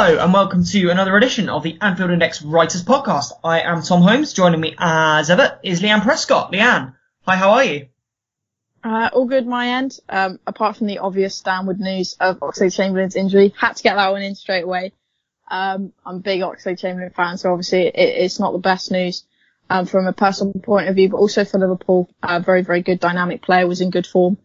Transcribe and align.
Hello 0.00 0.22
and 0.22 0.32
welcome 0.32 0.62
to 0.62 0.90
another 0.90 1.16
edition 1.16 1.48
of 1.48 1.64
the 1.64 1.76
Anfield 1.80 2.12
Index 2.12 2.40
Writers 2.40 2.84
Podcast. 2.84 3.32
I 3.42 3.62
am 3.62 3.82
Tom 3.82 4.00
Holmes. 4.00 4.32
Joining 4.32 4.60
me 4.60 4.76
as 4.78 5.28
ever 5.28 5.58
is 5.64 5.80
Leanne 5.80 6.02
Prescott. 6.02 6.52
Leanne, 6.52 6.94
hi, 7.22 7.34
how 7.34 7.50
are 7.50 7.64
you? 7.64 7.88
Uh, 8.84 9.10
all 9.12 9.24
good 9.24 9.44
my 9.44 9.70
end. 9.70 9.98
Um, 10.08 10.38
apart 10.46 10.76
from 10.76 10.86
the 10.86 10.98
obvious 10.98 11.40
downward 11.40 11.80
news 11.80 12.14
of 12.20 12.38
Oxlade-Chamberlain's 12.38 13.16
injury, 13.16 13.52
had 13.58 13.72
to 13.72 13.82
get 13.82 13.96
that 13.96 14.12
one 14.12 14.22
in 14.22 14.36
straight 14.36 14.62
away. 14.62 14.92
Um, 15.50 15.92
I'm 16.06 16.18
a 16.18 16.20
big 16.20 16.42
Oxlade-Chamberlain 16.42 17.10
fan, 17.10 17.36
so 17.36 17.50
obviously 17.50 17.88
it, 17.88 17.94
it's 17.96 18.38
not 18.38 18.52
the 18.52 18.58
best 18.58 18.92
news 18.92 19.24
um, 19.68 19.84
from 19.84 20.06
a 20.06 20.12
personal 20.12 20.52
point 20.52 20.88
of 20.88 20.94
view, 20.94 21.08
but 21.08 21.16
also 21.16 21.44
for 21.44 21.58
Liverpool, 21.58 22.08
a 22.22 22.38
very 22.38 22.62
very 22.62 22.82
good 22.82 23.00
dynamic 23.00 23.42
player 23.42 23.66
was 23.66 23.80
in 23.80 23.90
good 23.90 24.06
form. 24.06 24.38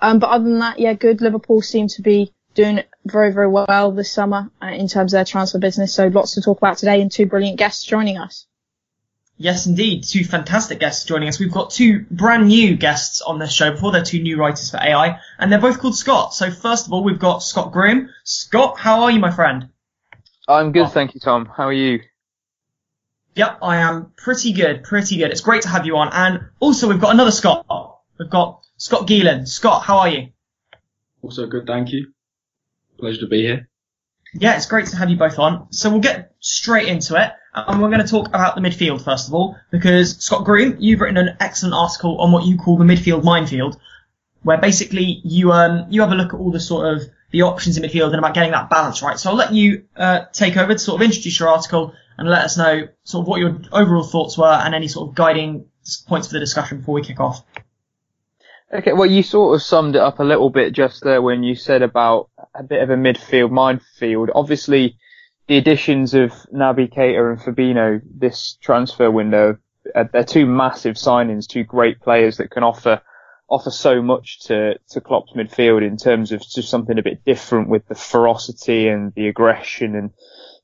Um, 0.00 0.20
but 0.20 0.30
other 0.30 0.44
than 0.44 0.60
that, 0.60 0.78
yeah, 0.78 0.94
good. 0.94 1.20
Liverpool 1.20 1.62
seem 1.62 1.88
to 1.88 2.02
be 2.02 2.32
doing 2.54 2.82
very, 3.04 3.32
very 3.32 3.48
well 3.48 3.92
this 3.92 4.12
summer 4.12 4.50
uh, 4.62 4.66
in 4.66 4.88
terms 4.88 5.12
of 5.12 5.18
their 5.18 5.24
transfer 5.24 5.58
business. 5.58 5.94
So 5.94 6.08
lots 6.08 6.34
to 6.34 6.42
talk 6.42 6.58
about 6.58 6.78
today 6.78 7.00
and 7.00 7.10
two 7.10 7.26
brilliant 7.26 7.58
guests 7.58 7.84
joining 7.84 8.18
us. 8.18 8.46
Yes, 9.42 9.66
indeed. 9.66 10.04
Two 10.04 10.22
fantastic 10.22 10.80
guests 10.80 11.06
joining 11.06 11.28
us. 11.28 11.40
We've 11.40 11.50
got 11.50 11.70
two 11.70 12.04
brand 12.10 12.48
new 12.48 12.76
guests 12.76 13.22
on 13.22 13.38
this 13.38 13.50
show 13.50 13.70
before. 13.70 13.90
They're 13.90 14.02
two 14.02 14.22
new 14.22 14.36
writers 14.36 14.70
for 14.70 14.76
AI 14.76 15.18
and 15.38 15.50
they're 15.50 15.58
both 15.58 15.78
called 15.78 15.96
Scott. 15.96 16.34
So 16.34 16.50
first 16.50 16.86
of 16.86 16.92
all, 16.92 17.02
we've 17.02 17.18
got 17.18 17.38
Scott 17.38 17.72
Groom. 17.72 18.10
Scott, 18.24 18.78
how 18.78 19.04
are 19.04 19.10
you, 19.10 19.18
my 19.18 19.30
friend? 19.30 19.70
I'm 20.46 20.72
good, 20.72 20.90
thank 20.90 21.14
you, 21.14 21.20
Tom. 21.20 21.46
How 21.46 21.68
are 21.68 21.72
you? 21.72 22.00
Yep, 23.36 23.60
I 23.62 23.78
am 23.78 24.12
pretty 24.16 24.52
good, 24.52 24.82
pretty 24.82 25.16
good. 25.16 25.30
It's 25.30 25.40
great 25.40 25.62
to 25.62 25.68
have 25.68 25.86
you 25.86 25.96
on. 25.96 26.10
And 26.12 26.50
also 26.58 26.86
we've 26.86 27.00
got 27.00 27.14
another 27.14 27.30
Scott. 27.30 27.64
We've 28.18 28.28
got 28.28 28.62
Scott 28.76 29.06
Geelan. 29.06 29.48
Scott, 29.48 29.84
how 29.84 30.00
are 30.00 30.08
you? 30.10 30.28
Also 31.22 31.46
good, 31.46 31.66
thank 31.66 31.92
you. 31.92 32.12
Pleasure 33.00 33.20
to 33.20 33.26
be 33.26 33.42
here. 33.42 33.68
Yeah, 34.32 34.56
it's 34.56 34.66
great 34.66 34.86
to 34.88 34.96
have 34.96 35.10
you 35.10 35.16
both 35.16 35.38
on. 35.38 35.72
So 35.72 35.90
we'll 35.90 36.00
get 36.00 36.34
straight 36.40 36.88
into 36.88 37.20
it. 37.20 37.32
And 37.52 37.82
we're 37.82 37.88
going 37.88 38.00
to 38.00 38.06
talk 38.06 38.28
about 38.28 38.54
the 38.54 38.60
midfield 38.60 39.04
first 39.04 39.26
of 39.26 39.34
all, 39.34 39.56
because 39.72 40.16
Scott 40.18 40.44
Groom, 40.44 40.76
you've 40.78 41.00
written 41.00 41.16
an 41.16 41.36
excellent 41.40 41.74
article 41.74 42.20
on 42.20 42.30
what 42.30 42.44
you 42.44 42.56
call 42.56 42.76
the 42.76 42.84
midfield 42.84 43.24
minefield, 43.24 43.80
where 44.42 44.58
basically 44.58 45.20
you 45.24 45.50
um 45.50 45.86
you 45.90 46.00
have 46.00 46.12
a 46.12 46.14
look 46.14 46.32
at 46.32 46.38
all 46.38 46.52
the 46.52 46.60
sort 46.60 46.94
of 46.94 47.02
the 47.32 47.42
options 47.42 47.76
in 47.76 47.82
midfield 47.82 48.08
and 48.08 48.16
about 48.16 48.34
getting 48.34 48.52
that 48.52 48.70
balance 48.70 49.02
right. 49.02 49.18
So 49.18 49.30
I'll 49.30 49.36
let 49.36 49.52
you 49.52 49.84
uh, 49.96 50.26
take 50.32 50.56
over 50.56 50.72
to 50.72 50.78
sort 50.78 51.00
of 51.00 51.04
introduce 51.04 51.38
your 51.40 51.48
article 51.48 51.94
and 52.16 52.28
let 52.28 52.44
us 52.44 52.56
know 52.56 52.88
sort 53.04 53.22
of 53.24 53.28
what 53.28 53.40
your 53.40 53.60
overall 53.72 54.02
thoughts 54.04 54.36
were 54.38 54.46
and 54.46 54.74
any 54.74 54.88
sort 54.88 55.08
of 55.08 55.14
guiding 55.14 55.66
points 56.06 56.28
for 56.28 56.34
the 56.34 56.40
discussion 56.40 56.78
before 56.78 56.94
we 56.94 57.02
kick 57.02 57.20
off. 57.20 57.44
Okay, 58.72 58.92
well, 58.92 59.10
you 59.10 59.24
sort 59.24 59.56
of 59.56 59.62
summed 59.62 59.96
it 59.96 60.02
up 60.02 60.20
a 60.20 60.24
little 60.24 60.50
bit 60.50 60.72
just 60.72 61.02
there 61.02 61.20
when 61.20 61.42
you 61.42 61.56
said 61.56 61.82
about 61.82 62.29
a 62.54 62.62
bit 62.62 62.82
of 62.82 62.90
a 62.90 62.96
midfield 62.96 63.50
minefield. 63.50 64.30
Obviously, 64.34 64.96
the 65.46 65.56
additions 65.56 66.14
of 66.14 66.30
Naby 66.54 66.92
Keita 66.92 67.32
and 67.32 67.40
Fabinho 67.40 68.00
this 68.04 68.56
transfer 68.60 69.10
window, 69.10 69.58
uh, 69.94 70.04
they're 70.12 70.24
two 70.24 70.46
massive 70.46 70.96
signings, 70.96 71.46
two 71.46 71.64
great 71.64 72.00
players 72.00 72.36
that 72.38 72.50
can 72.50 72.62
offer 72.62 73.00
offer 73.48 73.70
so 73.70 74.00
much 74.00 74.40
to 74.44 74.78
to 74.90 75.00
Klopp's 75.00 75.32
midfield 75.32 75.84
in 75.84 75.96
terms 75.96 76.30
of 76.32 76.40
just 76.40 76.70
something 76.70 76.98
a 76.98 77.02
bit 77.02 77.24
different 77.24 77.68
with 77.68 77.86
the 77.88 77.96
ferocity 77.96 78.86
and 78.88 79.12
the 79.14 79.26
aggression 79.26 79.96
and 79.96 80.10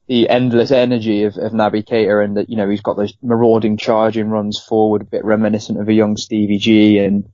the 0.07 0.29
endless 0.29 0.71
energy 0.71 1.25
of, 1.25 1.37
of 1.37 1.53
Naby 1.53 1.85
Keita 1.85 2.25
and 2.25 2.37
that, 2.37 2.49
you 2.49 2.57
know, 2.57 2.69
he's 2.69 2.81
got 2.81 2.97
those 2.97 3.15
marauding 3.23 3.77
charging 3.77 4.29
runs 4.29 4.59
forward, 4.59 5.03
a 5.03 5.05
bit 5.05 5.25
reminiscent 5.25 5.81
of 5.81 5.89
a 5.89 5.93
young 5.93 6.17
Stevie 6.17 6.59
G 6.59 6.99
and 6.99 7.29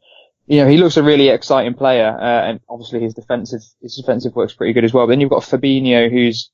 you 0.53 0.59
know, 0.59 0.69
he 0.69 0.77
looks 0.77 0.99
a 0.99 1.03
really 1.03 1.31
exciting 1.31 1.73
player, 1.73 2.09
uh, 2.09 2.43
and 2.47 2.61
obviously 2.69 3.01
his 3.01 3.15
defensive 3.15 3.63
his 3.81 3.97
defensive 3.97 4.37
work's 4.37 4.53
pretty 4.53 4.75
good 4.75 4.85
as 4.85 4.93
well. 4.93 5.07
But 5.07 5.13
then 5.13 5.21
you've 5.23 5.31
got 5.31 5.45
Fabinho, 5.45 6.11
who's 6.11 6.51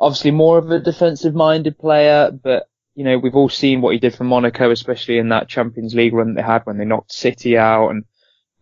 obviously 0.00 0.30
more 0.30 0.56
of 0.56 0.70
a 0.70 0.80
defensive 0.80 1.34
minded 1.34 1.78
player, 1.78 2.30
but 2.30 2.66
you 2.94 3.04
know, 3.04 3.18
we've 3.18 3.34
all 3.34 3.50
seen 3.50 3.82
what 3.82 3.92
he 3.92 3.98
did 3.98 4.14
for 4.14 4.24
Monaco, 4.24 4.70
especially 4.70 5.18
in 5.18 5.28
that 5.28 5.50
Champions 5.50 5.94
League 5.94 6.14
run 6.14 6.32
they 6.32 6.40
had 6.40 6.64
when 6.64 6.78
they 6.78 6.86
knocked 6.86 7.12
City 7.12 7.58
out, 7.58 7.90
and 7.90 8.04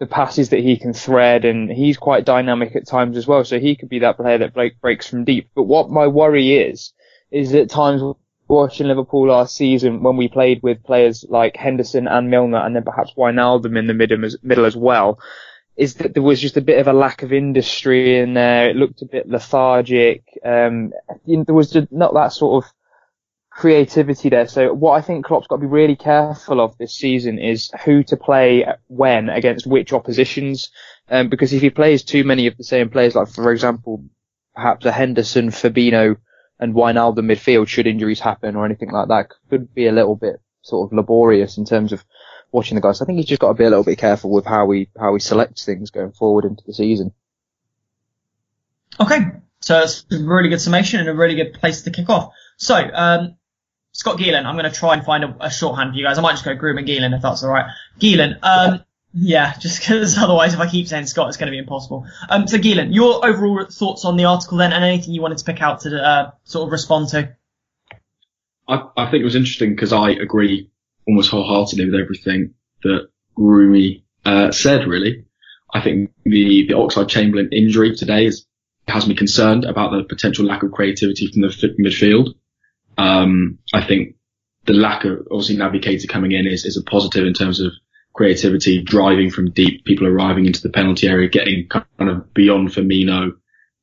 the 0.00 0.06
passes 0.06 0.48
that 0.48 0.58
he 0.58 0.76
can 0.76 0.92
thread, 0.92 1.44
and 1.44 1.70
he's 1.70 1.96
quite 1.96 2.24
dynamic 2.24 2.74
at 2.74 2.88
times 2.88 3.16
as 3.16 3.28
well. 3.28 3.44
So 3.44 3.60
he 3.60 3.76
could 3.76 3.90
be 3.90 4.00
that 4.00 4.16
player 4.16 4.38
that 4.38 4.54
break, 4.54 4.80
breaks 4.80 5.06
from 5.06 5.22
deep. 5.22 5.50
But 5.54 5.64
what 5.64 5.88
my 5.88 6.08
worry 6.08 6.56
is, 6.56 6.92
is 7.30 7.54
at 7.54 7.70
times 7.70 8.02
watching 8.50 8.88
Liverpool 8.88 9.28
last 9.28 9.54
season 9.54 10.02
when 10.02 10.16
we 10.16 10.28
played 10.28 10.62
with 10.62 10.82
players 10.82 11.24
like 11.28 11.56
Henderson 11.56 12.08
and 12.08 12.30
Milner 12.30 12.58
and 12.58 12.74
then 12.74 12.82
perhaps 12.82 13.14
Wijnaldum 13.16 13.78
in 13.78 13.86
the 13.86 14.38
middle 14.42 14.64
as, 14.64 14.76
well, 14.76 15.20
is 15.76 15.94
that 15.94 16.14
there 16.14 16.22
was 16.22 16.40
just 16.40 16.56
a 16.56 16.60
bit 16.60 16.80
of 16.80 16.88
a 16.88 16.92
lack 16.92 17.22
of 17.22 17.32
industry 17.32 18.18
in 18.18 18.34
there. 18.34 18.70
It 18.70 18.76
looked 18.76 19.02
a 19.02 19.06
bit 19.06 19.28
lethargic. 19.28 20.24
Um, 20.44 20.92
there 21.26 21.54
was 21.54 21.70
just 21.70 21.92
not 21.92 22.12
that 22.14 22.32
sort 22.32 22.64
of 22.64 22.72
creativity 23.50 24.28
there. 24.30 24.48
So 24.48 24.72
what 24.72 24.92
I 24.92 25.00
think 25.00 25.24
Klopp's 25.24 25.46
got 25.46 25.56
to 25.56 25.60
be 25.60 25.66
really 25.66 25.96
careful 25.96 26.60
of 26.60 26.76
this 26.78 26.94
season 26.94 27.38
is 27.38 27.70
who 27.84 28.02
to 28.04 28.16
play 28.16 28.66
when 28.88 29.28
against 29.28 29.66
which 29.66 29.92
oppositions. 29.92 30.70
Um, 31.08 31.28
because 31.28 31.52
if 31.52 31.62
he 31.62 31.70
plays 31.70 32.02
too 32.02 32.24
many 32.24 32.46
of 32.46 32.56
the 32.56 32.64
same 32.64 32.90
players, 32.90 33.14
like 33.14 33.28
for 33.28 33.52
example, 33.52 34.04
perhaps 34.54 34.86
a 34.86 34.92
Henderson, 34.92 35.50
Fabinho, 35.50 36.16
and 36.60 36.74
Wijnaldum 36.74 37.24
midfield 37.24 37.66
should 37.66 37.86
injuries 37.86 38.20
happen 38.20 38.54
or 38.54 38.64
anything 38.64 38.90
like 38.90 39.08
that 39.08 39.30
could 39.48 39.74
be 39.74 39.86
a 39.86 39.92
little 39.92 40.14
bit 40.14 40.40
sort 40.62 40.86
of 40.86 40.96
laborious 40.96 41.56
in 41.56 41.64
terms 41.64 41.92
of 41.92 42.04
watching 42.52 42.74
the 42.74 42.82
guys. 42.82 43.00
I 43.00 43.06
think 43.06 43.16
he's 43.16 43.26
just 43.26 43.40
got 43.40 43.48
to 43.48 43.54
be 43.54 43.64
a 43.64 43.70
little 43.70 43.84
bit 43.84 43.98
careful 43.98 44.30
with 44.30 44.44
how 44.44 44.70
he 44.70 44.88
how 44.98 45.14
he 45.14 45.20
selects 45.20 45.64
things 45.64 45.90
going 45.90 46.12
forward 46.12 46.44
into 46.44 46.62
the 46.66 46.74
season. 46.74 47.12
Okay, 49.00 49.18
so 49.60 49.80
it's 49.80 50.04
a 50.12 50.18
really 50.18 50.50
good 50.50 50.60
summation 50.60 51.00
and 51.00 51.08
a 51.08 51.14
really 51.14 51.34
good 51.34 51.54
place 51.54 51.82
to 51.82 51.90
kick 51.90 52.10
off. 52.10 52.32
So, 52.58 52.76
um, 52.76 53.36
Scott 53.92 54.18
Geelan, 54.18 54.44
I'm 54.44 54.56
going 54.56 54.70
to 54.70 54.78
try 54.78 54.94
and 54.94 55.04
find 55.04 55.24
a, 55.24 55.36
a, 55.40 55.50
shorthand 55.50 55.92
for 55.92 55.96
you 55.96 56.04
guys. 56.04 56.18
I 56.18 56.20
might 56.20 56.32
just 56.32 56.44
go 56.44 56.54
Groom 56.54 56.76
and 56.76 56.86
Geelan 56.86 57.16
if 57.16 57.22
that's 57.22 57.42
all 57.42 57.50
right. 57.50 57.66
Geelan, 57.98 58.38
um, 58.42 58.84
yeah, 59.12 59.54
just 59.58 59.80
because 59.80 60.16
otherwise, 60.18 60.54
if 60.54 60.60
I 60.60 60.68
keep 60.68 60.88
saying 60.88 61.06
Scott, 61.06 61.28
it's 61.28 61.36
going 61.36 61.48
to 61.48 61.52
be 61.52 61.58
impossible. 61.58 62.06
Um, 62.28 62.46
so 62.46 62.58
Geelan, 62.58 62.94
your 62.94 63.24
overall 63.24 63.64
thoughts 63.66 64.04
on 64.04 64.16
the 64.16 64.24
article 64.24 64.58
then, 64.58 64.72
and 64.72 64.84
anything 64.84 65.14
you 65.14 65.22
wanted 65.22 65.38
to 65.38 65.44
pick 65.44 65.60
out 65.60 65.80
to 65.80 66.02
uh, 66.02 66.30
sort 66.44 66.66
of 66.66 66.72
respond 66.72 67.08
to? 67.08 67.36
I, 68.68 68.82
I 68.96 69.10
think 69.10 69.22
it 69.22 69.24
was 69.24 69.36
interesting 69.36 69.70
because 69.70 69.92
I 69.92 70.10
agree 70.10 70.70
almost 71.08 71.30
wholeheartedly 71.30 71.86
with 71.86 72.00
everything 72.00 72.54
that 72.82 73.08
Rumi 73.36 74.04
uh, 74.24 74.52
said. 74.52 74.86
Really, 74.86 75.24
I 75.72 75.80
think 75.80 76.12
the 76.24 76.66
the 76.68 76.74
Oxlade-Chamberlain 76.74 77.50
injury 77.52 77.96
today 77.96 78.26
is, 78.26 78.46
has 78.86 79.08
me 79.08 79.14
concerned 79.14 79.64
about 79.64 79.90
the 79.90 80.04
potential 80.04 80.44
lack 80.44 80.62
of 80.62 80.70
creativity 80.70 81.26
from 81.26 81.42
the 81.42 81.48
midfield. 81.80 82.34
Um, 82.96 83.58
I 83.72 83.82
think 83.82 84.16
the 84.66 84.74
lack 84.74 85.04
of 85.04 85.26
obviously 85.30 85.56
Keita 85.56 86.08
coming 86.08 86.32
in 86.32 86.46
is, 86.46 86.64
is 86.64 86.76
a 86.76 86.82
positive 86.82 87.26
in 87.26 87.34
terms 87.34 87.60
of 87.60 87.72
creativity, 88.12 88.82
driving 88.82 89.30
from 89.30 89.50
deep, 89.50 89.84
people 89.84 90.06
arriving 90.06 90.46
into 90.46 90.62
the 90.62 90.70
penalty 90.70 91.06
area, 91.08 91.28
getting 91.28 91.68
kind 91.68 91.84
of 92.00 92.32
beyond 92.34 92.70
Firmino, 92.70 93.32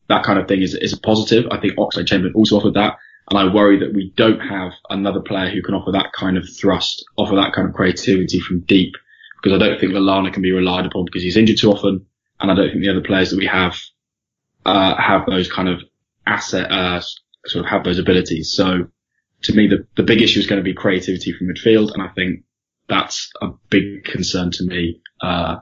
that 0.10 0.24
kind 0.24 0.40
of 0.40 0.48
thing 0.48 0.62
is, 0.62 0.74
is 0.74 0.94
a 0.94 1.00
positive. 1.00 1.46
I 1.52 1.60
think 1.60 1.78
Oxlade-Chamberlain 1.78 2.36
also 2.36 2.58
offered 2.58 2.76
that. 2.76 2.98
And 3.30 3.38
I 3.38 3.54
worry 3.54 3.80
that 3.80 3.94
we 3.94 4.14
don't 4.16 4.40
have 4.40 4.72
another 4.90 5.20
player 5.20 5.50
who 5.50 5.62
can 5.62 5.76
offer 5.76 5.92
that 5.92 6.14
kind 6.14 6.38
of 6.38 6.48
thrust, 6.50 7.04
offer 7.18 7.36
that 7.36 7.52
kind 7.54 7.68
of 7.68 7.74
creativity 7.74 8.40
from 8.40 8.62
deep, 8.62 8.94
because 9.42 9.56
I 9.56 9.66
don't 9.66 9.80
think 9.80 9.92
Lallana 9.92 10.32
can 10.32 10.42
be 10.42 10.54
relied 10.54 10.86
upon 10.86 11.06
because 11.06 11.24
he's 11.24 11.36
injured 11.36 11.58
too 11.58 11.72
often. 11.72 12.06
And 12.40 12.52
I 12.52 12.56
don't 12.56 12.70
think 12.70 12.82
the 12.82 12.90
other 12.90 13.02
players 13.02 13.32
that 13.32 13.40
we 13.40 13.48
have, 13.48 13.78
uh, 14.66 14.96
have 14.96 15.26
those 15.26 15.52
kind 15.52 15.68
of 15.68 15.82
asset, 16.26 16.72
uh, 16.72 17.02
sort 17.46 17.66
of 17.66 17.70
have 17.70 17.84
those 17.84 18.00
abilities. 18.00 18.54
So 18.54 18.88
to 19.42 19.54
me, 19.54 19.68
the, 19.68 19.86
the 19.96 20.04
big 20.04 20.22
issue 20.22 20.40
is 20.40 20.48
going 20.48 20.60
to 20.60 20.64
be 20.64 20.74
creativity 20.74 21.34
from 21.34 21.48
midfield. 21.48 21.94
And 21.94 22.02
I 22.02 22.08
think 22.10 22.44
that's 22.88 23.32
a 23.42 23.50
big 23.70 24.06
concern 24.06 24.52
to 24.52 24.64
me, 24.64 25.02
uh, 25.22 25.58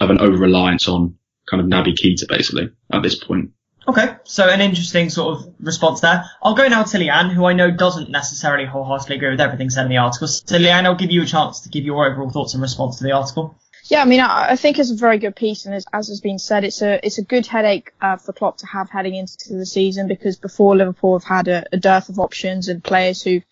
of 0.00 0.10
an 0.10 0.20
over 0.20 0.36
reliance 0.36 0.88
on 0.88 1.16
kind 1.48 1.62
of 1.62 1.68
Naby 1.68 1.94
Keita 1.94 2.28
basically 2.28 2.70
at 2.92 3.02
this 3.02 3.14
point. 3.14 3.50
Okay, 3.88 4.16
so 4.24 4.48
an 4.48 4.60
interesting 4.60 5.10
sort 5.10 5.38
of 5.38 5.54
response 5.60 6.00
there. 6.00 6.24
I'll 6.42 6.56
go 6.56 6.66
now 6.66 6.82
to 6.82 6.98
Leanne, 6.98 7.32
who 7.32 7.44
I 7.44 7.52
know 7.52 7.70
doesn't 7.70 8.10
necessarily 8.10 8.64
wholeheartedly 8.64 9.16
agree 9.16 9.30
with 9.30 9.40
everything 9.40 9.70
said 9.70 9.84
in 9.84 9.90
the 9.90 9.98
article. 9.98 10.26
So 10.26 10.58
Leanne, 10.58 10.86
I'll 10.86 10.96
give 10.96 11.12
you 11.12 11.22
a 11.22 11.26
chance 11.26 11.60
to 11.60 11.68
give 11.68 11.84
your 11.84 12.04
overall 12.04 12.30
thoughts 12.30 12.54
and 12.54 12.62
response 12.62 12.98
to 12.98 13.04
the 13.04 13.12
article. 13.12 13.56
Yeah, 13.88 14.02
I 14.02 14.04
mean, 14.04 14.18
I, 14.18 14.56
think 14.56 14.80
it's 14.80 14.90
a 14.90 14.96
very 14.96 15.18
good 15.18 15.36
piece, 15.36 15.64
and 15.64 15.72
as, 15.72 15.86
as 15.92 16.08
has 16.08 16.20
been 16.20 16.40
said, 16.40 16.64
it's 16.64 16.82
a 16.82 16.98
it's 17.06 17.18
a 17.18 17.22
good 17.22 17.46
headache 17.46 17.92
uh, 18.00 18.16
for 18.16 18.32
Klopp 18.32 18.58
to 18.58 18.66
have 18.66 18.90
heading 18.90 19.14
into 19.14 19.54
the 19.54 19.64
season 19.64 20.08
because 20.08 20.36
before 20.36 20.76
Liverpool 20.76 21.16
have 21.16 21.28
had 21.28 21.46
a, 21.46 21.64
a 21.70 21.76
dearth 21.76 22.08
of 22.08 22.18
options 22.18 22.66
and 22.66 22.82
players 22.82 23.22
who've 23.22 23.44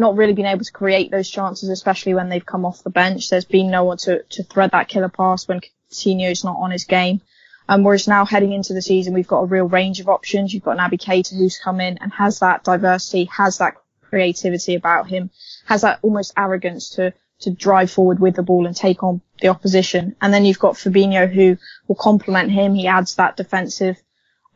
not 0.00 0.16
really 0.16 0.32
been 0.32 0.46
able 0.46 0.64
to 0.64 0.72
create 0.72 1.10
those 1.10 1.30
chances, 1.30 1.68
especially 1.68 2.14
when 2.14 2.28
they've 2.28 2.44
come 2.44 2.64
off 2.64 2.82
the 2.82 2.90
bench. 2.90 3.30
There's 3.30 3.44
been 3.44 3.70
no 3.70 3.84
one 3.84 3.98
to, 3.98 4.22
to 4.22 4.42
thread 4.42 4.72
that 4.72 4.88
killer 4.88 5.08
pass 5.08 5.46
when 5.46 5.60
Coutinho's 5.60 6.42
not 6.42 6.56
on 6.58 6.70
his 6.70 6.84
game. 6.84 7.20
Um, 7.68 7.84
whereas 7.84 8.08
now 8.08 8.24
heading 8.24 8.52
into 8.52 8.72
the 8.72 8.82
season, 8.82 9.14
we've 9.14 9.28
got 9.28 9.42
a 9.42 9.46
real 9.46 9.68
range 9.68 10.00
of 10.00 10.08
options. 10.08 10.52
You've 10.52 10.64
got 10.64 10.78
an 10.78 10.78
Naby 10.78 11.00
Keita 11.00 11.38
who's 11.38 11.58
come 11.58 11.80
in 11.80 11.98
and 11.98 12.12
has 12.12 12.40
that 12.40 12.64
diversity, 12.64 13.26
has 13.26 13.58
that 13.58 13.74
creativity 14.02 14.74
about 14.74 15.08
him, 15.08 15.30
has 15.66 15.82
that 15.82 16.00
almost 16.02 16.32
arrogance 16.36 16.90
to, 16.90 17.12
to 17.40 17.50
drive 17.50 17.90
forward 17.90 18.18
with 18.18 18.34
the 18.34 18.42
ball 18.42 18.66
and 18.66 18.74
take 18.74 19.04
on 19.04 19.20
the 19.40 19.48
opposition. 19.48 20.16
And 20.20 20.34
then 20.34 20.44
you've 20.44 20.58
got 20.58 20.74
Fabinho 20.74 21.32
who 21.32 21.58
will 21.86 21.94
complement 21.94 22.50
him. 22.50 22.74
He 22.74 22.88
adds 22.88 23.14
that 23.14 23.36
defensive 23.36 24.02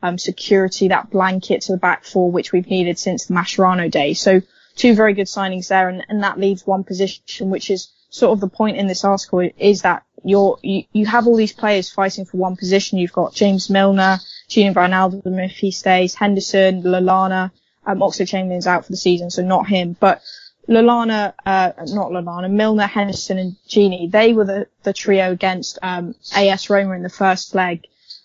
um, 0.03 0.19
security, 0.19 0.89
that 0.89 1.11
blanket 1.11 1.63
to 1.63 1.73
the 1.73 1.79
back 1.79 2.05
four, 2.05 2.33
which 2.33 2.51
we've 2.51 2.67
needed 2.67 2.99
since 2.99 3.27
the 3.27 3.35
Mascherano 3.35 3.91
day. 3.91 4.15
So 4.15 4.43
two 4.77 4.95
very 4.95 5.15
good 5.15 5.27
signings 5.27 5.69
there, 5.69 5.89
and, 5.89 6.05
and 6.09 6.23
that 6.23 6.39
leaves 6.39 6.67
one 6.67 6.85
position, 6.85 7.51
which 7.51 7.71
is 7.71 7.89
sort 8.11 8.33
of 8.33 8.41
the 8.41 8.49
point 8.49 8.77
in 8.77 8.87
this 8.87 9.05
article, 9.05 9.49
is 9.59 9.83
that 9.83 10.05
you're, 10.25 10.59
you, 10.63 10.85
you 10.93 11.07
have 11.07 11.27
all 11.27 11.37
these 11.37 11.53
players 11.53 11.91
fighting 11.91 12.25
for 12.25 12.37
one 12.37 12.57
position. 12.57 12.99
You've 12.99 13.13
got 13.13 13.35
James 13.35 13.69
Milner, 13.71 14.19
Gini 14.49 14.73
Wijnaldum 14.73 15.45
if 15.45 15.53
he 15.53 15.71
stays, 15.71 16.15
Henderson, 16.15 16.83
Lallana, 16.83 17.51
um, 17.87 17.99
Oxlade 17.99 18.29
Chamberlain's 18.29 18.67
out 18.67 18.87
for 18.87 18.93
the 18.93 18.97
season, 18.97 19.31
so 19.31 19.43
not 19.43 19.67
him, 19.67 19.97
but 19.99 20.23
Lallana, 20.69 21.35
uh, 21.45 21.73
not 21.89 22.11
Lallana, 22.11 22.51
Milner, 22.51 22.87
Henderson 22.87 23.39
and 23.39 23.57
Gini, 23.69 24.11
they 24.11 24.33
were 24.33 24.45
the, 24.45 24.67
the 24.83 24.93
trio 24.93 25.31
against, 25.31 25.79
um, 25.83 26.15
AS 26.35 26.71
Roma 26.71 26.95
in 26.95 27.03
the 27.03 27.11
first 27.11 27.55
leg, 27.55 27.85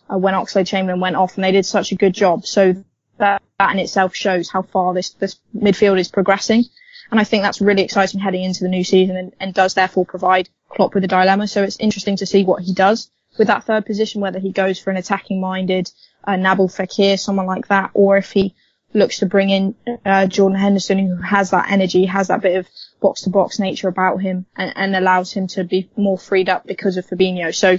uh, 0.09 0.17
when 0.17 0.33
Oxlade 0.33 0.67
Chamberlain 0.67 1.01
went 1.01 1.15
off 1.15 1.35
and 1.35 1.43
they 1.43 1.51
did 1.51 1.65
such 1.65 1.91
a 1.91 1.95
good 1.95 2.13
job. 2.13 2.45
So 2.45 2.83
that, 3.19 3.41
that 3.59 3.71
in 3.71 3.79
itself 3.79 4.15
shows 4.15 4.49
how 4.49 4.63
far 4.63 4.93
this, 4.93 5.11
this 5.11 5.37
midfield 5.55 5.99
is 5.99 6.09
progressing. 6.09 6.65
And 7.11 7.19
I 7.19 7.23
think 7.23 7.43
that's 7.43 7.61
really 7.61 7.83
exciting 7.83 8.19
heading 8.19 8.43
into 8.43 8.63
the 8.63 8.69
new 8.69 8.83
season 8.83 9.17
and, 9.17 9.33
and 9.39 9.53
does 9.53 9.73
therefore 9.73 10.05
provide 10.05 10.49
Klopp 10.69 10.93
with 10.93 11.03
a 11.03 11.07
dilemma. 11.07 11.47
So 11.47 11.63
it's 11.63 11.79
interesting 11.79 12.17
to 12.17 12.25
see 12.25 12.43
what 12.43 12.61
he 12.61 12.73
does 12.73 13.09
with 13.37 13.47
that 13.47 13.63
third 13.63 13.85
position, 13.85 14.21
whether 14.21 14.39
he 14.39 14.51
goes 14.51 14.79
for 14.79 14.91
an 14.91 14.97
attacking 14.97 15.39
minded, 15.39 15.91
uh, 16.23 16.33
Nabil 16.33 16.69
Fekir, 16.69 17.19
someone 17.19 17.45
like 17.45 17.67
that, 17.67 17.91
or 17.93 18.17
if 18.17 18.31
he 18.31 18.55
looks 18.93 19.19
to 19.19 19.25
bring 19.25 19.49
in 19.49 19.75
uh, 20.05 20.25
Jordan 20.25 20.57
Henderson, 20.57 20.99
who 20.99 21.15
has 21.15 21.51
that 21.51 21.71
energy, 21.71 22.05
has 22.05 22.27
that 22.27 22.41
bit 22.41 22.57
of 22.57 22.67
box 22.99 23.21
to 23.21 23.29
box 23.29 23.59
nature 23.59 23.87
about 23.87 24.21
him, 24.21 24.45
and, 24.55 24.73
and, 24.75 24.95
allows 24.95 25.31
him 25.31 25.47
to 25.47 25.63
be 25.63 25.89
more 25.95 26.17
freed 26.17 26.49
up 26.49 26.65
because 26.65 26.97
of 26.97 27.05
Fabinho. 27.05 27.53
So, 27.55 27.77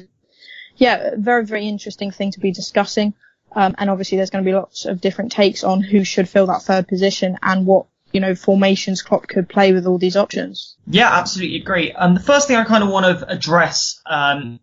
yeah, 0.77 1.11
very 1.17 1.45
very 1.45 1.67
interesting 1.67 2.11
thing 2.11 2.31
to 2.33 2.41
be 2.41 2.53
discussing. 2.53 3.15
Um, 3.53 3.75
and 3.79 3.91
obviously, 3.91 4.17
there's 4.17 4.31
going 4.31 4.45
to 4.45 4.49
be 4.49 4.55
lots 4.55 4.85
of 4.85 5.01
different 5.01 5.33
takes 5.33 5.65
on 5.65 5.81
who 5.81 6.05
should 6.05 6.29
fill 6.29 6.47
that 6.47 6.63
third 6.63 6.89
position 6.89 7.39
and 7.43 7.67
what 7.67 7.87
you 8.13 8.21
know 8.21 8.35
formations 8.35 9.03
Klopp 9.03 9.29
could 9.29 9.49
play 9.49 9.73
with 9.73 9.87
all 9.87 9.99
these 9.99 10.17
options. 10.17 10.77
Yeah, 10.87 11.11
absolutely 11.11 11.57
agree. 11.57 11.91
And 11.91 12.11
um, 12.11 12.15
the 12.15 12.21
first 12.21 12.49
thing 12.49 12.57
I 12.57 12.65
kind 12.65 12.85
of 12.85 12.91
want 12.91 13.19
to 13.19 13.29
address. 13.29 14.01
Um, 14.07 14.61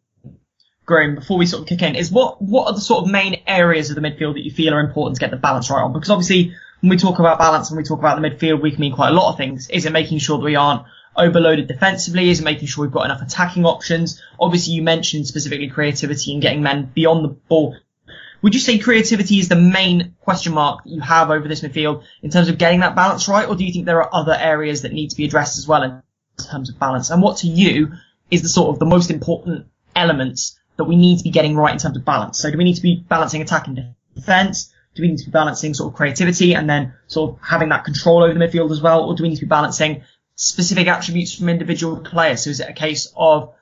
Groom, 0.85 1.15
before 1.15 1.37
we 1.37 1.45
sort 1.45 1.63
of 1.63 1.67
kick 1.67 1.81
in, 1.81 1.95
is 1.97 2.13
what 2.13 2.41
what 2.41 2.67
are 2.67 2.73
the 2.73 2.79
sort 2.79 3.03
of 3.03 3.11
main 3.11 3.41
areas 3.45 3.89
of 3.89 3.95
the 3.95 4.01
midfield 4.01 4.35
that 4.35 4.45
you 4.45 4.51
feel 4.51 4.73
are 4.73 4.79
important 4.79 5.17
to 5.17 5.19
get 5.19 5.31
the 5.31 5.37
balance 5.37 5.69
right 5.69 5.81
on? 5.81 5.91
Because 5.91 6.09
obviously, 6.09 6.53
when 6.79 6.89
we 6.89 6.95
talk 6.95 7.19
about 7.19 7.39
balance, 7.39 7.69
when 7.69 7.75
we 7.75 7.83
talk 7.83 7.99
about 7.99 8.21
the 8.21 8.25
midfield, 8.25 8.61
we 8.61 8.71
can 8.71 8.79
mean 8.79 8.93
quite 8.93 9.09
a 9.09 9.13
lot 9.13 9.29
of 9.29 9.37
things. 9.37 9.69
Is 9.69 9.85
it 9.85 9.91
making 9.91 10.19
sure 10.19 10.37
that 10.37 10.45
we 10.45 10.55
aren't 10.55 10.83
overloaded 11.17 11.67
defensively? 11.67 12.29
Is 12.29 12.39
it 12.39 12.43
making 12.43 12.67
sure 12.67 12.85
we've 12.85 12.93
got 12.93 13.03
enough 13.03 13.21
attacking 13.21 13.65
options? 13.65 14.21
Obviously, 14.39 14.75
you 14.75 14.81
mentioned 14.81 15.27
specifically 15.27 15.67
creativity 15.67 16.31
and 16.31 16.41
getting 16.41 16.61
men 16.61 16.89
beyond 16.93 17.25
the 17.25 17.29
ball. 17.29 17.75
Would 18.41 18.53
you 18.53 18.59
say 18.59 18.77
creativity 18.77 19.39
is 19.39 19.49
the 19.49 19.55
main 19.55 20.15
question 20.21 20.53
mark 20.53 20.83
that 20.83 20.89
you 20.89 21.01
have 21.01 21.31
over 21.31 21.47
this 21.47 21.61
midfield 21.61 22.03
in 22.21 22.29
terms 22.29 22.49
of 22.49 22.57
getting 22.57 22.81
that 22.81 22.95
balance 22.95 23.27
right, 23.27 23.47
or 23.47 23.55
do 23.55 23.65
you 23.65 23.73
think 23.73 23.85
there 23.85 24.01
are 24.01 24.13
other 24.13 24.35
areas 24.39 24.83
that 24.83 24.93
need 24.93 25.09
to 25.09 25.15
be 25.15 25.25
addressed 25.25 25.57
as 25.57 25.67
well 25.67 25.83
in 25.83 26.01
terms 26.49 26.69
of 26.69 26.79
balance? 26.79 27.09
And 27.09 27.21
what 27.21 27.37
to 27.37 27.47
you 27.47 27.93
is 28.29 28.41
the 28.41 28.49
sort 28.49 28.69
of 28.69 28.79
the 28.79 28.85
most 28.85 29.09
important 29.09 29.67
elements 29.95 30.59
that 30.77 30.83
we 30.83 30.95
need 30.95 31.17
to 31.17 31.23
be 31.23 31.31
getting 31.31 31.55
right 31.55 31.73
in 31.73 31.79
terms 31.79 31.97
of 31.97 32.05
balance. 32.05 32.39
So 32.39 32.51
do 32.51 32.57
we 32.57 32.63
need 32.63 32.75
to 32.75 32.81
be 32.81 33.03
balancing 33.07 33.41
attack 33.41 33.67
and 33.67 33.95
defense? 34.13 34.71
Do 34.93 35.01
we 35.01 35.09
need 35.09 35.17
to 35.17 35.25
be 35.25 35.31
balancing 35.31 35.73
sort 35.73 35.91
of 35.91 35.97
creativity 35.97 36.53
and 36.53 36.69
then 36.69 36.93
sort 37.07 37.31
of 37.31 37.39
having 37.41 37.69
that 37.69 37.85
control 37.85 38.23
over 38.23 38.33
the 38.33 38.39
midfield 38.39 38.71
as 38.71 38.81
well? 38.81 39.05
Or 39.05 39.15
do 39.15 39.23
we 39.23 39.29
need 39.29 39.35
to 39.35 39.41
be 39.41 39.47
balancing 39.47 40.03
specific 40.35 40.87
attributes 40.87 41.35
from 41.35 41.49
individual 41.49 41.97
players? 41.97 42.43
So 42.43 42.51
is 42.51 42.59
it 42.59 42.69
a 42.69 42.73
case 42.73 43.11
of 43.15 43.53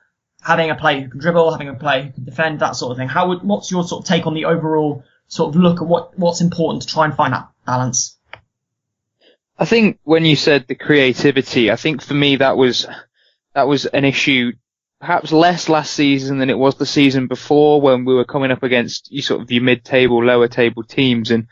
having 0.46 0.70
a 0.70 0.76
player 0.76 1.00
who 1.00 1.08
can 1.08 1.18
dribble, 1.18 1.50
having 1.50 1.68
a 1.68 1.74
player 1.74 2.04
who 2.04 2.12
can 2.12 2.24
defend, 2.24 2.60
that 2.60 2.76
sort 2.76 2.92
of 2.92 2.98
thing? 2.98 3.08
How 3.08 3.28
would, 3.30 3.42
what's 3.42 3.68
your 3.72 3.82
sort 3.82 4.04
of 4.04 4.08
take 4.08 4.28
on 4.28 4.34
the 4.34 4.44
overall 4.44 5.02
sort 5.26 5.52
of 5.52 5.60
look 5.60 5.82
at 5.82 5.88
what, 5.88 6.16
what's 6.16 6.40
important 6.40 6.82
to 6.82 6.88
try 6.88 7.04
and 7.04 7.16
find 7.16 7.32
that 7.32 7.48
balance? 7.66 8.16
I 9.58 9.64
think 9.64 9.98
when 10.04 10.24
you 10.24 10.36
said 10.36 10.66
the 10.68 10.76
creativity, 10.76 11.72
I 11.72 11.74
think 11.74 12.00
for 12.00 12.14
me 12.14 12.36
that 12.36 12.56
was, 12.56 12.86
that 13.54 13.66
was 13.66 13.86
an 13.86 14.04
issue 14.04 14.52
perhaps 15.00 15.32
less 15.32 15.68
last 15.68 15.92
season 15.92 16.38
than 16.38 16.48
it 16.48 16.56
was 16.56 16.76
the 16.76 16.86
season 16.86 17.26
before 17.26 17.80
when 17.80 18.04
we 18.04 18.14
were 18.14 18.24
coming 18.24 18.52
up 18.52 18.62
against 18.62 19.10
you 19.10 19.22
sort 19.22 19.42
of 19.42 19.50
your 19.50 19.64
mid-table, 19.64 20.24
lower 20.24 20.46
table 20.46 20.84
teams 20.84 21.32
and 21.32 21.48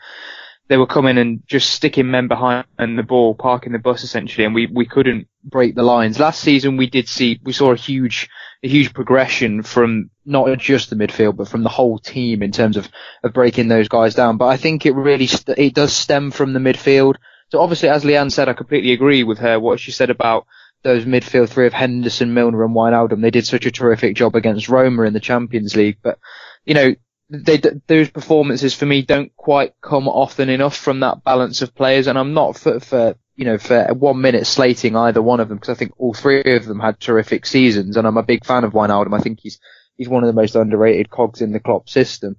they 0.69 0.77
were 0.77 0.87
coming 0.87 1.17
and 1.17 1.43
just 1.45 1.69
sticking 1.69 2.09
men 2.09 2.29
behind 2.29 2.65
and 2.79 2.97
the 2.97 3.03
ball, 3.03 3.35
parking 3.35 3.73
the 3.73 3.77
bus 3.79 4.05
essentially, 4.05 4.45
and 4.45 4.55
we, 4.55 4.67
we 4.67 4.85
couldn't 4.85 5.27
break 5.43 5.75
the 5.75 5.83
lines. 5.83 6.17
Last 6.17 6.39
season 6.39 6.77
we 6.77 6.89
did 6.89 7.09
see, 7.09 7.41
we 7.43 7.51
saw 7.51 7.73
a 7.73 7.75
huge, 7.75 8.29
a 8.65 8.67
huge 8.67 8.93
progression 8.93 9.61
from 9.61 10.09
not 10.25 10.57
just 10.57 10.89
the 10.89 10.95
midfield, 10.95 11.37
but 11.37 11.47
from 11.47 11.63
the 11.63 11.69
whole 11.69 11.99
team 11.99 12.41
in 12.41 12.51
terms 12.51 12.77
of, 12.77 12.89
of 13.23 13.31
breaking 13.31 13.67
those 13.67 13.87
guys 13.87 14.15
down. 14.15 14.37
But 14.37 14.47
I 14.47 14.57
think 14.57 14.85
it 14.85 14.95
really, 14.95 15.27
st- 15.27 15.57
it 15.57 15.75
does 15.75 15.93
stem 15.93 16.31
from 16.31 16.53
the 16.53 16.59
midfield. 16.59 17.15
So 17.51 17.61
obviously, 17.61 17.89
as 17.89 18.03
Leanne 18.03 18.31
said, 18.31 18.49
I 18.49 18.53
completely 18.53 18.91
agree 18.91 19.23
with 19.23 19.37
her, 19.37 19.59
what 19.59 19.79
she 19.79 19.91
said 19.91 20.09
about 20.09 20.47
those 20.83 21.05
midfield 21.05 21.49
three 21.49 21.67
of 21.67 21.73
Henderson, 21.73 22.33
Milner 22.33 22.63
and 22.63 22.75
Wijnaldum, 22.75 23.21
they 23.21 23.31
did 23.31 23.45
such 23.45 23.65
a 23.67 23.71
terrific 23.71 24.15
job 24.15 24.35
against 24.35 24.67
Roma 24.67 25.03
in 25.03 25.13
the 25.13 25.19
Champions 25.19 25.75
League. 25.75 25.97
But, 26.01 26.17
you 26.65 26.73
know, 26.73 26.95
they, 27.29 27.61
those 27.87 28.09
performances 28.09 28.73
for 28.73 28.85
me 28.85 29.03
don't 29.03 29.35
quite 29.35 29.73
come 29.81 30.07
often 30.07 30.49
enough 30.49 30.75
from 30.75 31.01
that 31.01 31.23
balance 31.23 31.61
of 31.61 31.75
players. 31.75 32.07
And 32.07 32.17
I'm 32.17 32.33
not 32.33 32.57
for, 32.57 32.79
for 32.79 33.15
you 33.35 33.45
know, 33.45 33.57
for 33.57 33.93
one 33.93 34.21
minute 34.21 34.47
slating 34.47 34.95
either 34.95 35.21
one 35.21 35.39
of 35.39 35.49
them 35.49 35.57
because 35.57 35.75
I 35.75 35.77
think 35.77 35.93
all 35.97 36.13
three 36.13 36.41
of 36.55 36.65
them 36.65 36.79
had 36.79 36.99
terrific 36.99 37.45
seasons. 37.45 37.97
And 37.97 38.07
I'm 38.07 38.17
a 38.17 38.23
big 38.23 38.45
fan 38.45 38.63
of 38.63 38.73
Wijnaldum. 38.73 39.17
I 39.17 39.21
think 39.21 39.39
he's, 39.41 39.59
he's 39.97 40.09
one 40.09 40.23
of 40.23 40.27
the 40.27 40.41
most 40.41 40.55
underrated 40.55 41.09
cogs 41.09 41.41
in 41.41 41.51
the 41.51 41.59
Klopp 41.59 41.89
system. 41.89 42.37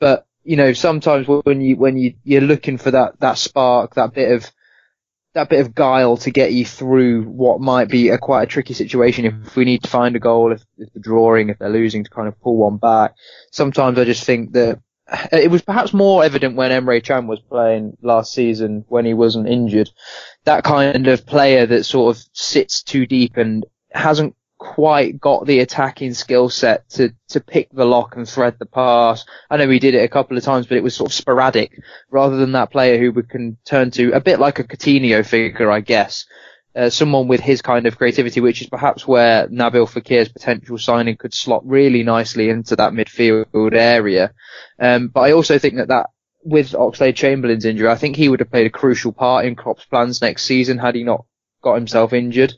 But, 0.00 0.26
you 0.42 0.56
know, 0.56 0.72
sometimes 0.72 1.28
when 1.28 1.60
you, 1.60 1.76
when 1.76 1.96
you, 1.96 2.14
you're 2.24 2.40
looking 2.40 2.78
for 2.78 2.90
that, 2.90 3.20
that 3.20 3.38
spark, 3.38 3.94
that 3.94 4.12
bit 4.12 4.32
of, 4.32 4.50
that 5.34 5.48
bit 5.48 5.60
of 5.60 5.74
guile 5.74 6.16
to 6.16 6.30
get 6.30 6.52
you 6.52 6.64
through 6.64 7.24
what 7.24 7.60
might 7.60 7.88
be 7.88 8.08
a 8.08 8.18
quite 8.18 8.42
a 8.44 8.46
tricky 8.46 8.74
situation 8.74 9.24
if 9.24 9.56
we 9.56 9.64
need 9.64 9.82
to 9.82 9.90
find 9.90 10.14
a 10.14 10.20
goal, 10.20 10.52
if, 10.52 10.64
if 10.78 10.92
they're 10.92 11.02
drawing, 11.02 11.48
if 11.48 11.58
they're 11.58 11.68
losing 11.68 12.04
to 12.04 12.10
kind 12.10 12.28
of 12.28 12.40
pull 12.40 12.56
one 12.56 12.76
back. 12.76 13.14
Sometimes 13.50 13.98
I 13.98 14.04
just 14.04 14.24
think 14.24 14.52
that 14.52 14.80
it 15.32 15.50
was 15.50 15.62
perhaps 15.62 15.92
more 15.92 16.24
evident 16.24 16.56
when 16.56 16.70
Emre 16.70 17.02
Can 17.02 17.26
was 17.26 17.40
playing 17.40 17.96
last 18.00 18.32
season 18.32 18.84
when 18.88 19.04
he 19.04 19.14
wasn't 19.14 19.48
injured. 19.48 19.90
That 20.44 20.64
kind 20.64 21.08
of 21.08 21.26
player 21.26 21.66
that 21.66 21.84
sort 21.84 22.16
of 22.16 22.22
sits 22.32 22.82
too 22.82 23.06
deep 23.06 23.36
and 23.36 23.64
hasn't 23.92 24.34
quite 24.58 25.20
got 25.20 25.46
the 25.46 25.60
attacking 25.60 26.14
skill 26.14 26.48
set 26.48 26.88
to, 26.88 27.14
to 27.28 27.40
pick 27.40 27.68
the 27.70 27.84
lock 27.84 28.16
and 28.16 28.28
thread 28.28 28.56
the 28.58 28.66
pass. 28.66 29.24
I 29.50 29.56
know 29.56 29.68
he 29.68 29.78
did 29.78 29.94
it 29.94 30.04
a 30.04 30.08
couple 30.08 30.36
of 30.36 30.44
times, 30.44 30.66
but 30.66 30.78
it 30.78 30.82
was 30.82 30.94
sort 30.94 31.10
of 31.10 31.14
sporadic 31.14 31.80
rather 32.10 32.36
than 32.36 32.52
that 32.52 32.70
player 32.70 32.98
who 32.98 33.12
we 33.12 33.22
can 33.24 33.58
turn 33.64 33.90
to 33.92 34.12
a 34.12 34.20
bit 34.20 34.40
like 34.40 34.58
a 34.58 34.64
Coutinho 34.64 35.24
figure, 35.24 35.70
I 35.70 35.80
guess. 35.80 36.26
Uh, 36.76 36.90
someone 36.90 37.28
with 37.28 37.40
his 37.40 37.62
kind 37.62 37.86
of 37.86 37.96
creativity, 37.96 38.40
which 38.40 38.60
is 38.60 38.68
perhaps 38.68 39.06
where 39.06 39.46
Nabil 39.46 39.88
Fekir's 39.88 40.28
potential 40.28 40.76
signing 40.76 41.16
could 41.16 41.32
slot 41.32 41.62
really 41.64 42.02
nicely 42.02 42.48
into 42.48 42.74
that 42.74 42.92
midfield 42.92 43.74
area. 43.74 44.32
Um, 44.80 45.06
but 45.06 45.20
I 45.20 45.32
also 45.32 45.58
think 45.58 45.76
that 45.76 45.88
that 45.88 46.10
with 46.44 46.72
Oxlade 46.72 47.16
Chamberlain's 47.16 47.64
injury, 47.64 47.88
I 47.88 47.96
think 47.96 48.16
he 48.16 48.28
would 48.28 48.40
have 48.40 48.50
played 48.50 48.66
a 48.66 48.70
crucial 48.70 49.12
part 49.12 49.46
in 49.46 49.56
Klopp's 49.56 49.86
plans 49.86 50.20
next 50.20 50.44
season 50.44 50.78
had 50.78 50.94
he 50.94 51.02
not 51.02 51.24
got 51.62 51.74
himself 51.74 52.12
injured. 52.12 52.54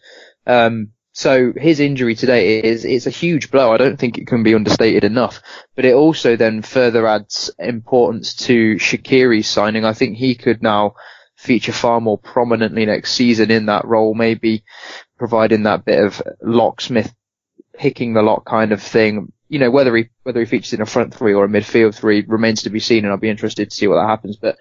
Um, 0.47 0.91
so 1.13 1.53
his 1.57 1.81
injury 1.81 2.15
today 2.15 2.63
is 2.63 2.85
it's 2.85 3.07
a 3.07 3.11
huge 3.11 3.51
blow. 3.51 3.73
I 3.73 3.79
don't 3.79 3.97
think 3.97 4.19
it 4.19 4.27
can 4.27 4.43
be 4.43 4.55
understated 4.55 5.05
enough. 5.05 5.41
But 5.75 5.87
it 5.87 5.95
also 5.95 6.37
then 6.37 6.61
further 6.61 7.07
adds 7.07 7.51
importance 7.59 8.35
to 8.47 8.75
Shaqiri's 8.75 9.49
signing. 9.49 9.87
I 9.87 9.95
think 9.95 10.17
he 10.17 10.35
could 10.35 10.63
now 10.63 10.95
feature 11.37 11.73
far 11.73 12.01
more 12.03 12.19
prominently 12.19 12.85
next 12.85 13.13
season 13.13 13.51
in 13.51 13.67
that 13.67 13.87
role, 13.87 14.15
maybe 14.15 14.65
providing 15.17 15.63
that 15.63 15.85
bit 15.85 16.05
of 16.05 16.21
locksmith 16.43 17.15
picking 17.79 18.15
the 18.15 18.23
lock 18.23 18.45
kind 18.45 18.73
of 18.73 18.83
thing. 18.83 19.33
You 19.49 19.59
know, 19.59 19.71
whether 19.71 19.95
he 19.97 20.09
whether 20.23 20.41
he 20.41 20.47
features 20.47 20.73
in 20.73 20.81
a 20.81 20.87
front 20.87 21.15
three 21.15 21.35
or 21.35 21.45
a 21.45 21.49
midfield 21.49 21.95
three 21.95 22.25
remains 22.27 22.63
to 22.63 22.71
be 22.71 22.81
seen, 22.81 23.05
and 23.05 23.13
I'll 23.13 23.19
be 23.19 23.31
interested 23.31 23.71
to 23.71 23.77
see 23.77 23.87
what 23.87 23.97
that 23.97 24.09
happens. 24.09 24.37
But 24.37 24.59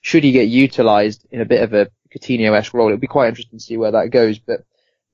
should 0.00 0.24
he 0.24 0.32
get 0.32 0.48
utilised 0.48 1.26
in 1.30 1.40
a 1.40 1.46
bit 1.46 1.62
of 1.62 1.74
a 1.74 1.90
Coutinho-esque 2.14 2.74
role, 2.74 2.88
it'll 2.88 2.98
be 2.98 3.06
quite 3.06 3.28
interesting 3.28 3.58
to 3.58 3.64
see 3.64 3.76
where 3.76 3.92
that 3.92 4.10
goes. 4.10 4.38
But 4.38 4.64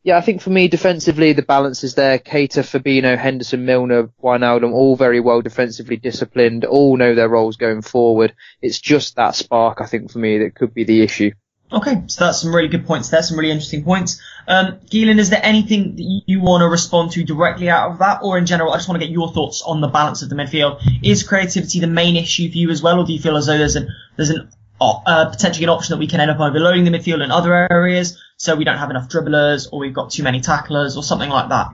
yeah, 0.03 0.17
I 0.17 0.23
think 0.23 0.41
for 0.41 0.51
me, 0.51 0.69
defensively, 0.69 1.33
the 1.33 1.43
balance 1.43 1.85
is 1.85 1.95
there. 1.95 2.19
Keita, 2.19 2.63
Fabinho, 2.63 3.19
Henderson, 3.19 3.67
Milner, 3.67 4.11
Wijnaldum, 4.23 4.73
all 4.73 4.97
very 4.97 5.21
well 5.21 5.43
defensively 5.43 5.97
disciplined, 5.97 6.65
all 6.65 6.97
know 6.97 7.15
their 7.15 7.29
roles 7.29 7.57
going 7.57 7.83
forward. 7.83 8.35
It's 8.63 8.81
just 8.81 9.17
that 9.17 9.35
spark, 9.35 9.81
I 9.81 9.87
think, 9.87 10.11
for 10.11 10.19
me, 10.19 10.39
that 10.39 10.55
could 10.55 10.73
be 10.73 10.85
the 10.85 11.03
issue. 11.03 11.33
Okay, 11.73 12.03
so 12.09 12.25
that's 12.25 12.43
some 12.43 12.55
really 12.55 12.69
good 12.69 12.85
points 12.85 13.11
there, 13.11 13.23
some 13.23 13.39
really 13.39 13.53
interesting 13.53 13.85
points. 13.85 14.21
Um, 14.49 14.81
is 14.91 15.31
there 15.31 15.41
anything 15.45 15.95
that 15.95 16.03
you, 16.03 16.21
you 16.27 16.41
want 16.41 16.63
to 16.63 16.69
respond 16.69 17.13
to 17.13 17.23
directly 17.23 17.71
out 17.71 17.93
of 17.93 17.99
that, 17.99 18.21
or 18.23 18.39
in 18.39 18.47
general, 18.47 18.73
I 18.73 18.79
just 18.79 18.89
want 18.89 19.01
to 19.01 19.07
get 19.07 19.13
your 19.13 19.33
thoughts 19.33 19.63
on 19.63 19.81
the 19.81 19.87
balance 19.87 20.23
of 20.23 20.31
the 20.31 20.35
midfield. 20.35 20.81
Is 21.05 21.23
creativity 21.23 21.79
the 21.79 21.87
main 21.87 22.17
issue 22.17 22.51
for 22.51 22.59
you 22.59 22.71
as 22.71 22.83
well, 22.83 22.99
or 22.99 23.07
do 23.07 23.13
you 23.13 23.21
feel 23.21 23.37
as 23.37 23.47
though 23.47 23.57
there's 23.57 23.77
an 23.77 23.89
there's 24.17 24.31
an 24.31 24.51
uh, 24.81 25.31
potentially 25.31 25.65
an 25.65 25.71
option 25.71 25.93
that 25.93 25.99
we 25.99 26.09
can 26.09 26.21
end 26.21 26.31
up 26.31 26.41
overloading 26.41 26.85
the 26.85 26.91
midfield 26.91 27.23
in 27.23 27.31
other 27.31 27.55
areas, 27.55 28.21
so 28.37 28.57
we 28.57 28.65
don't 28.65 28.79
have 28.79 28.91
enough 28.91 29.09
dribblers, 29.09 29.69
or 29.71 29.79
we've 29.79 29.95
got 29.95 30.11
too 30.11 30.25
many 30.25 30.41
tacklers, 30.41 30.97
or 30.97 31.05
something 31.05 31.31
like 31.31 31.51
that? 31.51 31.69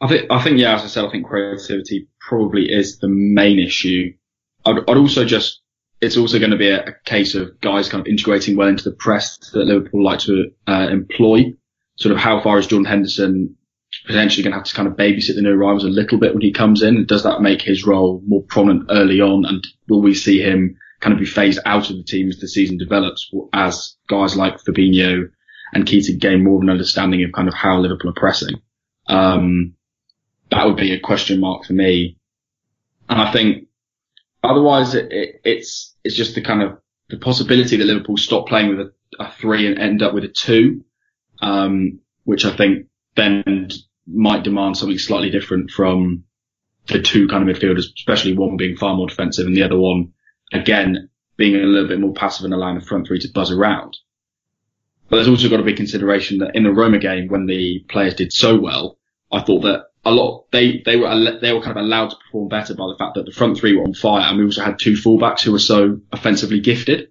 I 0.00 0.06
think, 0.06 0.30
I 0.30 0.42
think, 0.42 0.58
yeah, 0.58 0.74
as 0.74 0.82
I 0.82 0.86
said, 0.86 1.04
I 1.04 1.10
think 1.10 1.26
creativity 1.26 2.08
probably 2.20 2.70
is 2.70 2.98
the 2.98 3.08
main 3.08 3.58
issue. 3.58 4.12
I'd, 4.64 4.78
I'd 4.88 4.96
also 4.96 5.24
just 5.24 5.62
it's 6.04 6.16
also 6.16 6.38
going 6.38 6.50
to 6.50 6.56
be 6.56 6.68
a, 6.68 6.84
a, 6.84 6.92
case 7.04 7.34
of 7.34 7.60
guys 7.60 7.88
kind 7.88 8.00
of 8.00 8.06
integrating 8.06 8.56
well 8.56 8.68
into 8.68 8.84
the 8.84 8.96
press 8.96 9.38
that 9.52 9.64
Liverpool 9.64 10.04
like 10.04 10.20
to 10.20 10.50
uh, 10.66 10.88
employ. 10.90 11.54
Sort 11.96 12.14
of 12.14 12.18
how 12.18 12.40
far 12.40 12.58
is 12.58 12.66
Jordan 12.66 12.86
Henderson 12.86 13.56
potentially 14.06 14.42
going 14.42 14.52
to 14.52 14.58
have 14.58 14.66
to 14.66 14.74
kind 14.74 14.88
of 14.88 14.94
babysit 14.94 15.36
the 15.36 15.42
new 15.42 15.52
arrivals 15.52 15.84
a 15.84 15.88
little 15.88 16.18
bit 16.18 16.34
when 16.34 16.42
he 16.42 16.52
comes 16.52 16.82
in? 16.82 17.06
Does 17.06 17.22
that 17.22 17.40
make 17.40 17.62
his 17.62 17.86
role 17.86 18.22
more 18.26 18.42
prominent 18.42 18.90
early 18.90 19.20
on? 19.20 19.44
And 19.44 19.66
will 19.88 20.02
we 20.02 20.14
see 20.14 20.40
him 20.40 20.76
kind 21.00 21.12
of 21.12 21.20
be 21.20 21.26
phased 21.26 21.60
out 21.64 21.90
of 21.90 21.96
the 21.96 22.02
team 22.02 22.28
as 22.28 22.38
the 22.38 22.48
season 22.48 22.76
develops 22.76 23.30
as 23.52 23.96
guys 24.08 24.36
like 24.36 24.58
Fabinho 24.58 25.28
and 25.72 25.86
Keita 25.86 26.18
gain 26.18 26.42
more 26.42 26.56
of 26.56 26.62
an 26.62 26.70
understanding 26.70 27.22
of 27.24 27.32
kind 27.32 27.48
of 27.48 27.54
how 27.54 27.78
Liverpool 27.78 28.10
are 28.10 28.14
pressing? 28.14 28.60
Um, 29.06 29.74
that 30.50 30.66
would 30.66 30.76
be 30.76 30.92
a 30.92 31.00
question 31.00 31.40
mark 31.40 31.64
for 31.64 31.72
me. 31.72 32.16
And 33.08 33.20
I 33.20 33.32
think 33.32 33.68
Otherwise, 34.44 34.94
it, 34.94 35.10
it, 35.10 35.40
it's 35.44 35.93
it's 36.04 36.16
just 36.16 36.34
the 36.34 36.42
kind 36.42 36.62
of 36.62 36.78
the 37.08 37.18
possibility 37.18 37.76
that 37.76 37.84
Liverpool 37.84 38.16
stop 38.16 38.46
playing 38.46 38.76
with 38.76 38.86
a, 38.86 39.24
a 39.24 39.32
three 39.32 39.66
and 39.66 39.78
end 39.78 40.02
up 40.02 40.14
with 40.14 40.24
a 40.24 40.28
two, 40.28 40.84
um, 41.42 42.00
which 42.24 42.44
I 42.44 42.54
think 42.56 42.86
then 43.16 43.70
might 44.06 44.44
demand 44.44 44.76
something 44.76 44.98
slightly 44.98 45.30
different 45.30 45.70
from 45.70 46.24
the 46.86 47.00
two 47.00 47.26
kind 47.28 47.48
of 47.48 47.56
midfielders, 47.56 47.86
especially 47.96 48.34
one 48.34 48.56
being 48.56 48.76
far 48.76 48.94
more 48.94 49.08
defensive 49.08 49.46
and 49.46 49.56
the 49.56 49.62
other 49.62 49.78
one, 49.78 50.12
again, 50.52 51.08
being 51.36 51.54
a 51.54 51.58
little 51.58 51.88
bit 51.88 52.00
more 52.00 52.12
passive 52.12 52.44
and 52.44 52.54
allowing 52.54 52.78
the 52.78 52.84
front 52.84 53.06
three 53.06 53.18
to 53.18 53.28
buzz 53.34 53.50
around. 53.50 53.96
But 55.08 55.16
there's 55.16 55.28
also 55.28 55.48
got 55.48 55.58
to 55.58 55.62
be 55.62 55.74
consideration 55.74 56.38
that 56.38 56.54
in 56.54 56.64
the 56.64 56.72
Roma 56.72 56.98
game, 56.98 57.28
when 57.28 57.46
the 57.46 57.84
players 57.88 58.14
did 58.14 58.32
so 58.32 58.58
well, 58.58 58.98
I 59.32 59.42
thought 59.42 59.62
that 59.62 59.86
a 60.04 60.10
lot 60.10 60.44
they 60.52 60.82
they 60.84 60.96
were 60.96 61.38
they 61.40 61.52
were 61.52 61.60
kind 61.60 61.76
of 61.76 61.84
allowed 61.84 62.10
to 62.10 62.16
perform 62.16 62.48
better 62.48 62.74
by 62.74 62.86
the 62.88 62.96
fact 62.98 63.14
that 63.14 63.24
the 63.24 63.32
front 63.32 63.58
three 63.58 63.74
were 63.76 63.84
on 63.84 63.94
fire, 63.94 64.22
and 64.22 64.38
we 64.38 64.44
also 64.44 64.62
had 64.62 64.78
two 64.78 64.92
fullbacks 64.92 65.40
who 65.40 65.52
were 65.52 65.58
so 65.58 66.00
offensively 66.12 66.60
gifted. 66.60 67.10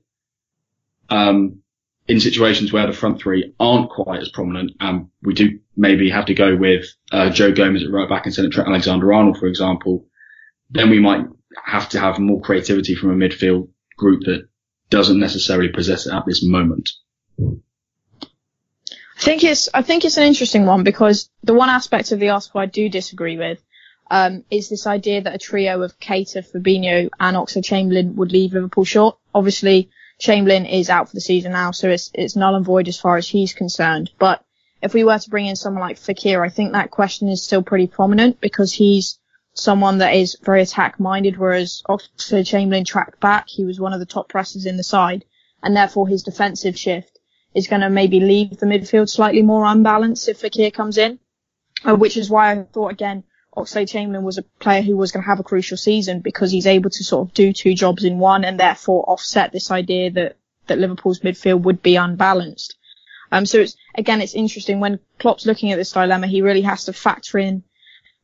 Um, 1.10 1.64
in 2.08 2.20
situations 2.20 2.74
where 2.74 2.86
the 2.86 2.94
front 2.94 3.22
three 3.22 3.54
aren't 3.60 3.90
quite 3.90 4.22
as 4.22 4.30
prominent, 4.30 4.72
and 4.80 5.08
we 5.22 5.34
do 5.34 5.60
maybe 5.76 6.10
have 6.10 6.26
to 6.26 6.34
go 6.34 6.56
with 6.56 6.86
uh, 7.12 7.30
Joe 7.30 7.52
Gomez 7.52 7.84
at 7.84 7.92
right 7.92 8.10
back 8.10 8.26
instead 8.26 8.46
of 8.46 8.52
Trent 8.52 8.70
Alexander-Arnold, 8.70 9.38
for 9.38 9.48
example, 9.48 10.06
then 10.70 10.90
we 10.90 11.00
might 11.00 11.26
have 11.64 11.90
to 11.90 12.00
have 12.00 12.20
more 12.20 12.42
creativity 12.42 12.96
from 12.96 13.12
a 13.12 13.16
midfield 13.16 13.70
group 13.98 14.24
that 14.26 14.48
doesn't 14.90 15.20
necessarily 15.20 15.70
possess 15.70 16.06
it 16.06 16.14
at 16.14 16.26
this 16.26 16.44
moment. 16.44 16.90
I 19.24 19.25
think 19.25 19.46
it's 19.46 19.70
I 19.74 19.82
think 19.84 20.03
it's 20.03 20.18
an 20.18 20.27
interesting 20.27 20.65
one 20.65 20.84
because 20.84 21.30
the 21.44 21.53
one 21.53 21.70
aspect 21.70 22.12
of 22.12 22.20
the 22.20 22.32
article 22.32 22.60
I 22.60 22.65
do 22.65 22.89
disagree 22.89 23.38
with 23.38 23.63
um, 24.12 24.44
is 24.51 24.68
this 24.68 24.86
idea 24.86 25.22
that 25.22 25.34
a 25.34 25.38
trio 25.38 25.82
of 25.82 25.98
Keita, 25.98 26.44
Fabinho, 26.46 27.10
and 27.22 27.38
Oxlade-Chamberlain 27.38 28.18
would 28.18 28.34
leave 28.34 28.51
Liverpool 28.51 28.84
short. 28.84 29.18
Obviously, 29.34 29.89
Chamberlain 30.20 30.65
is 30.65 30.89
out 30.89 31.08
for 31.08 31.15
the 31.15 31.22
season 31.22 31.53
now, 31.53 31.72
so 31.72 31.89
it's 31.89 32.12
it's 32.13 32.36
null 32.36 32.56
and 32.56 32.65
void 32.65 32.89
as 32.89 33.00
far 33.00 33.15
as 33.15 33.25
he's 33.25 33.53
concerned. 33.53 34.12
But 34.20 34.44
if 34.82 34.94
we 34.94 35.06
were 35.06 35.18
to 35.18 35.30
bring 35.30 35.46
in 35.46 35.56
someone 35.56 35.82
like 35.82 35.96
Fekir, 35.96 36.46
I 36.46 36.50
think 36.50 36.74
that 36.74 36.92
question 36.92 37.30
is 37.30 37.42
still 37.42 37.63
pretty 37.63 37.88
prominent 37.88 38.42
because 38.42 38.74
he's 38.74 39.20
someone 39.53 40.00
that 40.00 40.15
is 40.15 40.36
very 40.44 40.63
attack 40.63 41.00
minded, 41.00 41.38
whereas 41.38 41.82
Oxlade-Chamberlain 41.88 42.84
tracked 42.84 43.22
back. 43.22 43.48
He 43.48 43.63
was 43.63 43.80
one 43.80 43.94
of 43.94 44.01
the 44.01 44.06
top 44.06 44.27
pressers 44.27 44.65
in 44.65 44.75
the 44.75 44.84
side, 44.84 45.24
and 45.63 45.77
therefore 45.77 46.10
his 46.10 46.24
defensive 46.24 46.77
shift 46.77 47.12
is 47.53 47.67
going 47.67 47.81
to 47.81 47.89
maybe 47.89 48.19
leave 48.19 48.57
the 48.57 48.65
midfield 48.65 49.10
slightly 49.10 49.41
more 49.41 49.65
unbalanced 49.65 50.27
if 50.29 50.41
Fekir 50.41 50.74
comes 50.74 50.98
in, 50.98 51.19
uh, 51.86 51.95
which 51.95 52.17
is 52.17 52.29
why 52.29 52.51
I 52.51 52.63
thought 52.63 52.91
again 52.91 53.24
Oxlade-Chamberlain 53.55 54.24
was 54.24 54.38
a 54.38 54.43
player 54.60 54.81
who 54.81 54.98
was 54.98 55.12
going 55.12 55.24
to 55.24 55.29
have 55.29 55.39
a 55.39 55.43
crucial 55.43 55.77
season 55.77 56.22
because 56.22 56.51
he's 56.51 56.65
able 56.65 56.89
to 56.89 57.03
sort 57.03 57.27
of 57.27 57.33
do 57.33 57.53
two 57.53 57.75
jobs 57.75 58.03
in 58.03 58.17
one 58.17 58.43
and 58.43 58.60
therefore 58.60 59.07
offset 59.07 59.51
this 59.51 59.72
idea 59.72 60.10
that 60.12 60.38
that 60.67 60.79
Liverpool's 60.79 61.19
midfield 61.19 61.62
would 61.63 61.83
be 61.83 61.98
unbalanced. 61.98 62.77
Um, 63.31 63.45
so 63.45 63.60
it's 63.60 63.75
again 63.95 64.22
it's 64.22 64.33
interesting 64.33 64.79
when 64.79 65.00
Klopp's 65.19 65.45
looking 65.45 65.72
at 65.72 65.77
this 65.77 65.91
dilemma, 65.91 66.27
he 66.27 66.41
really 66.41 66.62
has 66.62 66.86
to 66.86 66.93
factor 66.93 67.38
in 67.38 67.63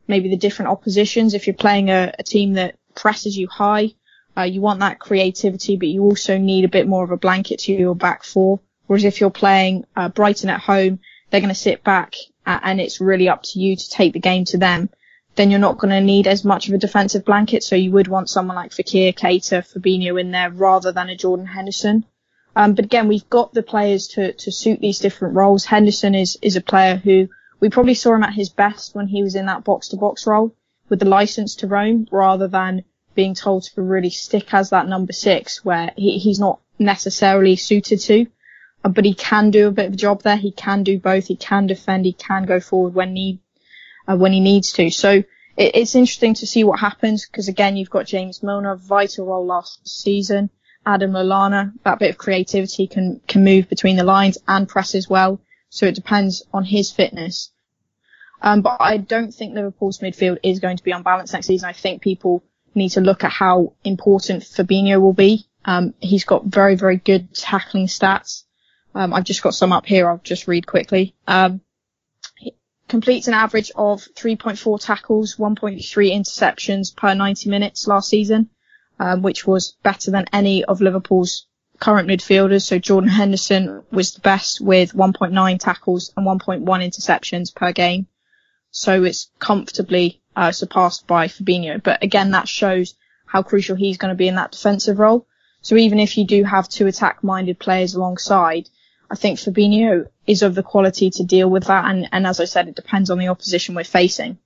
maybe 0.07 0.29
the 0.29 0.38
different 0.38 0.71
oppositions. 0.71 1.33
If 1.33 1.45
you're 1.45 1.53
playing 1.53 1.89
a, 1.89 2.13
a 2.17 2.24
team 2.24 2.53
that 2.53 2.75
presses 2.95 3.38
you 3.38 3.48
high, 3.48 3.93
uh, 4.36 4.43
you 4.43 4.62
want 4.62 4.79
that 4.79 5.00
creativity, 5.00 5.75
but 5.75 5.88
you 5.88 6.03
also 6.03 6.38
need 6.38 6.65
a 6.65 6.69
bit 6.69 6.88
more 6.88 7.03
of 7.03 7.12
a 7.12 7.17
blanket 7.17 7.59
to 7.59 7.74
your 7.74 7.95
back 7.95 8.24
four. 8.24 8.59
Whereas 8.89 9.03
if 9.03 9.22
you're 9.22 9.29
playing 9.29 9.86
uh, 9.96 10.10
Brighton 10.10 10.50
at 10.50 10.62
home, 10.62 10.98
they're 11.29 11.41
going 11.41 11.53
to 11.53 11.55
sit 11.69 11.84
back 11.84 12.15
and 12.43 12.81
it's 12.81 13.00
really 13.00 13.29
up 13.29 13.43
to 13.43 13.60
you 13.60 13.75
to 13.75 13.89
take 13.91 14.13
the 14.13 14.19
game 14.19 14.46
to 14.46 14.58
them. 14.58 14.89
Then 15.36 15.51
you're 15.51 15.60
not 15.60 15.77
going 15.77 15.91
to 15.91 16.01
need 16.01 16.25
as 16.25 16.43
much 16.43 16.67
of 16.67 16.74
a 16.74 16.79
defensive 16.79 17.24
blanket. 17.24 17.63
So 17.63 17.75
you 17.75 17.91
would 17.91 18.08
want 18.08 18.31
someone 18.31 18.55
like 18.55 18.72
Fekir, 18.72 19.13
Keita, 19.13 19.62
Fabinho 19.62 20.19
in 20.19 20.31
there 20.31 20.50
rather 20.50 20.91
than 20.91 21.08
a 21.08 21.15
Jordan 21.15 21.46
Henderson. 21.46 22.03
Um, 22.55 22.74
but 22.74 22.86
again, 22.86 23.08
we've 23.08 23.29
got 23.29 23.53
the 23.53 23.62
players 23.62 24.08
to, 24.08 24.34
to 24.34 24.51
suit 24.51 24.79
these 24.79 24.98
different 24.98 25.36
roles. 25.36 25.65
Henderson 25.65 26.15
is, 26.15 26.39
is 26.41 26.55
a 26.55 26.62
player 26.62 26.96
who 26.96 27.29
we 27.60 27.69
probably 27.69 27.93
saw 27.93 28.15
him 28.15 28.24
at 28.24 28.34
his 28.34 28.50
best 28.50 28.96
when 28.96 29.08
he 29.08 29.22
was 29.22 29.36
in 29.36 29.46
that 29.46 29.63
box 29.63 29.89
to 29.89 29.98
box 29.98 30.25
role 30.25 30.55
with 30.89 30.98
the 30.98 31.05
license 31.05 31.58
to 31.58 31.67
roam 31.67 32.08
rather 32.12 32.48
than 32.48 32.86
being 33.13 33.36
told 33.36 33.65
to 33.65 33.84
really 33.84 34.10
stick 34.10 34.51
as 34.51 34.72
that 34.72 34.88
number 34.88 35.13
six 35.13 35.63
where 35.63 35.91
he, 35.96 36.17
he's 36.17 36.39
not 36.39 36.60
necessarily 36.79 37.55
suited 37.55 38.00
to. 38.00 38.25
But 38.81 39.05
he 39.05 39.13
can 39.13 39.51
do 39.51 39.67
a 39.67 39.71
bit 39.71 39.88
of 39.88 39.93
a 39.93 39.98
job 39.98 40.24
there. 40.24 40.38
He 40.38 40.51
can 40.51 40.83
do 40.83 41.00
both. 41.00 41.27
He 41.27 41.36
can 41.36 41.67
defend. 41.67 42.05
He 42.05 42.13
can 42.13 42.45
go 42.45 42.59
forward 42.59 42.93
when 42.93 43.13
need 43.13 43.39
uh, 44.07 44.15
when 44.15 44.31
he 44.31 44.39
needs 44.39 44.71
to. 44.74 44.89
So 44.89 45.09
it, 45.12 45.75
it's 45.75 45.95
interesting 45.95 46.33
to 46.36 46.48
see 46.48 46.63
what 46.63 46.79
happens 46.79 47.27
because 47.27 47.48
again, 47.48 47.77
you've 47.77 47.89
got 47.89 48.05
James 48.05 48.41
Milner, 48.41 48.75
vital 48.75 49.27
role 49.27 49.45
last 49.45 49.88
season. 49.88 50.50
Adam 50.86 51.12
Lallana, 51.12 51.74
that 51.83 52.00
bit 52.00 52.12
of 52.12 52.17
creativity 52.17 52.88
can 52.88 53.21
can 53.27 53.43
move 53.43 53.69
between 53.69 53.98
the 53.98 54.03
lines 54.03 54.38
and 54.48 54.67
press 54.67 54.95
as 54.95 55.09
well. 55.09 55.41
So 55.69 55.86
it 55.86 55.95
depends 55.95 56.43
on 56.53 56.63
his 56.63 56.91
fitness. 56.91 57.51
Um, 58.41 58.62
but 58.62 58.77
I 58.79 58.98
don't 58.98 59.33
think 59.33 59.53
Liverpool's 59.53 60.00
midfield 60.00 60.38
is 60.43 60.59
going 60.59 60.77
to 60.77 60.83
be 60.83 60.91
unbalanced 60.91 61.33
next 61.33 61.48
season. 61.48 61.67
I 61.67 61.74
think 61.74 62.01
people 62.01 62.43
need 62.74 62.89
to 62.89 63.01
look 63.01 63.24
at 63.24 63.31
how 63.31 63.74
important 63.83 64.43
Fabinho 64.43 65.01
will 65.01 65.13
be. 65.13 65.45
Um, 65.65 65.93
he's 66.00 66.24
got 66.24 66.45
very, 66.45 66.75
very 66.75 66.98
good 66.98 67.36
tackling 67.36 67.88
stats. 67.88 68.43
Um, 68.96 69.13
I've 69.13 69.24
just 69.24 69.43
got 69.43 69.53
some 69.53 69.72
up 69.72 69.86
here. 69.86 70.10
I'll 70.10 70.22
just 70.24 70.48
read 70.48 70.65
quickly. 70.65 71.15
Um, 71.27 71.62
completes 72.88 73.27
an 73.27 73.36
average 73.36 73.72
of 73.75 74.01
3.4 74.15 74.84
tackles, 74.84 75.36
1.3 75.36 75.79
interceptions 75.79 76.96
per 76.96 77.13
90 77.13 77.50
minutes 77.50 77.88
last 77.88 78.10
season, 78.10 78.50
um, 79.00 79.22
which 79.22 79.46
was 79.46 79.75
better 79.84 80.12
than 80.12 80.25
any 80.34 80.65
of 80.65 80.81
Liverpool's 80.81 81.46
current 81.79 82.10
midfielders. 82.10 82.63
So 82.63 82.79
Jordan 82.79 83.10
Henderson 83.10 83.84
was 83.91 84.13
the 84.13 84.22
best 84.22 84.60
with 84.60 84.93
1.9 84.93 85.60
tackles 85.60 86.12
and 86.17 86.25
1.1 86.25 86.63
interceptions 86.65 87.53
per 87.53 87.72
game. 87.72 88.08
So 88.72 89.03
it's 89.03 89.31
comfortably 89.39 90.22
uh, 90.36 90.51
surpassed 90.51 91.08
by 91.08 91.27
Fabinho. 91.27 91.81
But 91.81 92.03
again, 92.03 92.31
that 92.31 92.48
shows 92.48 92.96
how 93.25 93.43
crucial 93.43 93.75
he's 93.75 93.98
going 93.98 94.13
to 94.13 94.17
be 94.17 94.27
in 94.27 94.36
that 94.36 94.51
defensive 94.51 95.00
role. 95.00 95.27
So 95.62 95.75
even 95.75 96.00
if 96.00 96.17
you 96.17 96.25
do 96.25 96.43
have 96.43 96.69
two 96.69 96.88
attack-minded 96.88 97.60
players 97.60 97.93
alongside, 97.93 98.69
I 99.12 99.16
think 99.16 99.39
Fabinho 99.39 100.08
is 100.28 100.44
of 100.44 100.56
the 100.56 100.63
quality 100.63 101.10
to 101.10 101.24
deal 101.24 101.50
with 101.50 101.66
that, 101.66 101.86
and, 101.86 102.08
and 102.12 102.28
as 102.28 102.39
I 102.39 102.46
said, 102.46 102.68
it 102.68 102.75
depends 102.75 103.10
on 103.10 103.18
the 103.18 103.30
opposition 103.30 103.75
we're 103.75 103.84
facing. 103.84 104.38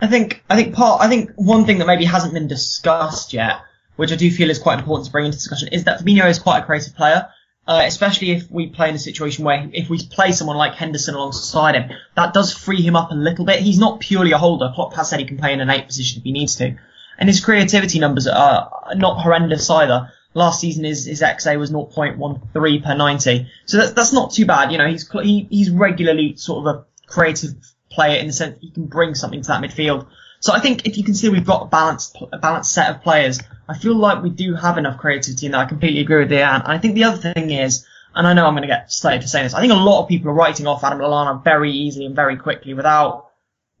I 0.00 0.06
think 0.06 0.44
I 0.48 0.56
think 0.56 0.74
part 0.74 1.00
I 1.00 1.08
think 1.08 1.30
one 1.36 1.64
thing 1.64 1.78
that 1.78 1.86
maybe 1.86 2.04
hasn't 2.04 2.34
been 2.34 2.48
discussed 2.48 3.32
yet, 3.32 3.60
which 3.96 4.12
I 4.12 4.16
do 4.16 4.30
feel 4.30 4.50
is 4.50 4.58
quite 4.58 4.78
important 4.78 5.06
to 5.06 5.12
bring 5.12 5.24
into 5.24 5.38
discussion, 5.38 5.68
is 5.68 5.84
that 5.84 6.00
Fabinho 6.00 6.28
is 6.28 6.38
quite 6.38 6.62
a 6.62 6.66
creative 6.66 6.94
player. 6.94 7.28
Uh, 7.68 7.82
especially 7.84 8.30
if 8.30 8.48
we 8.48 8.68
play 8.68 8.88
in 8.88 8.94
a 8.94 8.98
situation 8.98 9.44
where 9.44 9.68
if 9.72 9.90
we 9.90 9.98
play 10.06 10.30
someone 10.30 10.56
like 10.56 10.76
Henderson 10.76 11.16
alongside 11.16 11.74
him, 11.74 11.90
that 12.14 12.32
does 12.32 12.52
free 12.52 12.80
him 12.80 12.94
up 12.94 13.10
a 13.10 13.14
little 13.14 13.44
bit. 13.44 13.58
He's 13.58 13.80
not 13.80 13.98
purely 13.98 14.30
a 14.30 14.38
holder. 14.38 14.70
Klopp 14.72 14.94
has 14.94 15.10
said 15.10 15.18
he 15.18 15.26
can 15.26 15.36
play 15.36 15.52
in 15.52 15.60
an 15.60 15.68
eight 15.68 15.88
position 15.88 16.20
if 16.20 16.22
he 16.22 16.30
needs 16.30 16.54
to, 16.56 16.76
and 17.18 17.28
his 17.28 17.44
creativity 17.44 17.98
numbers 17.98 18.28
are 18.28 18.70
not 18.94 19.20
horrendous 19.20 19.68
either. 19.68 20.12
Last 20.36 20.60
season 20.60 20.84
his, 20.84 21.06
his 21.06 21.22
XA 21.22 21.58
was 21.58 21.72
0.13 21.72 22.84
per 22.84 22.94
90. 22.94 23.50
So 23.64 23.78
that's, 23.78 23.92
that's 23.92 24.12
not 24.12 24.32
too 24.32 24.44
bad. 24.44 24.70
You 24.70 24.78
know, 24.78 24.86
he's, 24.86 25.10
he, 25.10 25.46
he's 25.50 25.70
regularly 25.70 26.36
sort 26.36 26.66
of 26.66 26.76
a 26.76 26.84
creative 27.06 27.54
player 27.90 28.20
in 28.20 28.26
the 28.26 28.32
sense 28.34 28.58
he 28.60 28.70
can 28.70 28.84
bring 28.84 29.14
something 29.14 29.40
to 29.40 29.48
that 29.48 29.62
midfield. 29.62 30.06
So 30.40 30.52
I 30.52 30.60
think 30.60 30.86
if 30.86 30.98
you 30.98 31.04
consider 31.04 31.32
we've 31.32 31.46
got 31.46 31.62
a 31.62 31.66
balanced, 31.66 32.18
a 32.32 32.38
balanced 32.38 32.72
set 32.72 32.94
of 32.94 33.02
players, 33.02 33.40
I 33.66 33.78
feel 33.78 33.96
like 33.96 34.22
we 34.22 34.28
do 34.28 34.54
have 34.54 34.76
enough 34.76 34.98
creativity 34.98 35.46
in 35.46 35.52
that. 35.52 35.58
I 35.58 35.64
completely 35.64 36.00
agree 36.00 36.18
with 36.18 36.30
Leanne. 36.30 36.64
And 36.64 36.72
I 36.72 36.78
think 36.78 36.94
the 36.94 37.04
other 37.04 37.32
thing 37.32 37.50
is, 37.50 37.86
and 38.14 38.26
I 38.26 38.34
know 38.34 38.46
I'm 38.46 38.52
going 38.52 38.62
to 38.62 38.68
get 38.68 38.92
slated 38.92 39.22
for 39.22 39.28
saying 39.28 39.46
this, 39.46 39.54
I 39.54 39.60
think 39.60 39.72
a 39.72 39.76
lot 39.76 40.02
of 40.02 40.08
people 40.08 40.30
are 40.30 40.34
writing 40.34 40.66
off 40.66 40.84
Adam 40.84 40.98
Lallana 40.98 41.42
very 41.42 41.72
easily 41.72 42.04
and 42.04 42.14
very 42.14 42.36
quickly 42.36 42.74
without 42.74 43.30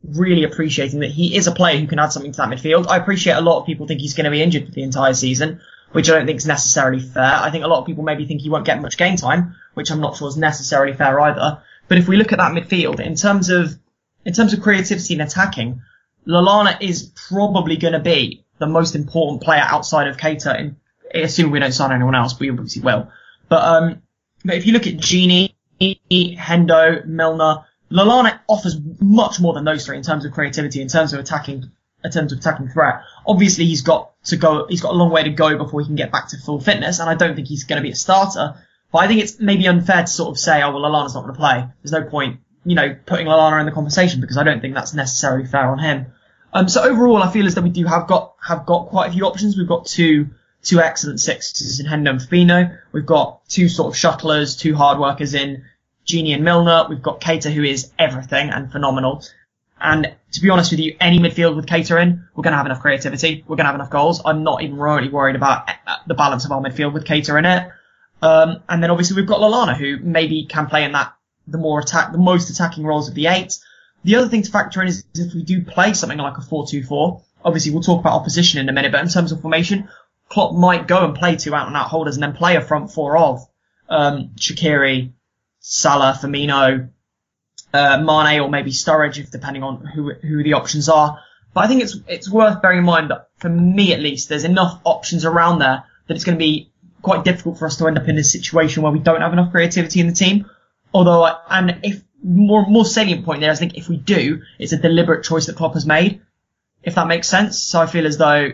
really 0.02 0.44
appreciating 0.44 1.00
that 1.00 1.10
he 1.10 1.36
is 1.36 1.46
a 1.46 1.52
player 1.52 1.78
who 1.78 1.86
can 1.86 1.98
add 1.98 2.12
something 2.12 2.32
to 2.32 2.36
that 2.38 2.48
midfield. 2.48 2.86
I 2.88 2.96
appreciate 2.96 3.34
a 3.34 3.40
lot 3.40 3.60
of 3.60 3.66
people 3.66 3.86
think 3.86 4.00
he's 4.00 4.14
going 4.14 4.24
to 4.24 4.30
be 4.30 4.42
injured 4.42 4.66
for 4.66 4.72
the 4.72 4.82
entire 4.82 5.14
season, 5.14 5.60
which 5.92 6.10
I 6.10 6.14
don't 6.14 6.26
think 6.26 6.38
is 6.38 6.46
necessarily 6.46 7.00
fair. 7.00 7.22
I 7.22 7.50
think 7.50 7.64
a 7.64 7.68
lot 7.68 7.80
of 7.80 7.86
people 7.86 8.04
maybe 8.04 8.26
think 8.26 8.40
he 8.40 8.50
won't 8.50 8.66
get 8.66 8.80
much 8.80 8.96
game 8.96 9.16
time, 9.16 9.54
which 9.74 9.90
I'm 9.90 10.00
not 10.00 10.16
sure 10.16 10.28
is 10.28 10.36
necessarily 10.36 10.94
fair 10.94 11.18
either. 11.20 11.62
But 11.88 11.98
if 11.98 12.08
we 12.08 12.16
look 12.16 12.32
at 12.32 12.38
that 12.38 12.52
midfield, 12.52 13.00
in 13.00 13.14
terms 13.14 13.48
of, 13.48 13.78
in 14.24 14.32
terms 14.32 14.52
of 14.52 14.60
creativity 14.60 15.14
and 15.14 15.22
attacking, 15.22 15.82
Lallana 16.26 16.80
is 16.80 17.12
probably 17.28 17.76
going 17.76 17.92
to 17.92 18.00
be 18.00 18.44
the 18.58 18.66
most 18.66 18.94
important 18.94 19.42
player 19.42 19.62
outside 19.62 20.08
of 20.08 20.16
Keita, 20.16 20.58
in, 20.58 20.76
assuming 21.14 21.52
we 21.52 21.60
don't 21.60 21.72
sign 21.72 21.92
anyone 21.92 22.14
else, 22.14 22.38
we 22.38 22.50
obviously 22.50 22.82
will. 22.82 23.10
But, 23.48 23.62
um, 23.62 24.02
but 24.44 24.56
if 24.56 24.66
you 24.66 24.72
look 24.72 24.86
at 24.86 24.94
Gini, 24.94 25.54
Hendo, 25.80 27.04
Milner, 27.04 27.64
Lallana 27.90 28.40
offers 28.48 28.76
much 29.00 29.38
more 29.40 29.54
than 29.54 29.64
those 29.64 29.86
three 29.86 29.96
in 29.96 30.02
terms 30.02 30.24
of 30.24 30.32
creativity, 30.32 30.82
in 30.82 30.88
terms 30.88 31.12
of 31.12 31.20
attacking, 31.20 31.70
of 32.32 32.38
attacking 32.38 32.68
threat. 32.68 33.02
Obviously, 33.26 33.66
he's 33.66 33.82
got 33.82 34.12
to 34.24 34.36
go, 34.36 34.66
he's 34.68 34.80
got 34.80 34.92
a 34.92 34.96
long 34.96 35.10
way 35.10 35.24
to 35.24 35.30
go 35.30 35.56
before 35.56 35.80
he 35.80 35.86
can 35.86 35.96
get 35.96 36.12
back 36.12 36.28
to 36.28 36.38
full 36.38 36.60
fitness, 36.60 37.00
and 37.00 37.08
I 37.08 37.14
don't 37.14 37.34
think 37.34 37.48
he's 37.48 37.64
going 37.64 37.78
to 37.78 37.82
be 37.82 37.90
a 37.90 37.96
starter. 37.96 38.54
But 38.92 38.98
I 38.98 39.08
think 39.08 39.20
it's 39.22 39.40
maybe 39.40 39.66
unfair 39.66 40.02
to 40.02 40.06
sort 40.06 40.30
of 40.30 40.38
say, 40.38 40.62
oh 40.62 40.72
well, 40.72 40.82
Lallana's 40.82 41.14
not 41.14 41.22
going 41.22 41.34
to 41.34 41.38
play. 41.38 41.64
There's 41.82 41.92
no 41.92 42.08
point, 42.08 42.40
you 42.64 42.74
know, 42.74 42.96
putting 43.06 43.26
Lallana 43.26 43.60
in 43.60 43.66
the 43.66 43.72
conversation 43.72 44.20
because 44.20 44.36
I 44.36 44.44
don't 44.44 44.60
think 44.60 44.74
that's 44.74 44.94
necessarily 44.94 45.46
fair 45.46 45.70
on 45.70 45.78
him. 45.78 46.06
Um, 46.52 46.68
so 46.68 46.82
overall, 46.82 47.22
I 47.22 47.30
feel 47.30 47.46
as 47.46 47.54
though 47.54 47.62
we 47.62 47.70
do 47.70 47.84
have 47.86 48.06
got 48.06 48.34
have 48.40 48.64
got 48.66 48.88
quite 48.88 49.10
a 49.10 49.12
few 49.12 49.26
options. 49.26 49.56
We've 49.56 49.68
got 49.68 49.86
two 49.86 50.30
two 50.62 50.80
excellent 50.80 51.20
sixes 51.20 51.80
in 51.80 51.86
Hendo 51.86 52.20
and. 52.20 52.78
We've 52.92 53.06
got 53.06 53.46
two 53.48 53.68
sort 53.68 53.88
of 53.88 53.98
shuttlers, 53.98 54.58
two 54.58 54.74
hard 54.74 54.98
workers 54.98 55.34
in 55.34 55.64
Gini 56.06 56.34
and 56.34 56.44
Milner. 56.44 56.86
We've 56.88 57.02
got 57.02 57.20
Keita, 57.20 57.52
who 57.52 57.62
is 57.62 57.92
everything 57.98 58.50
and 58.50 58.70
phenomenal. 58.70 59.22
And 59.80 60.14
to 60.32 60.40
be 60.40 60.50
honest 60.50 60.70
with 60.70 60.80
you, 60.80 60.96
any 61.00 61.18
midfield 61.18 61.54
with 61.54 61.66
Keita 61.66 62.00
in, 62.00 62.26
we're 62.34 62.42
going 62.42 62.52
to 62.52 62.56
have 62.56 62.66
enough 62.66 62.80
creativity. 62.80 63.44
We're 63.46 63.56
going 63.56 63.64
to 63.64 63.72
have 63.72 63.74
enough 63.74 63.90
goals. 63.90 64.22
I'm 64.24 64.42
not 64.42 64.62
even 64.62 64.78
really 64.78 65.08
worried 65.08 65.36
about 65.36 65.68
uh, 65.68 65.96
the 66.06 66.14
balance 66.14 66.44
of 66.44 66.52
our 66.52 66.60
midfield 66.60 66.94
with 66.94 67.04
Keita 67.04 67.38
in 67.38 67.44
it. 67.44 67.70
Um, 68.22 68.62
and 68.68 68.82
then 68.82 68.90
obviously 68.90 69.16
we've 69.16 69.28
got 69.28 69.40
Lallana, 69.40 69.76
who 69.76 69.98
maybe 69.98 70.46
can 70.46 70.66
play 70.66 70.84
in 70.84 70.92
that 70.92 71.12
the 71.46 71.58
more 71.58 71.80
attack, 71.80 72.12
the 72.12 72.18
most 72.18 72.50
attacking 72.50 72.84
roles 72.84 73.08
of 73.08 73.14
the 73.14 73.26
eight. 73.26 73.58
The 74.04 74.16
other 74.16 74.28
thing 74.28 74.42
to 74.42 74.50
factor 74.50 74.80
in 74.82 74.88
is 74.88 75.04
if 75.14 75.34
we 75.34 75.42
do 75.42 75.62
play 75.62 75.92
something 75.92 76.18
like 76.18 76.38
a 76.38 76.40
4-2-4, 76.40 77.22
obviously 77.44 77.72
we'll 77.72 77.82
talk 77.82 78.00
about 78.00 78.14
opposition 78.14 78.60
in 78.60 78.68
a 78.68 78.72
minute, 78.72 78.92
but 78.92 79.02
in 79.02 79.08
terms 79.08 79.32
of 79.32 79.40
formation, 79.40 79.88
Klopp 80.28 80.54
might 80.54 80.88
go 80.88 81.04
and 81.04 81.14
play 81.14 81.36
two 81.36 81.54
out 81.54 81.66
and 81.68 81.76
out 81.76 81.88
holders 81.88 82.16
and 82.16 82.22
then 82.22 82.32
play 82.32 82.56
a 82.56 82.60
front 82.60 82.90
four 82.90 83.16
of 83.16 83.46
um, 83.88 84.30
Shaqiri, 84.36 85.12
Salah, 85.60 86.18
Firmino, 86.20 86.88
uh, 87.76 87.98
Mane, 87.98 88.40
or 88.40 88.48
maybe 88.48 88.70
Sturridge, 88.70 89.18
if 89.18 89.30
depending 89.30 89.62
on 89.62 89.84
who 89.84 90.12
who 90.14 90.42
the 90.42 90.54
options 90.54 90.88
are. 90.88 91.20
But 91.52 91.64
I 91.64 91.68
think 91.68 91.82
it's 91.82 91.96
it's 92.08 92.30
worth 92.30 92.62
bearing 92.62 92.78
in 92.78 92.84
mind 92.84 93.10
that 93.10 93.28
for 93.38 93.48
me 93.48 93.92
at 93.92 94.00
least, 94.00 94.28
there's 94.28 94.44
enough 94.44 94.80
options 94.84 95.24
around 95.24 95.58
there 95.58 95.84
that 96.06 96.14
it's 96.14 96.24
going 96.24 96.38
to 96.38 96.44
be 96.44 96.70
quite 97.02 97.24
difficult 97.24 97.58
for 97.58 97.66
us 97.66 97.76
to 97.76 97.86
end 97.86 97.98
up 97.98 98.08
in 98.08 98.18
a 98.18 98.24
situation 98.24 98.82
where 98.82 98.92
we 98.92 98.98
don't 98.98 99.20
have 99.20 99.32
enough 99.32 99.52
creativity 99.52 100.00
in 100.00 100.06
the 100.06 100.12
team. 100.12 100.50
Although, 100.92 101.26
and 101.48 101.80
if 101.82 102.02
more 102.22 102.66
more 102.66 102.84
salient 102.84 103.24
point 103.24 103.40
there, 103.40 103.50
I 103.50 103.54
think 103.54 103.76
if 103.76 103.88
we 103.88 103.96
do, 103.96 104.42
it's 104.58 104.72
a 104.72 104.78
deliberate 104.78 105.24
choice 105.24 105.46
that 105.46 105.56
Klopp 105.56 105.74
has 105.74 105.86
made. 105.86 106.22
If 106.82 106.94
that 106.94 107.06
makes 107.06 107.28
sense. 107.28 107.58
So 107.58 107.80
I 107.80 107.86
feel 107.86 108.06
as 108.06 108.16
though 108.16 108.50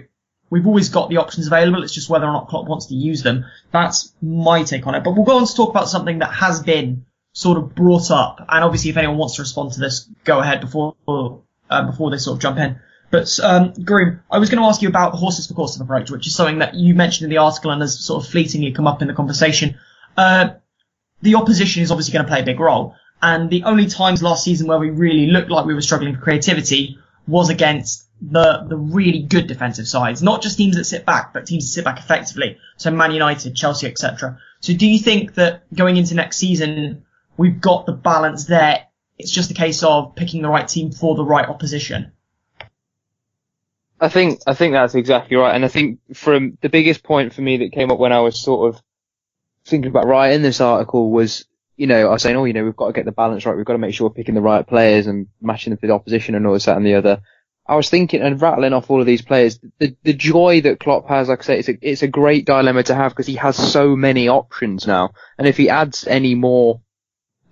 we've 0.50 0.66
always 0.66 0.88
got 0.88 1.08
the 1.08 1.18
options 1.18 1.46
available. 1.46 1.82
It's 1.82 1.94
just 1.94 2.08
whether 2.08 2.26
or 2.26 2.32
not 2.32 2.48
Klopp 2.48 2.66
wants 2.66 2.86
to 2.86 2.94
use 2.94 3.22
them. 3.22 3.44
That's 3.72 4.12
my 4.20 4.62
take 4.62 4.86
on 4.86 4.94
it. 4.94 5.04
But 5.04 5.12
we'll 5.16 5.24
go 5.24 5.36
on 5.36 5.46
to 5.46 5.54
talk 5.54 5.70
about 5.70 5.88
something 5.88 6.18
that 6.18 6.32
has 6.32 6.62
been 6.62 7.06
sort 7.32 7.58
of 7.58 7.74
brought 7.74 8.10
up. 8.10 8.44
And 8.48 8.64
obviously, 8.64 8.90
if 8.90 8.96
anyone 8.96 9.18
wants 9.18 9.36
to 9.36 9.42
respond 9.42 9.72
to 9.72 9.80
this, 9.80 10.08
go 10.24 10.40
ahead 10.40 10.60
before 10.60 10.94
uh, 11.09 11.87
before 11.87 12.11
they 12.11 12.18
sort 12.18 12.37
of 12.37 12.42
jump 12.42 12.59
in. 12.59 12.78
But 13.11 13.38
um, 13.42 13.74
Groom, 13.85 14.20
I 14.30 14.38
was 14.38 14.48
going 14.48 14.62
to 14.62 14.68
ask 14.68 14.80
you 14.80 14.88
about 14.88 15.12
the 15.12 15.18
horses 15.18 15.46
for 15.46 15.54
courses 15.54 15.80
approach, 15.80 16.11
which 16.11 16.26
is 16.26 16.35
something 16.35 16.61
that 16.61 16.74
you 16.74 16.94
mentioned 16.94 17.24
in 17.24 17.30
the 17.30 17.38
article 17.38 17.70
and 17.70 17.80
has 17.83 17.98
sort 17.98 18.24
of 18.24 18.30
fleetingly 18.30 18.72
come 18.72 18.87
up 18.87 19.02
in 19.02 19.09
the 19.09 19.14
conversation. 19.14 19.78
Uh, 20.16 20.50
the 21.20 21.35
opposition 21.35 21.83
is 21.83 21.90
obviously 21.90 22.12
going 22.12 22.24
to 22.24 22.30
play 22.30 22.40
a 22.40 22.44
big 22.44 22.59
role, 22.59 22.94
and 23.20 23.50
the 23.50 23.64
only 23.64 23.87
times 23.87 24.22
last 24.22 24.44
season 24.44 24.66
where 24.66 24.78
we 24.78 24.90
really 24.90 25.26
looked 25.26 25.50
like 25.50 25.66
we 25.66 25.74
were 25.74 25.83
struggling 25.83 26.14
for 26.14 26.20
creativity 26.22 26.98
was 27.26 27.50
against 27.50 28.09
the 28.20 28.64
the 28.68 28.76
really 28.76 29.22
good 29.22 29.46
defensive 29.46 29.87
sides, 29.87 30.22
not 30.22 30.42
just 30.42 30.57
teams 30.57 30.76
that 30.76 30.85
sit 30.85 31.04
back, 31.04 31.33
but 31.33 31.46
teams 31.46 31.64
that 31.64 31.70
sit 31.70 31.85
back 31.85 31.98
effectively. 31.98 32.57
So 32.76 32.90
Man 32.90 33.12
United, 33.12 33.54
Chelsea, 33.54 33.87
etc. 33.87 34.38
So 34.61 34.72
do 34.72 34.88
you 34.88 34.98
think 34.98 35.35
that 35.35 35.64
going 35.74 35.96
into 35.96 36.14
next 36.14 36.38
season 36.38 37.04
we've 37.37 37.61
got 37.61 37.87
the 37.87 37.92
balance 37.92 38.47
there? 38.47 38.87
It's 39.18 39.31
just 39.31 39.51
a 39.51 39.55
case 39.55 39.83
of 39.83 40.14
picking 40.16 40.42
the 40.42 40.49
right 40.49 40.66
team 40.66 40.90
for 40.90 41.14
the 41.14 41.25
right 41.25 41.49
opposition. 41.49 42.12
I 44.01 44.09
think 44.09 44.40
I 44.49 44.55
think 44.55 44.73
that's 44.73 44.97
exactly 44.97 45.37
right, 45.37 45.55
and 45.55 45.64
I 45.64 45.68
think 45.68 46.01
from 46.12 46.59
the 46.61 46.68
biggest 46.68 47.05
point 47.05 47.33
for 47.33 47.40
me 47.40 47.59
that 47.59 47.73
came 47.73 47.92
up 47.92 48.01
when 48.01 48.12
I 48.12 48.18
was 48.18 48.40
sort 48.40 48.75
of 48.75 48.83
thinking 49.64 49.90
about 49.90 50.09
writing 50.09 50.42
this 50.42 50.61
article 50.61 51.12
was, 51.12 51.45
you 51.77 51.87
know, 51.87 52.09
I 52.09 52.11
was 52.11 52.23
saying, 52.23 52.35
oh, 52.35 52.45
you 52.45 52.53
know, 52.53 52.64
we've 52.64 52.75
got 52.75 52.88
to 52.88 52.92
get 52.92 53.05
the 53.05 53.12
balance 53.12 53.47
right, 53.47 53.57
we've 53.57 53.64
got 53.64 53.75
to 53.75 53.79
make 53.79 53.95
sure 53.95 54.09
we're 54.09 54.14
picking 54.14 54.35
the 54.35 54.40
right 54.40 54.66
players 54.66 55.07
and 55.07 55.29
matching 55.40 55.71
them 55.71 55.79
to 55.79 55.87
the 55.87 55.92
opposition 55.92 56.35
and 56.35 56.45
all 56.45 56.55
this 56.55 56.64
that 56.64 56.77
and 56.77 56.85
the 56.85 56.95
other. 56.95 57.21
I 57.64 57.77
was 57.77 57.90
thinking 57.90 58.23
and 58.23 58.42
rattling 58.42 58.73
off 58.73 58.90
all 58.90 58.99
of 58.99 59.07
these 59.07 59.23
players, 59.23 59.61
the 59.79 59.95
the 60.03 60.14
joy 60.14 60.62
that 60.62 60.81
Klopp 60.81 61.09
has, 61.09 61.29
like 61.29 61.40
I 61.40 61.45
say, 61.45 61.59
it's 61.61 61.68
a 61.68 61.79
it's 61.81 62.03
a 62.03 62.09
great 62.09 62.45
dilemma 62.45 62.83
to 62.83 62.97
have 62.97 63.12
because 63.12 63.29
he 63.29 63.37
has 63.37 63.57
so 63.57 63.95
many 63.95 64.29
options 64.29 64.85
now, 64.85 65.12
and 65.38 65.47
if 65.47 65.57
he 65.57 65.71
adds 65.71 66.09
any 66.09 66.35
more 66.35 66.81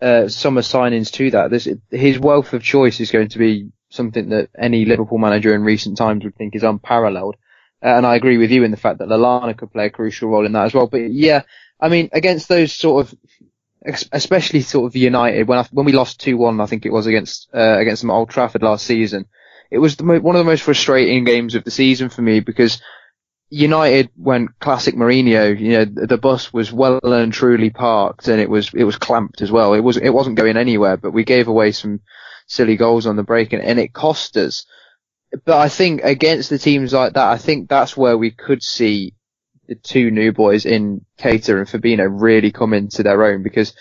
uh, 0.01 0.29
summer 0.29 0.63
signings 0.63 1.11
to 1.13 1.31
that, 1.33 1.51
this, 1.51 1.69
his 1.91 2.19
wealth 2.19 2.53
of 2.53 2.63
choice 2.63 3.01
is 3.01 3.11
going 3.11 3.29
to 3.29 3.39
be 3.39 3.71
something 3.91 4.31
that 4.31 4.51
any 4.59 4.85
Liverpool 4.85 5.19
manager 5.19 5.55
in 5.55 5.63
recent 5.63 5.99
times 5.99 6.25
would 6.25 6.37
think 6.37 6.55
is 6.55 6.63
unparalleled. 6.63 7.37
Uh, 7.83 7.89
and 7.89 8.07
I 8.07 8.17
agree 8.17 8.39
with 8.39 8.51
you 8.51 8.65
in 8.65 8.71
the 8.71 8.77
fact 8.77 8.99
that 8.99 9.09
Lallana 9.09 9.57
could 9.57 9.73
play 9.73 9.87
a 9.87 9.91
crucial 9.91 10.29
role 10.29 10.47
in 10.47 10.53
that 10.53 10.67
as 10.67 10.75
well. 10.75 10.87
But 10.87 11.11
yeah, 11.13 11.43
I 11.81 11.89
mean, 11.89 12.11
against 12.13 12.49
those 12.49 12.73
sort 12.73 13.07
of, 13.07 13.19
especially 14.13 14.61
sort 14.61 14.87
of 14.87 14.97
United, 14.97 15.49
when 15.49 15.59
I, 15.59 15.67
when 15.73 15.87
we 15.87 15.93
lost 15.93 16.21
2-1, 16.21 16.63
I 16.63 16.67
think 16.67 16.85
it 16.85 16.93
was 16.93 17.07
against, 17.07 17.49
uh, 17.55 17.79
against 17.79 18.03
them 18.03 18.11
at 18.11 18.15
Old 18.15 18.31
Trafford 18.31 18.63
last 18.63 18.87
season, 18.87 19.27
it 19.71 19.79
was 19.79 20.01
mo- 20.01 20.21
one 20.21 20.37
of 20.37 20.41
the 20.41 20.51
most 20.51 20.63
frustrating 20.63 21.25
games 21.25 21.55
of 21.55 21.65
the 21.65 21.71
season 21.71 22.11
for 22.11 22.23
me 22.23 22.41
because 22.41 22.81
United 23.51 24.11
went 24.17 24.59
classic 24.61 24.95
Mourinho. 24.95 25.59
You 25.59 25.71
know, 25.73 25.85
the 25.85 26.19
bus 26.19 26.53
was 26.53 26.73
well 26.73 27.01
and 27.03 27.33
truly 27.33 27.71
parked, 27.71 28.29
and 28.29 28.41
it 28.41 28.49
was 28.49 28.73
it 28.75 28.85
was 28.85 28.97
clamped 28.97 29.43
as 29.43 29.51
well. 29.51 29.75
It 29.75 29.81
was 29.81 29.97
it 29.97 30.11
wasn't 30.11 30.37
going 30.37 30.57
anywhere, 30.57 30.97
but 30.97 31.13
we 31.13 31.25
gave 31.25 31.49
away 31.49 31.73
some 31.73 32.01
silly 32.47 32.77
goals 32.77 33.07
on 33.07 33.17
the 33.17 33.25
break, 33.25 33.53
and, 33.53 33.63
and 33.63 33.79
it 33.81 33.93
cost 33.93 34.37
us. 34.37 34.65
But 35.45 35.59
I 35.59 35.69
think 35.69 36.03
against 36.03 36.51
the 36.51 36.59
teams 36.59 36.93
like 36.93 37.15
that, 37.15 37.29
I 37.29 37.39
think 37.39 37.69
that's 37.69 37.97
where 37.97 38.17
we 38.17 38.31
could 38.31 38.63
see 38.63 39.15
the 39.69 39.77
two 39.77 40.11
new 40.11 40.33
boys 40.33 40.67
in 40.67 41.05
Keita 41.19 41.57
and 41.59 41.69
Fabinho 41.69 42.09
really 42.11 42.51
come 42.51 42.73
into 42.75 43.03
their 43.05 43.25
own 43.25 43.43
because 43.43 43.73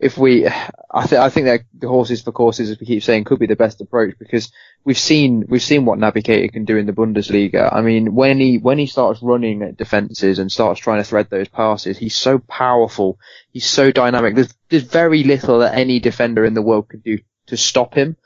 if 0.00 0.16
we, 0.16 0.48
I, 0.48 1.06
th- 1.06 1.20
I 1.20 1.28
think 1.28 1.46
that 1.46 1.60
the 1.78 1.88
horses 1.88 2.22
for 2.22 2.32
courses, 2.32 2.70
as 2.70 2.80
we 2.80 2.86
keep 2.86 3.02
saying, 3.02 3.24
could 3.24 3.38
be 3.38 3.46
the 3.46 3.54
best 3.54 3.82
approach 3.82 4.14
because 4.18 4.50
we've 4.82 4.98
seen 4.98 5.44
we've 5.46 5.62
seen 5.62 5.84
what 5.84 5.98
Keita 5.98 6.50
can 6.50 6.64
do 6.64 6.78
in 6.78 6.86
the 6.86 6.94
Bundesliga. 6.94 7.70
I 7.70 7.82
mean, 7.82 8.14
when 8.14 8.40
he 8.40 8.56
when 8.56 8.78
he 8.78 8.86
starts 8.86 9.22
running 9.22 9.62
at 9.62 9.76
defenses 9.76 10.38
and 10.38 10.50
starts 10.50 10.80
trying 10.80 11.02
to 11.02 11.08
thread 11.08 11.28
those 11.28 11.48
passes, 11.48 11.98
he's 11.98 12.16
so 12.16 12.38
powerful. 12.38 13.18
He's 13.52 13.66
so 13.66 13.92
dynamic. 13.92 14.34
There's 14.34 14.54
there's 14.70 14.84
very 14.84 15.22
little 15.22 15.58
that 15.58 15.76
any 15.76 16.00
defender 16.00 16.46
in 16.46 16.54
the 16.54 16.62
world 16.62 16.88
could 16.88 17.04
do 17.04 17.18
to 17.48 17.58
stop 17.58 17.94
him. 17.94 18.16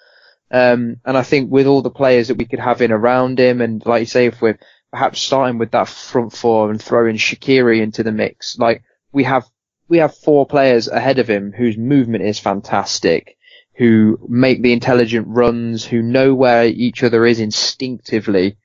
Um, 0.52 1.00
and 1.04 1.16
I 1.16 1.24
think 1.24 1.50
with 1.50 1.66
all 1.66 1.82
the 1.82 1.90
players 1.90 2.28
that 2.28 2.38
we 2.38 2.44
could 2.44 2.60
have 2.60 2.82
in 2.82 2.92
around 2.92 3.40
him, 3.40 3.60
and 3.60 3.84
like 3.84 4.00
you 4.00 4.06
say, 4.06 4.26
if 4.26 4.40
we're 4.40 4.60
perhaps 4.92 5.20
starting 5.20 5.58
with 5.58 5.72
that 5.72 5.88
front 5.88 6.32
four 6.32 6.70
and 6.70 6.80
throwing 6.80 7.16
Shaqiri 7.16 7.82
into 7.82 8.04
the 8.04 8.12
mix, 8.12 8.56
like 8.60 8.84
we 9.10 9.24
have 9.24 9.44
we 9.88 9.98
have 9.98 10.16
four 10.16 10.46
players 10.46 10.88
ahead 10.88 11.18
of 11.18 11.28
him 11.28 11.52
whose 11.52 11.76
movement 11.76 12.24
is 12.24 12.38
fantastic, 12.38 13.36
who 13.74 14.18
make 14.28 14.62
the 14.62 14.72
intelligent 14.72 15.26
runs, 15.28 15.84
who 15.84 16.02
know 16.02 16.34
where 16.34 16.66
each 16.66 17.02
other 17.02 17.26
is 17.26 17.40
instinctively, 17.40 18.56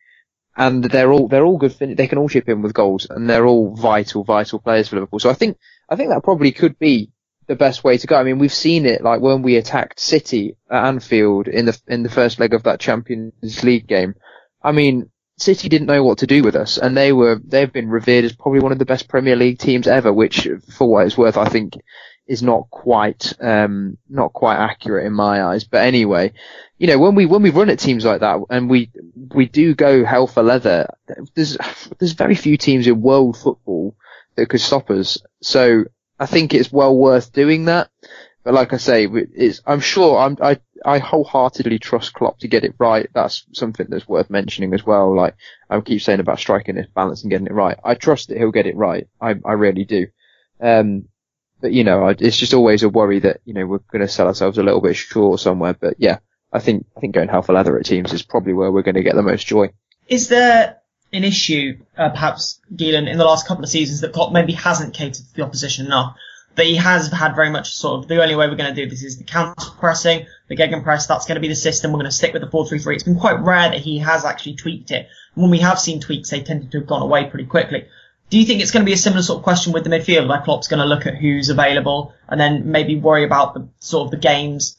and 0.55 0.83
they're 0.83 1.11
all 1.11 1.27
they're 1.27 1.45
all 1.45 1.57
good. 1.57 1.73
Fin- 1.73 1.95
they 1.95 2.07
can 2.07 2.17
all 2.17 2.29
chip 2.29 2.49
in 2.49 2.61
with 2.61 2.73
goals, 2.73 3.07
and 3.09 3.29
they're 3.29 3.45
all 3.45 3.75
vital, 3.75 4.23
vital 4.23 4.59
players 4.59 4.89
for 4.89 4.95
Liverpool. 4.95 5.19
So 5.19 5.29
I 5.29 5.33
think 5.33 5.57
I 5.89 5.95
think 5.95 6.09
that 6.09 6.23
probably 6.23 6.51
could 6.51 6.77
be 6.79 7.11
the 7.47 7.55
best 7.55 7.83
way 7.83 7.97
to 7.97 8.07
go. 8.07 8.15
I 8.15 8.23
mean, 8.23 8.39
we've 8.39 8.53
seen 8.53 8.85
it 8.85 9.03
like 9.03 9.21
when 9.21 9.41
we 9.41 9.57
attacked 9.57 9.99
City 9.99 10.55
at 10.69 10.85
Anfield 10.85 11.47
in 11.47 11.65
the 11.65 11.81
in 11.87 12.03
the 12.03 12.09
first 12.09 12.39
leg 12.39 12.53
of 12.53 12.63
that 12.63 12.79
Champions 12.79 13.63
League 13.63 13.87
game. 13.87 14.15
I 14.61 14.71
mean, 14.71 15.09
City 15.41 15.69
didn't 15.69 15.87
know 15.87 16.03
what 16.03 16.19
to 16.19 16.27
do 16.27 16.43
with 16.43 16.55
us, 16.55 16.77
and 16.77 16.95
they 16.95 17.11
were 17.13 17.39
they've 17.43 17.71
been 17.71 17.89
revered 17.89 18.25
as 18.25 18.35
probably 18.35 18.59
one 18.59 18.71
of 18.71 18.79
the 18.79 18.85
best 18.85 19.07
Premier 19.07 19.35
League 19.35 19.59
teams 19.59 19.87
ever. 19.87 20.11
Which, 20.11 20.47
for 20.71 20.89
what 20.89 21.05
it's 21.05 21.17
worth, 21.17 21.37
I 21.37 21.49
think 21.49 21.75
is 22.27 22.43
not 22.43 22.69
quite 22.69 23.33
um, 23.41 23.97
not 24.07 24.33
quite 24.33 24.57
accurate 24.57 25.05
in 25.05 25.13
my 25.13 25.43
eyes. 25.43 25.63
But 25.63 25.83
anyway, 25.83 26.33
you 26.77 26.87
know 26.87 26.99
when 26.99 27.15
we 27.15 27.25
when 27.25 27.41
we 27.41 27.49
run 27.49 27.69
at 27.69 27.79
teams 27.79 28.05
like 28.05 28.21
that 28.21 28.39
and 28.49 28.69
we 28.69 28.91
we 29.33 29.47
do 29.47 29.73
go 29.73 30.05
hell 30.05 30.27
for 30.27 30.43
leather, 30.43 30.87
there's 31.35 31.57
there's 31.97 32.13
very 32.13 32.35
few 32.35 32.55
teams 32.55 32.87
in 32.87 33.01
world 33.01 33.37
football 33.37 33.95
that 34.35 34.47
could 34.47 34.61
stop 34.61 34.89
us. 34.91 35.17
So 35.41 35.85
I 36.19 36.25
think 36.25 36.53
it's 36.53 36.71
well 36.71 36.95
worth 36.95 37.33
doing 37.33 37.65
that. 37.65 37.89
But 38.49 38.55
like 38.55 38.73
I 38.73 38.77
say, 38.77 39.07
it's, 39.07 39.61
I'm 39.63 39.79
sure 39.79 40.17
I'm, 40.17 40.35
I 40.41 40.57
I 40.83 40.97
wholeheartedly 40.97 41.77
trust 41.77 42.15
Klopp 42.15 42.39
to 42.39 42.47
get 42.47 42.63
it 42.63 42.73
right. 42.79 43.07
That's 43.13 43.45
something 43.53 43.85
that's 43.87 44.07
worth 44.07 44.31
mentioning 44.31 44.73
as 44.73 44.83
well. 44.83 45.15
Like 45.15 45.35
I 45.69 45.79
keep 45.81 46.01
saying 46.01 46.19
about 46.19 46.39
striking 46.39 46.73
this 46.73 46.87
balance 46.87 47.21
and 47.21 47.29
getting 47.29 47.45
it 47.45 47.53
right. 47.53 47.77
I 47.85 47.93
trust 47.93 48.29
that 48.29 48.39
he'll 48.39 48.49
get 48.49 48.65
it 48.65 48.75
right. 48.75 49.07
I 49.21 49.35
I 49.45 49.51
really 49.51 49.85
do. 49.85 50.07
Um, 50.59 51.09
but 51.61 51.73
you 51.73 51.83
know, 51.83 52.07
it's 52.07 52.39
just 52.39 52.55
always 52.55 52.81
a 52.81 52.89
worry 52.89 53.19
that 53.19 53.41
you 53.45 53.53
know 53.53 53.67
we're 53.67 53.85
going 53.91 54.01
to 54.01 54.07
sell 54.07 54.25
ourselves 54.25 54.57
a 54.57 54.63
little 54.63 54.81
bit 54.81 54.95
short 54.95 55.39
somewhere. 55.39 55.75
But 55.75 55.97
yeah, 55.99 56.17
I 56.51 56.57
think 56.57 56.87
I 56.97 57.01
think 57.01 57.13
going 57.13 57.29
hell 57.29 57.43
for 57.43 57.53
leather 57.53 57.77
at 57.77 57.85
teams 57.85 58.13
is 58.13 58.23
probably 58.23 58.53
where 58.53 58.71
we're 58.71 58.81
going 58.81 58.95
to 58.95 59.03
get 59.03 59.13
the 59.13 59.21
most 59.21 59.45
joy. 59.45 59.69
Is 60.07 60.27
there 60.29 60.77
an 61.13 61.23
issue, 61.23 61.77
uh, 61.95 62.09
perhaps, 62.09 62.59
Geelan, 62.73 63.07
in 63.07 63.19
the 63.19 63.25
last 63.25 63.45
couple 63.45 63.63
of 63.63 63.69
seasons 63.69 64.01
that 64.01 64.13
Klopp 64.13 64.33
maybe 64.33 64.53
hasn't 64.53 64.95
catered 64.95 65.13
to 65.13 65.35
the 65.35 65.43
opposition 65.43 65.85
enough? 65.85 66.15
That 66.55 66.65
he 66.65 66.75
has 66.75 67.09
had 67.11 67.35
very 67.35 67.49
much 67.49 67.75
sort 67.75 67.99
of 67.99 68.07
the 68.09 68.21
only 68.21 68.35
way 68.35 68.47
we're 68.47 68.55
going 68.55 68.73
to 68.73 68.83
do 68.83 68.89
this 68.89 69.03
is 69.03 69.17
the 69.17 69.23
counter 69.23 69.69
pressing, 69.79 70.25
the 70.47 70.57
gegenpress. 70.57 71.07
That's 71.07 71.25
going 71.25 71.35
to 71.35 71.41
be 71.41 71.47
the 71.47 71.55
system. 71.55 71.91
We're 71.91 71.99
going 71.99 72.11
to 72.11 72.11
stick 72.11 72.33
with 72.33 72.41
the 72.41 72.49
4-3-3. 72.49 72.95
It's 72.95 73.03
been 73.03 73.19
quite 73.19 73.39
rare 73.39 73.69
that 73.69 73.79
he 73.79 73.99
has 73.99 74.25
actually 74.25 74.55
tweaked 74.55 74.91
it. 74.91 75.07
When 75.35 75.51
we 75.51 75.59
have 75.59 75.79
seen 75.79 76.01
tweaks, 76.01 76.31
they 76.31 76.41
tended 76.41 76.71
to 76.71 76.79
have 76.79 76.87
gone 76.87 77.01
away 77.01 77.29
pretty 77.29 77.45
quickly. 77.45 77.85
Do 78.29 78.37
you 78.37 78.45
think 78.45 78.61
it's 78.61 78.71
going 78.71 78.83
to 78.83 78.89
be 78.89 78.93
a 78.93 78.97
similar 78.97 79.23
sort 79.23 79.37
of 79.37 79.43
question 79.43 79.73
with 79.73 79.83
the 79.83 79.89
midfield 79.89 80.27
where 80.27 80.41
Klopp's 80.41 80.67
going 80.67 80.81
to 80.81 80.85
look 80.85 81.07
at 81.07 81.15
who's 81.15 81.49
available 81.49 82.13
and 82.27 82.39
then 82.39 82.71
maybe 82.71 82.95
worry 82.95 83.23
about 83.23 83.53
the 83.53 83.67
sort 83.79 84.05
of 84.05 84.11
the 84.11 84.17
games, 84.17 84.77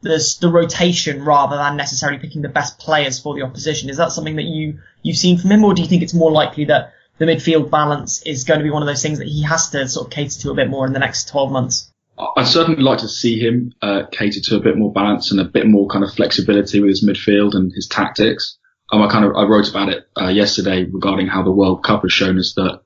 the, 0.00 0.36
the 0.40 0.50
rotation 0.50 1.24
rather 1.24 1.56
than 1.56 1.76
necessarily 1.76 2.18
picking 2.18 2.42
the 2.42 2.48
best 2.48 2.78
players 2.78 3.20
for 3.20 3.34
the 3.34 3.42
opposition? 3.42 3.88
Is 3.88 3.98
that 3.98 4.10
something 4.10 4.36
that 4.36 4.46
you, 4.46 4.80
you've 5.02 5.16
seen 5.16 5.38
from 5.38 5.52
him 5.52 5.64
or 5.64 5.74
do 5.74 5.82
you 5.82 5.88
think 5.88 6.02
it's 6.02 6.14
more 6.14 6.32
likely 6.32 6.64
that 6.64 6.92
the 7.18 7.24
midfield 7.24 7.70
balance 7.70 8.22
is 8.22 8.44
going 8.44 8.60
to 8.60 8.64
be 8.64 8.70
one 8.70 8.82
of 8.82 8.86
those 8.86 9.02
things 9.02 9.18
that 9.18 9.28
he 9.28 9.42
has 9.42 9.70
to 9.70 9.88
sort 9.88 10.06
of 10.06 10.12
cater 10.12 10.40
to 10.40 10.50
a 10.50 10.54
bit 10.54 10.68
more 10.68 10.86
in 10.86 10.92
the 10.92 10.98
next 10.98 11.28
12 11.28 11.50
months? 11.50 11.92
I'd 12.36 12.46
certainly 12.46 12.82
like 12.82 13.00
to 13.00 13.08
see 13.08 13.38
him 13.38 13.72
uh, 13.82 14.04
cater 14.10 14.40
to 14.40 14.56
a 14.56 14.60
bit 14.60 14.76
more 14.76 14.92
balance 14.92 15.30
and 15.30 15.40
a 15.40 15.44
bit 15.44 15.66
more 15.66 15.86
kind 15.88 16.04
of 16.04 16.12
flexibility 16.12 16.80
with 16.80 16.90
his 16.90 17.04
midfield 17.04 17.54
and 17.54 17.72
his 17.72 17.88
tactics. 17.88 18.56
Um, 18.90 19.02
I 19.02 19.10
kind 19.10 19.24
of 19.24 19.36
I 19.36 19.44
wrote 19.44 19.68
about 19.68 19.88
it 19.90 20.08
uh, 20.18 20.28
yesterday 20.28 20.84
regarding 20.84 21.26
how 21.26 21.42
the 21.42 21.52
World 21.52 21.84
Cup 21.84 22.02
has 22.02 22.12
shown 22.12 22.38
us 22.38 22.54
that 22.54 22.80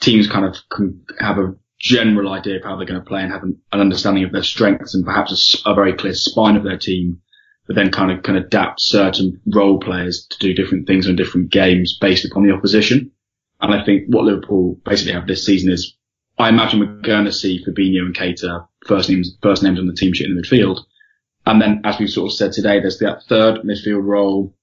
teams 0.00 0.28
kind 0.28 0.44
of 0.44 0.56
can 0.70 1.04
have 1.18 1.38
a 1.38 1.54
general 1.80 2.32
idea 2.32 2.56
of 2.56 2.64
how 2.64 2.76
they're 2.76 2.86
going 2.86 3.00
to 3.00 3.06
play 3.06 3.22
and 3.22 3.32
have 3.32 3.42
an, 3.42 3.60
an 3.72 3.80
understanding 3.80 4.24
of 4.24 4.32
their 4.32 4.42
strengths 4.42 4.94
and 4.94 5.04
perhaps 5.04 5.62
a, 5.64 5.70
a, 5.70 5.74
very 5.74 5.92
clear 5.92 6.14
spine 6.14 6.56
of 6.56 6.64
their 6.64 6.78
team, 6.78 7.20
but 7.66 7.76
then 7.76 7.90
kind 7.90 8.10
of 8.10 8.22
can 8.22 8.36
adapt 8.36 8.80
certain 8.80 9.40
role 9.46 9.78
players 9.78 10.26
to 10.30 10.38
do 10.38 10.54
different 10.54 10.86
things 10.86 11.06
in 11.06 11.16
different 11.16 11.50
games 11.50 11.96
based 12.00 12.24
upon 12.24 12.44
the 12.44 12.52
opposition. 12.52 13.12
And 13.60 13.74
I 13.74 13.84
think 13.84 14.04
what 14.08 14.24
Liverpool 14.24 14.78
basically 14.84 15.12
have 15.12 15.26
this 15.26 15.44
season 15.44 15.72
is, 15.72 15.96
I 16.38 16.48
imagine 16.48 16.80
we're 16.80 17.02
going 17.02 17.24
to 17.24 17.32
see 17.32 17.64
Fabinho 17.64 18.02
and 18.02 18.14
Keita 18.14 18.66
first 18.86 19.08
names 19.08 19.36
first 19.42 19.62
names 19.62 19.78
on 19.78 19.86
the 19.86 19.94
team 19.94 20.12
sheet 20.12 20.28
in 20.28 20.36
the 20.36 20.42
midfield. 20.42 20.80
And 21.46 21.60
then, 21.60 21.80
as 21.84 21.98
we 21.98 22.06
sort 22.06 22.30
of 22.30 22.36
said 22.36 22.52
today, 22.52 22.78
there's 22.78 22.98
that 22.98 23.24
third 23.28 23.62
midfield 23.62 24.04
role 24.04 24.54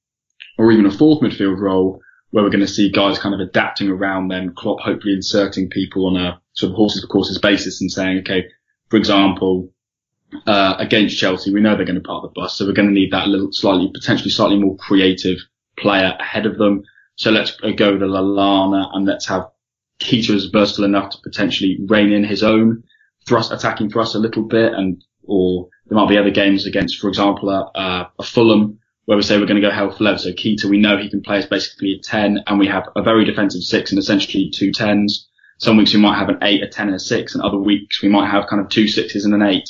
or 0.57 0.71
even 0.71 0.85
a 0.85 0.91
fourth 0.91 1.21
midfield 1.21 1.59
role 1.59 1.99
where 2.31 2.43
we're 2.43 2.49
going 2.49 2.59
to 2.59 2.67
see 2.67 2.89
guys 2.89 3.19
kind 3.19 3.33
of 3.33 3.41
adapting 3.41 3.89
around 3.89 4.27
them, 4.27 4.53
Klopp 4.55 4.79
hopefully 4.81 5.13
inserting 5.13 5.69
people 5.69 6.05
on 6.07 6.17
a 6.17 6.41
sort 6.53 6.71
of 6.71 6.75
horses 6.75 7.01
for 7.01 7.07
courses 7.07 7.37
basis 7.37 7.81
and 7.81 7.91
saying, 7.91 8.19
okay, 8.19 8.45
for 8.89 8.97
example, 8.97 9.71
uh, 10.45 10.75
against 10.77 11.17
Chelsea, 11.17 11.53
we 11.53 11.61
know 11.61 11.75
they're 11.75 11.85
going 11.85 11.95
to 11.95 12.01
park 12.01 12.23
the 12.23 12.39
bus, 12.39 12.57
so 12.57 12.65
we're 12.65 12.73
going 12.73 12.87
to 12.87 12.93
need 12.93 13.11
that 13.11 13.27
little 13.27 13.51
slightly, 13.51 13.89
potentially 13.93 14.29
slightly 14.29 14.57
more 14.57 14.75
creative 14.77 15.37
player 15.77 16.15
ahead 16.19 16.45
of 16.45 16.57
them. 16.57 16.83
So 17.15 17.31
let's 17.31 17.55
go 17.55 17.97
to 17.97 18.05
Lallana 18.05 18.89
and 18.93 19.05
let's 19.05 19.27
have 19.27 19.49
Keita 19.99 20.35
as 20.35 20.45
versatile 20.45 20.85
enough 20.85 21.11
to 21.11 21.17
potentially 21.23 21.77
rein 21.87 22.11
in 22.11 22.23
his 22.23 22.43
own 22.43 22.83
thrust, 23.25 23.51
attacking 23.51 23.89
thrust 23.89 24.15
a 24.15 24.19
little 24.19 24.43
bit 24.43 24.73
and, 24.73 25.03
or 25.23 25.69
there 25.87 25.97
might 25.97 26.09
be 26.09 26.17
other 26.17 26.31
games 26.31 26.65
against, 26.65 26.99
for 26.99 27.07
example, 27.07 27.49
a, 27.49 28.11
a 28.19 28.23
Fulham 28.23 28.79
where 29.05 29.15
we 29.15 29.23
say 29.23 29.37
we're 29.37 29.45
going 29.45 29.61
to 29.61 29.67
go 29.67 29.73
hell 29.73 29.91
for 29.91 30.03
leather. 30.03 30.17
So 30.17 30.31
Keita, 30.31 30.65
we 30.65 30.79
know 30.79 30.97
he 30.97 31.09
can 31.09 31.21
play 31.21 31.37
as 31.37 31.45
basically 31.45 31.93
a 31.93 31.99
10 31.99 32.43
and 32.47 32.59
we 32.59 32.67
have 32.67 32.89
a 32.95 33.03
very 33.03 33.23
defensive 33.23 33.61
six 33.61 33.91
and 33.91 33.99
essentially 33.99 34.49
two 34.49 34.71
tens. 34.71 35.27
Some 35.59 35.77
weeks 35.77 35.93
we 35.93 36.01
might 36.01 36.17
have 36.17 36.29
an 36.29 36.39
eight, 36.41 36.63
a 36.63 36.67
10 36.67 36.87
and 36.87 36.95
a 36.95 36.99
six 36.99 37.33
and 37.33 37.43
other 37.43 37.57
weeks 37.57 38.01
we 38.01 38.09
might 38.09 38.29
have 38.29 38.47
kind 38.47 38.61
of 38.61 38.69
two 38.69 38.87
sixes 38.87 39.23
and 39.23 39.33
an 39.33 39.41
eight. 39.41 39.69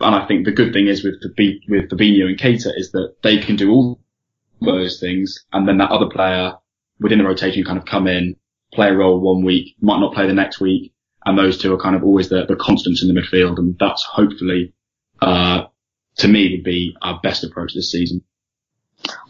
And 0.00 0.14
I 0.14 0.26
think 0.26 0.44
the 0.44 0.52
good 0.52 0.72
thing 0.72 0.88
is 0.88 1.02
with 1.02 1.22
the 1.22 1.60
with 1.68 1.88
Fabinho 1.88 2.26
and 2.26 2.38
Keita 2.38 2.76
is 2.76 2.90
that 2.92 3.14
they 3.22 3.38
can 3.38 3.56
do 3.56 3.70
all 3.70 4.00
those 4.60 5.00
things 5.00 5.44
and 5.52 5.66
then 5.66 5.78
that 5.78 5.90
other 5.90 6.10
player 6.10 6.54
within 7.00 7.18
the 7.18 7.24
rotation 7.24 7.64
kind 7.64 7.78
of 7.78 7.84
come 7.84 8.06
in, 8.06 8.36
play 8.72 8.88
a 8.88 8.94
role 8.94 9.20
one 9.20 9.44
week, 9.44 9.76
might 9.80 10.00
not 10.00 10.14
play 10.14 10.26
the 10.26 10.34
next 10.34 10.60
week. 10.60 10.92
And 11.24 11.38
those 11.38 11.58
two 11.58 11.72
are 11.72 11.78
kind 11.78 11.96
of 11.96 12.04
always 12.04 12.28
the, 12.28 12.44
the 12.46 12.56
constants 12.56 13.02
in 13.02 13.12
the 13.12 13.18
midfield. 13.18 13.58
And 13.58 13.76
that's 13.78 14.04
hopefully, 14.04 14.74
uh, 15.22 15.64
to 16.18 16.28
me 16.28 16.50
would 16.50 16.64
be 16.64 16.94
our 17.00 17.18
best 17.22 17.44
approach 17.44 17.74
this 17.74 17.90
season. 17.90 18.22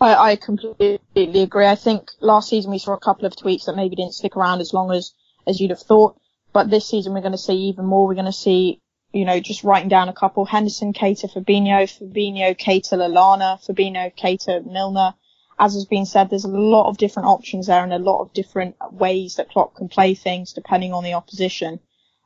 I, 0.01 0.15
I 0.15 0.37
completely 0.37 1.01
agree. 1.43 1.67
I 1.67 1.77
think 1.77 2.11
last 2.21 2.49
season 2.49 2.71
we 2.71 2.79
saw 2.79 2.95
a 2.95 3.01
couple 3.01 3.27
of 3.27 3.35
tweets 3.35 3.67
that 3.67 3.77
maybe 3.77 3.97
didn't 3.97 4.15
stick 4.15 4.37
around 4.37 4.61
as 4.61 4.73
long 4.73 4.93
as, 4.93 5.13
as 5.47 5.61
you'd 5.61 5.71
have 5.71 5.81
thought. 5.81 6.17
But 6.53 6.71
this 6.71 6.87
season 6.87 7.13
we're 7.13 7.21
going 7.21 7.33
to 7.33 7.39
see 7.39 7.55
even 7.55 7.87
more. 7.87 8.07
We're 8.07 8.15
going 8.15 8.27
to 8.27 8.33
see, 8.33 8.81
you 9.13 9.25
know, 9.25 9.41
just 9.41 9.65
writing 9.65 9.89
down 9.89 10.09
a 10.09 10.13
couple. 10.13 10.45
Henderson, 10.45 10.93
Keita, 10.93 11.33
Fabinho, 11.33 11.85
Fabinho, 11.85 12.57
Keita, 12.57 12.95
Lallana, 12.95 13.65
Fabinho, 13.65 14.13
Keita, 14.17 14.65
Milner. 14.65 15.15
As 15.59 15.75
has 15.75 15.85
been 15.85 16.07
said, 16.07 16.31
there's 16.31 16.45
a 16.45 16.49
lot 16.49 16.89
of 16.89 16.99
different 16.99 17.29
options 17.29 17.67
there 17.67 17.83
and 17.83 17.93
a 17.93 17.99
lot 17.99 18.21
of 18.21 18.33
different 18.33 18.77
ways 18.91 19.37
that 19.37 19.51
Klopp 19.51 19.77
can 19.77 19.89
play 19.89 20.15
things 20.15 20.53
depending 20.53 20.93
on 20.93 21.05
the 21.05 21.15
opposition. 21.15 21.81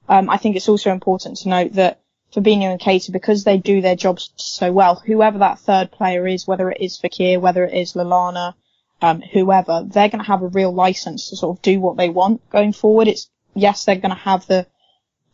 Um, 0.08 0.30
I 0.30 0.38
think 0.38 0.56
it's 0.56 0.68
also 0.68 0.90
important 0.90 1.38
to 1.38 1.48
note 1.48 1.74
that 1.74 2.00
Fabinho 2.34 2.70
and 2.70 2.80
Keita 2.80 3.12
because 3.12 3.44
they 3.44 3.58
do 3.58 3.80
their 3.80 3.96
jobs 3.96 4.30
so 4.36 4.72
well. 4.72 4.96
Whoever 4.96 5.38
that 5.38 5.58
third 5.58 5.90
player 5.90 6.26
is, 6.26 6.46
whether 6.46 6.70
it 6.70 6.80
is 6.80 6.98
Fekir, 6.98 7.40
whether 7.40 7.64
it 7.64 7.74
is 7.74 7.94
Lallana, 7.94 8.54
um, 9.00 9.20
whoever, 9.20 9.84
they're 9.86 10.08
going 10.08 10.24
to 10.24 10.30
have 10.30 10.42
a 10.42 10.48
real 10.48 10.72
license 10.72 11.30
to 11.30 11.36
sort 11.36 11.56
of 11.56 11.62
do 11.62 11.80
what 11.80 11.96
they 11.96 12.08
want 12.08 12.48
going 12.50 12.72
forward. 12.72 13.08
It's 13.08 13.30
yes, 13.54 13.84
they're 13.84 13.96
going 13.96 14.14
to 14.14 14.22
have 14.22 14.46
the 14.46 14.66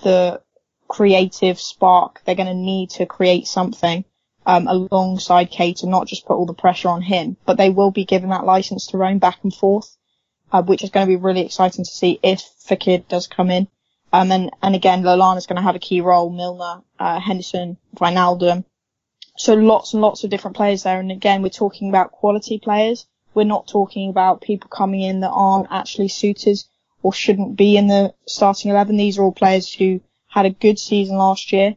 the 0.03 0.43
creative 0.89 1.59
spark. 1.59 2.23
They're 2.25 2.35
going 2.35 2.49
to 2.49 2.55
need 2.55 2.91
to 2.91 3.07
create 3.07 3.47
something 3.47 4.05
um, 4.47 4.67
alongside 4.69 5.51
Keita, 5.51 5.85
not 5.85 6.07
just 6.07 6.27
put 6.27 6.35
all 6.35 6.47
the 6.47 6.55
pressure 6.55 6.89
on 6.89 7.03
him, 7.03 7.37
but 7.47 7.57
they 7.57 7.71
will 7.71 7.91
be 7.91 8.05
given 8.05 8.31
that 8.31 8.45
license 8.45 8.89
to 8.89 8.99
roam 8.99 9.19
back 9.19 9.39
and 9.43 9.55
forth, 9.55 9.97
uh, 10.53 10.63
which 10.63 10.83
is 10.83 10.91
going 10.91 11.07
to 11.07 11.11
be 11.11 11.17
really 11.17 11.45
exciting 11.45 11.85
to 11.85 11.91
see 11.91 12.19
if 12.23 12.43
Fekir 12.67 13.07
does 13.09 13.27
come 13.27 13.51
in. 13.51 13.69
Um, 14.13 14.31
and, 14.31 14.51
and 14.63 14.75
again, 14.75 15.03
Lallana's 15.03 15.47
going 15.47 15.57
to 15.57 15.63
have 15.63 15.75
a 15.75 15.81
key 15.81 16.01
role, 16.01 16.31
Milner, 16.31 16.83
uh, 16.99 17.19
Henderson, 17.19 17.79
Wijnaldum. 17.97 18.65
So 19.37 19.55
lots 19.55 19.93
and 19.93 20.03
lots 20.03 20.23
of 20.23 20.31
different 20.31 20.57
players 20.57 20.85
there. 20.85 21.01
And 21.01 21.11
again, 21.11 21.43
we're 21.43 21.49
talking 21.49 21.89
about 21.89 22.13
quality 22.13 22.61
players. 22.61 23.07
We're 23.35 23.45
not 23.45 23.67
talking 23.67 24.11
about 24.11 24.41
people 24.41 24.69
coming 24.69 25.01
in 25.01 25.21
that 25.21 25.31
aren't 25.31 25.67
actually 25.73 26.09
suitors 26.09 26.69
or 27.03 27.13
shouldn't 27.13 27.57
be 27.57 27.77
in 27.77 27.89
the 27.89 28.15
starting 28.27 28.71
11. 28.71 28.97
These 28.97 29.19
are 29.19 29.23
all 29.23 29.33
players 29.33 29.73
who 29.73 30.01
had 30.29 30.47
a 30.47 30.51
good 30.51 30.79
season 30.79 31.17
last 31.17 31.53
year. 31.53 31.75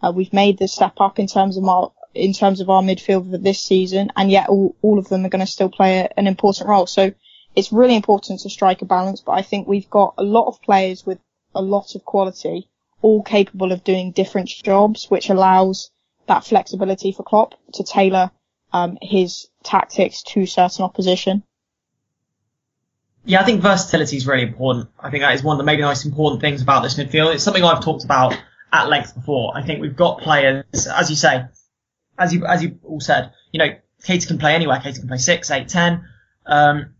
Uh, 0.00 0.12
we've 0.14 0.32
made 0.32 0.58
the 0.58 0.68
step 0.68 0.94
up 1.00 1.18
in 1.18 1.26
terms 1.26 1.56
of 1.56 1.64
our, 1.64 1.92
in 2.14 2.32
terms 2.32 2.60
of 2.60 2.70
our 2.70 2.82
midfield 2.82 3.30
for 3.30 3.38
this 3.38 3.62
season, 3.62 4.10
and 4.16 4.30
yet 4.30 4.48
all, 4.48 4.76
all 4.82 4.98
of 4.98 5.08
them 5.08 5.24
are 5.24 5.28
going 5.28 5.44
to 5.44 5.46
still 5.46 5.68
play 5.68 6.00
a, 6.00 6.08
an 6.16 6.26
important 6.26 6.68
role. 6.68 6.86
So 6.86 7.12
it's 7.54 7.72
really 7.72 7.96
important 7.96 8.40
to 8.40 8.50
strike 8.50 8.82
a 8.82 8.84
balance, 8.84 9.20
but 9.20 9.32
I 9.32 9.42
think 9.42 9.66
we've 9.66 9.90
got 9.90 10.14
a 10.18 10.22
lot 10.22 10.48
of 10.48 10.62
players 10.62 11.04
with 11.04 11.18
a 11.54 11.62
lot 11.62 11.94
of 11.94 12.04
quality, 12.04 12.68
all 13.02 13.22
capable 13.22 13.72
of 13.72 13.84
doing 13.84 14.12
different 14.12 14.48
jobs, 14.48 15.06
which 15.08 15.30
allows 15.30 15.90
that 16.26 16.44
flexibility 16.44 17.12
for 17.12 17.22
Klopp 17.22 17.54
to 17.74 17.82
tailor 17.82 18.30
um, 18.72 18.98
his 19.02 19.48
tactics 19.64 20.22
to 20.22 20.46
certain 20.46 20.84
opposition. 20.84 21.42
Yeah, 23.24 23.40
I 23.40 23.44
think 23.44 23.60
versatility 23.60 24.16
is 24.16 24.26
really 24.26 24.44
important. 24.44 24.88
I 24.98 25.10
think 25.10 25.22
that 25.22 25.34
is 25.34 25.42
one 25.42 25.54
of 25.54 25.58
the 25.58 25.64
maybe 25.64 25.82
the 25.82 25.88
most 25.88 26.06
important 26.06 26.40
things 26.40 26.62
about 26.62 26.82
this 26.82 26.94
midfield. 26.94 27.34
It's 27.34 27.44
something 27.44 27.62
I've 27.62 27.84
talked 27.84 28.04
about 28.04 28.36
at 28.72 28.88
length 28.88 29.14
before. 29.14 29.52
I 29.56 29.62
think 29.62 29.80
we've 29.80 29.96
got 29.96 30.20
players, 30.20 30.64
as 30.86 31.10
you 31.10 31.16
say, 31.16 31.44
as 32.18 32.34
you 32.34 32.44
as 32.46 32.62
you 32.62 32.78
all 32.84 33.00
said, 33.00 33.32
you 33.52 33.58
know, 33.58 33.74
Keita 34.04 34.26
can 34.26 34.38
play 34.38 34.54
anywhere. 34.54 34.78
Keita 34.78 34.98
can 35.00 35.08
play 35.08 35.18
six, 35.18 35.50
eight, 35.50 35.68
ten. 35.68 36.08
Um, 36.46 36.94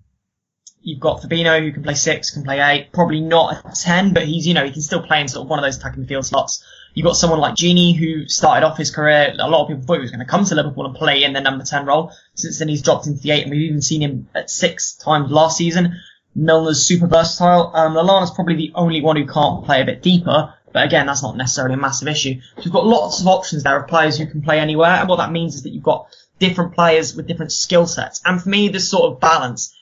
You've 0.83 1.01
got 1.01 1.21
Fabinho 1.21 1.61
who 1.61 1.73
can 1.73 1.83
play 1.83 1.95
six, 1.95 2.31
can 2.31 2.43
play 2.43 2.59
eight, 2.61 2.93
probably 2.93 3.21
not 3.21 3.65
a 3.67 3.73
ten, 3.79 4.15
but 4.15 4.25
he's, 4.25 4.47
you 4.47 4.55
know, 4.55 4.65
he 4.65 4.73
can 4.73 4.81
still 4.81 5.03
play 5.03 5.21
in 5.21 5.29
sort 5.29 5.45
of 5.45 5.51
one 5.51 5.59
of 5.59 5.63
those 5.63 5.77
attacking 5.77 6.07
field 6.07 6.25
slots. 6.25 6.65
You've 6.95 7.05
got 7.05 7.17
someone 7.17 7.39
like 7.39 7.55
Gini 7.55 7.95
who 7.95 8.27
started 8.29 8.67
off 8.67 8.79
his 8.79 8.91
career, 8.91 9.35
a 9.39 9.49
lot 9.49 9.63
of 9.63 9.69
people 9.69 9.85
thought 9.85 9.97
he 9.97 10.01
was 10.01 10.11
going 10.11 10.25
to 10.25 10.31
come 10.31 10.45
to 10.47 10.55
Liverpool 10.55 10.87
and 10.87 10.95
play 10.95 11.23
in 11.23 11.35
the 11.35 11.41
number 11.41 11.65
10 11.65 11.85
role. 11.85 12.13
Since 12.35 12.59
then 12.59 12.69
he's 12.69 12.83
dropped 12.83 13.07
into 13.07 13.21
the 13.21 13.31
eight 13.31 13.43
and 13.43 13.51
we've 13.51 13.63
even 13.63 13.83
seen 13.83 14.01
him 14.01 14.29
at 14.35 14.49
six 14.49 14.95
times 14.95 15.31
last 15.31 15.59
season. 15.59 16.01
Milner's 16.35 16.83
super 16.83 17.07
versatile. 17.07 17.73
Um, 17.75 17.95
Lallana's 17.95 18.31
probably 18.31 18.57
the 18.57 18.73
only 18.75 19.03
one 19.03 19.17
who 19.17 19.27
can't 19.27 19.65
play 19.65 19.83
a 19.83 19.85
bit 19.85 20.03
deeper, 20.03 20.55
But 20.73 20.85
again, 20.85 21.07
that's 21.07 21.23
not 21.23 21.37
necessarily 21.37 21.75
a 21.75 21.79
massive 21.79 22.09
issue. 22.09 22.41
So 22.57 22.63
we've 22.65 22.73
got 22.73 22.87
lots 22.87 23.21
of 23.21 23.27
options 23.27 23.63
there 23.63 23.79
of 23.79 23.89
players 23.89 24.17
who 24.17 24.27
can 24.27 24.43
play 24.43 24.61
anywhere, 24.61 24.91
and 24.91 25.09
what 25.09 25.17
that 25.17 25.33
means 25.33 25.55
is 25.55 25.63
that 25.65 25.71
you've 25.71 25.83
got 25.83 26.09
different 26.39 26.75
players 26.75 27.15
with 27.15 27.27
different 27.27 27.53
skill 27.53 27.87
sets. 27.87 28.21
And 28.25 28.41
for 28.43 28.49
me, 28.49 28.69
this 28.69 28.89
sort 28.89 29.13
of 29.13 29.21
balance 29.21 29.77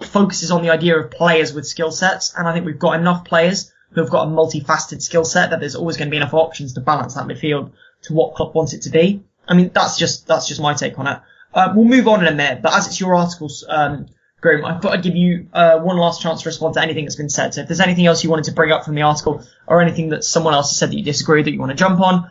focuses 0.00 0.50
on 0.50 0.62
the 0.62 0.70
idea 0.70 0.98
of 0.98 1.10
players 1.10 1.52
with 1.52 1.66
skill 1.66 1.90
sets, 1.90 2.34
and 2.36 2.48
I 2.48 2.52
think 2.52 2.66
we've 2.66 2.78
got 2.78 2.98
enough 2.98 3.24
players 3.24 3.72
who 3.92 4.00
have 4.00 4.10
got 4.10 4.26
a 4.26 4.30
multifaceted 4.30 5.02
skill 5.02 5.24
set 5.24 5.50
that 5.50 5.60
there's 5.60 5.74
always 5.74 5.96
going 5.96 6.08
to 6.08 6.10
be 6.10 6.16
enough 6.16 6.34
options 6.34 6.74
to 6.74 6.80
balance 6.80 7.14
that 7.14 7.26
midfield 7.26 7.72
to 8.02 8.14
what 8.14 8.34
Klopp 8.34 8.54
wants 8.54 8.72
it 8.72 8.82
to 8.82 8.90
be. 8.90 9.22
I 9.48 9.54
mean, 9.54 9.70
that's 9.74 9.98
just 9.98 10.26
that's 10.26 10.46
just 10.46 10.60
my 10.60 10.74
take 10.74 10.98
on 10.98 11.06
it. 11.06 11.20
Uh, 11.52 11.72
we'll 11.74 11.84
move 11.84 12.06
on 12.06 12.20
in 12.20 12.32
a 12.32 12.36
minute, 12.36 12.62
but 12.62 12.72
as 12.72 12.86
it's 12.86 13.00
your 13.00 13.16
articles, 13.16 13.64
um, 13.68 14.06
Groom, 14.40 14.64
I 14.64 14.78
thought 14.78 14.92
I'd 14.92 15.02
give 15.02 15.16
you 15.16 15.48
uh, 15.52 15.78
one 15.80 15.98
last 15.98 16.22
chance 16.22 16.42
to 16.42 16.48
respond 16.48 16.74
to 16.74 16.82
anything 16.82 17.04
that's 17.04 17.16
been 17.16 17.28
said. 17.28 17.52
So 17.52 17.60
if 17.60 17.68
there's 17.68 17.80
anything 17.80 18.06
else 18.06 18.24
you 18.24 18.30
wanted 18.30 18.46
to 18.46 18.52
bring 18.52 18.72
up 18.72 18.84
from 18.84 18.94
the 18.94 19.02
article, 19.02 19.44
or 19.66 19.82
anything 19.82 20.10
that 20.10 20.24
someone 20.24 20.54
else 20.54 20.70
has 20.70 20.78
said 20.78 20.90
that 20.90 20.96
you 20.96 21.04
disagree 21.04 21.40
with 21.40 21.44
that 21.44 21.52
you 21.52 21.58
want 21.58 21.70
to 21.70 21.76
jump 21.76 22.00
on, 22.00 22.30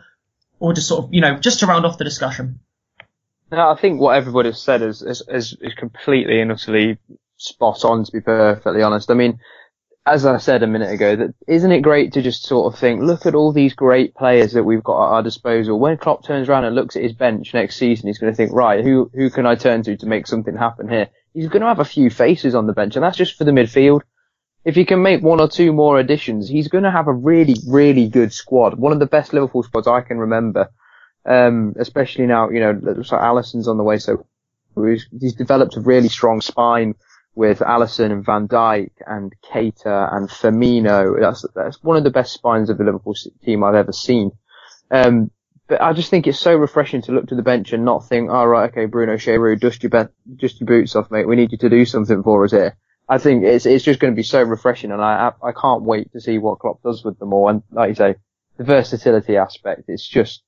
or 0.58 0.72
just 0.72 0.88
sort 0.88 1.04
of 1.04 1.14
you 1.14 1.20
know 1.20 1.38
just 1.38 1.60
to 1.60 1.66
round 1.66 1.86
off 1.86 1.98
the 1.98 2.04
discussion. 2.04 2.60
No, 3.52 3.70
I 3.70 3.76
think 3.76 4.00
what 4.00 4.16
everybody's 4.16 4.60
said 4.60 4.82
is, 4.82 5.02
is, 5.02 5.22
is, 5.28 5.56
is 5.60 5.74
completely 5.74 6.40
and 6.40 6.52
utterly 6.52 6.98
spot 7.36 7.84
on, 7.84 8.04
to 8.04 8.12
be 8.12 8.20
perfectly 8.20 8.82
honest. 8.82 9.10
I 9.10 9.14
mean, 9.14 9.40
as 10.06 10.24
I 10.24 10.38
said 10.38 10.62
a 10.62 10.68
minute 10.68 10.92
ago, 10.92 11.16
that 11.16 11.34
isn't 11.48 11.72
it 11.72 11.80
great 11.80 12.12
to 12.12 12.22
just 12.22 12.44
sort 12.44 12.72
of 12.72 12.78
think, 12.78 13.02
look 13.02 13.26
at 13.26 13.34
all 13.34 13.52
these 13.52 13.74
great 13.74 14.14
players 14.14 14.52
that 14.52 14.64
we've 14.64 14.82
got 14.82 15.04
at 15.04 15.12
our 15.14 15.22
disposal. 15.22 15.78
When 15.78 15.96
Klopp 15.96 16.24
turns 16.24 16.48
around 16.48 16.64
and 16.64 16.74
looks 16.74 16.96
at 16.96 17.02
his 17.02 17.12
bench 17.12 17.52
next 17.52 17.76
season, 17.76 18.06
he's 18.06 18.18
going 18.18 18.32
to 18.32 18.36
think, 18.36 18.52
right, 18.52 18.84
who 18.84 19.10
who 19.14 19.30
can 19.30 19.46
I 19.46 19.56
turn 19.56 19.82
to 19.84 19.96
to 19.96 20.06
make 20.06 20.26
something 20.26 20.56
happen 20.56 20.88
here? 20.88 21.08
He's 21.34 21.48
going 21.48 21.62
to 21.62 21.68
have 21.68 21.80
a 21.80 21.84
few 21.84 22.10
faces 22.10 22.54
on 22.54 22.66
the 22.66 22.72
bench, 22.72 22.96
and 22.96 23.04
that's 23.04 23.16
just 23.16 23.36
for 23.36 23.44
the 23.44 23.52
midfield. 23.52 24.02
If 24.64 24.74
he 24.74 24.84
can 24.84 25.02
make 25.02 25.22
one 25.22 25.40
or 25.40 25.48
two 25.48 25.72
more 25.72 25.98
additions, 25.98 26.48
he's 26.48 26.68
going 26.68 26.84
to 26.84 26.90
have 26.90 27.08
a 27.08 27.12
really, 27.12 27.56
really 27.66 28.08
good 28.08 28.32
squad. 28.32 28.78
One 28.78 28.92
of 28.92 28.98
the 28.98 29.06
best 29.06 29.32
Liverpool 29.32 29.62
squads 29.62 29.86
I 29.86 30.02
can 30.02 30.18
remember. 30.18 30.70
Um, 31.24 31.74
especially 31.78 32.26
now, 32.26 32.48
you 32.48 32.60
know, 32.60 32.78
like 32.82 32.96
Alisson's 32.96 33.68
on 33.68 33.76
the 33.76 33.84
way, 33.84 33.98
so 33.98 34.26
he's 34.74 35.34
developed 35.34 35.76
a 35.76 35.80
really 35.80 36.08
strong 36.08 36.40
spine 36.40 36.94
with 37.34 37.60
Alisson 37.60 38.10
and 38.10 38.24
Van 38.24 38.48
Dijk 38.48 38.90
and 39.06 39.34
Keita 39.42 40.14
and 40.14 40.28
Firmino. 40.28 41.20
That's 41.20 41.44
that's 41.54 41.82
one 41.82 41.96
of 41.96 42.04
the 42.04 42.10
best 42.10 42.32
spines 42.32 42.70
of 42.70 42.78
the 42.78 42.84
Liverpool 42.84 43.14
team 43.44 43.62
I've 43.62 43.74
ever 43.74 43.92
seen. 43.92 44.32
Um, 44.90 45.30
but 45.70 45.80
I 45.80 45.92
just 45.92 46.10
think 46.10 46.26
it's 46.26 46.40
so 46.40 46.56
refreshing 46.56 47.00
to 47.02 47.12
look 47.12 47.28
to 47.28 47.36
the 47.36 47.42
bench 47.42 47.72
and 47.72 47.84
not 47.84 48.08
think, 48.08 48.28
oh 48.28 48.44
right, 48.44 48.68
okay, 48.70 48.86
Bruno 48.86 49.14
Cheyrou, 49.14 49.58
dust 49.58 49.84
your, 49.84 49.90
be- 49.90 50.12
dust 50.36 50.60
your 50.60 50.66
boots 50.66 50.96
off, 50.96 51.12
mate. 51.12 51.28
We 51.28 51.36
need 51.36 51.52
you 51.52 51.58
to 51.58 51.70
do 51.70 51.84
something 51.84 52.24
for 52.24 52.44
us 52.44 52.50
here. 52.50 52.76
I 53.08 53.18
think 53.18 53.44
it's 53.44 53.66
it's 53.66 53.84
just 53.84 54.00
going 54.00 54.12
to 54.12 54.16
be 54.16 54.24
so 54.24 54.42
refreshing, 54.42 54.90
and 54.90 55.00
I 55.00 55.30
I 55.42 55.52
can't 55.52 55.84
wait 55.84 56.12
to 56.12 56.20
see 56.20 56.38
what 56.38 56.58
Klopp 56.58 56.82
does 56.82 57.04
with 57.04 57.20
them 57.20 57.32
all. 57.32 57.48
And 57.48 57.62
like 57.70 57.90
you 57.90 57.94
say, 57.94 58.16
the 58.56 58.64
versatility 58.64 59.36
aspect, 59.36 59.84
it's 59.86 60.06
just 60.06 60.42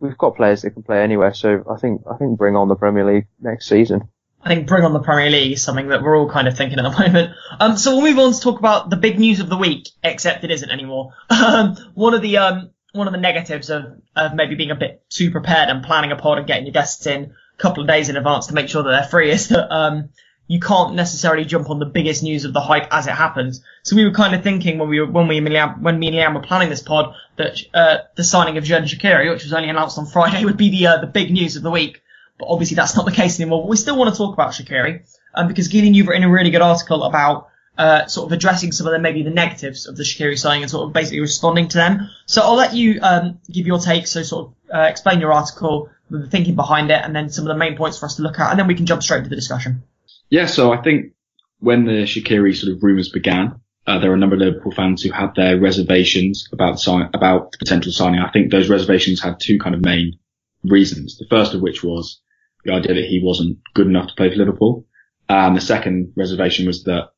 we've 0.00 0.16
got 0.16 0.36
players 0.36 0.62
that 0.62 0.70
can 0.70 0.82
play 0.82 1.02
anywhere. 1.02 1.34
So 1.34 1.62
I 1.70 1.78
think 1.78 2.02
I 2.10 2.16
think 2.16 2.38
bring 2.38 2.56
on 2.56 2.68
the 2.68 2.76
Premier 2.76 3.04
League 3.04 3.26
next 3.38 3.68
season. 3.68 4.08
I 4.42 4.54
think 4.54 4.68
bring 4.68 4.84
on 4.84 4.92
the 4.92 5.00
Premier 5.00 5.28
League 5.28 5.52
is 5.52 5.62
something 5.62 5.88
that 5.88 6.02
we're 6.02 6.16
all 6.16 6.30
kind 6.30 6.48
of 6.48 6.56
thinking 6.56 6.78
at 6.78 6.82
the 6.82 6.90
moment. 6.98 7.34
Um, 7.60 7.76
so 7.76 7.96
we'll 7.96 8.06
move 8.10 8.18
on 8.18 8.32
to 8.32 8.40
talk 8.40 8.58
about 8.58 8.88
the 8.88 8.96
big 8.96 9.18
news 9.18 9.40
of 9.40 9.50
the 9.50 9.56
week, 9.56 9.88
except 10.02 10.44
it 10.44 10.50
isn't 10.50 10.70
anymore. 10.70 11.12
Um, 11.30 11.76
one 11.94 12.14
of 12.14 12.22
the 12.22 12.38
um, 12.38 12.70
one 12.96 13.06
of 13.06 13.12
the 13.12 13.20
negatives 13.20 13.70
of, 13.70 14.00
of 14.14 14.34
maybe 14.34 14.54
being 14.54 14.70
a 14.70 14.76
bit 14.76 15.04
too 15.08 15.30
prepared 15.30 15.68
and 15.68 15.84
planning 15.84 16.12
a 16.12 16.16
pod 16.16 16.38
and 16.38 16.46
getting 16.46 16.64
your 16.64 16.72
guests 16.72 17.06
in 17.06 17.24
a 17.24 17.62
couple 17.62 17.82
of 17.82 17.88
days 17.88 18.08
in 18.08 18.16
advance 18.16 18.48
to 18.48 18.54
make 18.54 18.68
sure 18.68 18.82
that 18.82 18.90
they're 18.90 19.08
free 19.08 19.30
is 19.30 19.48
that 19.48 19.72
um, 19.72 20.10
you 20.48 20.60
can't 20.60 20.94
necessarily 20.94 21.44
jump 21.44 21.70
on 21.70 21.78
the 21.78 21.86
biggest 21.86 22.22
news 22.22 22.44
of 22.44 22.52
the 22.52 22.60
hype 22.60 22.86
as 22.90 23.06
it 23.06 23.12
happens. 23.12 23.62
So 23.82 23.96
we 23.96 24.04
were 24.04 24.12
kind 24.12 24.34
of 24.34 24.42
thinking 24.42 24.78
when 24.78 24.88
we 24.88 25.00
were 25.00 25.10
when 25.10 25.28
we 25.28 25.40
when 25.40 25.98
me 25.98 26.08
and 26.08 26.16
Leanne 26.16 26.34
were 26.34 26.40
planning 26.40 26.68
this 26.68 26.82
pod 26.82 27.14
that 27.36 27.58
uh, 27.74 27.98
the 28.14 28.24
signing 28.24 28.56
of 28.56 28.64
Xherdan 28.64 28.84
Shaqiri, 28.84 29.30
which 29.32 29.44
was 29.44 29.52
only 29.52 29.68
announced 29.68 29.98
on 29.98 30.06
Friday, 30.06 30.44
would 30.46 30.56
be 30.56 30.70
the 30.70 30.86
uh, 30.86 31.00
the 31.00 31.06
big 31.06 31.30
news 31.30 31.56
of 31.56 31.62
the 31.62 31.70
week. 31.70 32.02
But 32.38 32.46
obviously 32.48 32.74
that's 32.74 32.94
not 32.94 33.06
the 33.06 33.12
case 33.12 33.40
anymore. 33.40 33.62
But 33.62 33.70
we 33.70 33.76
still 33.76 33.96
want 33.96 34.12
to 34.12 34.16
talk 34.16 34.34
about 34.34 34.52
Shaqiri 34.52 35.06
um, 35.34 35.48
because 35.48 35.68
Geelan, 35.68 35.94
you've 35.94 36.06
written 36.06 36.24
a 36.24 36.30
really 36.30 36.50
good 36.50 36.62
article 36.62 37.02
about 37.02 37.48
uh, 37.78 38.06
sort 38.06 38.26
of 38.26 38.32
addressing 38.32 38.72
some 38.72 38.86
of 38.86 38.92
the 38.92 38.98
maybe 38.98 39.22
the 39.22 39.30
negatives 39.30 39.86
of 39.86 39.96
the 39.96 40.02
Shaqiri 40.02 40.38
signing 40.38 40.62
and 40.62 40.70
sort 40.70 40.86
of 40.86 40.92
basically 40.92 41.20
responding 41.20 41.68
to 41.68 41.76
them. 41.76 42.10
So 42.26 42.42
I'll 42.42 42.54
let 42.56 42.74
you 42.74 43.00
um, 43.02 43.40
give 43.50 43.66
your 43.66 43.78
take. 43.78 44.06
So 44.06 44.22
sort 44.22 44.46
of 44.46 44.74
uh, 44.74 44.86
explain 44.88 45.20
your 45.20 45.32
article, 45.32 45.90
the 46.10 46.26
thinking 46.26 46.54
behind 46.54 46.90
it, 46.90 47.00
and 47.02 47.14
then 47.14 47.30
some 47.30 47.44
of 47.44 47.48
the 47.48 47.58
main 47.58 47.76
points 47.76 47.98
for 47.98 48.06
us 48.06 48.16
to 48.16 48.22
look 48.22 48.38
at, 48.38 48.50
and 48.50 48.58
then 48.58 48.66
we 48.66 48.74
can 48.74 48.86
jump 48.86 49.02
straight 49.02 49.18
into 49.18 49.30
the 49.30 49.36
discussion. 49.36 49.82
Yeah, 50.30 50.46
so 50.46 50.72
I 50.72 50.82
think 50.82 51.12
when 51.60 51.84
the 51.84 52.04
Shaqiri 52.04 52.56
sort 52.56 52.72
of 52.72 52.82
rumours 52.82 53.10
began, 53.10 53.60
uh, 53.86 53.98
there 53.98 54.10
were 54.10 54.16
a 54.16 54.18
number 54.18 54.34
of 54.34 54.40
Liverpool 54.40 54.72
fans 54.72 55.02
who 55.02 55.12
had 55.12 55.34
their 55.36 55.58
reservations 55.58 56.48
about 56.52 56.80
sign- 56.80 57.10
about 57.14 57.52
the 57.52 57.58
potential 57.58 57.92
signing. 57.92 58.20
I 58.20 58.30
think 58.30 58.50
those 58.50 58.68
reservations 58.68 59.22
had 59.22 59.38
two 59.38 59.58
kind 59.58 59.74
of 59.74 59.84
main 59.84 60.18
reasons. 60.64 61.18
The 61.18 61.26
first 61.30 61.54
of 61.54 61.60
which 61.60 61.84
was 61.84 62.20
the 62.64 62.72
idea 62.72 62.94
that 62.94 63.04
he 63.04 63.20
wasn't 63.22 63.58
good 63.74 63.86
enough 63.86 64.08
to 64.08 64.14
play 64.16 64.30
for 64.30 64.36
Liverpool. 64.36 64.86
And 65.28 65.56
the 65.56 65.60
second 65.60 66.12
reservation 66.16 66.66
was 66.66 66.84
that 66.84 67.10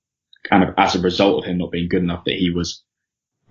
kind 0.44 0.62
of 0.62 0.74
as 0.77 0.94
a 0.94 1.01
result 1.01 1.42
of 1.42 1.48
him 1.48 1.59
not 1.59 1.72
being 1.72 1.88
good 1.88 2.03
enough, 2.03 2.24
that 2.24 2.35
he 2.35 2.51
was 2.51 2.83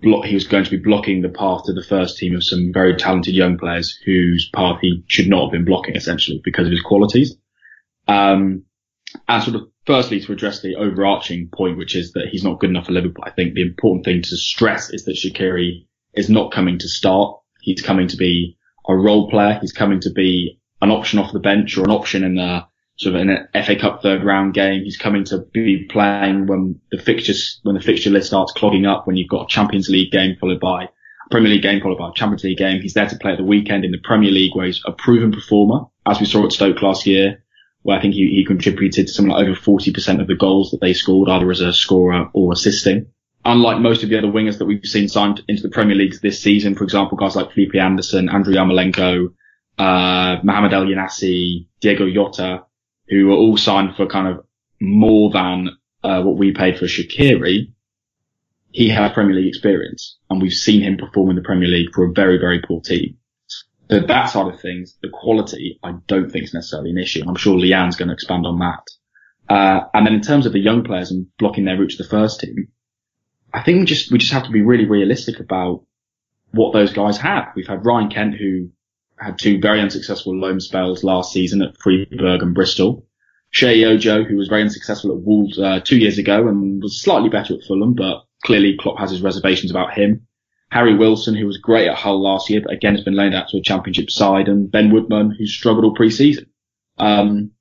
blo- 0.00 0.22
he 0.22 0.34
was 0.34 0.46
going 0.46 0.64
to 0.64 0.70
be 0.70 0.76
blocking 0.76 1.22
the 1.22 1.28
path 1.28 1.62
to 1.64 1.72
the 1.72 1.82
first 1.82 2.18
team 2.18 2.34
of 2.34 2.44
some 2.44 2.72
very 2.72 2.96
talented 2.96 3.34
young 3.34 3.58
players 3.58 3.98
whose 4.04 4.50
path 4.54 4.78
he 4.80 5.02
should 5.06 5.28
not 5.28 5.44
have 5.44 5.52
been 5.52 5.64
blocking 5.64 5.96
essentially 5.96 6.40
because 6.44 6.66
of 6.66 6.72
his 6.72 6.82
qualities. 6.82 7.36
Um, 8.06 8.64
and 9.26 9.42
sort 9.42 9.56
of 9.56 9.68
firstly 9.86 10.20
to 10.20 10.32
address 10.32 10.60
the 10.60 10.76
overarching 10.76 11.48
point, 11.52 11.78
which 11.78 11.96
is 11.96 12.12
that 12.12 12.28
he's 12.30 12.44
not 12.44 12.60
good 12.60 12.70
enough 12.70 12.86
for 12.86 12.92
Liverpool. 12.92 13.24
I 13.26 13.30
think 13.30 13.54
the 13.54 13.62
important 13.62 14.04
thing 14.04 14.22
to 14.22 14.36
stress 14.36 14.90
is 14.90 15.04
that 15.04 15.16
Shaqiri 15.16 15.86
is 16.14 16.28
not 16.28 16.52
coming 16.52 16.78
to 16.78 16.88
start. 16.88 17.38
He's 17.60 17.82
coming 17.82 18.08
to 18.08 18.16
be 18.16 18.58
a 18.86 18.94
role 18.94 19.30
player. 19.30 19.58
He's 19.60 19.72
coming 19.72 20.00
to 20.00 20.10
be 20.10 20.60
an 20.80 20.90
option 20.90 21.18
off 21.18 21.32
the 21.32 21.40
bench 21.40 21.76
or 21.76 21.84
an 21.84 21.90
option 21.90 22.24
in 22.24 22.36
the 22.36 22.66
sort 22.98 23.14
of 23.14 23.20
in 23.22 23.30
an 23.30 23.64
FA 23.64 23.76
Cup 23.76 24.02
third 24.02 24.24
round 24.24 24.54
game. 24.54 24.82
He's 24.82 24.96
coming 24.96 25.24
to 25.24 25.38
be 25.52 25.86
playing 25.88 26.46
when 26.46 26.80
the 26.90 26.98
fixtures, 26.98 27.60
when 27.62 27.74
the 27.74 27.80
fixture 27.80 28.10
list 28.10 28.28
starts 28.28 28.52
clogging 28.52 28.86
up, 28.86 29.06
when 29.06 29.16
you've 29.16 29.28
got 29.28 29.44
a 29.44 29.48
Champions 29.48 29.88
League 29.88 30.12
game 30.12 30.36
followed 30.40 30.60
by 30.60 30.88
Premier 31.30 31.50
League 31.50 31.62
game 31.62 31.80
followed 31.80 31.98
by 31.98 32.08
a 32.08 32.12
Champions 32.12 32.44
League 32.44 32.58
game. 32.58 32.80
He's 32.80 32.94
there 32.94 33.06
to 33.06 33.16
play 33.16 33.32
at 33.32 33.38
the 33.38 33.44
weekend 33.44 33.84
in 33.84 33.92
the 33.92 33.98
Premier 34.02 34.30
League 34.30 34.54
where 34.54 34.66
he's 34.66 34.82
a 34.86 34.92
proven 34.92 35.32
performer, 35.32 35.86
as 36.06 36.20
we 36.20 36.26
saw 36.26 36.44
at 36.44 36.52
Stoke 36.52 36.82
last 36.82 37.06
year, 37.06 37.44
where 37.82 37.98
I 37.98 38.00
think 38.00 38.14
he, 38.14 38.28
he 38.34 38.44
contributed 38.44 39.06
to 39.06 39.12
something 39.12 39.32
like 39.32 39.46
over 39.46 39.58
40% 39.58 40.20
of 40.20 40.26
the 40.26 40.34
goals 40.34 40.70
that 40.70 40.80
they 40.80 40.94
scored, 40.94 41.28
either 41.28 41.50
as 41.50 41.60
a 41.60 41.72
scorer 41.72 42.28
or 42.32 42.52
assisting. 42.52 43.06
Unlike 43.44 43.80
most 43.80 44.02
of 44.02 44.08
the 44.08 44.18
other 44.18 44.28
wingers 44.28 44.58
that 44.58 44.66
we've 44.66 44.84
seen 44.84 45.08
signed 45.08 45.42
into 45.48 45.62
the 45.62 45.68
Premier 45.68 45.94
League 45.94 46.14
this 46.20 46.40
season, 46.40 46.74
for 46.74 46.84
example, 46.84 47.16
guys 47.16 47.36
like 47.36 47.52
Felipe 47.52 47.74
Anderson, 47.76 48.28
Andrew 48.28 48.54
Yarmolenko, 48.54 49.28
uh, 49.78 50.38
Mohamed 50.42 50.72
Elyounoussi, 50.72 51.66
Diego 51.80 52.10
Jota, 52.12 52.64
who 53.08 53.26
were 53.26 53.36
all 53.36 53.56
signed 53.56 53.96
for 53.96 54.06
kind 54.06 54.28
of 54.28 54.44
more 54.80 55.30
than 55.30 55.70
uh, 56.04 56.22
what 56.22 56.36
we 56.36 56.52
paid 56.52 56.78
for 56.78 56.86
Shaqiri, 56.86 57.72
he 58.70 58.88
had 58.88 59.14
Premier 59.14 59.34
League 59.34 59.48
experience, 59.48 60.18
and 60.28 60.40
we've 60.40 60.52
seen 60.52 60.82
him 60.82 60.96
perform 60.96 61.30
in 61.30 61.36
the 61.36 61.42
Premier 61.42 61.68
League 61.68 61.92
for 61.94 62.04
a 62.04 62.12
very, 62.12 62.38
very 62.38 62.60
poor 62.60 62.80
team. 62.80 63.16
So 63.90 64.00
that 64.00 64.26
side 64.26 64.52
of 64.52 64.60
things, 64.60 64.96
the 65.02 65.08
quality, 65.08 65.78
I 65.82 65.94
don't 66.06 66.30
think 66.30 66.44
is 66.44 66.54
necessarily 66.54 66.90
an 66.90 66.98
issue. 66.98 67.22
I'm 67.26 67.36
sure 67.36 67.58
Leanne's 67.58 67.96
going 67.96 68.08
to 68.08 68.14
expand 68.14 68.44
on 68.46 68.58
that. 68.58 68.82
Uh, 69.48 69.80
and 69.94 70.06
then 70.06 70.14
in 70.14 70.20
terms 70.20 70.44
of 70.44 70.52
the 70.52 70.60
young 70.60 70.84
players 70.84 71.10
and 71.10 71.26
blocking 71.38 71.64
their 71.64 71.78
route 71.78 71.90
to 71.90 72.02
the 72.02 72.08
first 72.08 72.40
team, 72.40 72.68
I 73.52 73.62
think 73.62 73.80
we 73.80 73.86
just 73.86 74.12
we 74.12 74.18
just 74.18 74.32
have 74.32 74.44
to 74.44 74.50
be 74.50 74.60
really 74.60 74.84
realistic 74.84 75.40
about 75.40 75.84
what 76.50 76.74
those 76.74 76.92
guys 76.92 77.16
have. 77.18 77.48
We've 77.56 77.66
had 77.66 77.86
Ryan 77.86 78.10
Kent, 78.10 78.34
who 78.36 78.68
had 79.20 79.38
two 79.38 79.60
very 79.60 79.80
unsuccessful 79.80 80.36
loan 80.36 80.60
spells 80.60 81.04
last 81.04 81.32
season 81.32 81.62
at 81.62 81.78
Freiburg 81.78 82.42
and 82.42 82.54
Bristol. 82.54 83.06
Sheyi 83.54 83.86
Ojo, 83.86 84.24
who 84.24 84.36
was 84.36 84.48
very 84.48 84.62
unsuccessful 84.62 85.12
at 85.12 85.22
Wolves 85.22 85.58
uh, 85.58 85.80
two 85.80 85.98
years 85.98 86.18
ago 86.18 86.48
and 86.48 86.82
was 86.82 87.00
slightly 87.00 87.28
better 87.28 87.54
at 87.54 87.64
Fulham, 87.66 87.94
but 87.94 88.24
clearly 88.44 88.76
Klopp 88.78 88.98
has 88.98 89.10
his 89.10 89.22
reservations 89.22 89.70
about 89.70 89.94
him. 89.94 90.26
Harry 90.70 90.94
Wilson, 90.94 91.34
who 91.34 91.46
was 91.46 91.56
great 91.56 91.88
at 91.88 91.96
Hull 91.96 92.22
last 92.22 92.50
year, 92.50 92.60
but 92.62 92.74
again 92.74 92.94
has 92.94 93.04
been 93.04 93.14
loaned 93.14 93.34
out 93.34 93.48
to 93.48 93.56
a 93.56 93.62
championship 93.62 94.10
side, 94.10 94.48
and 94.48 94.70
Ben 94.70 94.90
Woodburn, 94.90 95.30
who 95.30 95.46
struggled 95.46 95.84
all 95.84 95.94
pre-season. 95.94 96.46
Um, 96.98 97.52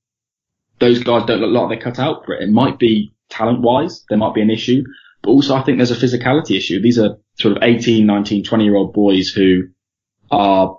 those 0.80 1.00
guys 1.04 1.26
don't 1.26 1.40
look 1.40 1.52
like 1.52 1.70
they're 1.70 1.92
cut 1.92 2.00
out 2.00 2.26
for 2.26 2.34
it. 2.34 2.44
It 2.44 2.52
might 2.52 2.80
be 2.80 3.14
talent-wise, 3.30 4.04
there 4.10 4.18
might 4.18 4.36
be 4.36 4.42
an 4.42 4.50
issue, 4.50 4.84
but 5.22 5.32
also 5.32 5.56
I 5.56 5.64
think 5.64 5.78
there's 5.78 5.92
a 5.92 5.96
physicality 5.96 6.58
issue. 6.58 6.82
These 6.82 7.00
are 7.00 7.18
sort 7.40 7.56
of 7.56 7.64
18, 7.64 8.06
19, 8.06 8.44
20 8.44 8.64
year 8.64 8.76
old 8.76 8.94
boys 8.94 9.30
who 9.30 9.70
are 10.30 10.78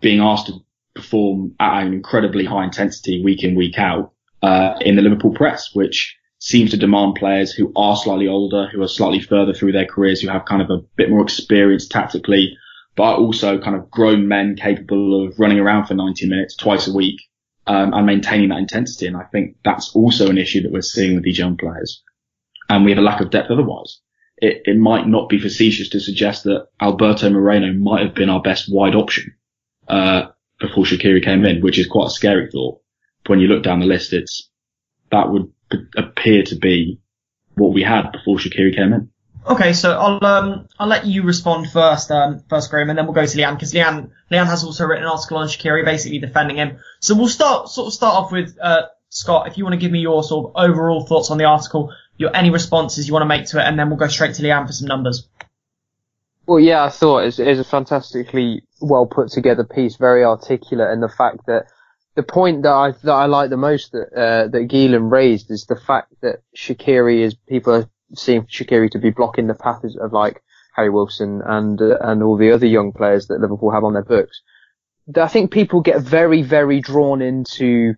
being 0.00 0.20
asked 0.20 0.46
to 0.46 0.60
perform 0.94 1.54
at 1.58 1.82
an 1.82 1.92
incredibly 1.92 2.44
high 2.44 2.64
intensity 2.64 3.22
week 3.22 3.42
in, 3.42 3.54
week 3.54 3.78
out, 3.78 4.12
uh, 4.42 4.74
in 4.80 4.96
the 4.96 5.02
Liverpool 5.02 5.32
press, 5.32 5.74
which 5.74 6.16
seems 6.38 6.70
to 6.70 6.76
demand 6.76 7.14
players 7.14 7.52
who 7.52 7.72
are 7.74 7.96
slightly 7.96 8.28
older, 8.28 8.68
who 8.68 8.82
are 8.82 8.88
slightly 8.88 9.20
further 9.20 9.54
through 9.54 9.72
their 9.72 9.86
careers, 9.86 10.20
who 10.20 10.28
have 10.28 10.44
kind 10.44 10.60
of 10.62 10.70
a 10.70 10.82
bit 10.96 11.10
more 11.10 11.22
experience 11.22 11.88
tactically, 11.88 12.56
but 12.96 13.16
also 13.16 13.58
kind 13.58 13.76
of 13.76 13.90
grown 13.90 14.28
men 14.28 14.54
capable 14.54 15.26
of 15.26 15.38
running 15.38 15.58
around 15.58 15.86
for 15.86 15.94
90 15.94 16.28
minutes 16.28 16.54
twice 16.54 16.86
a 16.86 16.92
week, 16.92 17.20
um, 17.66 17.94
and 17.94 18.06
maintaining 18.06 18.50
that 18.50 18.58
intensity. 18.58 19.06
And 19.06 19.16
I 19.16 19.24
think 19.24 19.56
that's 19.64 19.96
also 19.96 20.28
an 20.28 20.38
issue 20.38 20.62
that 20.62 20.72
we're 20.72 20.82
seeing 20.82 21.14
with 21.14 21.24
these 21.24 21.38
young 21.38 21.56
players. 21.56 22.02
And 22.68 22.84
we 22.84 22.90
have 22.90 22.98
a 22.98 23.02
lack 23.02 23.20
of 23.20 23.30
depth 23.30 23.50
otherwise. 23.50 24.00
it, 24.36 24.62
it 24.66 24.76
might 24.76 25.06
not 25.06 25.28
be 25.28 25.38
facetious 25.38 25.88
to 25.90 26.00
suggest 26.00 26.44
that 26.44 26.66
Alberto 26.80 27.30
Moreno 27.30 27.72
might 27.72 28.04
have 28.04 28.14
been 28.14 28.30
our 28.30 28.42
best 28.42 28.72
wide 28.72 28.94
option, 28.94 29.34
uh, 29.88 30.28
before 30.60 30.84
Shaqiri 30.84 31.24
came 31.24 31.44
in, 31.44 31.62
which 31.62 31.78
is 31.78 31.86
quite 31.86 32.06
a 32.06 32.10
scary 32.10 32.50
thought. 32.50 32.80
But 33.22 33.30
when 33.30 33.40
you 33.40 33.48
look 33.48 33.62
down 33.62 33.80
the 33.80 33.86
list, 33.86 34.12
it's, 34.12 34.48
that 35.10 35.30
would 35.30 35.52
appear 35.96 36.42
to 36.44 36.56
be 36.56 37.00
what 37.54 37.72
we 37.72 37.82
had 37.82 38.10
before 38.12 38.36
Shaqiri 38.36 38.74
came 38.74 38.92
in. 38.92 39.10
Okay, 39.46 39.74
so 39.74 39.92
I'll 39.92 40.24
um 40.24 40.68
I'll 40.78 40.88
let 40.88 41.04
you 41.04 41.22
respond 41.22 41.70
first, 41.70 42.10
um 42.10 42.42
first 42.48 42.70
Groom, 42.70 42.88
and 42.88 42.98
then 42.98 43.04
we'll 43.04 43.14
go 43.14 43.26
to 43.26 43.38
Leanne 43.38 43.54
because 43.54 43.74
Leanne 43.74 44.10
Leanne 44.30 44.46
has 44.46 44.64
also 44.64 44.86
written 44.86 45.04
an 45.04 45.10
article 45.10 45.36
on 45.36 45.48
Shaqiri, 45.48 45.84
basically 45.84 46.18
defending 46.18 46.56
him. 46.56 46.78
So 47.00 47.14
we'll 47.14 47.28
start 47.28 47.68
sort 47.68 47.88
of 47.88 47.92
start 47.92 48.14
off 48.14 48.32
with 48.32 48.56
uh 48.60 48.84
Scott, 49.10 49.46
if 49.46 49.56
you 49.58 49.64
want 49.64 49.74
to 49.74 49.78
give 49.78 49.92
me 49.92 50.00
your 50.00 50.24
sort 50.24 50.46
of 50.46 50.52
overall 50.56 51.06
thoughts 51.06 51.30
on 51.30 51.38
the 51.38 51.44
article, 51.44 51.94
your 52.16 52.34
any 52.34 52.50
responses 52.50 53.06
you 53.06 53.12
want 53.12 53.22
to 53.22 53.28
make 53.28 53.46
to 53.46 53.60
it, 53.60 53.62
and 53.62 53.78
then 53.78 53.88
we'll 53.88 53.98
go 53.98 54.08
straight 54.08 54.34
to 54.34 54.42
Leanne 54.42 54.66
for 54.66 54.72
some 54.72 54.88
numbers. 54.88 55.28
Well, 56.46 56.58
yeah, 56.58 56.82
I 56.82 56.88
thought 56.88 57.24
it 57.24 57.38
was 57.38 57.58
a 57.58 57.64
fantastically 57.64 58.64
well 58.84 59.06
put 59.06 59.28
together 59.28 59.64
piece, 59.64 59.96
very 59.96 60.24
articulate, 60.24 60.90
and 60.90 61.02
the 61.02 61.08
fact 61.08 61.46
that 61.46 61.66
the 62.14 62.22
point 62.22 62.62
that 62.62 62.72
I 62.72 62.92
that 63.02 63.12
I 63.12 63.26
like 63.26 63.50
the 63.50 63.56
most 63.56 63.92
that 63.92 64.12
uh, 64.14 64.48
that 64.48 64.68
Geelan 64.68 65.10
raised 65.10 65.50
is 65.50 65.66
the 65.66 65.76
fact 65.76 66.12
that 66.22 66.42
Shaqiri 66.56 67.20
is 67.20 67.34
people 67.48 67.74
are 67.74 67.90
seeing 68.14 68.42
Shaqiri 68.42 68.90
to 68.92 68.98
be 68.98 69.10
blocking 69.10 69.46
the 69.46 69.54
path 69.54 69.82
of 69.84 70.12
like 70.12 70.42
Harry 70.76 70.90
Wilson 70.90 71.42
and 71.44 71.80
uh, 71.80 71.98
and 72.00 72.22
all 72.22 72.36
the 72.36 72.52
other 72.52 72.66
young 72.66 72.92
players 72.92 73.26
that 73.26 73.40
Liverpool 73.40 73.70
have 73.70 73.84
on 73.84 73.94
their 73.94 74.04
books. 74.04 74.42
I 75.16 75.28
think 75.28 75.50
people 75.50 75.80
get 75.80 76.00
very 76.00 76.42
very 76.42 76.80
drawn 76.80 77.20
into 77.20 77.94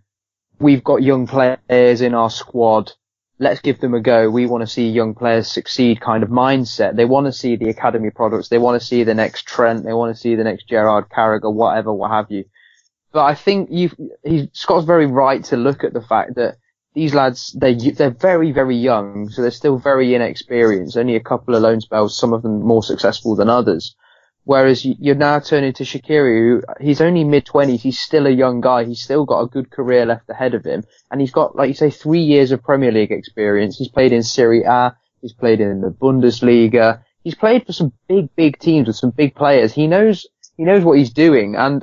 we've 0.58 0.84
got 0.84 1.02
young 1.02 1.26
players 1.26 2.00
in 2.00 2.14
our 2.14 2.30
squad. 2.30 2.92
Let's 3.38 3.60
give 3.60 3.80
them 3.80 3.92
a 3.92 4.00
go. 4.00 4.30
We 4.30 4.46
want 4.46 4.62
to 4.62 4.66
see 4.66 4.88
young 4.88 5.14
players 5.14 5.50
succeed 5.50 6.00
kind 6.00 6.22
of 6.22 6.30
mindset. 6.30 6.96
They 6.96 7.04
want 7.04 7.26
to 7.26 7.32
see 7.32 7.56
the 7.56 7.68
academy 7.68 8.10
products. 8.10 8.48
They 8.48 8.58
want 8.58 8.80
to 8.80 8.86
see 8.86 9.04
the 9.04 9.14
next 9.14 9.46
Trent. 9.46 9.84
They 9.84 9.92
want 9.92 10.14
to 10.14 10.20
see 10.20 10.36
the 10.36 10.44
next 10.44 10.68
Gerrard 10.68 11.10
Carragher, 11.10 11.52
whatever, 11.52 11.92
what 11.92 12.10
have 12.10 12.30
you. 12.30 12.44
But 13.12 13.24
I 13.24 13.34
think 13.34 13.68
you 13.70 13.90
Scott's 14.52 14.86
very 14.86 15.06
right 15.06 15.44
to 15.44 15.56
look 15.56 15.84
at 15.84 15.92
the 15.92 16.02
fact 16.02 16.34
that 16.36 16.56
these 16.94 17.14
lads, 17.14 17.52
they 17.52 17.74
they're 17.74 18.10
very 18.10 18.52
very 18.52 18.76
young, 18.76 19.28
so 19.28 19.42
they're 19.42 19.50
still 19.50 19.78
very 19.78 20.14
inexperienced. 20.14 20.96
Only 20.96 21.16
a 21.16 21.20
couple 21.20 21.54
of 21.54 21.62
loan 21.62 21.80
spells, 21.82 22.16
some 22.16 22.32
of 22.32 22.42
them 22.42 22.62
more 22.62 22.82
successful 22.82 23.36
than 23.36 23.50
others. 23.50 23.94
Whereas 24.46 24.84
you're 24.84 25.16
now 25.16 25.40
turning 25.40 25.72
to 25.72 25.82
Shaqiri, 25.82 26.38
who 26.38 26.62
he's 26.80 27.00
only 27.00 27.24
mid 27.24 27.46
twenties. 27.46 27.82
He's 27.82 27.98
still 27.98 28.28
a 28.28 28.30
young 28.30 28.60
guy. 28.60 28.84
He's 28.84 29.02
still 29.02 29.24
got 29.24 29.40
a 29.40 29.48
good 29.48 29.72
career 29.72 30.06
left 30.06 30.30
ahead 30.30 30.54
of 30.54 30.64
him, 30.64 30.84
and 31.10 31.20
he's 31.20 31.32
got, 31.32 31.56
like 31.56 31.66
you 31.66 31.74
say, 31.74 31.90
three 31.90 32.20
years 32.20 32.52
of 32.52 32.62
Premier 32.62 32.92
League 32.92 33.10
experience. 33.10 33.76
He's 33.76 33.88
played 33.88 34.12
in 34.12 34.22
Serie 34.22 34.62
A. 34.62 34.96
He's 35.20 35.32
played 35.32 35.60
in 35.60 35.80
the 35.80 35.90
Bundesliga. 35.90 37.02
He's 37.24 37.34
played 37.34 37.66
for 37.66 37.72
some 37.72 37.92
big, 38.06 38.28
big 38.36 38.60
teams 38.60 38.86
with 38.86 38.94
some 38.94 39.10
big 39.10 39.34
players. 39.34 39.72
He 39.72 39.88
knows 39.88 40.24
he 40.56 40.62
knows 40.62 40.84
what 40.84 40.98
he's 40.98 41.12
doing, 41.12 41.56
and 41.56 41.82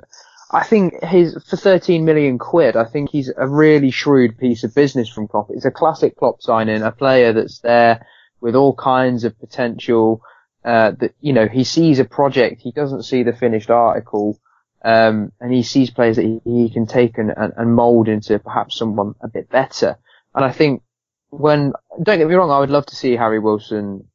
I 0.54 0.64
think 0.64 1.04
his 1.04 1.34
for 1.50 1.58
13 1.58 2.06
million 2.06 2.38
quid, 2.38 2.78
I 2.78 2.86
think 2.86 3.10
he's 3.10 3.30
a 3.36 3.46
really 3.46 3.92
shrewd 3.92 4.38
piece 4.38 4.64
of 4.64 4.74
business 4.74 5.10
from 5.10 5.28
Klopp. 5.28 5.50
It's 5.50 5.66
a 5.66 5.72
classic 5.72 6.16
Klopp 6.16 6.42
signing, 6.42 6.82
a 6.82 6.94
player 6.94 7.34
that's 7.34 7.60
there 7.60 8.08
with 8.40 8.56
all 8.56 8.74
kinds 8.74 9.26
of 9.26 9.38
potential. 9.38 10.22
Uh, 10.66 10.92
that 10.92 11.14
you 11.20 11.34
know 11.34 11.48
he 11.48 11.64
sees 11.64 12.00
a 12.00 12.06
project, 12.06 12.62
he 12.62 12.72
doesn't 12.72 13.04
see 13.04 13.24
the 13.24 13.34
finished 13.34 13.70
article, 13.70 14.40
um, 14.84 15.32
and 15.42 15.54
he 15.54 15.62
sees 15.62 15.92
players 15.92 16.16
that 16.16 16.24
he, 16.24 16.40
he 16.46 16.70
can 16.70 16.86
take 16.86 17.18
and, 17.18 17.34
and, 17.36 17.54
and 17.58 17.76
mould 17.76 18.08
into 18.08 18.40
perhaps 18.40 18.78
someone 18.78 19.14
a 19.22 19.28
bit 19.28 19.50
better. 19.50 19.98
And 20.34 20.46
I 20.46 20.52
think 20.52 20.82
when 21.30 21.74
don't 22.02 22.18
get 22.18 22.28
me 22.28 22.36
wrong, 22.36 22.52
I 22.52 22.60
would 22.60 22.70
love 22.70 22.86
to 22.88 22.96
see 22.96 23.16
Harry 23.16 23.40
Wilson 23.40 24.08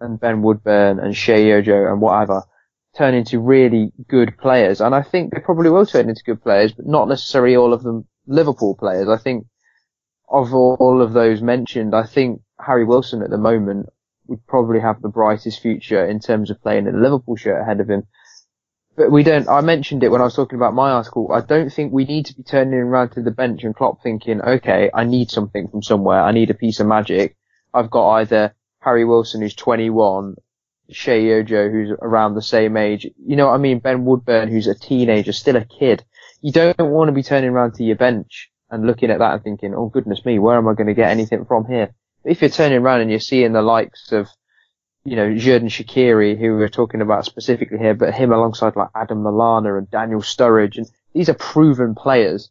and 0.00 0.18
Ben 0.18 0.42
Woodburn 0.42 0.98
and 0.98 1.14
Sheyi 1.14 1.58
Ojo 1.58 1.92
and 1.92 2.00
whatever 2.00 2.42
turn 2.96 3.14
into 3.14 3.38
really 3.38 3.92
good 4.08 4.36
players. 4.38 4.80
And 4.80 4.94
I 4.94 5.02
think 5.02 5.32
they 5.32 5.40
probably 5.40 5.70
will 5.70 5.86
turn 5.86 6.08
into 6.08 6.24
good 6.24 6.42
players, 6.42 6.72
but 6.72 6.86
not 6.86 7.08
necessarily 7.08 7.56
all 7.56 7.72
of 7.72 7.82
them 7.82 8.06
Liverpool 8.26 8.74
players. 8.74 9.08
I 9.08 9.16
think 9.16 9.46
of 10.28 10.54
all 10.54 11.02
of 11.02 11.12
those 11.12 11.42
mentioned, 11.42 11.94
I 11.94 12.04
think 12.04 12.40
Harry 12.58 12.84
Wilson 12.84 13.22
at 13.22 13.30
the 13.30 13.38
moment 13.38 13.88
would 14.30 14.46
probably 14.46 14.80
have 14.80 15.02
the 15.02 15.08
brightest 15.08 15.60
future 15.60 16.04
in 16.04 16.20
terms 16.20 16.50
of 16.50 16.62
playing 16.62 16.86
in 16.86 16.94
a 16.94 16.98
Liverpool 16.98 17.36
shirt 17.36 17.60
ahead 17.60 17.80
of 17.80 17.90
him. 17.90 18.04
But 18.96 19.10
we 19.10 19.22
don't, 19.22 19.48
I 19.48 19.60
mentioned 19.60 20.02
it 20.02 20.10
when 20.10 20.20
I 20.20 20.24
was 20.24 20.34
talking 20.34 20.56
about 20.56 20.74
my 20.74 20.90
article, 20.90 21.30
I 21.32 21.40
don't 21.40 21.70
think 21.70 21.92
we 21.92 22.04
need 22.04 22.26
to 22.26 22.36
be 22.36 22.42
turning 22.42 22.74
around 22.74 23.10
to 23.10 23.22
the 23.22 23.30
bench 23.30 23.64
and 23.64 23.74
Klopp 23.74 24.02
thinking, 24.02 24.40
okay, 24.40 24.90
I 24.94 25.04
need 25.04 25.30
something 25.30 25.68
from 25.68 25.82
somewhere, 25.82 26.22
I 26.22 26.32
need 26.32 26.50
a 26.50 26.54
piece 26.54 26.80
of 26.80 26.86
magic. 26.86 27.36
I've 27.74 27.90
got 27.90 28.10
either 28.14 28.54
Harry 28.80 29.04
Wilson 29.04 29.42
who's 29.42 29.54
21 29.54 30.36
Sheyi 30.92 31.40
Ojo, 31.40 31.70
who's 31.70 31.90
around 32.02 32.34
the 32.34 32.42
same 32.42 32.76
age. 32.76 33.06
You 33.24 33.36
know 33.36 33.46
what 33.46 33.54
I 33.54 33.58
mean? 33.58 33.78
Ben 33.78 34.04
Woodburn, 34.04 34.48
who's 34.48 34.66
a 34.66 34.74
teenager, 34.74 35.32
still 35.32 35.56
a 35.56 35.64
kid. 35.64 36.04
You 36.40 36.52
don't 36.52 36.78
want 36.78 37.08
to 37.08 37.12
be 37.12 37.22
turning 37.22 37.50
around 37.50 37.74
to 37.74 37.84
your 37.84 37.96
bench 37.96 38.50
and 38.70 38.86
looking 38.86 39.10
at 39.10 39.18
that 39.18 39.34
and 39.34 39.42
thinking, 39.42 39.74
oh 39.74 39.86
goodness 39.86 40.24
me, 40.24 40.38
where 40.38 40.56
am 40.56 40.68
I 40.68 40.74
going 40.74 40.86
to 40.86 40.94
get 40.94 41.10
anything 41.10 41.44
from 41.44 41.66
here? 41.66 41.94
If 42.24 42.40
you're 42.40 42.50
turning 42.50 42.78
around 42.78 43.00
and 43.00 43.10
you're 43.10 43.20
seeing 43.20 43.52
the 43.52 43.62
likes 43.62 44.12
of, 44.12 44.28
you 45.04 45.16
know, 45.16 45.26
Xherdan 45.26 45.70
Shaqiri, 45.70 46.38
who 46.38 46.56
we're 46.56 46.68
talking 46.68 47.00
about 47.00 47.24
specifically 47.24 47.78
here, 47.78 47.94
but 47.94 48.12
him 48.12 48.32
alongside 48.32 48.76
like 48.76 48.90
Adam 48.94 49.22
Lallana 49.22 49.78
and 49.78 49.90
Daniel 49.90 50.20
Sturridge, 50.20 50.76
and 50.76 50.86
these 51.14 51.28
are 51.28 51.34
proven 51.34 51.94
players. 51.94 52.50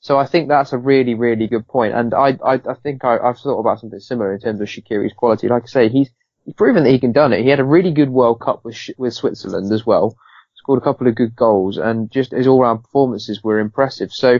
So 0.00 0.18
I 0.18 0.26
think 0.26 0.48
that's 0.48 0.72
a 0.72 0.78
really, 0.78 1.14
really 1.14 1.46
good 1.46 1.68
point. 1.68 1.94
And 1.94 2.14
I, 2.14 2.38
I, 2.44 2.54
I 2.54 2.74
think 2.82 3.04
I, 3.04 3.18
I've 3.18 3.38
thought 3.38 3.60
about 3.60 3.80
something 3.80 4.00
similar 4.00 4.34
in 4.34 4.40
terms 4.40 4.60
of 4.60 4.66
Shaqiri's 4.68 5.12
quality. 5.12 5.48
Like 5.48 5.64
I 5.64 5.66
say, 5.66 5.88
he's, 5.88 6.10
he's 6.44 6.54
proven 6.54 6.82
that 6.82 6.90
he 6.90 6.98
can 6.98 7.12
done 7.12 7.32
it. 7.32 7.42
He 7.42 7.50
had 7.50 7.60
a 7.60 7.64
really 7.64 7.92
good 7.92 8.10
World 8.10 8.40
Cup 8.40 8.64
with 8.64 8.76
with 8.96 9.14
Switzerland 9.14 9.70
as 9.72 9.86
well. 9.86 10.16
Scored 10.54 10.80
a 10.80 10.84
couple 10.84 11.06
of 11.06 11.14
good 11.14 11.36
goals, 11.36 11.76
and 11.76 12.10
just 12.10 12.32
his 12.32 12.46
all-round 12.46 12.82
performances 12.82 13.42
were 13.42 13.58
impressive. 13.58 14.12
So 14.12 14.38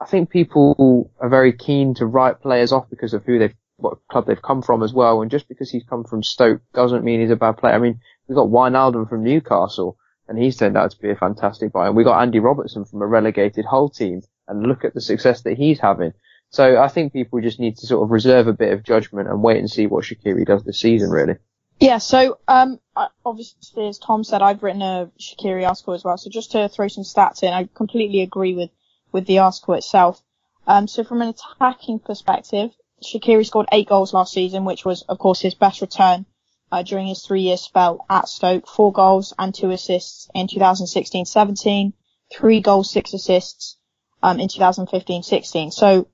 I 0.00 0.06
think 0.06 0.30
people 0.30 1.10
are 1.18 1.28
very 1.28 1.52
keen 1.52 1.94
to 1.94 2.06
write 2.06 2.40
players 2.40 2.72
off 2.72 2.90
because 2.90 3.14
of 3.14 3.24
who 3.24 3.38
they've 3.38 3.54
what 3.82 3.98
club 4.08 4.26
they've 4.26 4.40
come 4.40 4.62
from 4.62 4.82
as 4.82 4.92
well. 4.92 5.20
And 5.20 5.30
just 5.30 5.48
because 5.48 5.70
he's 5.70 5.84
come 5.84 6.04
from 6.04 6.22
Stoke 6.22 6.62
doesn't 6.72 7.04
mean 7.04 7.20
he's 7.20 7.30
a 7.30 7.36
bad 7.36 7.58
player. 7.58 7.74
I 7.74 7.78
mean, 7.78 8.00
we've 8.26 8.36
got 8.36 8.48
Wijnaldum 8.48 9.08
from 9.08 9.24
Newcastle, 9.24 9.98
and 10.28 10.38
he's 10.38 10.56
turned 10.56 10.76
out 10.76 10.92
to 10.92 10.98
be 10.98 11.10
a 11.10 11.16
fantastic 11.16 11.72
buy. 11.72 11.88
And 11.88 11.96
we 11.96 12.04
got 12.04 12.22
Andy 12.22 12.38
Robertson 12.38 12.84
from 12.84 13.02
a 13.02 13.06
relegated 13.06 13.64
Hull 13.64 13.90
team, 13.90 14.22
and 14.48 14.66
look 14.66 14.84
at 14.84 14.94
the 14.94 15.00
success 15.00 15.42
that 15.42 15.58
he's 15.58 15.80
having. 15.80 16.12
So 16.50 16.80
I 16.80 16.88
think 16.88 17.12
people 17.12 17.40
just 17.40 17.60
need 17.60 17.78
to 17.78 17.86
sort 17.86 18.04
of 18.04 18.10
reserve 18.10 18.46
a 18.46 18.52
bit 18.52 18.72
of 18.72 18.84
judgment 18.84 19.28
and 19.28 19.42
wait 19.42 19.58
and 19.58 19.70
see 19.70 19.86
what 19.86 20.04
Shaqiri 20.04 20.46
does 20.46 20.64
this 20.64 20.80
season, 20.80 21.10
really. 21.10 21.36
Yeah, 21.80 21.98
so 21.98 22.38
um, 22.46 22.78
obviously, 23.24 23.88
as 23.88 23.98
Tom 23.98 24.22
said, 24.22 24.42
I've 24.42 24.62
written 24.62 24.82
a 24.82 25.10
Shaqiri 25.18 25.66
article 25.66 25.94
as 25.94 26.04
well. 26.04 26.18
So 26.18 26.30
just 26.30 26.52
to 26.52 26.68
throw 26.68 26.88
some 26.88 27.04
stats 27.04 27.42
in, 27.42 27.52
I 27.52 27.68
completely 27.74 28.20
agree 28.20 28.54
with 28.54 28.70
with 29.12 29.26
the 29.26 29.38
article 29.38 29.74
itself. 29.74 30.22
Um, 30.66 30.86
so 30.86 31.04
from 31.04 31.22
an 31.22 31.28
attacking 31.28 31.98
perspective, 31.98 32.70
Shaqiri 33.02 33.46
scored 33.46 33.68
eight 33.72 33.88
goals 33.88 34.14
last 34.14 34.32
season, 34.32 34.64
which 34.64 34.84
was, 34.84 35.02
of 35.02 35.18
course, 35.18 35.40
his 35.40 35.54
best 35.54 35.80
return 35.80 36.26
uh, 36.70 36.82
during 36.82 37.06
his 37.06 37.24
three-year 37.24 37.56
spell 37.56 38.04
at 38.08 38.28
Stoke. 38.28 38.66
Four 38.66 38.92
goals 38.92 39.34
and 39.38 39.54
two 39.54 39.70
assists 39.70 40.28
in 40.34 40.46
2016-17, 40.46 41.92
three 42.32 42.60
goals, 42.60 42.90
six 42.90 43.12
assists 43.12 43.76
um, 44.22 44.40
in 44.40 44.48
2015-16. 44.48 45.72
So 45.72 46.08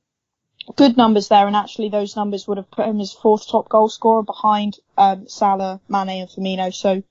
good 0.77 0.97
numbers 0.97 1.29
there, 1.29 1.47
and 1.47 1.57
actually 1.57 1.89
those 1.89 2.17
numbers 2.17 2.47
would 2.47 2.59
have 2.59 2.71
put 2.71 2.87
him 2.87 3.01
as 3.01 3.13
fourth 3.13 3.49
top 3.49 3.69
goal 3.69 3.89
scorer 3.89 4.23
behind 4.23 4.77
um, 4.97 5.29
Salah, 5.29 5.81
Mane, 5.89 6.23
and 6.23 6.29
Firmino. 6.29 6.75
So 6.75 7.03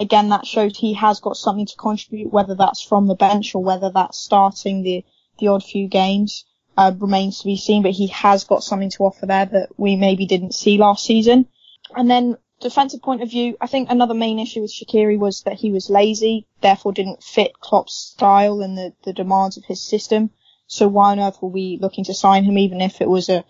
again, 0.00 0.28
that 0.30 0.46
shows 0.46 0.76
he 0.76 0.94
has 0.94 1.20
got 1.20 1.36
something 1.36 1.66
to 1.66 1.76
contribute, 1.76 2.32
whether 2.32 2.54
that's 2.54 2.82
from 2.82 3.06
the 3.06 3.14
bench 3.14 3.54
or 3.54 3.62
whether 3.62 3.90
that's 3.90 4.18
starting 4.18 4.82
the 4.82 5.04
the 5.38 5.48
odd 5.48 5.62
few 5.62 5.86
games. 5.86 6.44
Uh, 6.78 6.92
remains 7.00 7.40
to 7.40 7.46
be 7.46 7.56
seen, 7.56 7.82
but 7.82 7.90
he 7.90 8.06
has 8.06 8.44
got 8.44 8.62
something 8.62 8.90
to 8.90 9.02
offer 9.02 9.26
there 9.26 9.46
that 9.46 9.68
we 9.76 9.96
maybe 9.96 10.26
didn't 10.26 10.54
see 10.54 10.78
last 10.78 11.04
season. 11.04 11.48
And 11.96 12.08
then 12.08 12.36
defensive 12.60 13.02
point 13.02 13.20
of 13.20 13.30
view, 13.30 13.56
I 13.60 13.66
think 13.66 13.90
another 13.90 14.14
main 14.14 14.38
issue 14.38 14.60
with 14.62 14.72
Shaqiri 14.72 15.18
was 15.18 15.42
that 15.42 15.58
he 15.58 15.72
was 15.72 15.90
lazy, 15.90 16.46
therefore 16.60 16.92
didn't 16.92 17.24
fit 17.24 17.58
Klopp's 17.58 17.94
style 17.94 18.60
and 18.62 18.78
the, 18.78 18.92
the 19.02 19.12
demands 19.12 19.56
of 19.56 19.64
his 19.64 19.82
system. 19.82 20.30
So 20.68 20.86
why 20.86 21.10
on 21.10 21.18
earth 21.18 21.42
were 21.42 21.48
we 21.48 21.78
looking 21.82 22.04
to 22.04 22.14
sign 22.14 22.44
him, 22.44 22.58
even 22.58 22.80
if 22.80 23.00
it 23.00 23.08
was 23.08 23.28
a, 23.28 23.44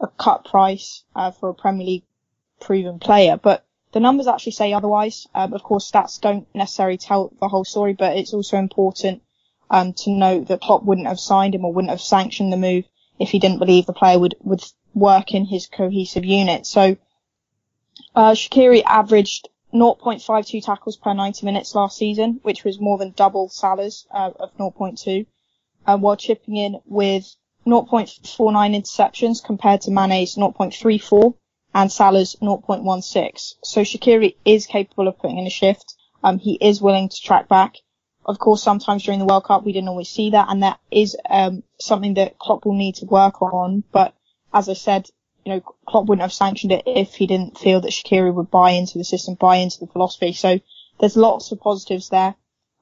a 0.00 0.08
cut 0.08 0.46
price 0.46 1.04
uh, 1.14 1.32
for 1.32 1.50
a 1.50 1.54
Premier 1.54 1.86
League 1.86 2.04
proven 2.60 2.98
player? 2.98 3.36
But 3.36 3.62
the 3.92 4.00
numbers 4.00 4.26
actually 4.26 4.52
say 4.52 4.72
otherwise. 4.72 5.26
Um, 5.34 5.52
of 5.52 5.62
course, 5.62 5.90
stats 5.90 6.18
don't 6.18 6.46
necessarily 6.54 6.96
tell 6.96 7.30
the 7.40 7.48
whole 7.48 7.64
story, 7.64 7.92
but 7.92 8.16
it's 8.16 8.32
also 8.32 8.56
important 8.56 9.20
um, 9.70 9.92
to 9.92 10.10
note 10.10 10.48
that 10.48 10.60
Klopp 10.60 10.82
wouldn't 10.82 11.06
have 11.06 11.20
signed 11.20 11.54
him 11.54 11.64
or 11.64 11.72
wouldn't 11.72 11.90
have 11.90 12.00
sanctioned 12.00 12.52
the 12.52 12.56
move 12.56 12.84
if 13.18 13.30
he 13.30 13.38
didn't 13.38 13.58
believe 13.58 13.86
the 13.86 13.92
player 13.92 14.18
would 14.18 14.34
would 14.40 14.64
work 14.94 15.32
in 15.32 15.44
his 15.44 15.66
cohesive 15.66 16.24
unit. 16.24 16.66
So 16.66 16.96
uh, 18.14 18.32
Shaqiri 18.32 18.82
averaged 18.84 19.48
0.52 19.72 20.64
tackles 20.64 20.96
per 20.96 21.14
90 21.14 21.46
minutes 21.46 21.74
last 21.74 21.96
season, 21.96 22.40
which 22.42 22.64
was 22.64 22.80
more 22.80 22.98
than 22.98 23.12
double 23.12 23.48
Salah's 23.48 24.06
uh, 24.10 24.30
of 24.40 24.56
0.2 24.56 25.26
uh, 25.86 25.96
while 25.96 26.16
chipping 26.16 26.56
in 26.56 26.80
with 26.86 27.36
0.49 27.66 28.20
interceptions 28.74 29.44
compared 29.44 29.82
to 29.82 29.90
Mane's 29.90 30.34
0.34 30.34 31.34
and 31.74 31.92
Salah's 31.92 32.36
0.16. 32.42 33.54
So 33.62 33.82
Shaqiri 33.82 34.34
is 34.44 34.66
capable 34.66 35.06
of 35.06 35.18
putting 35.18 35.38
in 35.38 35.46
a 35.46 35.50
shift. 35.50 35.94
Um, 36.24 36.38
he 36.38 36.54
is 36.54 36.82
willing 36.82 37.08
to 37.08 37.20
track 37.22 37.48
back. 37.48 37.76
Of 38.26 38.38
course, 38.38 38.62
sometimes 38.62 39.02
during 39.02 39.18
the 39.18 39.26
World 39.26 39.44
Cup, 39.44 39.64
we 39.64 39.72
didn't 39.72 39.88
always 39.88 40.08
see 40.08 40.30
that, 40.30 40.48
and 40.50 40.62
that 40.62 40.78
is 40.90 41.16
um, 41.28 41.62
something 41.78 42.14
that 42.14 42.38
Klopp 42.38 42.64
will 42.64 42.74
need 42.74 42.96
to 42.96 43.06
work 43.06 43.40
on. 43.42 43.82
But 43.92 44.14
as 44.52 44.68
I 44.68 44.74
said, 44.74 45.08
you 45.44 45.52
know, 45.52 45.60
Klopp 45.86 46.06
wouldn't 46.06 46.22
have 46.22 46.32
sanctioned 46.32 46.72
it 46.72 46.82
if 46.86 47.14
he 47.14 47.26
didn't 47.26 47.58
feel 47.58 47.80
that 47.80 47.92
Shaqiri 47.92 48.32
would 48.32 48.50
buy 48.50 48.72
into 48.72 48.98
the 48.98 49.04
system, 49.04 49.34
buy 49.34 49.56
into 49.56 49.80
the 49.80 49.86
philosophy. 49.86 50.32
So 50.32 50.60
there's 50.98 51.16
lots 51.16 51.50
of 51.50 51.60
positives 51.60 52.10
there. 52.10 52.34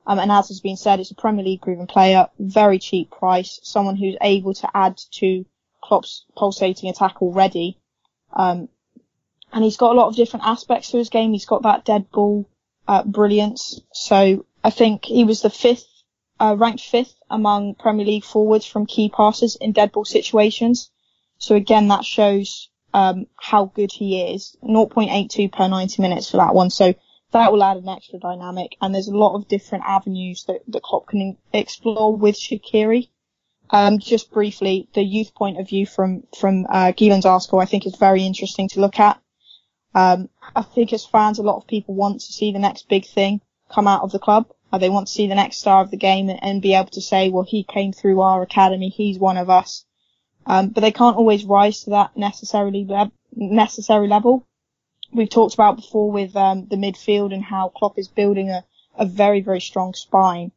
Um, 0.06 0.18
and 0.18 0.32
as 0.32 0.48
has 0.48 0.60
been 0.60 0.76
said, 0.76 1.00
it's 1.00 1.10
a 1.10 1.14
Premier 1.14 1.44
League 1.44 1.60
proven 1.60 1.86
player, 1.86 2.28
very 2.38 2.78
cheap 2.78 3.10
price, 3.10 3.60
someone 3.62 3.96
who's 3.96 4.16
able 4.20 4.54
to 4.54 4.70
add 4.74 4.98
to 5.12 5.44
Klopp's 5.82 6.24
pulsating 6.36 6.88
attack 6.88 7.22
already. 7.22 7.78
Um, 8.32 8.68
and 9.52 9.62
he's 9.62 9.76
got 9.76 9.92
a 9.92 9.98
lot 9.98 10.08
of 10.08 10.16
different 10.16 10.46
aspects 10.46 10.90
to 10.90 10.98
his 10.98 11.10
game. 11.10 11.32
He's 11.32 11.46
got 11.46 11.62
that 11.62 11.84
dead 11.84 12.10
ball 12.10 12.48
uh, 12.86 13.04
brilliance. 13.04 13.80
So 13.92 14.46
I 14.64 14.70
think 14.70 15.04
he 15.04 15.24
was 15.24 15.42
the 15.42 15.50
fifth, 15.50 15.86
uh, 16.40 16.56
ranked 16.58 16.82
fifth 16.82 17.14
among 17.30 17.74
Premier 17.74 18.06
League 18.06 18.24
forwards 18.24 18.66
from 18.66 18.86
key 18.86 19.08
passes 19.08 19.56
in 19.56 19.72
dead 19.72 19.92
ball 19.92 20.04
situations. 20.04 20.90
So 21.38 21.54
again, 21.54 21.88
that 21.88 22.04
shows 22.04 22.68
um, 22.92 23.26
how 23.36 23.66
good 23.66 23.92
he 23.92 24.20
is. 24.34 24.56
0.82 24.62 25.52
per 25.52 25.68
90 25.68 26.02
minutes 26.02 26.30
for 26.30 26.38
that 26.38 26.54
one. 26.54 26.70
So 26.70 26.94
that 27.32 27.52
will 27.52 27.62
add 27.62 27.76
an 27.76 27.88
extra 27.88 28.18
dynamic. 28.18 28.76
And 28.80 28.94
there's 28.94 29.08
a 29.08 29.16
lot 29.16 29.36
of 29.36 29.48
different 29.48 29.84
avenues 29.86 30.44
that, 30.44 30.62
that 30.68 30.82
Klopp 30.82 31.08
can 31.08 31.36
explore 31.52 32.16
with 32.16 32.36
Shaqiri. 32.36 33.08
Um, 33.70 33.98
just 33.98 34.32
briefly, 34.32 34.88
the 34.94 35.02
youth 35.02 35.34
point 35.34 35.60
of 35.60 35.68
view 35.68 35.84
from, 35.84 36.22
from, 36.38 36.64
uh, 36.70 36.92
Geelan's 36.92 37.26
article, 37.26 37.58
I 37.58 37.66
think 37.66 37.86
is 37.86 37.96
very 37.96 38.24
interesting 38.24 38.68
to 38.70 38.80
look 38.80 38.98
at. 38.98 39.20
Um, 39.94 40.30
I 40.56 40.62
think 40.62 40.92
as 40.94 41.04
fans, 41.04 41.38
a 41.38 41.42
lot 41.42 41.58
of 41.58 41.66
people 41.66 41.94
want 41.94 42.22
to 42.22 42.32
see 42.32 42.50
the 42.50 42.58
next 42.58 42.88
big 42.88 43.06
thing 43.06 43.42
come 43.68 43.86
out 43.86 44.02
of 44.02 44.12
the 44.12 44.18
club. 44.18 44.48
They 44.78 44.90
want 44.90 45.06
to 45.06 45.12
see 45.12 45.26
the 45.26 45.34
next 45.34 45.58
star 45.58 45.82
of 45.82 45.90
the 45.90 45.96
game 45.96 46.28
and, 46.28 46.42
and, 46.42 46.60
be 46.60 46.74
able 46.74 46.90
to 46.90 47.00
say, 47.00 47.30
well, 47.30 47.44
he 47.44 47.64
came 47.64 47.92
through 47.92 48.20
our 48.20 48.42
academy. 48.42 48.90
He's 48.90 49.18
one 49.18 49.38
of 49.38 49.48
us. 49.48 49.86
Um, 50.46 50.68
but 50.68 50.82
they 50.82 50.92
can't 50.92 51.16
always 51.16 51.44
rise 51.44 51.84
to 51.84 51.90
that 51.90 52.16
necessarily 52.16 52.84
le- 52.84 53.12
necessary 53.34 54.08
level. 54.08 54.46
We've 55.12 55.30
talked 55.30 55.54
about 55.54 55.76
before 55.76 56.10
with 56.10 56.36
um, 56.36 56.66
the 56.66 56.76
midfield 56.76 57.32
and 57.32 57.42
how 57.42 57.70
Klopp 57.70 57.98
is 57.98 58.08
building 58.08 58.50
a, 58.50 58.64
a 58.96 59.06
very 59.06 59.40
very 59.40 59.60
strong 59.60 59.94
spine, 59.94 60.52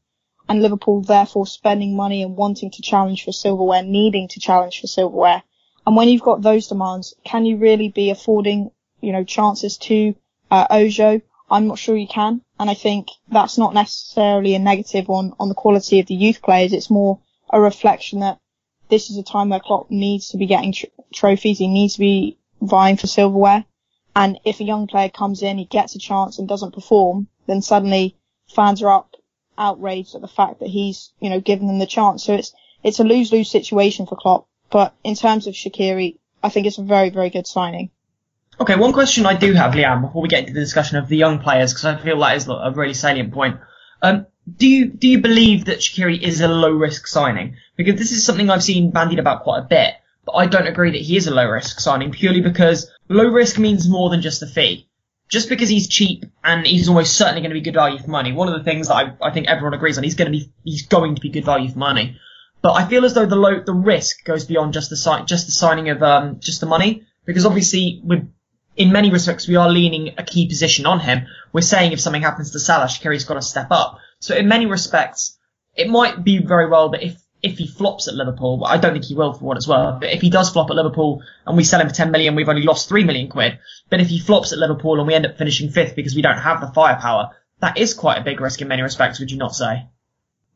and 0.49 0.61
Liverpool 0.61 1.01
therefore 1.01 1.47
spending 1.47 1.95
money 1.95 2.21
and 2.21 2.35
wanting 2.35 2.71
to 2.71 2.81
challenge 2.81 3.23
for 3.23 3.31
silverware, 3.31 3.83
needing 3.83 4.27
to 4.29 4.39
challenge 4.39 4.81
for 4.81 4.87
silverware. 4.87 5.43
And 5.85 5.95
when 5.95 6.09
you've 6.09 6.21
got 6.21 6.41
those 6.41 6.67
demands, 6.67 7.13
can 7.23 7.45
you 7.45 7.57
really 7.57 7.89
be 7.89 8.09
affording 8.09 8.71
you 8.99 9.13
know 9.13 9.23
chances 9.23 9.77
to 9.77 10.15
uh, 10.49 10.67
Ojo? 10.69 11.21
I'm 11.51 11.67
not 11.67 11.77
sure 11.77 11.97
you 11.97 12.07
can, 12.07 12.41
and 12.57 12.69
I 12.69 12.73
think 12.73 13.09
that's 13.29 13.57
not 13.57 13.73
necessarily 13.73 14.55
a 14.55 14.59
negative 14.59 15.09
on 15.09 15.33
on 15.39 15.49
the 15.49 15.55
quality 15.55 15.99
of 15.99 16.07
the 16.07 16.15
youth 16.15 16.41
players. 16.41 16.71
It's 16.71 16.89
more 16.89 17.19
a 17.49 17.59
reflection 17.59 18.21
that 18.21 18.39
this 18.89 19.09
is 19.09 19.17
a 19.17 19.23
time 19.23 19.49
where 19.49 19.59
Klopp 19.59 19.91
needs 19.91 20.29
to 20.29 20.37
be 20.37 20.45
getting 20.45 20.71
tr- 20.71 20.85
trophies. 21.13 21.59
He 21.59 21.67
needs 21.67 21.93
to 21.95 21.99
be 21.99 22.37
vying 22.61 22.97
for 22.97 23.07
silverware. 23.07 23.65
And 24.15 24.39
if 24.45 24.59
a 24.59 24.65
young 24.65 24.87
player 24.87 25.09
comes 25.09 25.41
in, 25.41 25.57
he 25.57 25.65
gets 25.65 25.95
a 25.95 25.99
chance 25.99 26.39
and 26.39 26.47
doesn't 26.47 26.73
perform, 26.73 27.27
then 27.47 27.61
suddenly 27.61 28.17
fans 28.47 28.81
are 28.81 28.93
up 28.93 29.15
outraged 29.57 30.15
at 30.15 30.21
the 30.21 30.27
fact 30.27 30.59
that 30.59 30.69
he's, 30.69 31.11
you 31.19 31.29
know, 31.29 31.39
given 31.39 31.67
them 31.67 31.79
the 31.79 31.85
chance. 31.85 32.23
So 32.23 32.33
it's, 32.33 32.53
it's 32.83 32.99
a 32.99 33.03
lose-lose 33.03 33.49
situation 33.49 34.05
for 34.07 34.15
Klopp. 34.15 34.47
But 34.69 34.93
in 35.03 35.15
terms 35.15 35.47
of 35.47 35.53
Shaqiri, 35.53 36.17
I 36.43 36.49
think 36.49 36.65
it's 36.65 36.77
a 36.77 36.83
very, 36.83 37.09
very 37.09 37.29
good 37.29 37.47
signing. 37.47 37.91
Okay, 38.59 38.75
one 38.75 38.93
question 38.93 39.25
I 39.25 39.35
do 39.35 39.53
have, 39.53 39.73
Liam, 39.73 40.01
before 40.01 40.21
we 40.21 40.27
get 40.27 40.41
into 40.41 40.53
the 40.53 40.59
discussion 40.59 40.97
of 40.97 41.07
the 41.07 41.17
young 41.17 41.39
players, 41.39 41.73
because 41.73 41.85
I 41.85 41.97
feel 41.97 42.19
that 42.19 42.35
is 42.35 42.47
a 42.47 42.71
really 42.75 42.93
salient 42.93 43.33
point. 43.33 43.59
Um, 44.01 44.27
do 44.57 44.67
you 44.67 44.87
do 44.87 45.07
you 45.07 45.19
believe 45.19 45.65
that 45.65 45.79
Shaqiri 45.79 46.21
is 46.21 46.41
a 46.41 46.47
low 46.47 46.71
risk 46.71 47.07
signing? 47.07 47.57
Because 47.75 47.95
this 47.95 48.11
is 48.11 48.25
something 48.25 48.49
I've 48.49 48.63
seen 48.63 48.91
bandied 48.91 49.19
about 49.19 49.43
quite 49.43 49.59
a 49.59 49.67
bit, 49.67 49.95
but 50.25 50.33
I 50.33 50.47
don't 50.47 50.67
agree 50.67 50.91
that 50.91 51.01
he 51.01 51.15
is 51.15 51.27
a 51.27 51.33
low 51.33 51.47
risk 51.47 51.79
signing 51.79 52.11
purely 52.11 52.41
because 52.41 52.89
low 53.07 53.27
risk 53.27 53.57
means 53.57 53.87
more 53.87 54.09
than 54.09 54.21
just 54.21 54.39
the 54.39 54.47
fee. 54.47 54.87
Just 55.29 55.47
because 55.47 55.69
he's 55.69 55.87
cheap 55.87 56.25
and 56.43 56.67
he's 56.67 56.89
almost 56.89 57.15
certainly 57.15 57.41
going 57.41 57.51
to 57.51 57.59
be 57.59 57.61
good 57.61 57.75
value 57.75 57.99
for 57.99 58.09
money. 58.09 58.33
One 58.33 58.49
of 58.49 58.57
the 58.57 58.69
things 58.69 58.89
that 58.89 58.95
I, 58.95 59.27
I 59.27 59.31
think 59.31 59.47
everyone 59.47 59.73
agrees 59.73 59.97
on, 59.97 60.03
he's 60.03 60.15
going 60.15 60.31
to 60.31 60.37
be 60.37 60.51
he's 60.63 60.87
going 60.87 61.15
to 61.15 61.21
be 61.21 61.29
good 61.29 61.45
value 61.45 61.71
for 61.71 61.79
money. 61.79 62.17
But 62.61 62.73
I 62.73 62.85
feel 62.85 63.05
as 63.05 63.13
though 63.13 63.25
the 63.25 63.35
low 63.35 63.61
the 63.63 63.73
risk 63.73 64.25
goes 64.25 64.45
beyond 64.45 64.73
just 64.73 64.89
the 64.89 64.97
sign 64.97 65.25
just 65.25 65.45
the 65.45 65.51
signing 65.53 65.89
of 65.89 66.03
um 66.03 66.39
just 66.39 66.59
the 66.59 66.67
money 66.67 67.07
because 67.25 67.45
obviously 67.45 68.01
with 68.03 68.29
in 68.81 68.91
many 68.91 69.11
respects 69.11 69.47
we 69.47 69.55
are 69.55 69.69
leaning 69.69 70.15
a 70.17 70.23
key 70.23 70.47
position 70.47 70.85
on 70.85 70.99
him. 70.99 71.27
We're 71.53 71.61
saying 71.61 71.91
if 71.91 71.99
something 71.99 72.21
happens 72.21 72.51
to 72.51 72.59
Salah, 72.59 72.85
Shaqiri's 72.85 73.25
got 73.25 73.35
to 73.35 73.41
step 73.41 73.67
up. 73.69 73.99
So 74.19 74.35
in 74.35 74.47
many 74.47 74.65
respects, 74.65 75.37
it 75.75 75.87
might 75.87 76.23
be 76.23 76.39
very 76.39 76.67
well 76.67 76.89
that 76.89 77.03
if 77.03 77.21
if 77.43 77.57
he 77.57 77.67
flops 77.67 78.07
at 78.07 78.13
Liverpool, 78.13 78.63
I 78.65 78.77
don't 78.77 78.93
think 78.93 79.05
he 79.05 79.15
will 79.15 79.33
for 79.33 79.45
what 79.45 79.57
it's 79.57 79.67
worth, 79.67 79.99
but 79.99 80.11
if 80.11 80.21
he 80.21 80.29
does 80.29 80.51
flop 80.51 80.69
at 80.69 80.75
Liverpool 80.75 81.23
and 81.47 81.57
we 81.57 81.63
sell 81.63 81.81
him 81.81 81.89
for 81.89 81.95
10 81.95 82.11
million, 82.11 82.35
we've 82.35 82.47
only 82.47 82.61
lost 82.61 82.87
3 82.87 83.03
million 83.03 83.29
quid. 83.29 83.57
But 83.89 83.99
if 83.99 84.09
he 84.09 84.19
flops 84.19 84.53
at 84.53 84.59
Liverpool 84.59 84.99
and 84.99 85.07
we 85.07 85.15
end 85.15 85.25
up 85.25 85.39
finishing 85.39 85.71
fifth 85.71 85.95
because 85.95 86.15
we 86.15 86.21
don't 86.21 86.37
have 86.37 86.61
the 86.61 86.71
firepower, 86.71 87.35
that 87.59 87.77
is 87.77 87.95
quite 87.95 88.19
a 88.19 88.23
big 88.23 88.39
risk 88.41 88.61
in 88.61 88.67
many 88.67 88.83
respects, 88.83 89.19
would 89.19 89.31
you 89.31 89.37
not 89.37 89.55
say? 89.55 89.87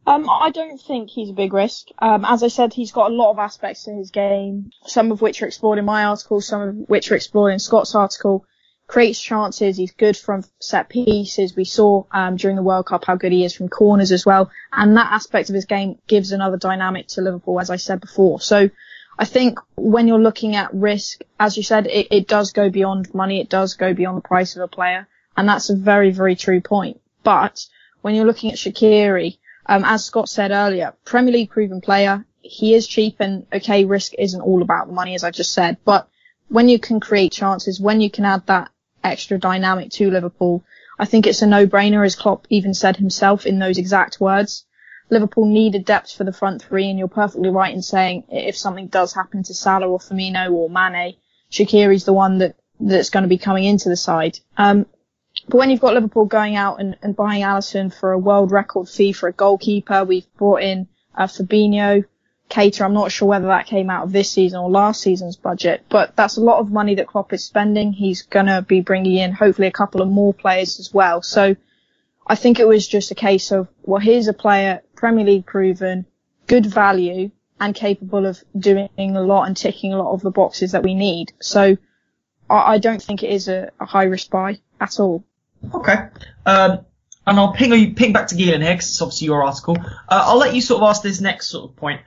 Um, 0.08 0.30
I 0.30 0.52
don't 0.52 0.80
think 0.80 1.10
he's 1.10 1.32
a 1.32 1.34
big 1.34 1.54
risk. 1.54 1.88
Um, 2.00 2.26
as 2.26 2.44
I 2.44 2.48
said, 2.48 2.74
he's 2.74 2.92
got 2.92 3.10
a 3.10 3.14
lot 3.14 3.32
of 3.32 3.40
aspects 3.40 3.86
to 3.86 3.92
his 3.92 4.12
game, 4.12 4.70
some 4.86 5.12
of 5.12 5.22
which 5.22 5.42
are 5.42 5.48
explored 5.48 5.80
in 5.80 5.86
my 5.86 6.06
article, 6.06 6.42
some 6.42 6.62
of 6.62 6.76
which 6.90 7.12
are 7.12 7.16
explored 7.16 7.54
in 7.54 7.60
Scott's 7.60 7.96
article 7.96 8.46
creates 8.88 9.20
chances. 9.20 9.78
He's 9.78 9.94
good 9.94 10.16
from 10.16 10.44
set 10.60 10.90
pieces. 10.90 11.56
We 11.56 11.66
saw 11.66 12.04
um, 12.12 12.36
during 12.36 12.56
the 12.56 12.62
World 12.62 12.86
Cup 12.86 13.04
how 13.06 13.16
good 13.16 13.32
he 13.32 13.44
is 13.44 13.56
from 13.56 13.68
corners 13.68 14.12
as 14.12 14.28
well, 14.28 14.52
and 14.72 14.96
that 14.96 15.12
aspect 15.12 15.50
of 15.50 15.56
his 15.56 15.66
game 15.66 15.98
gives 16.06 16.32
another 16.32 16.58
dynamic 16.58 17.08
to 17.10 17.22
Liverpool, 17.22 17.60
as 17.60 17.70
I 17.70 17.78
said 17.78 18.02
before. 18.02 18.40
So. 18.40 18.70
I 19.18 19.24
think 19.24 19.60
when 19.76 20.10
you're 20.10 20.20
looking 20.20 20.58
at 20.58 20.74
risk, 20.74 21.22
as 21.40 21.56
you 21.56 21.64
said, 21.64 21.88
it, 21.88 22.08
it 22.12 22.28
does 22.28 22.52
go 22.52 22.70
beyond 22.70 23.14
money. 23.14 23.40
It 23.40 23.48
does 23.48 23.76
go 23.76 23.94
beyond 23.94 24.18
the 24.18 24.28
price 24.28 24.58
of 24.58 24.62
a 24.62 24.68
player. 24.68 25.08
And 25.38 25.48
that's 25.48 25.70
a 25.70 25.76
very, 25.78 26.12
very 26.12 26.36
true 26.36 26.60
point. 26.60 27.00
But 27.24 27.66
when 28.02 28.14
you're 28.14 28.26
looking 28.26 28.52
at 28.52 28.58
Shaqiri, 28.58 29.38
um, 29.66 29.84
as 29.86 30.06
Scott 30.06 30.30
said 30.30 30.52
earlier, 30.52 30.94
Premier 31.06 31.34
League 31.34 31.50
proven 31.50 31.82
player. 31.82 32.26
He 32.42 32.76
is 32.76 32.88
cheap 32.88 33.18
and 33.20 33.46
okay, 33.52 33.86
risk 33.86 34.14
isn't 34.20 34.42
all 34.42 34.62
about 34.62 34.88
the 34.88 34.94
money, 34.94 35.16
as 35.16 35.24
I 35.24 35.32
just 35.32 35.54
said, 35.54 35.78
but 35.84 36.08
when 36.48 36.70
you 36.70 36.78
can 36.78 37.00
create 37.00 37.32
chances, 37.32 37.80
when 37.80 38.02
you 38.02 38.10
can 38.10 38.26
add 38.26 38.46
that 38.46 38.70
extra 39.06 39.38
dynamic 39.38 39.92
to 39.92 40.10
Liverpool. 40.10 40.64
I 40.98 41.06
think 41.06 41.28
it's 41.28 41.42
a 41.42 41.48
no-brainer, 41.48 42.06
as 42.06 42.16
Klopp 42.16 42.48
even 42.50 42.74
said 42.74 42.98
himself 42.98 43.46
in 43.46 43.60
those 43.60 43.78
exact 43.78 44.20
words. 44.20 44.66
Liverpool 45.10 45.46
needed 45.46 45.86
depth 45.86 46.14
for 46.14 46.24
the 46.24 46.34
front 46.34 46.64
three, 46.64 46.90
and 46.90 46.98
you're 46.98 47.08
perfectly 47.08 47.50
right 47.50 47.74
in 47.74 47.84
saying 47.84 48.24
if 48.30 48.58
something 48.58 48.88
does 48.88 49.14
happen 49.14 49.44
to 49.44 49.54
Salah 49.54 49.88
or 49.88 50.00
Firmino 50.00 50.52
or 50.52 50.70
Mane, 50.70 51.16
Shaqiri's 51.52 52.06
the 52.06 52.14
one 52.14 52.40
that 52.40 52.56
that's 52.80 53.12
going 53.12 53.24
to 53.24 53.30
be 53.30 53.38
coming 53.38 53.64
into 53.64 53.88
the 53.88 53.96
side. 53.96 54.40
Um, 54.58 54.88
but 55.48 55.58
when 55.58 55.70
you've 55.70 55.80
got 55.80 55.94
Liverpool 55.94 56.26
going 56.26 56.56
out 56.56 56.80
and, 56.80 56.98
and 57.02 57.16
buying 57.16 57.44
Alisson 57.44 57.94
for 57.94 58.12
a 58.12 58.20
world 58.20 58.52
record 58.52 58.90
fee 58.90 59.14
for 59.14 59.30
a 59.30 59.34
goalkeeper, 59.34 60.04
we've 60.04 60.32
brought 60.38 60.62
in 60.62 60.88
uh, 61.16 61.28
Fabinho, 61.28 62.06
Keita. 62.50 62.82
I'm 62.82 62.94
not 62.94 63.12
sure 63.12 63.28
whether 63.28 63.48
that 63.48 63.68
came 63.68 63.90
out 63.90 64.04
of 64.04 64.12
this 64.12 64.32
season 64.32 64.60
or 64.60 64.70
last 64.70 65.02
season's 65.02 65.36
budget, 65.36 65.86
but 65.90 66.16
that's 66.16 66.38
a 66.38 66.42
lot 66.42 66.60
of 66.60 66.72
money 66.72 66.96
that 66.96 67.08
Klopp 67.08 67.34
is 67.34 67.44
spending. 67.44 67.94
He's 67.94 68.24
going 68.24 68.48
to 68.48 68.62
be 68.62 68.82
bringing 68.82 69.18
in 69.18 69.32
hopefully 69.32 69.68
a 69.68 69.72
couple 69.72 70.02
of 70.02 70.10
more 70.10 70.34
players 70.34 70.80
as 70.80 70.94
well. 70.94 71.22
So 71.22 71.56
I 72.28 72.36
think 72.36 72.60
it 72.60 72.68
was 72.68 72.88
just 72.88 73.12
a 73.12 73.16
case 73.16 73.52
of, 73.52 73.68
well, 73.84 74.02
here's 74.02 74.28
a 74.28 74.34
player, 74.34 74.82
Premier 74.96 75.26
League 75.26 75.46
proven, 75.46 76.06
good 76.48 76.66
value 76.66 77.32
and 77.60 77.74
capable 77.74 78.26
of 78.26 78.44
doing 78.58 78.90
a 78.98 79.22
lot 79.22 79.44
and 79.44 79.56
ticking 79.56 79.94
a 79.94 79.98
lot 79.98 80.14
of 80.14 80.22
the 80.22 80.32
boxes 80.32 80.72
that 80.72 80.84
we 80.84 80.94
need. 80.94 81.34
So 81.40 81.78
I, 82.50 82.74
I 82.74 82.78
don't 82.80 83.02
think 83.02 83.24
it 83.24 83.30
is 83.30 83.48
a, 83.48 83.72
a, 83.80 83.86
high 83.86 84.04
risk 84.04 84.30
buy 84.30 84.60
at 84.80 85.00
all. 85.00 85.24
Okay. 85.74 85.96
Um, 86.46 86.86
and 87.28 87.40
I'll 87.40 87.54
ping 87.54 87.74
you, 87.74 87.94
ping 87.94 88.14
back 88.14 88.28
to 88.28 88.36
Geelan 88.36 88.62
here, 88.62 88.74
because 88.74 88.90
it's 88.90 89.02
obviously 89.02 89.26
your 89.26 89.44
article. 89.44 89.78
Uh, 89.80 90.26
I'll 90.28 90.38
let 90.38 90.54
you 90.54 90.62
sort 90.62 90.82
of 90.82 90.90
ask 90.90 91.02
this 91.02 91.22
next 91.22 91.48
sort 91.48 91.70
of 91.70 91.76
point 91.76 92.02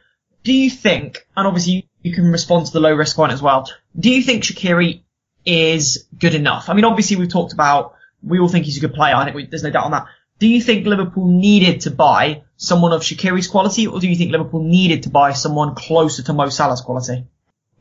do 0.48 0.54
you 0.54 0.70
think, 0.70 1.26
and 1.36 1.46
obviously 1.46 1.88
you 2.02 2.14
can 2.14 2.32
respond 2.32 2.66
to 2.66 2.72
the 2.72 2.80
low 2.80 2.94
risk 2.94 3.18
one 3.18 3.30
as 3.30 3.42
well, 3.42 3.70
do 3.98 4.10
you 4.10 4.22
think 4.22 4.44
Shaqiri 4.44 5.02
is 5.44 6.06
good 6.18 6.34
enough? 6.34 6.68
I 6.68 6.74
mean, 6.74 6.84
obviously 6.84 7.16
we've 7.16 7.28
talked 7.28 7.52
about, 7.52 7.94
we 8.22 8.38
all 8.38 8.48
think 8.48 8.64
he's 8.64 8.78
a 8.78 8.80
good 8.80 8.94
player. 8.94 9.14
I 9.14 9.24
think 9.24 9.36
we, 9.36 9.46
there's 9.46 9.62
no 9.62 9.70
doubt 9.70 9.84
on 9.84 9.90
that. 9.90 10.06
Do 10.38 10.48
you 10.48 10.62
think 10.62 10.86
Liverpool 10.86 11.26
needed 11.26 11.82
to 11.82 11.90
buy 11.90 12.44
someone 12.56 12.92
of 12.92 13.02
Shaqiri's 13.02 13.48
quality, 13.48 13.88
or 13.88 14.00
do 14.00 14.08
you 14.08 14.16
think 14.16 14.30
Liverpool 14.32 14.62
needed 14.62 15.02
to 15.02 15.10
buy 15.10 15.32
someone 15.32 15.74
closer 15.74 16.22
to 16.22 16.32
Mo 16.32 16.48
Salah's 16.48 16.80
quality? 16.80 17.26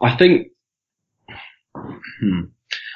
I 0.02 0.18
think, 0.18 0.48
hmm, 1.30 2.42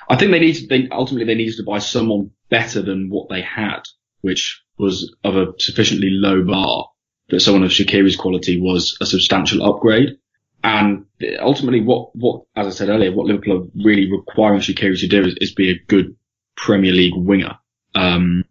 I 0.09 0.17
think 0.17 0.31
they 0.31 0.39
needed, 0.39 0.67
they, 0.67 0.89
ultimately 0.91 1.25
they 1.25 1.35
needed 1.35 1.57
to 1.57 1.63
buy 1.63 1.79
someone 1.79 2.31
better 2.51 2.83
than 2.83 3.09
what 3.09 3.29
they 3.29 3.41
had, 3.41 3.81
which 4.21 4.61
was 4.77 5.15
of 5.23 5.35
a 5.35 5.53
sufficiently 5.57 6.09
low 6.11 6.43
bar 6.43 6.87
that 7.29 7.39
someone 7.39 7.63
of 7.63 7.71
Shaqiri's 7.71 8.17
quality 8.17 8.61
was 8.61 8.97
a 9.01 9.05
substantial 9.07 9.63
upgrade. 9.63 10.17
and 10.63 11.05
ultimately, 11.39 11.81
what 11.81 12.15
what 12.15 12.43
as 12.55 12.67
I 12.67 12.69
said 12.69 12.89
earlier, 12.89 13.11
what 13.11 13.25
Liverpool 13.25 13.63
are 13.63 13.67
really 13.83 14.11
requiring 14.11 14.59
Shaqiri 14.59 14.99
to 14.99 15.07
do 15.07 15.21
is, 15.25 15.35
is 15.41 15.55
be 15.55 15.71
a 15.71 15.79
good 15.87 16.15
Premier 16.55 16.91
League 16.91 17.15
winger. 17.15 17.57
Um, 17.95 18.43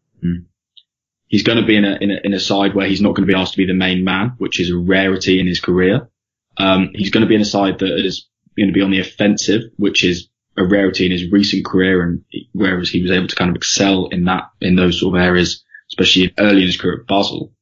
he's 1.29 1.45
going 1.45 1.61
to 1.61 1.67
be 1.67 1.77
in 1.77 1.85
a, 1.85 1.97
in 2.01 2.11
a 2.11 2.21
in 2.25 2.35
a 2.35 2.41
side 2.41 2.75
where 2.75 2.89
he's 2.89 3.01
not 3.01 3.15
going 3.15 3.29
to 3.29 3.33
be 3.33 3.39
asked 3.39 3.53
to 3.53 3.59
be 3.59 3.67
the 3.67 3.75
main 3.75 4.03
man, 4.03 4.33
which 4.39 4.59
is 4.59 4.71
a 4.71 4.77
rarity 4.77 5.39
in 5.39 5.47
his 5.47 5.61
career. 5.61 6.09
Um, 6.57 6.91
he's 6.95 7.11
going 7.11 7.23
to 7.23 7.29
be 7.29 7.37
in 7.37 7.43
a 7.43 7.53
side 7.57 7.79
that 7.79 8.05
is 8.05 8.29
going 8.57 8.69
to 8.69 8.75
be 8.75 8.83
on 8.83 8.91
the 8.91 9.01
offensive, 9.01 9.63
which 9.77 10.05
is 10.05 10.30
a 10.57 10.65
rarity 10.65 11.07
in 11.07 11.13
his 11.13 11.31
recent 11.31 11.65
career, 11.65 12.03
and 12.03 12.25
whereas 12.53 12.91
he 12.91 13.03
was 13.03 13.11
able 13.11 13.29
to 13.29 13.37
kind 13.37 13.51
of 13.51 13.57
excel 13.57 14.09
in 14.09 14.25
that 14.25 14.51
in 14.61 14.77
those 14.77 15.01
sort 15.01 15.17
of 15.17 15.23
areas, 15.23 15.65
especially 15.91 16.33
early 16.39 16.63
in 16.63 16.67
his 16.67 16.81
career 16.81 17.01
at 17.01 17.07
Basel, 17.07 17.53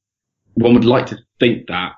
one 0.54 0.74
would 0.74 0.84
like 0.84 1.06
to 1.06 1.18
think 1.38 1.68
that 1.68 1.92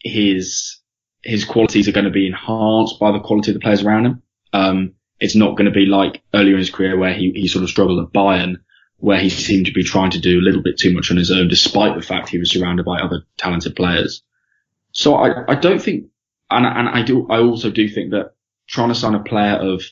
his 0.00 0.80
his 1.22 1.44
qualities 1.44 1.88
are 1.88 1.92
going 1.92 2.04
to 2.04 2.10
be 2.10 2.26
enhanced 2.26 2.98
by 2.98 3.12
the 3.12 3.20
quality 3.20 3.50
of 3.50 3.54
the 3.54 3.60
players 3.60 3.82
around 3.82 4.06
him. 4.06 4.22
Um, 4.52 4.94
it's 5.20 5.36
not 5.36 5.56
going 5.56 5.66
to 5.66 5.70
be 5.70 5.86
like 5.86 6.20
earlier 6.34 6.54
in 6.54 6.58
his 6.58 6.70
career 6.70 6.98
where 6.98 7.14
he, 7.14 7.30
he 7.34 7.46
sort 7.46 7.62
of 7.62 7.70
struggled 7.70 8.04
at 8.04 8.12
Bayern, 8.12 8.56
where 8.96 9.20
he 9.20 9.30
seemed 9.30 9.66
to 9.66 9.72
be 9.72 9.84
trying 9.84 10.10
to 10.10 10.20
do 10.20 10.40
a 10.40 10.42
little 10.42 10.62
bit 10.62 10.78
too 10.78 10.92
much 10.92 11.12
on 11.12 11.16
his 11.16 11.30
own, 11.30 11.46
despite 11.46 11.94
the 11.94 12.02
fact 12.02 12.28
he 12.28 12.38
was 12.38 12.50
surrounded 12.50 12.84
by 12.84 12.98
other 12.98 13.22
talented 13.36 13.76
players. 13.76 14.22
So 14.90 15.14
I, 15.14 15.52
I 15.52 15.54
don't 15.54 15.80
think, 15.80 16.06
and, 16.50 16.66
and 16.66 16.88
I 16.88 17.02
do, 17.02 17.28
I 17.30 17.38
also 17.38 17.70
do 17.70 17.88
think 17.88 18.10
that 18.10 18.34
trying 18.68 18.88
to 18.88 18.94
sign 18.94 19.14
a 19.14 19.22
player 19.22 19.54
of 19.54 19.82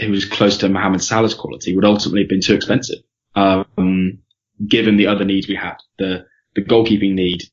who 0.00 0.10
was 0.10 0.24
close 0.24 0.58
to 0.58 0.68
Mohamed 0.68 1.02
Salah's 1.02 1.34
quality 1.34 1.74
would 1.74 1.84
ultimately 1.84 2.22
have 2.22 2.28
been 2.28 2.40
too 2.40 2.54
expensive, 2.54 2.98
um, 3.34 4.18
given 4.66 4.96
the 4.96 5.08
other 5.08 5.24
needs 5.24 5.48
we 5.48 5.56
had. 5.56 5.76
The 5.98 6.26
the 6.54 6.62
goalkeeping 6.62 7.14
need, 7.14 7.44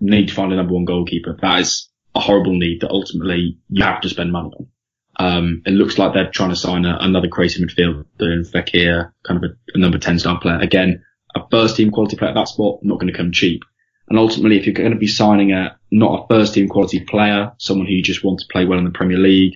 need 0.00 0.28
to 0.28 0.34
find 0.34 0.52
a 0.52 0.56
number 0.56 0.74
one 0.74 0.84
goalkeeper. 0.84 1.36
That 1.40 1.60
is 1.60 1.88
a 2.14 2.20
horrible 2.20 2.56
need 2.56 2.80
that 2.80 2.90
ultimately 2.90 3.58
you 3.68 3.84
have 3.84 4.00
to 4.02 4.08
spend 4.08 4.32
money 4.32 4.50
on. 4.56 4.66
Um, 5.16 5.62
it 5.64 5.72
looks 5.72 5.98
like 5.98 6.12
they're 6.12 6.30
trying 6.30 6.50
to 6.50 6.56
sign 6.56 6.84
a, 6.84 6.96
another 7.00 7.28
creative 7.28 7.62
midfielder 7.62 8.04
in 8.20 8.44
Fekir, 8.44 9.12
kind 9.24 9.44
of 9.44 9.50
a, 9.50 9.54
a 9.74 9.78
number 9.78 9.98
10 9.98 10.18
star 10.18 10.40
player. 10.40 10.58
Again, 10.58 11.04
a 11.34 11.40
first 11.50 11.76
team 11.76 11.90
quality 11.90 12.16
player 12.16 12.30
at 12.30 12.34
that 12.34 12.48
spot, 12.48 12.80
not 12.82 12.98
going 12.98 13.12
to 13.12 13.16
come 13.16 13.32
cheap. 13.32 13.62
And 14.08 14.18
ultimately, 14.18 14.58
if 14.58 14.66
you're 14.66 14.74
going 14.74 14.92
to 14.92 14.98
be 14.98 15.06
signing 15.06 15.52
a, 15.52 15.76
not 15.90 16.24
a 16.24 16.28
first 16.28 16.54
team 16.54 16.68
quality 16.68 17.00
player, 17.00 17.52
someone 17.58 17.86
who 17.86 17.94
you 17.94 18.02
just 18.02 18.24
want 18.24 18.40
to 18.40 18.46
play 18.50 18.64
well 18.64 18.78
in 18.78 18.84
the 18.84 18.90
Premier 18.90 19.18
League, 19.18 19.54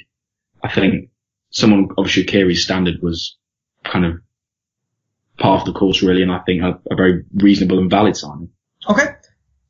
I 0.62 0.72
think 0.72 1.10
someone, 1.50 1.88
obviously 1.96 2.24
Kiri's 2.24 2.64
standard 2.64 3.02
was 3.02 3.36
kind 3.84 4.04
of 4.04 4.20
part 5.38 5.60
of 5.60 5.66
the 5.72 5.78
course 5.78 6.02
really, 6.02 6.22
and 6.22 6.32
I 6.32 6.40
think 6.40 6.62
a, 6.62 6.80
a 6.90 6.96
very 6.96 7.24
reasonable 7.34 7.78
and 7.78 7.90
valid 7.90 8.16
signing. 8.16 8.50
Okay. 8.88 9.06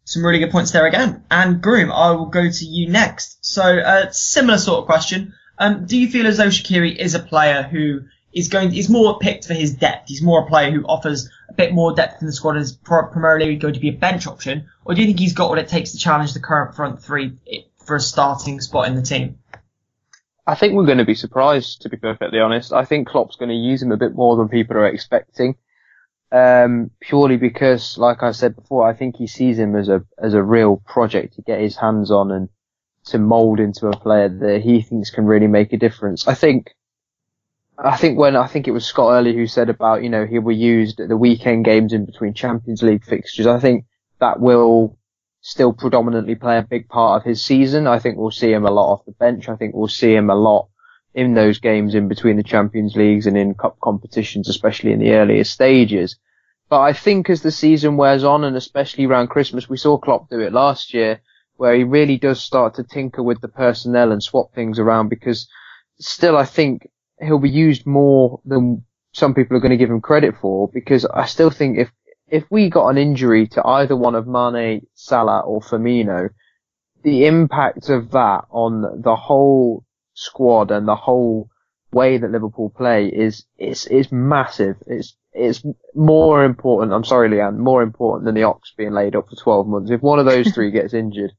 Some 0.05 0.25
really 0.25 0.39
good 0.39 0.51
points 0.51 0.71
there 0.71 0.87
again. 0.87 1.25
And 1.31 1.61
Groom, 1.61 1.93
I 1.93 2.13
will 2.13 2.27
go 2.27 2.51
to 2.51 2.65
you 2.65 2.89
next. 2.89 3.45
So, 3.45 3.63
uh, 3.63 4.11
similar 4.11 4.57
sort 4.57 4.81
of 4.81 4.87
question. 4.87 5.35
Um, 5.59 5.87
do 5.87 5.99
you 5.99 6.09
feel 6.09 6.27
as 6.27 6.39
though 6.39 6.47
Shaqiri 6.47 6.97
is 6.97 7.15
a 7.15 7.19
player 7.19 7.63
who 7.63 8.03
is 8.33 8.49
going, 8.49 8.75
is 8.75 8.89
more 8.89 9.19
picked 9.19 9.47
for 9.47 9.55
his 9.55 9.75
depth? 9.75 10.09
He's 10.09 10.23
more 10.23 10.45
a 10.45 10.47
player 10.47 10.71
who 10.71 10.85
offers 10.85 11.29
a 11.49 11.53
bit 11.53 11.75
more 11.75 11.95
depth 11.95 12.23
in 12.23 12.27
the 12.27 12.33
squad 12.33 12.53
and 12.53 12.63
is 12.63 12.73
primarily 12.73 13.57
going 13.57 13.75
to 13.75 13.81
be 13.81 13.89
a 13.89 13.93
bench 13.93 14.27
option? 14.27 14.69
Or 14.85 14.95
do 14.95 15.01
you 15.01 15.07
think 15.07 15.19
he's 15.19 15.35
got 15.35 15.51
what 15.51 15.59
it 15.59 15.69
takes 15.69 15.93
to 15.93 15.99
challenge 15.99 16.33
the 16.33 16.41
current 16.41 16.75
front 16.75 17.03
three 17.03 17.37
for 17.85 17.97
a 17.97 18.01
starting 18.01 18.61
spot 18.61 18.87
in 18.89 18.95
the 18.95 19.03
team? 19.03 19.39
I 20.49 20.55
think 20.55 20.73
we're 20.73 20.87
going 20.87 20.99
to 20.99 21.05
be 21.05 21.15
surprised, 21.15 21.83
to 21.83 21.91
be 21.91 21.99
perfectly 21.99 22.41
honest. 22.41 22.73
I 22.73 22.87
think 22.87 23.07
Klopp's 23.07 23.37
going 23.37 23.51
to 23.51 23.55
use 23.55 23.83
him 23.83 23.93
a 23.93 23.99
bit 23.99 24.15
more 24.15 24.35
than 24.35 24.49
people 24.49 24.79
are 24.79 24.87
expecting. 24.87 25.57
Um, 26.33 26.91
purely 27.01 27.37
because, 27.37 27.99
like 27.99 28.23
I 28.23 28.33
said 28.33 28.57
before, 28.57 28.89
I 28.89 28.95
think 28.95 29.17
he 29.17 29.27
sees 29.27 29.59
him 29.59 29.77
as 29.77 29.91
a, 29.91 30.03
as 30.19 30.33
a 30.33 30.43
real 30.43 30.79
project 30.87 31.35
to 31.35 31.43
get 31.43 31.61
his 31.61 31.77
hands 31.77 32.11
on 32.11 32.33
and 32.33 32.49
to 33.07 33.19
mold 33.19 33.61
into 33.61 33.89
a 33.89 33.97
player 33.97 34.31
that 34.31 34.63
he 34.63 34.81
thinks 34.81 35.11
can 35.11 35.27
really 35.27 35.47
make 35.47 35.75
a 35.75 35.79
difference. 35.79 36.27
I 36.27 36.35
think, 36.35 36.75
I 37.79 37.99
think 37.99 38.19
when, 38.19 38.35
I 38.35 38.47
think 38.47 38.67
it 38.69 38.73
was 38.73 38.87
Scott 38.87 39.13
earlier 39.13 39.35
who 39.35 39.47
said 39.47 39.69
about, 39.69 40.03
you 40.03 40.09
know, 40.09 40.25
he 40.25 40.39
will 40.39 40.57
use 40.57 40.97
the 40.97 41.17
weekend 41.17 41.67
games 41.67 41.93
in 41.93 42.07
between 42.07 42.33
Champions 42.33 42.83
League 42.83 43.05
fixtures. 43.05 43.47
I 43.47 43.61
think 43.61 43.85
that 44.19 44.41
will 44.41 44.98
still 45.49 45.73
predominantly 45.73 46.35
play 46.35 46.59
a 46.59 46.63
big 46.63 46.87
part 46.91 47.19
of 47.19 47.27
his 47.27 47.43
season. 47.43 47.87
I 47.87 47.99
think 47.99 48.19
we'll 48.19 48.31
see 48.31 48.53
him 48.53 48.67
a 48.67 48.71
lot 48.71 48.93
off 48.93 49.07
the 49.07 49.13
bench. 49.13 49.49
I 49.49 49.57
think 49.57 49.75
we'll 49.75 49.89
see 49.89 50.15
him 50.15 50.29
a 50.29 50.35
lot 50.35 50.69
in 51.15 51.33
those 51.33 51.59
games 51.59 51.95
in 51.95 52.07
between 52.07 52.37
the 52.37 52.43
Champions 52.43 52.95
Leagues 52.95 53.27
and 53.27 53.35
in 53.35 53.55
cup 53.55 53.81
competitions, 53.81 54.47
especially 54.51 54.93
in 54.93 54.99
the 54.99 55.13
earlier 55.13 55.45
stages. 55.45 56.17
But 56.69 56.81
I 56.81 56.93
think 56.93 57.31
as 57.31 57.41
the 57.41 57.51
season 57.51 57.97
wears 57.97 58.25
on 58.25 58.45
and 58.45 58.57
especially 58.57 59.07
around 59.07 59.29
Christmas, 59.29 59.71
we 59.71 59.79
saw 59.79 59.97
Klopp 59.97 60.29
do 60.29 60.39
it 60.39 60.53
last 60.53 60.93
year 60.93 61.23
where 61.57 61.75
he 61.75 61.83
really 61.83 62.19
does 62.19 62.43
start 62.43 62.75
to 62.75 62.85
tinker 62.85 63.23
with 63.23 63.41
the 63.41 63.49
personnel 63.49 64.13
and 64.13 64.23
swap 64.23 64.53
things 64.55 64.79
around 64.79 65.09
because 65.09 65.49
still 65.99 66.37
I 66.37 66.45
think 66.45 66.87
he'll 67.23 67.39
be 67.39 67.49
used 67.49 67.87
more 67.87 68.39
than 68.45 68.85
some 69.15 69.33
people 69.33 69.57
are 69.57 69.61
going 69.61 69.71
to 69.71 69.79
give 69.79 69.91
him 69.91 70.03
credit 70.03 70.35
for 70.43 70.69
because 70.69 71.07
I 71.07 71.25
still 71.25 71.51
think 71.51 71.79
if, 71.79 71.91
if 72.31 72.45
we 72.51 72.69
got 72.69 72.89
an 72.89 72.99
injury 72.99 73.47
to 73.49 73.67
either 73.67 73.97
one 73.97 74.15
of 74.15 74.27
Mane, 74.27 74.87
Salah 74.95 75.41
or 75.41 75.61
Firmino, 75.61 76.31
the 77.03 77.27
impact 77.27 77.89
of 77.89 78.11
that 78.11 78.45
on 78.51 79.03
the 79.03 79.17
whole 79.17 79.85
squad 80.15 80.71
and 80.71 80.87
the 80.87 80.97
whole 80.97 81.49
way 81.93 82.19
that 82.19 82.31
Liverpool 82.31 82.71
play 82.71 83.07
is, 83.07 83.45
is, 83.57 83.87
is 83.87 84.13
massive. 84.13 84.77
It's, 84.87 85.17
it's 85.33 85.63
more 85.95 86.45
important. 86.45 86.93
I'm 86.93 87.05
sorry, 87.05 87.29
Leanne, 87.29 87.57
more 87.57 87.83
important 87.83 88.25
than 88.25 88.35
the 88.35 88.43
Ox 88.43 88.73
being 88.77 88.93
laid 88.93 89.17
up 89.17 89.29
for 89.29 89.37
12 89.37 89.67
months. 89.67 89.91
If 89.91 90.03
one 90.03 90.19
of 90.19 90.27
those 90.27 90.53
three 90.53 90.71
gets 90.71 90.93
injured, 90.93 91.33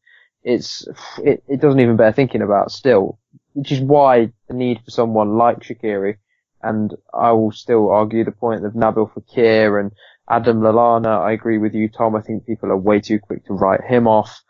it's 0.43 0.87
it, 1.21 1.43
it 1.47 1.59
doesn't 1.59 1.79
even 1.79 1.97
bear 1.97 2.13
thinking 2.13 2.41
about 2.41 2.71
still, 2.71 3.19
which 3.53 3.71
is 3.71 3.81
why 3.81 4.31
the 4.47 4.53
need 4.53 4.79
for 4.83 4.91
someone 4.91 5.37
like 5.37 5.59
Shaqiri, 5.59 6.15
and 6.61 6.95
I 7.13 7.31
will 7.33 7.51
still 7.51 7.89
argue 7.89 8.23
the 8.23 8.31
point 8.31 8.65
of 8.65 8.73
Nabil 8.73 9.11
Fekir 9.11 9.79
and 9.79 9.91
Adam 10.29 10.61
Lallana. 10.61 11.25
I 11.25 11.31
agree 11.31 11.57
with 11.57 11.73
you, 11.73 11.89
Tom. 11.89 12.15
I 12.15 12.21
think 12.21 12.45
people 12.45 12.69
are 12.69 12.77
way 12.77 12.99
too 12.99 13.19
quick 13.19 13.45
to 13.45 13.53
write 13.53 13.83
him 13.83 14.07
off. 14.07 14.41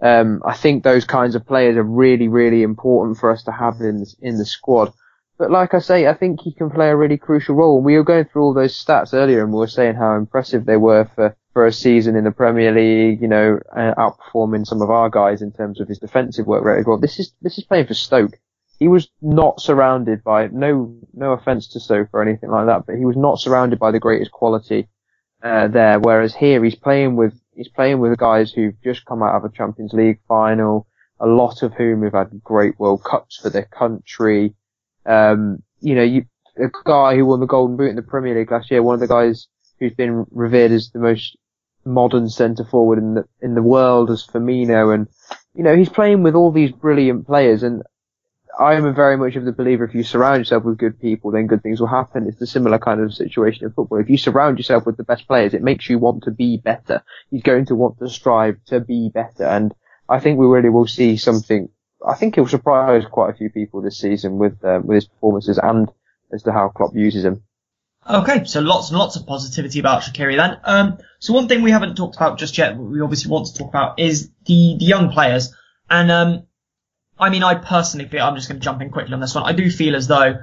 Um, 0.00 0.42
I 0.44 0.54
think 0.54 0.82
those 0.82 1.04
kinds 1.04 1.34
of 1.34 1.46
players 1.46 1.76
are 1.76 1.82
really, 1.82 2.28
really 2.28 2.62
important 2.62 3.18
for 3.18 3.30
us 3.30 3.44
to 3.44 3.52
have 3.52 3.80
in 3.80 4.04
in 4.20 4.36
the 4.36 4.44
squad. 4.44 4.92
But 5.38 5.50
like 5.50 5.74
I 5.74 5.78
say, 5.78 6.06
I 6.06 6.14
think 6.14 6.40
he 6.40 6.52
can 6.52 6.70
play 6.70 6.90
a 6.90 6.96
really 6.96 7.16
crucial 7.16 7.54
role. 7.54 7.80
We 7.80 7.96
were 7.96 8.04
going 8.04 8.26
through 8.26 8.42
all 8.42 8.54
those 8.54 8.76
stats 8.76 9.14
earlier, 9.14 9.42
and 9.42 9.52
we 9.52 9.58
were 9.58 9.66
saying 9.66 9.94
how 9.94 10.16
impressive 10.16 10.66
they 10.66 10.76
were 10.76 11.08
for 11.14 11.36
for 11.52 11.66
a 11.66 11.72
season 11.72 12.16
in 12.16 12.24
the 12.24 12.30
Premier 12.30 12.72
League, 12.72 13.20
you 13.20 13.28
know, 13.28 13.58
outperforming 13.76 14.66
some 14.66 14.80
of 14.80 14.90
our 14.90 15.10
guys 15.10 15.42
in 15.42 15.52
terms 15.52 15.80
of 15.80 15.88
his 15.88 15.98
defensive 15.98 16.46
work 16.46 16.64
rate. 16.64 16.86
Well, 16.86 16.98
this 16.98 17.18
is 17.18 17.32
this 17.42 17.58
is 17.58 17.64
playing 17.64 17.86
for 17.86 17.94
Stoke. 17.94 18.38
He 18.78 18.88
was 18.88 19.08
not 19.20 19.60
surrounded 19.60 20.24
by 20.24 20.48
no 20.48 20.96
no 21.14 21.32
offense 21.32 21.68
to 21.68 21.80
Stoke 21.80 22.08
or 22.12 22.22
anything 22.22 22.50
like 22.50 22.66
that, 22.66 22.86
but 22.86 22.96
he 22.96 23.04
was 23.04 23.16
not 23.16 23.38
surrounded 23.38 23.78
by 23.78 23.90
the 23.90 24.00
greatest 24.00 24.32
quality 24.32 24.88
uh, 25.42 25.68
there. 25.68 25.98
Whereas 25.98 26.34
here 26.34 26.62
he's 26.62 26.74
playing 26.74 27.16
with 27.16 27.38
he's 27.54 27.68
playing 27.68 28.00
with 28.00 28.16
guys 28.18 28.52
who've 28.52 28.80
just 28.82 29.04
come 29.04 29.22
out 29.22 29.34
of 29.34 29.44
a 29.44 29.54
Champions 29.54 29.92
League 29.92 30.20
final, 30.28 30.86
a 31.20 31.26
lot 31.26 31.62
of 31.62 31.74
whom 31.74 32.02
have 32.02 32.12
had 32.12 32.42
great 32.42 32.78
World 32.78 33.04
Cups 33.04 33.38
for 33.40 33.50
their 33.50 33.64
country. 33.66 34.54
Um, 35.04 35.62
you 35.80 35.94
know, 35.94 36.02
you, 36.02 36.24
a 36.56 36.68
guy 36.84 37.16
who 37.16 37.26
won 37.26 37.40
the 37.40 37.46
Golden 37.46 37.76
Boot 37.76 37.90
in 37.90 37.96
the 37.96 38.02
Premier 38.02 38.38
League 38.38 38.50
last 38.50 38.70
year, 38.70 38.82
one 38.82 38.94
of 38.94 39.00
the 39.00 39.08
guys 39.08 39.48
who's 39.78 39.94
been 39.94 40.26
revered 40.30 40.70
as 40.70 40.90
the 40.90 40.98
most 40.98 41.36
modern 41.84 42.28
centre 42.28 42.64
forward 42.64 42.98
in 42.98 43.14
the 43.14 43.24
in 43.40 43.54
the 43.54 43.62
world 43.62 44.10
as 44.10 44.26
Firmino, 44.26 44.94
and 44.94 45.08
you 45.54 45.64
know 45.64 45.76
he's 45.76 45.88
playing 45.88 46.22
with 46.22 46.34
all 46.34 46.52
these 46.52 46.72
brilliant 46.72 47.26
players. 47.26 47.62
And 47.62 47.82
I 48.58 48.74
am 48.74 48.94
very 48.94 49.16
much 49.16 49.36
of 49.36 49.44
the 49.44 49.52
believer 49.52 49.84
if 49.84 49.94
you 49.94 50.02
surround 50.02 50.40
yourself 50.40 50.64
with 50.64 50.78
good 50.78 51.00
people, 51.00 51.30
then 51.30 51.46
good 51.46 51.62
things 51.62 51.80
will 51.80 51.86
happen. 51.86 52.26
It's 52.26 52.40
a 52.40 52.46
similar 52.46 52.78
kind 52.78 53.00
of 53.00 53.14
situation 53.14 53.64
in 53.64 53.72
football. 53.72 53.98
If 53.98 54.10
you 54.10 54.18
surround 54.18 54.58
yourself 54.58 54.84
with 54.84 54.96
the 54.96 55.04
best 55.04 55.26
players, 55.26 55.54
it 55.54 55.62
makes 55.62 55.88
you 55.88 55.98
want 55.98 56.24
to 56.24 56.30
be 56.30 56.58
better. 56.58 57.02
He's 57.30 57.42
going 57.42 57.66
to 57.66 57.74
want 57.74 57.98
to 57.98 58.08
strive 58.08 58.62
to 58.66 58.80
be 58.80 59.10
better, 59.12 59.44
and 59.44 59.74
I 60.08 60.20
think 60.20 60.38
we 60.38 60.46
really 60.46 60.68
will 60.68 60.86
see 60.86 61.16
something. 61.16 61.68
I 62.06 62.14
think 62.14 62.34
he'll 62.34 62.48
surprise 62.48 63.04
quite 63.10 63.30
a 63.30 63.36
few 63.36 63.48
people 63.48 63.80
this 63.80 63.98
season 63.98 64.38
with 64.38 64.62
uh, 64.64 64.80
with 64.84 64.96
his 64.96 65.06
performances 65.06 65.58
and 65.62 65.88
as 66.32 66.42
to 66.42 66.52
how 66.52 66.68
Klopp 66.68 66.94
uses 66.94 67.24
him. 67.24 67.42
Okay, 68.08 68.44
so 68.44 68.60
lots 68.60 68.90
and 68.90 68.98
lots 68.98 69.14
of 69.14 69.26
positivity 69.26 69.78
about 69.78 70.02
Shaqiri 70.02 70.36
then. 70.36 70.58
Um, 70.64 70.98
so 71.20 71.32
one 71.32 71.46
thing 71.46 71.62
we 71.62 71.70
haven't 71.70 71.94
talked 71.94 72.16
about 72.16 72.36
just 72.36 72.58
yet, 72.58 72.76
we 72.76 73.00
obviously 73.00 73.30
want 73.30 73.46
to 73.46 73.54
talk 73.54 73.68
about, 73.68 74.00
is 74.00 74.28
the, 74.46 74.76
the 74.78 74.84
young 74.84 75.12
players. 75.12 75.54
And 75.88 76.10
um, 76.10 76.46
I 77.18 77.30
mean, 77.30 77.42
I 77.42 77.54
personally 77.54 78.08
feel, 78.08 78.22
I'm 78.22 78.34
just 78.34 78.48
going 78.48 78.60
to 78.60 78.64
jump 78.64 78.82
in 78.82 78.90
quickly 78.90 79.14
on 79.14 79.20
this 79.20 79.34
one. 79.34 79.44
I 79.44 79.52
do 79.52 79.70
feel 79.70 79.94
as 79.94 80.08
though 80.08 80.40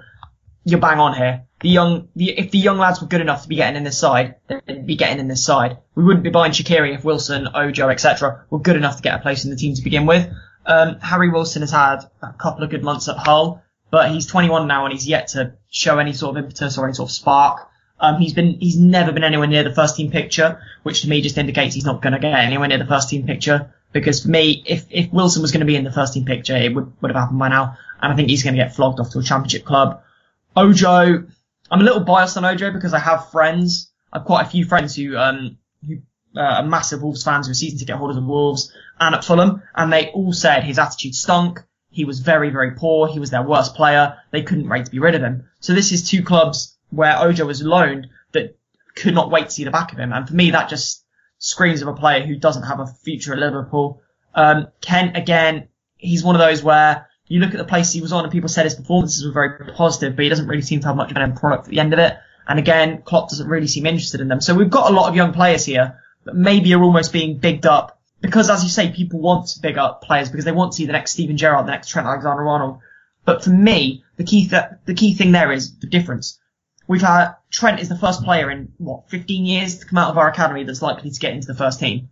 you're 0.64 0.80
bang 0.80 1.00
on 1.00 1.16
here. 1.16 1.44
The 1.62 1.70
young, 1.70 2.08
the, 2.16 2.38
if 2.38 2.52
the 2.52 2.58
young 2.58 2.78
lads 2.78 3.02
were 3.02 3.08
good 3.08 3.22
enough 3.22 3.44
to 3.44 3.50
be 3.50 3.56
getting 3.56 3.76
in 3.76 3.84
this 3.84 3.98
side, 3.98 4.36
they'd 4.48 4.86
be 4.86 4.96
getting 4.96 5.20
in 5.20 5.28
this 5.28 5.44
side. 5.44 5.78
We 5.96 6.04
wouldn't 6.04 6.24
be 6.24 6.30
buying 6.30 6.54
Shaqiri 6.54 6.96
if 6.96 7.04
Wilson, 7.04 7.50
Ojo, 7.54 7.90
etc. 7.90 8.46
were 8.50 8.60
good 8.60 8.78
enough 8.78 8.98
to 8.98 9.02
get 9.02 9.16
a 9.16 9.20
place 9.20 9.44
in 9.44 9.50
the 9.50 9.58
team 9.58 9.74
to 9.76 9.82
begin 9.82 10.06
with. 10.06 10.32
Um, 10.66 11.00
Harry 11.00 11.30
Wilson 11.30 11.62
has 11.64 11.72
had 11.72 12.00
a 12.22 12.34
couple 12.34 12.64
of 12.64 12.70
good 12.70 12.84
months 12.84 13.10
at 13.10 13.18
Hull 13.18 13.62
but 13.92 14.12
he's 14.12 14.26
21 14.26 14.68
now 14.68 14.86
and 14.86 14.94
he's 14.94 15.08
yet 15.08 15.30
to 15.30 15.54
show 15.70 15.98
any 16.00 16.14
sort 16.14 16.38
of 16.38 16.44
impetus 16.44 16.78
or 16.78 16.86
any 16.86 16.94
sort 16.94 17.10
of 17.10 17.14
spark. 17.14 17.69
Um, 18.00 18.20
he's 18.20 18.34
been, 18.34 18.60
he's 18.60 18.78
never 18.78 19.12
been 19.12 19.24
anywhere 19.24 19.47
near 19.47 19.64
the 19.64 19.74
first 19.74 19.95
team 19.97 20.12
picture, 20.12 20.62
which 20.84 21.02
to 21.02 21.10
me 21.10 21.22
just 21.22 21.38
indicates 21.38 21.76
he's 21.76 21.86
not 21.86 22.02
going 22.02 22.14
to 22.14 22.20
get 22.20 22.34
anywhere 22.34 22.68
near 22.68 22.78
the 22.78 22.86
first 22.86 23.10
team 23.10 23.26
picture. 23.26 23.74
Because 23.91 24.24
for 24.24 24.30
me, 24.30 24.64
if, 24.66 24.86
if 24.89 25.12
Wilson 25.12 25.41
was 25.41 25.52
going 25.52 25.62
to 25.62 25.66
be 25.66 25.76
in 25.76 25.84
the 25.84 25.91
first 25.91 26.14
team 26.14 26.26
picture, 26.26 26.56
it 26.56 26.74
would, 26.74 26.93
would 27.02 27.12
have 27.12 27.20
happened 27.20 27.39
by 27.39 27.50
now. 27.50 27.78
And 28.02 28.14
I 28.14 28.16
think 28.16 28.30
he's 28.30 28.43
going 28.43 28.56
to 28.56 28.62
get 28.62 28.76
flogged 28.76 29.00
off 29.00 29.10
to 29.12 29.20
a 29.20 29.24
championship 29.24 29.66
club. 29.66 30.02
Ojo, 30.56 31.26
I'm 31.72 31.82
a 31.82 31.84
little 31.84 32.02
biased 32.02 32.38
on 32.38 32.45
Ojo 32.45 32.72
because 32.72 32.93
I 32.93 33.00
have 33.00 33.32
friends. 33.32 33.91
I've 34.14 34.26
quite 34.26 34.45
a 34.45 34.50
few 34.50 34.66
friends 34.66 34.95
who, 34.95 35.18
um, 35.18 35.58
who 35.86 35.97
uh, 36.36 36.41
are 36.41 36.64
massive 36.64 37.02
Wolves 37.02 37.24
fans 37.24 37.47
who 37.47 37.52
are 37.52 37.56
season 37.56 37.80
ticket 37.80 37.95
holders 37.95 38.18
of 38.18 38.24
the 38.24 38.30
Wolves 38.30 38.72
and 39.00 39.16
at 39.16 39.24
Fulham, 39.24 39.62
and 39.76 39.91
they 39.91 40.10
all 40.10 40.34
said 40.34 40.64
his 40.64 40.80
attitude 40.80 41.16
stunk. 41.16 41.64
He 41.91 42.06
was 42.06 42.20
very, 42.20 42.50
very 42.50 42.72
poor. 42.72 43.08
He 43.08 43.20
was 43.20 43.32
their 43.32 43.41
worst 43.41 43.76
player. 43.76 44.18
They 44.32 44.43
couldn't 44.43 44.70
wait 44.70 44.86
to 44.86 44.91
be 44.91 45.00
rid 45.00 45.16
of 45.16 45.22
him. 45.22 45.50
So 45.60 45.74
this 45.74 45.91
is 45.91 46.08
two 46.08 46.24
clubs 46.24 46.78
where 46.90 47.20
Ojo 47.20 47.46
was 47.46 47.62
loaned 47.62 48.08
that 48.32 48.58
could 48.96 49.14
not 49.14 49.32
wait 49.32 49.46
to 49.46 49.52
see 49.52 49.64
the 49.64 49.72
back 49.72 49.92
of 49.92 50.00
him. 50.00 50.14
And 50.14 50.28
for 50.28 50.34
me, 50.34 50.52
that 50.52 50.70
just 50.70 51.04
screams 51.38 51.82
of 51.82 51.88
a 51.88 51.94
player 51.94 52.26
who 52.26 52.36
doesn't 52.36 52.64
have 52.64 52.80
a 52.80 52.88
future 52.88 53.34
at 53.34 53.40
Liverpool. 53.40 54.02
Um, 54.36 54.68
Kent, 54.82 55.16
again, 55.18 55.70
he's 55.98 56.24
one 56.24 56.36
of 56.36 56.40
those 56.40 56.64
where 56.64 57.08
you 57.28 57.40
look 57.40 57.52
at 57.52 57.58
the 57.58 57.66
place 57.66 57.92
he 57.92 58.02
was 58.02 58.12
on 58.12 58.24
and 58.24 58.32
people 58.32 58.50
said 58.50 58.66
his 58.66 58.76
performances 58.76 59.26
were 59.26 59.32
very 59.32 59.74
positive, 59.74 60.16
but 60.16 60.24
he 60.24 60.30
doesn't 60.30 60.48
really 60.48 60.62
seem 60.62 60.82
to 60.82 60.88
have 60.88 60.96
much 60.96 61.12
of 61.12 61.18
an 61.18 61.24
end 61.24 61.38
product 61.38 61.66
at 61.66 61.70
the 61.70 61.80
end 61.80 61.94
of 61.94 62.00
it. 62.00 62.18
And 62.48 62.58
again, 62.58 63.04
Klopp 63.04 63.30
doesn't 63.30 63.48
really 63.48 63.68
seem 63.68 63.86
interested 63.86 64.22
in 64.22 64.28
them. 64.28 64.42
So 64.42 64.56
we've 64.56 64.70
got 64.70 64.92
a 64.92 64.94
lot 64.94 65.08
of 65.08 65.16
young 65.16 65.34
players 65.34 65.66
here 65.66 66.02
that 66.24 66.36
maybe 66.36 66.74
are 66.74 66.82
almost 66.82 67.14
being 67.14 67.38
bigged 67.38 67.68
up 67.68 68.00
because, 68.22 68.50
as 68.50 68.64
you 68.64 68.70
say, 68.70 68.92
people 68.92 69.20
want 69.20 69.48
to 69.50 69.62
big 69.62 69.78
up 69.78 70.02
players 70.02 70.30
because 70.30 70.46
they 70.46 70.52
want 70.52 70.72
to 70.72 70.76
see 70.76 70.86
the 70.86 70.94
next 70.94 71.12
Steven 71.12 71.38
Gerrard, 71.38 71.68
the 71.68 71.72
next 71.72 71.90
Trent 71.90 72.08
Alexander-Arnold. 72.08 72.80
But 73.24 73.44
for 73.44 73.52
me, 73.52 74.04
the 74.18 74.24
key 74.24 74.50
th- 74.50 74.64
the 74.86 74.96
key 74.96 75.14
thing 75.14 75.32
there 75.32 75.52
is 75.52 75.78
the 75.78 75.88
difference. 75.88 76.40
We've 76.90 77.02
had 77.04 77.36
Trent 77.52 77.80
is 77.80 77.88
the 77.88 77.96
first 77.96 78.24
player 78.24 78.50
in 78.50 78.74
what 78.80 79.12
15 79.12 79.46
years 79.46 79.78
to 79.78 79.86
come 79.86 80.00
out 80.00 80.10
of 80.10 80.18
our 80.18 80.28
academy 80.28 80.64
that's 80.64 80.82
likely 80.82 81.12
to 81.12 81.20
get 81.20 81.34
into 81.34 81.46
the 81.46 81.54
first 81.54 81.80
team. 81.80 82.10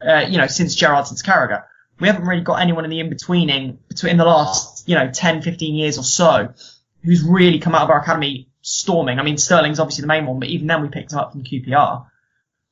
Uh, 0.00 0.24
you 0.28 0.38
know, 0.38 0.46
since 0.46 0.76
Gerrard, 0.76 1.08
since 1.08 1.20
Carragher. 1.20 1.64
We 1.98 2.06
haven't 2.06 2.24
really 2.24 2.42
got 2.42 2.60
anyone 2.60 2.84
in 2.84 2.90
the 2.92 3.00
in-betweening 3.00 3.80
between 3.88 4.16
the 4.16 4.24
last, 4.24 4.88
you 4.88 4.94
know, 4.94 5.10
10, 5.10 5.42
15 5.42 5.74
years 5.74 5.98
or 5.98 6.04
so 6.04 6.54
who's 7.02 7.24
really 7.24 7.58
come 7.58 7.74
out 7.74 7.82
of 7.82 7.90
our 7.90 8.00
academy 8.00 8.48
storming. 8.62 9.18
I 9.18 9.24
mean, 9.24 9.36
Sterling's 9.36 9.80
obviously 9.80 10.02
the 10.02 10.06
main 10.06 10.26
one, 10.26 10.38
but 10.38 10.48
even 10.48 10.68
then 10.68 10.80
we 10.80 10.88
picked 10.90 11.12
him 11.12 11.18
up 11.18 11.32
from 11.32 11.42
QPR. 11.42 12.06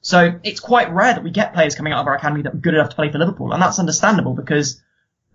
So 0.02 0.38
it's 0.44 0.60
quite 0.60 0.92
rare 0.92 1.14
that 1.14 1.24
we 1.24 1.32
get 1.32 1.54
players 1.54 1.74
coming 1.74 1.92
out 1.92 2.02
of 2.02 2.06
our 2.06 2.14
academy 2.14 2.42
that 2.42 2.54
are 2.54 2.58
good 2.58 2.74
enough 2.74 2.90
to 2.90 2.94
play 2.94 3.10
for 3.10 3.18
Liverpool, 3.18 3.52
and 3.52 3.60
that's 3.60 3.80
understandable 3.80 4.34
because 4.34 4.80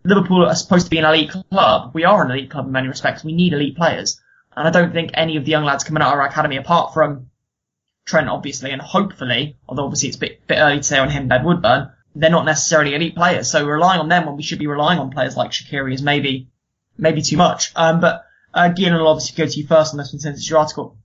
Liverpool 0.05 0.45
are 0.45 0.55
supposed 0.55 0.85
to 0.85 0.89
be 0.89 0.99
an 0.99 1.05
elite 1.05 1.31
club. 1.49 1.91
We 1.93 2.05
are 2.05 2.23
an 2.23 2.31
elite 2.31 2.49
club 2.49 2.67
in 2.67 2.71
many 2.71 2.87
respects. 2.87 3.25
We 3.25 3.33
need 3.33 3.51
elite 3.51 3.75
players. 3.75 4.20
And 4.55 4.67
I 4.67 4.71
don't 4.71 4.91
think 4.91 5.11
any 5.13 5.37
of 5.37 5.45
the 5.45 5.51
young 5.51 5.63
lads 5.63 5.83
coming 5.83 6.03
out 6.03 6.13
of 6.13 6.19
our 6.19 6.27
academy, 6.27 6.57
apart 6.57 6.93
from 6.93 7.29
Trent, 8.05 8.27
obviously, 8.27 8.71
and 8.71 8.81
hopefully, 8.81 9.57
although 9.67 9.85
obviously 9.85 10.09
it's 10.09 10.17
a 10.17 10.19
bit, 10.19 10.45
bit 10.47 10.57
early 10.57 10.77
to 10.77 10.83
say 10.83 10.99
on 10.99 11.09
him, 11.09 11.27
Ben 11.27 11.43
Woodburn, 11.45 11.91
they're 12.15 12.29
not 12.29 12.45
necessarily 12.45 12.93
elite 12.93 13.15
players. 13.15 13.49
So 13.49 13.65
relying 13.65 14.01
on 14.01 14.09
them 14.09 14.25
when 14.25 14.35
we 14.35 14.43
should 14.43 14.59
be 14.59 14.67
relying 14.67 14.99
on 14.99 15.11
players 15.11 15.37
like 15.37 15.51
Shaqiri 15.51 15.93
is 15.93 16.01
maybe, 16.01 16.49
maybe 16.97 17.21
too 17.21 17.37
much. 17.37 17.71
Um, 17.75 18.01
but, 18.01 18.25
uh, 18.53 18.69
Gian 18.69 18.93
will 18.93 19.07
obviously 19.07 19.41
go 19.41 19.49
to 19.49 19.59
you 19.59 19.65
first 19.65 19.93
on 19.93 19.97
this 19.97 20.11
one 20.11 20.19
since 20.19 20.39
it's 20.39 20.49
your 20.49 20.59
article. 20.59 20.97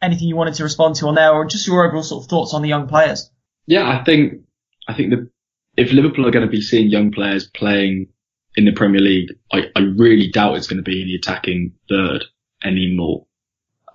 Anything 0.00 0.28
you 0.28 0.36
wanted 0.36 0.54
to 0.54 0.64
respond 0.64 0.96
to 0.96 1.08
on 1.08 1.14
there 1.14 1.32
or 1.32 1.44
just 1.44 1.66
your 1.66 1.86
overall 1.86 2.02
sort 2.02 2.24
of 2.24 2.30
thoughts 2.30 2.54
on 2.54 2.62
the 2.62 2.68
young 2.68 2.88
players? 2.88 3.30
Yeah, 3.66 3.86
I 3.86 4.02
think, 4.04 4.42
I 4.88 4.94
think 4.94 5.10
that 5.10 5.30
if 5.76 5.92
Liverpool 5.92 6.26
are 6.26 6.30
going 6.30 6.46
to 6.46 6.50
be 6.50 6.62
seeing 6.62 6.88
young 6.88 7.10
players 7.10 7.46
playing 7.54 8.08
in 8.56 8.64
the 8.64 8.72
Premier 8.72 9.00
League, 9.00 9.34
I, 9.52 9.64
I 9.76 9.80
really 9.80 10.30
doubt 10.30 10.56
it's 10.56 10.66
going 10.66 10.82
to 10.82 10.82
be 10.82 11.02
in 11.02 11.08
the 11.08 11.16
attacking 11.16 11.72
third 11.88 12.24
anymore. 12.64 13.26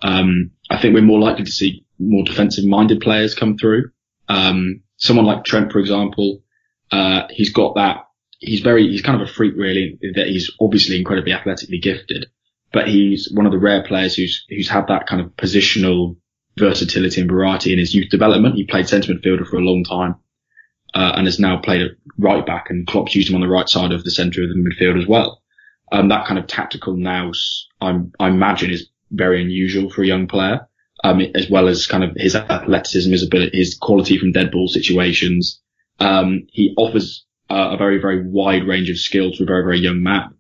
Um, 0.01 0.51
I 0.69 0.79
think 0.79 0.93
we're 0.93 1.01
more 1.01 1.19
likely 1.19 1.45
to 1.45 1.51
see 1.51 1.85
more 1.97 2.23
defensive 2.23 2.65
minded 2.65 3.01
players 3.01 3.35
come 3.35 3.57
through. 3.57 3.91
Um, 4.27 4.81
someone 4.97 5.25
like 5.25 5.43
Trent, 5.43 5.71
for 5.71 5.79
example, 5.79 6.41
uh, 6.91 7.23
he's 7.29 7.51
got 7.51 7.75
that, 7.75 8.07
he's 8.39 8.61
very, 8.61 8.87
he's 8.87 9.01
kind 9.01 9.21
of 9.21 9.27
a 9.27 9.31
freak 9.31 9.55
really, 9.57 9.99
that 10.15 10.27
he's 10.27 10.51
obviously 10.61 10.97
incredibly 10.97 11.33
athletically 11.33 11.79
gifted, 11.79 12.27
but 12.71 12.87
he's 12.87 13.29
one 13.33 13.45
of 13.45 13.51
the 13.51 13.57
rare 13.57 13.83
players 13.83 14.15
who's, 14.15 14.45
who's 14.49 14.69
had 14.69 14.87
that 14.87 15.07
kind 15.07 15.21
of 15.21 15.35
positional 15.35 16.15
versatility 16.57 17.21
and 17.21 17.29
variety 17.29 17.73
in 17.73 17.79
his 17.79 17.93
youth 17.93 18.09
development. 18.09 18.55
He 18.55 18.65
played 18.65 18.87
centre 18.87 19.13
midfielder 19.13 19.47
for 19.47 19.57
a 19.57 19.61
long 19.61 19.83
time, 19.83 20.15
uh, 20.93 21.13
and 21.15 21.27
has 21.27 21.39
now 21.39 21.57
played 21.59 21.91
right 22.17 22.45
back 22.45 22.67
and 22.69 22.87
Klopp's 22.87 23.15
used 23.15 23.29
him 23.29 23.35
on 23.35 23.41
the 23.41 23.47
right 23.47 23.69
side 23.69 23.91
of 23.91 24.03
the 24.03 24.11
centre 24.11 24.43
of 24.43 24.49
the 24.49 24.55
midfield 24.55 24.99
as 24.99 25.07
well. 25.07 25.41
Um, 25.91 26.09
that 26.09 26.27
kind 26.27 26.39
of 26.39 26.47
tactical 26.47 26.95
nous, 26.95 27.67
I'm, 27.81 28.11
I 28.19 28.27
imagine 28.27 28.71
is 28.71 28.89
very 29.11 29.41
unusual 29.41 29.89
for 29.89 30.03
a 30.03 30.07
young 30.07 30.27
player. 30.27 30.67
Um, 31.01 31.21
as 31.33 31.49
well 31.49 31.69
as 31.69 31.87
kind 31.87 32.03
of 32.03 32.11
his 32.17 32.35
athleticism, 32.35 33.09
his 33.09 33.23
ability, 33.23 33.57
his 33.57 33.77
quality 33.77 34.17
from 34.17 34.33
dead 34.33 34.51
ball 34.51 34.67
situations. 34.67 35.61
Um, 35.97 36.47
he 36.51 36.73
offers 36.75 37.25
uh, 37.49 37.69
a 37.71 37.77
very, 37.77 37.99
very 37.99 38.27
wide 38.27 38.67
range 38.67 38.89
of 38.89 38.97
skill 38.97 39.31
to 39.31 39.43
a 39.43 39.45
very, 39.45 39.63
very 39.63 39.79
young 39.79 40.03
man. 40.03 40.35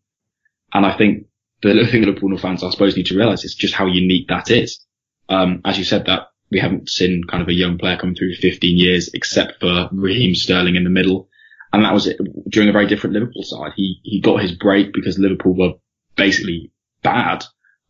And 0.73 0.85
I 0.85 0.97
think 0.97 1.27
the 1.61 1.87
thing 1.89 2.01
that 2.01 2.07
Liverpool 2.07 2.37
fans, 2.37 2.63
I 2.63 2.69
suppose, 2.69 2.95
need 2.95 3.07
to 3.07 3.15
realize 3.15 3.45
is 3.45 3.55
just 3.55 3.73
how 3.73 3.85
unique 3.85 4.27
that 4.27 4.51
is. 4.51 4.85
Um, 5.29 5.61
as 5.63 5.77
you 5.77 5.83
said 5.83 6.07
that 6.07 6.27
we 6.51 6.59
haven't 6.59 6.89
seen 6.89 7.23
kind 7.23 7.41
of 7.43 7.47
a 7.47 7.53
young 7.53 7.77
player 7.77 7.97
come 7.97 8.15
through 8.15 8.35
15 8.35 8.77
years 8.77 9.09
except 9.13 9.59
for 9.59 9.89
Raheem 9.91 10.35
Sterling 10.35 10.75
in 10.75 10.83
the 10.83 10.89
middle. 10.89 11.28
And 11.71 11.83
that 11.83 11.93
was 11.93 12.07
it 12.07 12.17
during 12.49 12.69
a 12.69 12.73
very 12.73 12.87
different 12.87 13.13
Liverpool 13.13 13.43
side. 13.43 13.73
He, 13.75 13.99
he 14.03 14.21
got 14.21 14.41
his 14.41 14.51
break 14.51 14.93
because 14.93 15.19
Liverpool 15.19 15.55
were 15.55 15.73
basically 16.15 16.71
bad, 17.03 17.43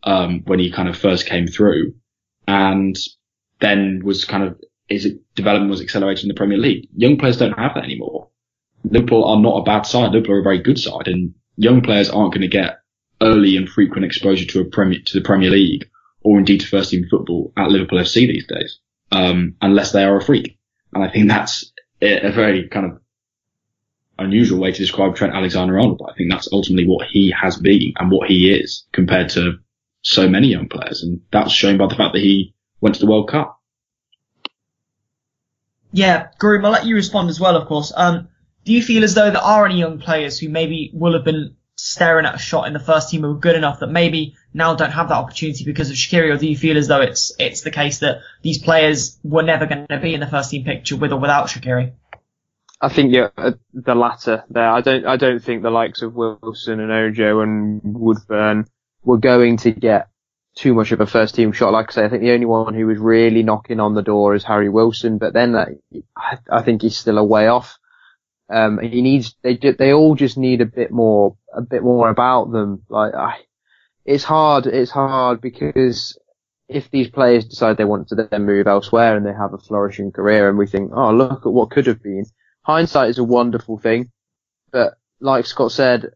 um, 0.04 0.42
when 0.46 0.60
he 0.60 0.72
kind 0.72 0.90
of 0.90 0.98
first 0.98 1.26
came 1.26 1.48
through 1.48 1.94
and 2.48 2.98
then 3.60 4.02
was 4.04 4.26
kind 4.26 4.44
of 4.44 4.60
his 4.88 5.14
development 5.36 5.70
was 5.70 5.82
accelerated 5.82 6.24
in 6.24 6.30
the 6.30 6.34
Premier 6.34 6.58
League. 6.58 6.88
Young 6.96 7.18
players 7.18 7.38
don't 7.38 7.58
have 7.58 7.76
that 7.76 7.84
anymore. 7.84 8.30
Liverpool 8.84 9.26
are 9.26 9.40
not 9.40 9.58
a 9.58 9.64
bad 9.64 9.84
side. 9.84 10.12
Liverpool 10.12 10.36
are 10.36 10.40
a 10.40 10.44
very 10.44 10.62
good 10.62 10.80
side, 10.80 11.08
and 11.08 11.34
young 11.58 11.82
players 11.82 12.10
aren't 12.10 12.34
going 12.34 12.42
to 12.42 12.48
get 12.48 12.80
early 13.22 13.58
and 13.58 13.70
frequent 13.70 14.06
exposure 14.06 14.46
to 14.46 14.62
a 14.62 14.66
Premier 14.66 15.00
to 15.06 15.20
the 15.20 15.24
Premier 15.24 15.50
League 15.50 15.90
or 16.22 16.38
indeed 16.38 16.62
to 16.62 16.68
first 16.68 16.92
team 16.92 17.06
football 17.10 17.54
at 17.56 17.70
Liverpool 17.70 18.00
FC 18.00 18.28
these 18.28 18.48
days, 18.48 18.80
um, 19.12 19.56
unless 19.62 19.92
they 19.92 20.04
are 20.04 20.18
a 20.18 20.22
freak. 20.22 20.58
And 20.94 21.04
I 21.04 21.10
think 21.10 21.28
that's 21.28 21.72
a 22.02 22.32
very 22.32 22.68
kind 22.68 22.86
of 22.86 23.02
unusual 24.22 24.60
way 24.60 24.72
to 24.72 24.78
describe 24.78 25.16
Trent 25.16 25.34
Alexander-Arnold, 25.34 25.98
but 26.00 26.12
I 26.12 26.14
think 26.16 26.32
that's 26.32 26.50
ultimately 26.52 26.88
what 26.88 27.08
he 27.08 27.34
has 27.40 27.58
been 27.58 27.94
and 27.98 28.12
what 28.12 28.28
he 28.28 28.52
is 28.52 28.86
compared 28.92 29.30
to 29.30 29.60
so 30.02 30.30
many 30.30 30.48
young 30.48 30.70
players, 30.70 31.04
and 31.04 31.22
that's 31.32 31.52
shown 31.52 31.78
by 31.78 31.88
the 31.88 31.96
fact 31.96 32.14
that 32.14 32.22
he 32.22 32.54
went 32.82 32.96
to 32.96 33.02
the 33.02 33.12
World 33.12 33.30
Cup. 33.30 33.60
Yeah, 35.92 36.28
Groom, 36.38 36.66
I'll 36.66 36.72
let 36.72 36.86
you 36.86 36.96
respond 36.96 37.30
as 37.30 37.40
well, 37.40 37.56
of 37.56 37.68
course. 37.68 37.92
Um, 37.96 38.30
do 38.64 38.74
you 38.74 38.84
feel 38.84 39.04
as 39.04 39.16
though 39.16 39.32
there 39.32 39.42
are 39.42 39.66
any 39.66 39.80
young 39.80 40.00
players 40.00 40.38
who 40.38 40.50
maybe 40.50 40.92
will 40.94 41.14
have 41.14 41.26
been 41.26 41.56
staring 41.76 42.26
at 42.26 42.36
a 42.36 42.38
shot 42.38 42.68
in 42.68 42.74
the 42.74 42.80
first 42.80 43.10
team 43.10 43.22
who 43.22 43.30
were 43.30 43.40
good 43.40 43.56
enough 43.56 43.80
that 43.80 43.90
maybe 43.90 44.36
now 44.54 44.76
don't 44.76 44.92
have 44.92 45.10
that 45.10 45.16
opportunity 45.16 45.64
because 45.64 45.90
of 45.90 45.96
Shaqiri, 45.96 46.34
or 46.34 46.38
do 46.38 46.48
you 46.48 46.58
feel 46.58 46.78
as 46.78 46.88
though 46.88 47.02
it's 47.02 47.34
it's 47.40 47.62
the 47.62 47.72
case 47.72 48.00
that 48.00 48.20
these 48.42 48.58
players 48.58 49.18
were 49.24 49.44
never 49.44 49.66
going 49.66 49.88
to 49.88 50.00
be 50.00 50.14
in 50.14 50.20
the 50.20 50.28
first 50.28 50.52
team 50.52 50.66
picture 50.66 50.98
with 50.98 51.14
or 51.14 51.20
without 51.20 51.48
Shaqiri? 51.48 51.94
I 52.82 52.90
think 52.90 53.14
yeah, 53.14 53.30
uh, 53.38 53.52
the 53.74 53.96
latter 53.96 54.44
there. 54.50 54.70
I 54.70 54.82
don't 54.82 55.06
I 55.06 55.18
don't 55.18 55.44
think 55.44 55.64
the 55.64 55.70
likes 55.70 56.02
of 56.02 56.16
Wilson 56.16 56.80
and 56.80 56.92
Ojo 56.92 57.42
and 57.42 57.82
Woodburn 57.84 58.66
were 59.04 59.18
going 59.18 59.58
to 59.58 59.72
get 59.72 60.08
too 60.56 60.74
much 60.74 60.92
of 60.92 61.00
a 61.00 61.06
first 61.06 61.36
team 61.36 61.52
shot. 61.52 61.74
Like 61.74 61.90
I 61.90 61.94
say, 61.94 62.06
I 62.06 62.10
think 62.10 62.22
the 62.22 62.32
only 62.32 62.46
one 62.46 62.74
who 62.74 62.88
was 62.88 62.98
really 62.98 63.44
knocking 63.44 63.80
on 63.80 63.96
the 63.96 64.02
door 64.02 64.36
is 64.36 64.44
Harry 64.44 64.70
Wilson, 64.70 65.18
but 65.18 65.34
then 65.34 65.56
I, 65.56 66.38
I 66.52 66.62
think 66.64 66.82
he's 66.82 66.98
still 66.98 67.18
a 67.18 67.24
way 67.24 67.48
off. 67.48 67.78
Um, 68.50 68.80
he 68.80 69.02
needs, 69.02 69.36
they, 69.44 69.56
they 69.56 69.94
all 69.94 70.16
just 70.16 70.38
need 70.38 70.62
a 70.62 70.66
bit 70.66 70.92
more, 70.92 71.38
a 71.54 71.62
bit 71.62 71.84
more 71.84 72.10
about 72.10 72.52
them. 72.52 72.84
Like, 72.90 73.14
I, 73.14 73.38
it's 74.06 74.24
hard, 74.24 74.66
it's 74.66 74.92
hard 74.92 75.40
because 75.40 76.18
if 76.68 76.90
these 76.90 77.10
players 77.10 77.46
decide 77.46 77.78
they 77.78 77.86
want 77.86 78.10
to 78.10 78.16
then 78.16 78.46
move 78.46 78.68
elsewhere 78.68 79.16
and 79.16 79.26
they 79.26 79.34
have 79.34 79.54
a 79.54 79.60
flourishing 79.60 80.12
career 80.12 80.50
and 80.50 80.58
we 80.58 80.68
think, 80.68 80.92
oh, 80.94 81.14
look 81.14 81.46
at 81.46 81.54
what 81.54 81.72
could 81.72 81.88
have 81.88 82.02
been. 82.02 82.26
Hindsight 82.64 83.10
is 83.10 83.18
a 83.18 83.24
wonderful 83.24 83.78
thing, 83.78 84.12
but 84.72 84.96
like 85.20 85.46
Scott 85.46 85.72
said, 85.72 86.14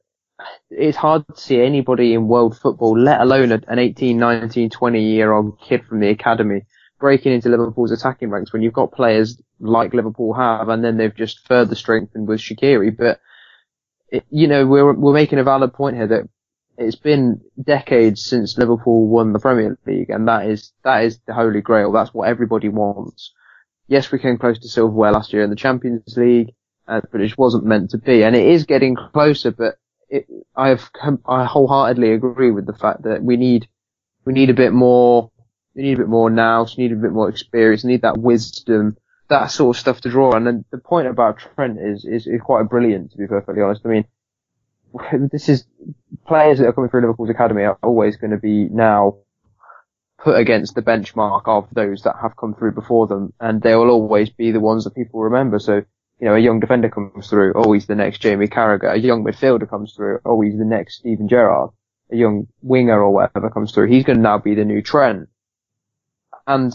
it's 0.70 0.98
hard 0.98 1.26
to 1.28 1.40
see 1.40 1.62
anybody 1.62 2.14
in 2.14 2.28
world 2.28 2.58
football, 2.58 2.98
let 2.98 3.22
alone 3.22 3.52
an 3.52 3.80
18, 3.80 4.18
19, 4.18 4.70
20 4.70 5.02
year 5.02 5.32
old 5.32 5.60
kid 5.60 5.86
from 5.86 6.00
the 6.00 6.10
academy 6.10 6.64
breaking 7.00 7.34
into 7.34 7.50
Liverpool's 7.50 7.92
attacking 7.92 8.30
ranks 8.30 8.54
when 8.54 8.62
you've 8.62 8.72
got 8.72 8.94
players 8.94 9.38
like 9.60 9.94
Liverpool 9.94 10.34
have 10.34 10.70
and 10.70 10.82
then 10.84 10.96
they've 10.96 11.14
just 11.14 11.46
further 11.46 11.76
strengthened 11.76 12.30
with 12.30 12.40
Shaqiri. 12.40 12.96
But, 12.96 13.20
it, 14.10 14.24
you 14.30 14.48
know, 14.48 14.66
we're, 14.66 14.94
we're 14.94 15.14
making 15.14 15.38
a 15.38 15.44
valid 15.44 15.74
point 15.74 15.98
here 15.98 16.08
that 16.08 16.30
it's 16.78 16.96
been 16.96 17.42
decades 17.62 18.24
since 18.24 18.58
Liverpool 18.58 19.08
won 19.08 19.34
the 19.34 19.40
Premier 19.40 19.78
League 19.86 20.10
and 20.10 20.30
that 20.30 20.48
is, 20.48 20.72
that 20.86 21.04
is 21.04 21.20
the 21.28 21.34
holy 21.34 21.60
grail. 21.60 21.92
That's 21.92 22.14
what 22.14 22.30
everybody 22.30 22.70
wants. 22.70 23.34
Yes, 23.88 24.12
we 24.12 24.20
came 24.20 24.38
close 24.38 24.60
to 24.60 24.68
silverware 24.68 25.12
last 25.12 25.34
year 25.34 25.44
in 25.44 25.50
the 25.50 25.56
Champions 25.56 26.16
League, 26.16 26.54
uh, 26.88 27.02
but 27.12 27.22
it 27.22 27.38
wasn't 27.38 27.66
meant 27.66 27.92
to 27.92 27.98
be. 27.98 28.24
And 28.24 28.36
it 28.36 28.48
is 28.48 28.66
getting 28.66 28.96
closer, 28.96 29.52
but 29.52 29.76
it, 30.10 30.28
I've 30.56 30.90
I 31.26 31.46
wholeheartedly 31.46 32.14
agree 32.14 32.52
with 32.52 32.66
the 32.66 32.74
fact 32.74 33.04
that 33.04 33.24
we 33.24 33.36
need 33.38 33.68
we 34.26 34.34
need 34.34 34.50
a 34.50 34.54
bit 34.54 34.74
more 34.74 35.32
we 35.76 35.84
need 35.84 35.94
a 35.94 36.02
bit 36.02 36.08
more 36.08 36.30
now. 36.30 36.66
We 36.78 36.84
need 36.84 36.94
a 36.94 37.02
bit 37.02 37.12
more 37.12 37.30
experience. 37.30 37.82
They 37.82 37.90
need 37.90 38.04
that 38.04 38.18
wisdom, 38.18 38.98
that 39.30 39.48
sort 39.48 39.76
of 39.76 39.80
stuff 39.80 40.02
to 40.02 40.10
draw. 40.10 40.34
And 40.34 40.46
then 40.46 40.66
the 40.72 40.78
point 40.78 41.08
about 41.08 41.40
Trent 41.40 41.80
is, 41.80 42.06
is, 42.06 42.28
is 42.28 42.42
quite 42.42 42.70
brilliant, 42.70 43.12
to 43.12 43.18
be 43.18 43.28
perfectly 43.28 43.62
honest. 43.62 43.82
I 43.86 43.90
mean, 43.90 44.06
this 45.32 45.50
is 45.50 45.66
players 46.28 46.60
that 46.60 46.68
are 46.68 46.74
coming 46.74 46.90
through 46.90 47.02
Liverpool's 47.02 47.30
academy 47.30 47.64
are 47.64 47.80
always 47.82 48.18
going 48.18 48.32
to 48.32 48.38
be 48.38 48.70
now 48.70 49.18
put 50.24 50.38
against 50.38 50.74
the 50.74 50.82
benchmark 50.82 51.42
of 51.48 51.68
those 51.74 52.04
that 52.04 52.16
have 52.22 52.38
come 52.38 52.56
through 52.56 52.72
before 52.72 53.08
them, 53.08 53.34
and 53.42 53.62
they 53.62 53.76
will 53.76 53.90
always 53.90 54.30
be 54.30 54.52
the 54.52 54.60
ones 54.60 54.86
that 54.86 54.96
people 54.96 55.22
remember. 55.22 55.60
So, 55.60 55.84
you 56.20 56.28
know, 56.28 56.36
a 56.36 56.40
young 56.40 56.62
defender 56.62 56.90
comes 56.90 57.30
through, 57.30 57.54
he's 57.74 57.88
the 57.88 57.96
next 57.96 58.20
Jamie 58.20 58.48
Carragher. 58.48 58.94
A 58.94 58.98
young 58.98 59.26
midfielder 59.26 59.70
comes 59.70 59.94
through, 59.94 60.20
he's 60.42 60.58
the 60.58 60.64
next 60.64 61.00
Steven 61.00 61.28
Gerrard. 61.28 61.72
A 62.12 62.16
young 62.16 62.48
winger 62.62 63.02
or 63.02 63.12
whatever 63.12 63.50
comes 63.50 63.74
through, 63.74 63.88
he's 63.88 64.06
going 64.06 64.18
to 64.18 64.24
now 64.24 64.38
be 64.38 64.56
the 64.56 64.64
new 64.64 64.82
trend. 64.82 65.28
And 66.48 66.74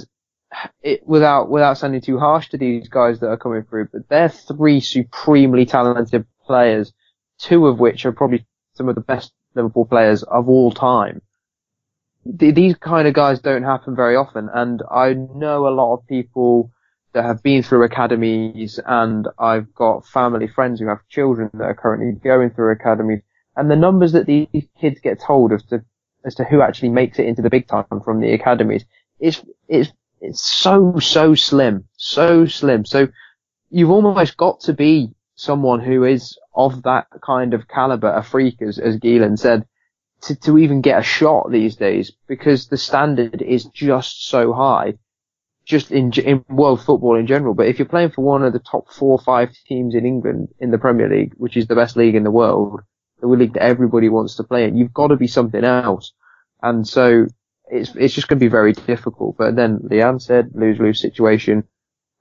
it, 0.83 1.07
without 1.07 1.49
without 1.51 1.79
sounding 1.79 2.01
too 2.01 2.19
harsh 2.19 2.51
to 2.51 2.59
these 2.59 2.89
guys 2.89 3.21
that 3.21 3.29
are 3.29 3.37
coming 3.39 3.63
through, 3.63 3.89
but 3.93 4.09
they're 4.09 4.29
three 4.29 4.81
supremely 4.81 5.65
talented 5.65 6.27
players, 6.45 6.93
two 7.39 7.67
of 7.67 7.79
which 7.79 8.05
are 8.05 8.13
probably 8.13 8.47
some 8.75 8.89
of 8.89 8.95
the 8.95 9.01
best 9.01 9.33
Liverpool 9.55 9.87
players 9.87 10.23
of 10.23 10.49
all 10.49 10.71
time. 10.71 11.23
These 12.25 12.77
kind 12.77 13.09
of 13.09 13.15
guys 13.15 13.41
don't 13.41 13.63
happen 13.63 13.97
very 13.97 14.17
often, 14.17 14.49
and 14.53 14.83
I 14.91 15.15
know 15.15 15.67
a 15.67 15.71
lot 15.71 15.95
of 15.95 16.07
people 16.07 16.71
that 17.13 17.25
have 17.25 17.43
been 17.43 17.63
through 17.63 17.85
academies, 17.85 18.79
and 18.85 19.27
I've 19.39 19.75
got 19.75 20.07
family 20.07 20.47
friends 20.47 20.79
who 20.81 20.89
have 20.89 21.07
children 21.09 21.51
that 21.55 21.65
are 21.65 21.75
currently 21.75 22.13
going 22.13 22.51
through 22.51 22.73
academies, 22.73 23.23
and 23.57 23.71
the 23.71 23.77
numbers 23.77 24.13
that 24.13 24.27
these 24.27 24.69
kids 24.81 25.01
get 25.01 25.21
told 25.21 25.53
as 25.53 25.65
to 25.67 25.85
as 26.25 26.35
to 26.35 26.45
who 26.45 26.61
actually 26.61 26.91
makes 26.91 27.19
it 27.19 27.27
into 27.27 27.43
the 27.43 27.51
big 27.51 27.67
time 27.67 28.01
from 28.05 28.21
the 28.21 28.33
academies 28.33 28.85
is 29.21 29.43
it's 29.69 29.93
it's 30.21 30.43
so 30.43 30.99
so 30.99 31.35
slim, 31.35 31.85
so 31.97 32.47
slim. 32.47 32.85
So 32.85 33.09
you've 33.71 33.91
almost 33.91 34.37
got 34.37 34.61
to 34.61 34.73
be 34.73 35.15
someone 35.37 35.81
who 35.81 36.05
is 36.05 36.37
of 36.55 36.83
that 36.83 37.07
kind 37.25 37.55
of 37.55 37.69
caliber, 37.69 38.13
a 38.13 38.23
freak, 38.23 38.61
as, 38.61 38.79
as 38.79 38.97
Geelan 38.97 39.39
said, 39.39 39.65
to, 40.23 40.37
to 40.37 40.59
even 40.59 40.81
get 40.81 40.99
a 40.99 41.03
shot 41.03 41.51
these 41.51 41.77
days 41.77 42.13
because 42.27 42.69
the 42.69 42.77
standard 42.77 43.43
is 43.43 43.65
just 43.67 44.29
so 44.29 44.53
high, 44.53 44.95
just 45.65 45.91
in, 45.91 46.13
in 46.13 46.45
world 46.49 46.83
football 46.83 47.17
in 47.17 47.27
general. 47.27 47.55
But 47.55 47.69
if 47.69 47.79
you're 47.79 47.87
playing 47.87 48.11
for 48.11 48.23
one 48.23 48.43
of 48.43 48.53
the 48.53 48.59
top 48.59 48.91
four 48.93 49.13
or 49.13 49.21
five 49.21 49.51
teams 49.67 49.95
in 49.95 50.07
England 50.07 50.49
in 50.59 50.71
the 50.71 50.79
Premier 50.79 51.09
League, 51.09 51.35
which 51.37 51.57
is 51.57 51.67
the 51.67 51.77
best 51.77 51.97
league 51.97 52.15
in 52.15 52.25
the 52.25 52.31
world, 52.31 52.81
the 53.21 53.27
league 53.27 53.55
that 53.55 53.63
everybody 53.63 54.09
wants 54.09 54.37
to 54.37 54.45
play 54.45 54.65
in, 54.65 54.77
you've 54.77 54.95
got 54.95 55.09
to 55.09 55.17
be 55.17 55.27
something 55.27 55.65
else. 55.65 56.13
And 56.63 56.87
so 56.87 57.27
it's, 57.69 57.95
it's 57.95 58.15
just 58.15 58.29
going 58.29 58.39
to 58.39 58.45
be 58.45 58.51
very 58.51 58.73
difficult. 58.73 59.37
But 59.39 59.57
then 59.57 59.79
Leanne 59.79 60.23
said, 60.23 60.51
lose-lose 60.55 61.01
situation 61.01 61.65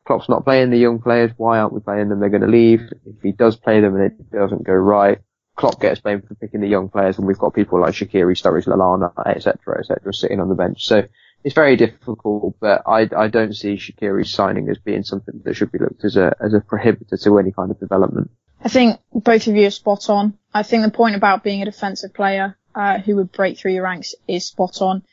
Klopp's 0.07 0.29
not 0.29 0.45
playing 0.45 0.69
the 0.69 0.77
young 0.77 0.99
players. 0.99 1.31
Why 1.35 1.59
aren't 1.59 1.73
we 1.73 1.81
playing 1.81 2.07
them? 2.07 2.21
They're 2.21 2.29
going 2.29 2.41
to 2.41 2.47
leave. 2.47 2.81
If 3.05 3.21
he 3.21 3.33
does 3.33 3.57
play 3.57 3.81
them 3.81 3.95
and 3.95 4.05
it 4.05 4.31
doesn't 4.31 4.63
go 4.63 4.73
right, 4.73 5.19
Klopp 5.57 5.81
gets 5.81 5.99
blamed 5.99 6.27
for 6.27 6.35
picking 6.35 6.61
the 6.61 6.67
young 6.67 6.87
players 6.87 7.17
when 7.17 7.27
we've 7.27 7.37
got 7.37 7.53
people 7.53 7.81
like 7.81 7.93
Shaqiri, 7.93 8.39
Sturridge, 8.39 8.67
Lallana, 8.67 9.11
etc., 9.25 9.79
etc., 9.79 10.13
sitting 10.13 10.39
on 10.39 10.49
the 10.49 10.55
bench. 10.55 10.85
So 10.85 11.03
it's 11.43 11.55
very 11.55 11.75
difficult, 11.75 12.55
but 12.59 12.83
I, 12.85 13.09
I 13.17 13.27
don't 13.27 13.53
see 13.53 13.73
Shaqiri's 13.73 14.31
signing 14.31 14.69
as 14.69 14.77
being 14.77 15.03
something 15.03 15.41
that 15.43 15.55
should 15.55 15.71
be 15.71 15.79
looked 15.79 16.05
as 16.05 16.15
a 16.15 16.35
as 16.39 16.53
a 16.53 16.59
prohibitor 16.59 17.21
to 17.23 17.39
any 17.39 17.51
kind 17.51 17.71
of 17.71 17.79
development. 17.79 18.29
I 18.63 18.69
think 18.69 18.99
both 19.11 19.47
of 19.47 19.55
you 19.55 19.67
are 19.67 19.71
spot 19.71 20.09
on. 20.09 20.37
I 20.53 20.63
think 20.63 20.83
the 20.83 20.91
point 20.91 21.15
about 21.15 21.43
being 21.43 21.61
a 21.63 21.65
defensive 21.65 22.13
player 22.13 22.57
uh, 22.75 22.99
who 22.99 23.15
would 23.15 23.31
break 23.31 23.57
through 23.57 23.73
your 23.73 23.83
ranks 23.83 24.13
is 24.27 24.45
spot 24.45 24.81
on. 24.81 25.03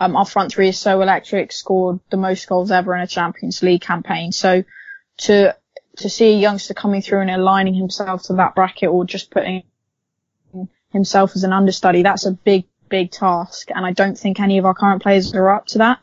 Um, 0.00 0.16
our 0.16 0.26
front 0.26 0.52
three 0.52 0.68
is 0.68 0.78
so 0.78 1.00
electric, 1.00 1.50
scored 1.52 2.00
the 2.10 2.16
most 2.18 2.46
goals 2.46 2.70
ever 2.70 2.94
in 2.94 3.02
a 3.02 3.06
Champions 3.06 3.62
League 3.62 3.82
campaign. 3.82 4.32
So 4.32 4.64
to 5.18 5.56
to 5.96 6.10
see 6.10 6.34
a 6.34 6.38
youngster 6.38 6.74
coming 6.74 7.00
through 7.00 7.20
and 7.20 7.30
aligning 7.30 7.74
himself 7.74 8.24
to 8.24 8.34
that 8.34 8.54
bracket 8.54 8.90
or 8.90 9.04
just 9.06 9.30
putting 9.30 9.62
himself 10.94 11.32
as 11.34 11.44
an 11.44 11.52
understudy, 11.52 12.02
that's 12.02 12.24
a 12.24 12.32
big, 12.32 12.64
big 12.88 13.10
task. 13.10 13.70
And 13.74 13.84
I 13.84 13.92
don't 13.92 14.16
think 14.16 14.40
any 14.40 14.56
of 14.56 14.64
our 14.64 14.72
current 14.72 15.02
players 15.02 15.34
are 15.34 15.50
up 15.50 15.66
to 15.66 15.78
that. 15.78 15.98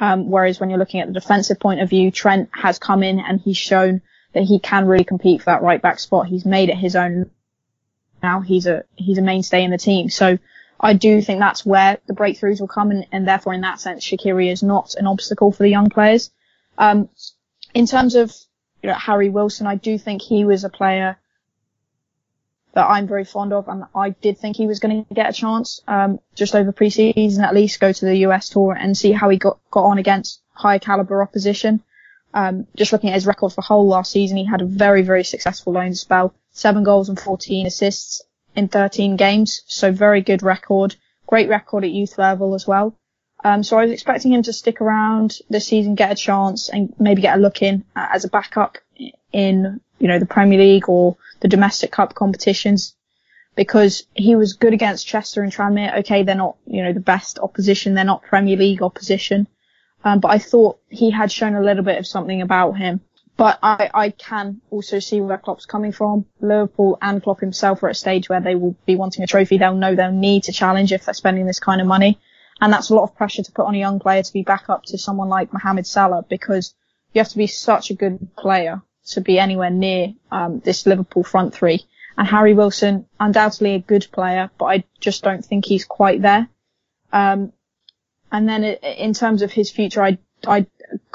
Um, 0.00 0.30
whereas 0.30 0.58
when 0.58 0.68
you're 0.68 0.78
looking 0.78 1.00
at 1.00 1.06
the 1.06 1.14
defensive 1.14 1.60
point 1.60 1.80
of 1.80 1.88
view, 1.88 2.10
Trent 2.10 2.50
has 2.52 2.78
come 2.78 3.02
in 3.02 3.20
and 3.20 3.40
he's 3.40 3.56
shown 3.56 4.02
that 4.34 4.42
he 4.42 4.58
can 4.58 4.86
really 4.86 5.04
compete 5.04 5.40
for 5.40 5.46
that 5.46 5.62
right 5.62 5.80
back 5.80 6.00
spot. 6.00 6.26
He's 6.26 6.44
made 6.44 6.68
it 6.68 6.76
his 6.76 6.96
own. 6.96 7.30
Now 8.22 8.40
he's 8.40 8.66
a 8.66 8.84
he's 8.96 9.18
a 9.18 9.22
mainstay 9.22 9.62
in 9.62 9.70
the 9.70 9.78
team. 9.78 10.10
So 10.10 10.38
I 10.80 10.94
do 10.94 11.22
think 11.22 11.38
that's 11.38 11.64
where 11.64 11.98
the 12.06 12.14
breakthroughs 12.14 12.60
will 12.60 12.68
come, 12.68 12.90
and, 12.90 13.06
and 13.12 13.28
therefore, 13.28 13.54
in 13.54 13.60
that 13.60 13.80
sense, 13.80 14.04
Shaqiri 14.04 14.50
is 14.50 14.62
not 14.62 14.94
an 14.96 15.06
obstacle 15.06 15.52
for 15.52 15.62
the 15.62 15.68
young 15.68 15.90
players. 15.90 16.30
Um, 16.78 17.08
in 17.74 17.86
terms 17.86 18.16
of 18.16 18.34
you 18.82 18.88
know, 18.88 18.94
Harry 18.94 19.28
Wilson, 19.28 19.66
I 19.66 19.76
do 19.76 19.98
think 19.98 20.22
he 20.22 20.44
was 20.44 20.64
a 20.64 20.68
player 20.68 21.18
that 22.74 22.88
I'm 22.88 23.06
very 23.06 23.24
fond 23.24 23.52
of, 23.52 23.68
and 23.68 23.84
I 23.94 24.10
did 24.10 24.38
think 24.38 24.56
he 24.56 24.66
was 24.66 24.80
going 24.80 25.04
to 25.04 25.14
get 25.14 25.30
a 25.30 25.32
chance 25.32 25.82
um, 25.86 26.20
just 26.34 26.54
over 26.54 26.72
pre-season 26.72 27.44
at 27.44 27.54
least, 27.54 27.80
go 27.80 27.92
to 27.92 28.04
the 28.04 28.16
US 28.28 28.48
tour 28.48 28.72
and 28.72 28.96
see 28.96 29.12
how 29.12 29.28
he 29.28 29.36
got 29.38 29.58
got 29.70 29.84
on 29.84 29.98
against 29.98 30.40
high 30.52 30.78
caliber 30.78 31.22
opposition. 31.22 31.82
Um, 32.34 32.66
just 32.76 32.92
looking 32.92 33.10
at 33.10 33.14
his 33.14 33.26
record 33.26 33.52
for 33.52 33.60
Hull 33.60 33.86
last 33.86 34.10
season, 34.10 34.38
he 34.38 34.46
had 34.46 34.62
a 34.62 34.66
very 34.66 35.02
very 35.02 35.24
successful 35.24 35.74
loan 35.74 35.94
spell, 35.94 36.34
seven 36.52 36.82
goals 36.82 37.08
and 37.08 37.20
14 37.20 37.66
assists 37.66 38.22
in 38.54 38.68
13 38.68 39.16
games, 39.16 39.62
so 39.66 39.92
very 39.92 40.22
good 40.22 40.42
record. 40.42 40.96
Great 41.26 41.48
record 41.48 41.84
at 41.84 41.90
youth 41.90 42.18
level 42.18 42.54
as 42.54 42.66
well. 42.66 42.94
Um, 43.44 43.62
so 43.62 43.78
I 43.78 43.82
was 43.82 43.92
expecting 43.92 44.32
him 44.32 44.42
to 44.42 44.52
stick 44.52 44.80
around 44.80 45.38
this 45.50 45.66
season, 45.66 45.94
get 45.94 46.12
a 46.12 46.14
chance, 46.14 46.68
and 46.68 46.94
maybe 46.98 47.22
get 47.22 47.36
a 47.36 47.40
look 47.40 47.62
in 47.62 47.84
uh, 47.96 48.08
as 48.12 48.24
a 48.24 48.28
backup 48.28 48.78
in, 49.32 49.80
you 50.02 50.08
know, 50.08 50.18
the 50.18 50.26
Premier 50.26 50.58
League 50.58 50.88
or 50.88 51.16
the 51.40 51.48
domestic 51.48 51.92
cup 51.92 52.12
competitions, 52.16 52.96
because 53.54 54.02
he 54.14 54.34
was 54.34 54.54
good 54.54 54.72
against 54.72 55.06
Chester 55.06 55.42
and 55.42 55.52
Tranmere. 55.52 56.00
Okay, 56.00 56.24
they're 56.24 56.34
not, 56.34 56.56
you 56.66 56.82
know, 56.82 56.92
the 56.92 56.98
best 56.98 57.38
opposition, 57.38 57.94
they're 57.94 58.04
not 58.04 58.24
Premier 58.24 58.56
League 58.56 58.82
opposition, 58.82 59.46
um, 60.02 60.18
but 60.18 60.32
I 60.32 60.38
thought 60.38 60.80
he 60.88 61.12
had 61.12 61.30
shown 61.30 61.54
a 61.54 61.62
little 61.62 61.84
bit 61.84 61.98
of 61.98 62.06
something 62.08 62.42
about 62.42 62.72
him. 62.72 63.00
But 63.36 63.60
I, 63.62 63.90
I 63.94 64.10
can 64.10 64.60
also 64.70 64.98
see 64.98 65.20
where 65.20 65.38
Klopp's 65.38 65.66
coming 65.66 65.92
from. 65.92 66.26
Liverpool 66.40 66.98
and 67.00 67.22
Klopp 67.22 67.38
himself 67.38 67.80
are 67.82 67.88
at 67.88 67.92
a 67.92 67.94
stage 67.94 68.28
where 68.28 68.40
they 68.40 68.56
will 68.56 68.76
be 68.84 68.96
wanting 68.96 69.22
a 69.22 69.28
trophy. 69.28 69.56
They'll 69.56 69.76
know 69.76 69.94
they'll 69.94 70.10
need 70.10 70.42
to 70.44 70.52
challenge 70.52 70.92
if 70.92 71.04
they're 71.04 71.14
spending 71.14 71.46
this 71.46 71.60
kind 71.60 71.80
of 71.80 71.86
money. 71.86 72.18
And 72.60 72.72
that's 72.72 72.90
a 72.90 72.94
lot 72.94 73.04
of 73.04 73.14
pressure 73.14 73.42
to 73.44 73.52
put 73.52 73.66
on 73.66 73.76
a 73.76 73.78
young 73.78 74.00
player 74.00 74.22
to 74.22 74.32
be 74.32 74.42
back 74.42 74.68
up 74.68 74.82
to 74.86 74.98
someone 74.98 75.28
like 75.28 75.52
Mohamed 75.52 75.86
Salah 75.86 76.24
because 76.28 76.74
you 77.12 77.20
have 77.20 77.28
to 77.28 77.38
be 77.38 77.46
such 77.46 77.90
a 77.90 77.94
good 77.94 78.28
player 78.36 78.82
to 79.08 79.20
be 79.20 79.38
anywhere 79.38 79.70
near 79.70 80.14
um, 80.30 80.60
this 80.60 80.86
Liverpool 80.86 81.24
front 81.24 81.54
three. 81.54 81.84
And 82.16 82.26
Harry 82.28 82.54
Wilson, 82.54 83.06
undoubtedly 83.18 83.74
a 83.74 83.78
good 83.78 84.06
player, 84.12 84.50
but 84.58 84.66
I 84.66 84.84
just 85.00 85.22
don't 85.22 85.44
think 85.44 85.64
he's 85.64 85.84
quite 85.84 86.20
there. 86.22 86.48
Um, 87.12 87.52
and 88.30 88.48
then 88.48 88.64
in 88.64 89.12
terms 89.14 89.42
of 89.42 89.52
his 89.52 89.70
future, 89.70 90.02
I, 90.02 90.18
I 90.46 90.66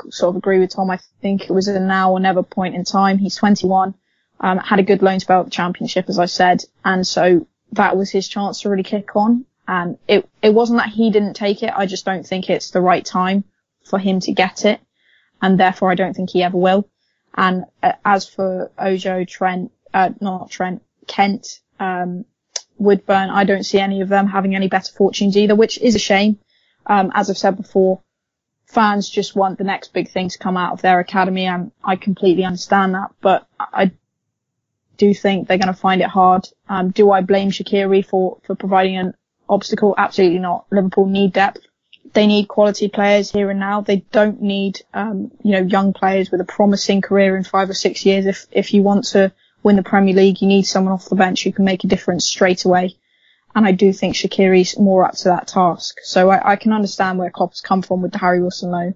sort 0.10 0.30
of 0.30 0.36
agree 0.38 0.60
with 0.60 0.72
Tom. 0.72 0.90
I 0.90 1.00
think 1.22 1.44
it 1.44 1.52
was 1.52 1.68
a 1.68 1.80
now 1.80 2.12
or 2.12 2.20
never 2.20 2.44
point 2.44 2.76
in 2.76 2.84
time. 2.84 3.18
He's 3.18 3.36
21, 3.36 3.96
um, 4.40 4.58
had 4.58 4.80
a 4.80 4.84
good 4.84 5.02
loan 5.02 5.20
spell 5.20 5.40
at 5.40 5.46
the 5.46 5.52
championship, 5.52 6.10
as 6.10 6.20
I 6.20 6.26
said, 6.26 6.64
and 6.86 7.06
so 7.06 7.48
that 7.74 7.98
was 7.98 8.12
his 8.12 8.28
chance 8.28 8.62
to 8.62 8.70
really 8.70 8.84
kick 8.84 9.16
on. 9.16 9.46
And 9.68 9.98
it 10.08 10.30
it 10.42 10.54
wasn't 10.54 10.80
that 10.80 10.90
he 10.90 11.12
didn't 11.12 11.34
take 11.34 11.62
it. 11.62 11.74
I 11.76 11.86
just 11.86 12.06
don't 12.06 12.26
think 12.26 12.50
it's 12.50 12.72
the 12.72 12.82
right 12.82 13.04
time 13.04 13.44
for 13.84 14.00
him 14.00 14.20
to 14.22 14.32
get 14.32 14.64
it, 14.64 14.80
and 15.42 15.60
therefore 15.60 15.92
I 15.92 15.96
don't 15.96 16.14
think 16.14 16.30
he 16.30 16.44
ever 16.44 16.58
will. 16.58 16.88
And 17.38 17.66
uh, 17.84 17.94
as 18.04 18.28
for 18.28 18.72
Ojo, 18.78 19.24
Trent, 19.24 19.72
uh, 19.94 20.10
not 20.20 20.50
Trent, 20.50 20.82
Kent, 21.06 21.62
um, 21.80 22.26
Woodburn, 22.80 23.30
I 23.30 23.44
don't 23.44 23.64
see 23.64 23.80
any 23.80 24.02
of 24.02 24.10
them 24.10 24.28
having 24.28 24.56
any 24.56 24.68
better 24.68 24.92
fortunes 24.92 25.38
either, 25.38 25.56
which 25.56 25.80
is 25.80 25.96
a 25.96 26.00
shame. 26.00 26.40
Um, 26.86 27.12
as 27.14 27.30
I've 27.30 27.38
said 27.38 27.58
before, 27.58 28.02
fans 28.66 29.10
just 29.10 29.36
want 29.36 29.58
the 29.58 29.64
next 29.64 29.94
big 29.94 30.10
thing 30.10 30.30
to 30.30 30.38
come 30.38 30.58
out 30.58 30.74
of 30.74 30.82
their 30.82 31.00
academy, 31.00 31.46
and 31.46 31.72
I 31.84 31.96
completely 31.96 32.44
understand 32.44 32.96
that. 32.96 33.12
But 33.22 33.48
I 33.60 33.92
do 34.98 35.14
think 35.14 35.48
they're 35.48 35.58
going 35.58 35.74
to 35.74 35.80
find 35.80 36.02
it 36.02 36.08
hard. 36.08 36.48
Um, 36.68 36.90
do 36.90 37.12
I 37.12 37.22
blame 37.22 37.52
Shaqiri 37.52 38.06
for 38.06 38.40
for 38.44 38.56
providing 38.56 38.98
an 38.98 39.14
obstacle? 39.48 39.94
Absolutely 39.98 40.40
not. 40.40 40.66
Liverpool 40.72 41.06
need 41.06 41.34
depth. 41.34 41.67
They 42.14 42.28
need 42.28 42.48
quality 42.48 42.88
players 42.88 43.32
here 43.32 43.50
and 43.50 43.60
now. 43.60 43.82
They 43.82 43.98
don't 44.12 44.42
need, 44.42 44.82
um, 44.94 45.32
you 45.44 45.52
know, 45.52 45.62
young 45.62 45.94
players 45.94 46.32
with 46.32 46.42
a 46.42 46.46
promising 46.46 47.02
career 47.02 47.38
in 47.38 47.44
five 47.44 47.70
or 47.70 47.74
six 47.74 48.06
years. 48.06 48.26
If 48.26 48.48
if 48.52 48.74
you 48.74 48.82
want 48.82 49.06
to 49.06 49.32
win 49.64 49.76
the 49.76 49.84
Premier 49.84 50.16
League, 50.16 50.42
you 50.42 50.48
need 50.48 50.64
someone 50.64 50.94
off 50.94 51.10
the 51.10 51.16
bench 51.16 51.44
who 51.44 51.52
can 51.52 51.66
make 51.66 51.84
a 51.84 51.88
difference 51.88 52.26
straight 52.26 52.66
away. 52.66 52.96
And 53.56 53.66
I 53.66 53.72
do 53.72 53.92
think 53.92 54.16
Shaqiri's 54.16 54.78
more 54.78 55.04
up 55.04 55.16
to 55.16 55.30
that 55.30 55.48
task. 55.48 55.98
So 56.04 56.30
I, 56.30 56.54
I 56.54 56.56
can 56.58 56.74
understand 56.74 57.18
where 57.18 57.32
Klopp's 57.32 57.62
come 57.62 57.82
from 57.82 58.02
with 58.02 58.12
the 58.12 58.20
Harry 58.20 58.40
Wilson 58.40 58.72
loan. 58.72 58.96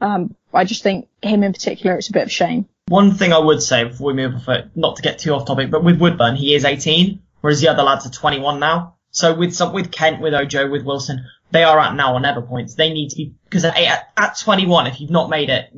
Um, 0.00 0.36
I 0.54 0.64
just 0.64 0.82
think 0.82 1.08
him 1.22 1.42
in 1.42 1.52
particular, 1.52 1.96
it's 1.96 2.08
a 2.08 2.12
bit 2.12 2.22
of 2.22 2.32
shame. 2.32 2.68
One 2.88 3.14
thing 3.14 3.32
I 3.32 3.38
would 3.38 3.62
say 3.62 3.84
before 3.84 4.08
we 4.08 4.14
move 4.14 4.36
off 4.36 4.48
it, 4.48 4.70
not 4.74 4.96
to 4.96 5.02
get 5.02 5.18
too 5.18 5.34
off 5.34 5.46
topic, 5.46 5.70
but 5.70 5.84
with 5.84 6.00
Woodburn, 6.00 6.36
he 6.36 6.54
is 6.54 6.64
18, 6.64 7.20
whereas 7.40 7.60
the 7.60 7.68
other 7.68 7.82
lads 7.82 8.06
are 8.06 8.10
21 8.10 8.60
now. 8.60 8.94
So 9.10 9.34
with 9.34 9.54
some, 9.54 9.72
with 9.72 9.90
Kent, 9.90 10.20
with 10.20 10.32
Ojo, 10.32 10.70
with 10.70 10.84
Wilson, 10.84 11.26
they 11.50 11.64
are 11.64 11.78
at 11.78 11.94
now 11.94 12.14
or 12.14 12.20
never 12.20 12.42
points. 12.42 12.74
They 12.74 12.92
need 12.92 13.10
to 13.10 13.16
be 13.16 13.34
because 13.44 13.64
at, 13.64 14.10
at 14.16 14.38
21, 14.38 14.86
if 14.86 15.00
you've 15.00 15.10
not 15.10 15.30
made 15.30 15.50
it, 15.50 15.70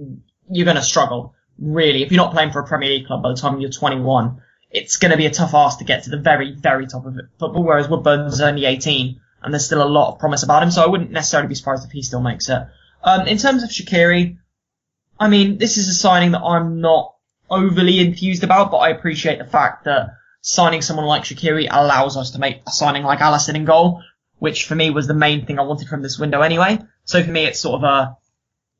you're 0.50 0.64
going 0.64 0.76
to 0.76 0.82
struggle 0.82 1.34
really. 1.58 2.02
If 2.02 2.10
you're 2.10 2.22
not 2.22 2.32
playing 2.32 2.52
for 2.52 2.60
a 2.60 2.66
Premier 2.66 2.90
League 2.90 3.06
club 3.06 3.22
by 3.22 3.30
the 3.30 3.36
time 3.36 3.60
you're 3.60 3.70
21, 3.70 4.42
it's 4.70 4.96
going 4.96 5.10
to 5.10 5.16
be 5.16 5.26
a 5.26 5.30
tough 5.30 5.54
ask 5.54 5.78
to 5.78 5.84
get 5.84 6.04
to 6.04 6.10
the 6.10 6.16
very, 6.16 6.52
very 6.52 6.86
top 6.86 7.06
of. 7.06 7.14
Football, 7.38 7.64
whereas 7.64 7.88
Woodburn's 7.88 8.40
only 8.40 8.64
18 8.64 9.20
and 9.42 9.54
there's 9.54 9.66
still 9.66 9.82
a 9.82 9.88
lot 9.88 10.12
of 10.12 10.18
promise 10.18 10.42
about 10.42 10.62
him, 10.62 10.70
so 10.70 10.82
I 10.82 10.86
wouldn't 10.86 11.10
necessarily 11.10 11.48
be 11.48 11.54
surprised 11.54 11.84
if 11.84 11.92
he 11.92 12.02
still 12.02 12.20
makes 12.20 12.48
it. 12.48 12.62
Um, 13.02 13.26
in 13.26 13.38
terms 13.38 13.62
of 13.62 13.70
Shaqiri, 13.70 14.36
I 15.18 15.28
mean, 15.28 15.58
this 15.58 15.78
is 15.78 15.88
a 15.88 15.94
signing 15.94 16.32
that 16.32 16.42
I'm 16.42 16.80
not 16.80 17.14
overly 17.48 18.00
enthused 18.00 18.44
about, 18.44 18.70
but 18.70 18.78
I 18.78 18.90
appreciate 18.90 19.38
the 19.38 19.46
fact 19.46 19.84
that 19.84 20.10
signing 20.42 20.82
someone 20.82 21.06
like 21.06 21.24
Shaqiri 21.24 21.68
allows 21.70 22.16
us 22.16 22.32
to 22.32 22.38
make 22.38 22.62
a 22.66 22.70
signing 22.70 23.02
like 23.02 23.20
Alisson 23.20 23.54
in 23.54 23.64
goal, 23.64 24.02
which 24.40 24.64
for 24.66 24.74
me 24.74 24.90
was 24.90 25.06
the 25.06 25.14
main 25.14 25.46
thing 25.46 25.58
I 25.58 25.62
wanted 25.62 25.86
from 25.86 26.02
this 26.02 26.18
window 26.18 26.40
anyway. 26.40 26.78
So 27.04 27.22
for 27.22 27.30
me, 27.30 27.44
it's 27.44 27.60
sort 27.60 27.76
of 27.76 27.84
a, 27.84 28.16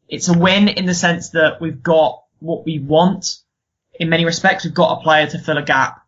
it's 0.08 0.28
a 0.28 0.36
win 0.36 0.68
in 0.68 0.86
the 0.86 0.94
sense 0.94 1.30
that 1.30 1.60
we've 1.60 1.82
got 1.82 2.24
what 2.40 2.64
we 2.64 2.80
want. 2.80 3.36
In 4.00 4.08
many 4.08 4.24
respects, 4.24 4.64
we've 4.64 4.74
got 4.74 4.98
a 4.98 5.02
player 5.02 5.26
to 5.28 5.38
fill 5.38 5.58
a 5.58 5.62
gap. 5.62 6.02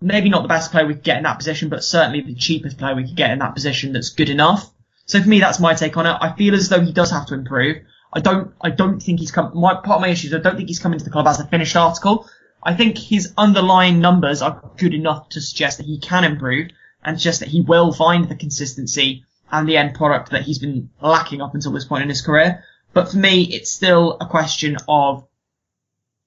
Maybe 0.00 0.28
not 0.28 0.42
the 0.42 0.48
best 0.48 0.72
player 0.72 0.86
we 0.86 0.94
could 0.94 1.04
get 1.04 1.18
in 1.18 1.22
that 1.22 1.38
position, 1.38 1.68
but 1.68 1.84
certainly 1.84 2.20
the 2.20 2.34
cheapest 2.34 2.78
player 2.78 2.96
we 2.96 3.06
could 3.06 3.16
get 3.16 3.30
in 3.30 3.38
that 3.38 3.54
position 3.54 3.92
that's 3.92 4.10
good 4.10 4.28
enough. 4.28 4.68
So 5.06 5.22
for 5.22 5.28
me, 5.28 5.38
that's 5.38 5.60
my 5.60 5.74
take 5.74 5.96
on 5.96 6.06
it. 6.06 6.16
I 6.20 6.32
feel 6.32 6.54
as 6.54 6.68
though 6.68 6.80
he 6.80 6.92
does 6.92 7.12
have 7.12 7.26
to 7.26 7.34
improve. 7.34 7.78
I 8.12 8.18
don't, 8.18 8.52
I 8.60 8.70
don't 8.70 9.00
think 9.00 9.20
he's 9.20 9.30
come, 9.30 9.52
my, 9.54 9.74
part 9.74 9.96
of 9.96 10.00
my 10.00 10.08
issue 10.08 10.28
is 10.28 10.34
I 10.34 10.38
don't 10.38 10.56
think 10.56 10.68
he's 10.68 10.80
come 10.80 10.92
into 10.92 11.04
the 11.04 11.12
club 11.12 11.28
as 11.28 11.38
a 11.38 11.46
finished 11.46 11.76
article. 11.76 12.28
I 12.60 12.74
think 12.74 12.98
his 12.98 13.32
underlying 13.38 14.00
numbers 14.00 14.42
are 14.42 14.72
good 14.76 14.94
enough 14.94 15.28
to 15.30 15.40
suggest 15.40 15.78
that 15.78 15.86
he 15.86 15.98
can 16.00 16.24
improve 16.24 16.70
and 17.04 17.18
just 17.18 17.40
that 17.40 17.48
he 17.48 17.60
will 17.60 17.92
find 17.92 18.28
the 18.28 18.34
consistency 18.34 19.24
and 19.50 19.68
the 19.68 19.76
end 19.76 19.94
product 19.94 20.30
that 20.30 20.42
he's 20.42 20.58
been 20.58 20.90
lacking 21.00 21.40
up 21.40 21.54
until 21.54 21.72
this 21.72 21.84
point 21.84 22.02
in 22.02 22.08
his 22.08 22.22
career. 22.22 22.64
But 22.92 23.10
for 23.10 23.16
me, 23.16 23.44
it's 23.44 23.70
still 23.70 24.16
a 24.20 24.26
question 24.26 24.76
of 24.88 25.26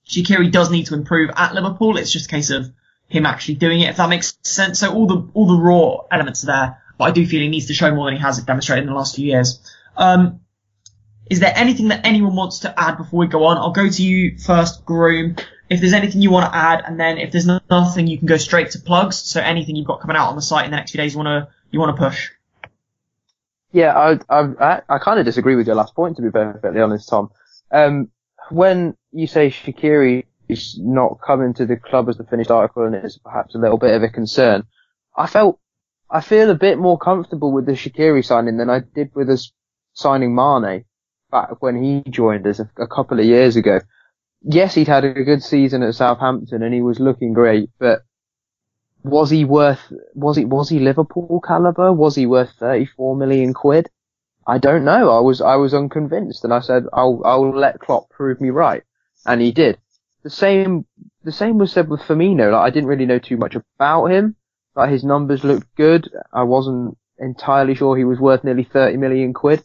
Shaqiri 0.07 0.51
does 0.51 0.71
need 0.71 0.88
to 0.88 0.95
improve 0.95 1.32
at 1.36 1.53
Liverpool. 1.53 1.97
It's 1.97 2.11
just 2.11 2.26
a 2.26 2.30
case 2.30 2.49
of 2.49 2.71
him 3.07 3.26
actually 3.26 3.55
doing 3.55 3.82
it, 3.82 3.89
if 3.89 3.97
that 3.97 4.09
makes 4.09 4.38
sense. 4.43 4.80
So 4.80 4.93
all 4.93 5.07
the 5.07 5.30
all 5.34 5.47
the 5.47 5.61
raw 5.61 6.05
elements 6.11 6.43
are 6.43 6.47
there, 6.47 6.84
but 6.97 7.05
I 7.05 7.11
do 7.11 7.26
feel 7.26 7.41
he 7.41 7.47
needs 7.47 7.67
to 7.67 7.74
show 7.74 7.93
more 7.93 8.05
than 8.05 8.15
he 8.15 8.21
has 8.21 8.41
demonstrated 8.43 8.84
in 8.84 8.89
the 8.89 8.95
last 8.95 9.15
few 9.15 9.26
years. 9.26 9.59
Um, 9.95 10.41
is 11.30 11.39
there 11.39 11.53
anything 11.55 11.89
that 11.89 12.05
anyone 12.05 12.36
wants 12.36 12.59
to 12.59 12.80
add 12.80 12.97
before 12.97 13.19
we 13.19 13.28
go 13.28 13.45
on? 13.45 13.57
I'll 13.57 13.71
go 13.71 13.88
to 13.88 14.03
you 14.03 14.38
first, 14.38 14.86
Groom. 14.86 15.36
If 15.70 15.80
there's 15.80 15.93
anything 15.93 16.22
you 16.22 16.30
want 16.30 16.51
to 16.51 16.55
add, 16.55 16.84
and 16.86 16.99
then 16.99 17.18
if 17.18 17.32
there's 17.32 17.47
nothing, 17.47 18.07
you 18.07 18.18
can 18.18 18.28
go 18.28 18.38
straight 18.38 18.72
to 18.72 18.80
plugs. 18.80 19.18
So 19.18 19.39
anything 19.39 19.76
you've 19.76 19.88
got 19.88 20.01
coming 20.01 20.18
out 20.18 20.30
on 20.30 20.36
the 20.36 20.41
site 20.41 20.66
in 20.66 20.72
the 20.72 20.78
next 20.78 20.91
few 20.91 20.99
days, 20.99 21.14
you 21.14 21.20
want 21.20 21.47
to 21.47 21.53
you 21.72 21.80
want 21.80 21.95
to 21.95 22.01
push. 22.01 22.30
Yeah, 23.72 23.97
I 23.97 24.20
I 24.30 24.82
I 24.88 24.97
kind 24.99 25.20
of 25.20 25.26
disagree 25.26 25.55
with 25.55 25.68
your 25.68 25.76
last 25.76 25.95
point 25.95 26.18
to 26.18 26.22
be 26.22 26.30
perfectly 26.30 26.82
honest, 26.82 27.09
Tom. 27.09 27.32
Um, 27.72 28.09
when 28.49 28.95
you 29.11 29.26
say 29.26 29.49
Shaqiri 29.49 30.26
is 30.47 30.78
not 30.80 31.20
coming 31.26 31.53
to 31.55 31.66
the 31.66 31.78
club 31.78 32.09
as 32.09 32.18
the 32.18 32.24
finished 32.26 32.51
article 32.51 32.86
and 32.86 32.93
it's 32.93 33.18
perhaps 33.18 33.55
a 33.55 33.57
little 33.57 33.78
bit 33.78 33.95
of 33.95 34.03
a 34.03 34.09
concern, 34.09 34.64
I 35.18 35.28
felt 35.28 35.59
I 36.09 36.22
feel 36.22 36.51
a 36.51 36.55
bit 36.55 36.78
more 36.78 36.97
comfortable 36.97 37.51
with 37.51 37.66
the 37.66 37.72
Shaqiri 37.72 38.24
signing 38.24 38.57
than 38.57 38.70
I 38.70 38.82
did 38.93 39.16
with 39.16 39.30
us 39.30 39.51
signing 39.93 40.36
Mane 40.36 40.86
back 41.32 41.61
when 41.61 41.82
he 41.82 42.03
joined 42.09 42.45
us 42.45 42.59
a, 42.59 42.70
a 42.78 42.88
couple 42.88 43.20
of 43.20 43.26
years 43.26 43.55
ago. 43.55 43.80
Yes, 44.43 44.75
he'd 44.75 44.87
had 44.87 45.05
a 45.05 45.23
good 45.23 45.41
season 45.41 45.83
at 45.83 45.95
Southampton 45.95 46.63
and 46.63 46.73
he 46.73 46.81
was 46.81 46.99
looking 46.99 47.33
great, 47.33 47.69
but 47.79 48.01
was 49.03 49.29
he 49.29 49.45
worth, 49.45 49.91
was 50.13 50.37
he, 50.37 50.45
was 50.45 50.69
he 50.69 50.79
Liverpool 50.79 51.41
caliber? 51.45 51.93
Was 51.93 52.15
he 52.15 52.25
worth 52.25 52.51
34 52.59 53.15
million 53.15 53.53
quid? 53.53 53.89
I 54.45 54.57
don't 54.57 54.83
know. 54.83 55.09
I 55.09 55.21
was, 55.21 55.39
I 55.39 55.55
was 55.55 55.73
unconvinced 55.73 56.43
and 56.43 56.53
I 56.53 56.59
said, 56.59 56.83
I'll, 56.91 57.21
I'll 57.23 57.57
let 57.57 57.79
Klopp 57.79 58.09
prove 58.09 58.41
me 58.41 58.49
right. 58.49 58.83
And 59.25 59.41
he 59.41 59.53
did. 59.53 59.77
The 60.23 60.29
same, 60.29 60.85
the 61.23 61.31
same 61.31 61.57
was 61.57 61.71
said 61.71 61.89
with 61.89 62.01
Firmino. 62.01 62.51
Like, 62.51 62.61
I 62.61 62.69
didn't 62.69 62.89
really 62.89 63.05
know 63.05 63.19
too 63.19 63.37
much 63.37 63.55
about 63.55 64.07
him, 64.07 64.35
but 64.75 64.89
his 64.89 65.05
numbers 65.05 65.45
looked 65.45 65.73
good. 65.75 66.09
I 66.33 66.43
wasn't 66.43 66.97
entirely 67.17 67.75
sure 67.75 67.95
he 67.95 68.03
was 68.03 68.19
worth 68.19 68.43
nearly 68.43 68.63
30 68.65 68.97
million 68.97 69.33
quid. 69.33 69.63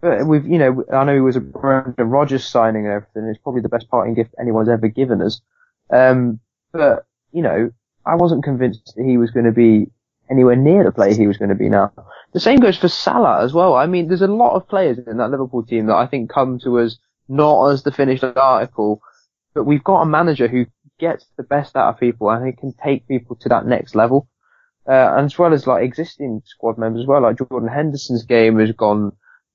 But 0.00 0.26
we've, 0.26 0.46
you 0.46 0.58
know, 0.58 0.84
I 0.92 1.04
know 1.04 1.14
he 1.14 1.20
was 1.20 1.36
a 1.36 1.40
Brendan 1.40 2.38
signing 2.38 2.86
and 2.86 2.94
everything. 2.94 3.24
It's 3.28 3.40
probably 3.42 3.60
the 3.60 3.68
best 3.68 3.88
parting 3.90 4.14
gift 4.14 4.34
anyone's 4.40 4.68
ever 4.68 4.88
given 4.88 5.20
us. 5.20 5.40
Um, 5.90 6.40
but, 6.72 7.06
you 7.32 7.42
know, 7.42 7.70
I 8.06 8.14
wasn't 8.14 8.44
convinced 8.44 8.94
that 8.96 9.04
he 9.04 9.18
was 9.18 9.30
going 9.30 9.46
to 9.46 9.52
be 9.52 9.90
anywhere 10.30 10.56
near 10.56 10.84
the 10.84 10.92
player 10.92 11.14
he 11.14 11.26
was 11.26 11.36
going 11.36 11.50
to 11.50 11.54
be 11.54 11.68
now. 11.68 11.92
The 12.32 12.40
same 12.40 12.60
goes 12.60 12.78
for 12.78 12.88
Salah 12.88 13.42
as 13.42 13.52
well. 13.52 13.74
I 13.74 13.86
mean, 13.86 14.08
there's 14.08 14.22
a 14.22 14.26
lot 14.26 14.54
of 14.54 14.68
players 14.68 14.98
in 14.98 15.18
that 15.18 15.30
Liverpool 15.30 15.64
team 15.64 15.86
that 15.86 15.96
I 15.96 16.06
think 16.06 16.30
come 16.30 16.58
to 16.60 16.78
us 16.78 16.96
not 17.28 17.68
as 17.70 17.82
the 17.82 17.92
finished 17.92 18.24
article, 18.24 19.02
but 19.54 19.64
we've 19.64 19.84
got 19.84 20.02
a 20.02 20.06
manager 20.06 20.48
who 20.48 20.66
gets 20.98 21.26
the 21.36 21.42
best 21.42 21.76
out 21.76 21.94
of 21.94 22.00
people 22.00 22.30
and 22.30 22.46
he 22.46 22.52
can 22.52 22.72
take 22.72 23.08
people 23.08 23.36
to 23.36 23.48
that 23.48 23.66
next 23.66 23.94
level. 23.94 24.28
Uh, 24.88 25.14
and 25.16 25.26
as 25.26 25.38
well 25.38 25.52
as 25.52 25.66
like 25.66 25.84
existing 25.84 26.42
squad 26.44 26.78
members 26.78 27.02
as 27.02 27.06
well, 27.06 27.22
like 27.22 27.38
Jordan 27.38 27.68
Henderson's 27.68 28.24
game 28.24 28.58
has 28.58 28.72
gone 28.72 29.12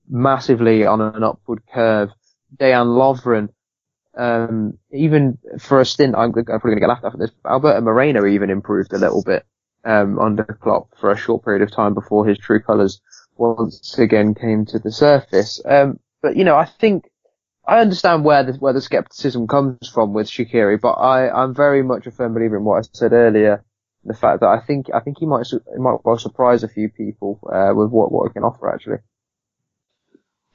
massively 0.09 0.85
on 0.85 1.01
an 1.01 1.23
upward 1.23 1.61
curve. 1.73 2.09
Dejan 2.57 2.87
Lovren, 2.87 3.49
um, 4.17 4.77
even 4.91 5.37
for 5.59 5.81
a 5.81 5.85
stint, 5.85 6.15
I'm, 6.15 6.33
I'm 6.35 6.45
probably 6.45 6.71
going 6.71 6.75
to 6.75 6.81
get 6.81 6.89
laughed 6.89 7.05
at 7.05 7.11
for 7.11 7.17
this. 7.17 7.31
Alberto 7.45 7.81
Moreno 7.81 8.25
even 8.25 8.49
improved 8.49 8.93
a 8.93 8.97
little 8.97 9.23
bit 9.23 9.45
um, 9.83 10.19
under 10.19 10.43
Klopp 10.43 10.89
for 10.99 11.11
a 11.11 11.17
short 11.17 11.43
period 11.43 11.61
of 11.61 11.71
time 11.71 11.93
before 11.93 12.25
his 12.25 12.37
true 12.37 12.61
colours 12.61 13.01
once 13.37 13.97
again 13.97 14.33
came 14.33 14.65
to 14.65 14.79
the 14.79 14.91
surface. 14.91 15.61
Um, 15.65 15.99
but 16.21 16.35
you 16.35 16.43
know, 16.43 16.55
I 16.55 16.65
think 16.65 17.09
I 17.67 17.79
understand 17.79 18.23
where 18.23 18.43
the 18.43 18.53
where 18.53 18.73
the 18.73 18.81
skepticism 18.81 19.47
comes 19.47 19.89
from 19.89 20.13
with 20.13 20.27
Shaqiri, 20.27 20.79
but 20.79 20.93
I 20.93 21.29
I'm 21.29 21.53
very 21.53 21.83
much 21.83 22.07
a 22.07 22.11
firm 22.11 22.33
believer 22.33 22.57
in 22.57 22.63
what 22.63 22.79
I 22.79 22.87
said 22.93 23.13
earlier. 23.13 23.63
The 24.03 24.13
fact 24.13 24.41
that 24.41 24.49
I 24.49 24.59
think 24.59 24.87
I 24.93 24.99
think 24.99 25.17
he 25.19 25.25
might 25.25 25.47
he 25.47 25.79
might 25.79 25.97
well 26.03 26.17
surprise 26.17 26.63
a 26.63 26.67
few 26.67 26.89
people 26.89 27.39
uh, 27.51 27.73
with 27.75 27.89
what 27.89 28.11
what 28.11 28.27
he 28.27 28.33
can 28.33 28.43
offer 28.43 28.73
actually. 28.73 28.97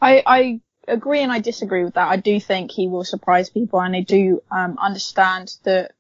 I, 0.01 0.23
I 0.27 0.61
agree 0.89 1.21
and 1.21 1.33
I 1.33 1.41
disagree 1.41 1.85
with 1.85 1.95
that. 1.95 2.09
I 2.09 2.17
do 2.17 2.41
think 2.41 2.71
he 2.71 2.89
will 2.89 3.05
surprise 3.05 3.51
people 3.51 3.81
and 3.81 3.95
I 3.95 4.01
do 4.01 4.43
um, 4.51 4.77
understand 4.79 5.55
that 5.65 5.93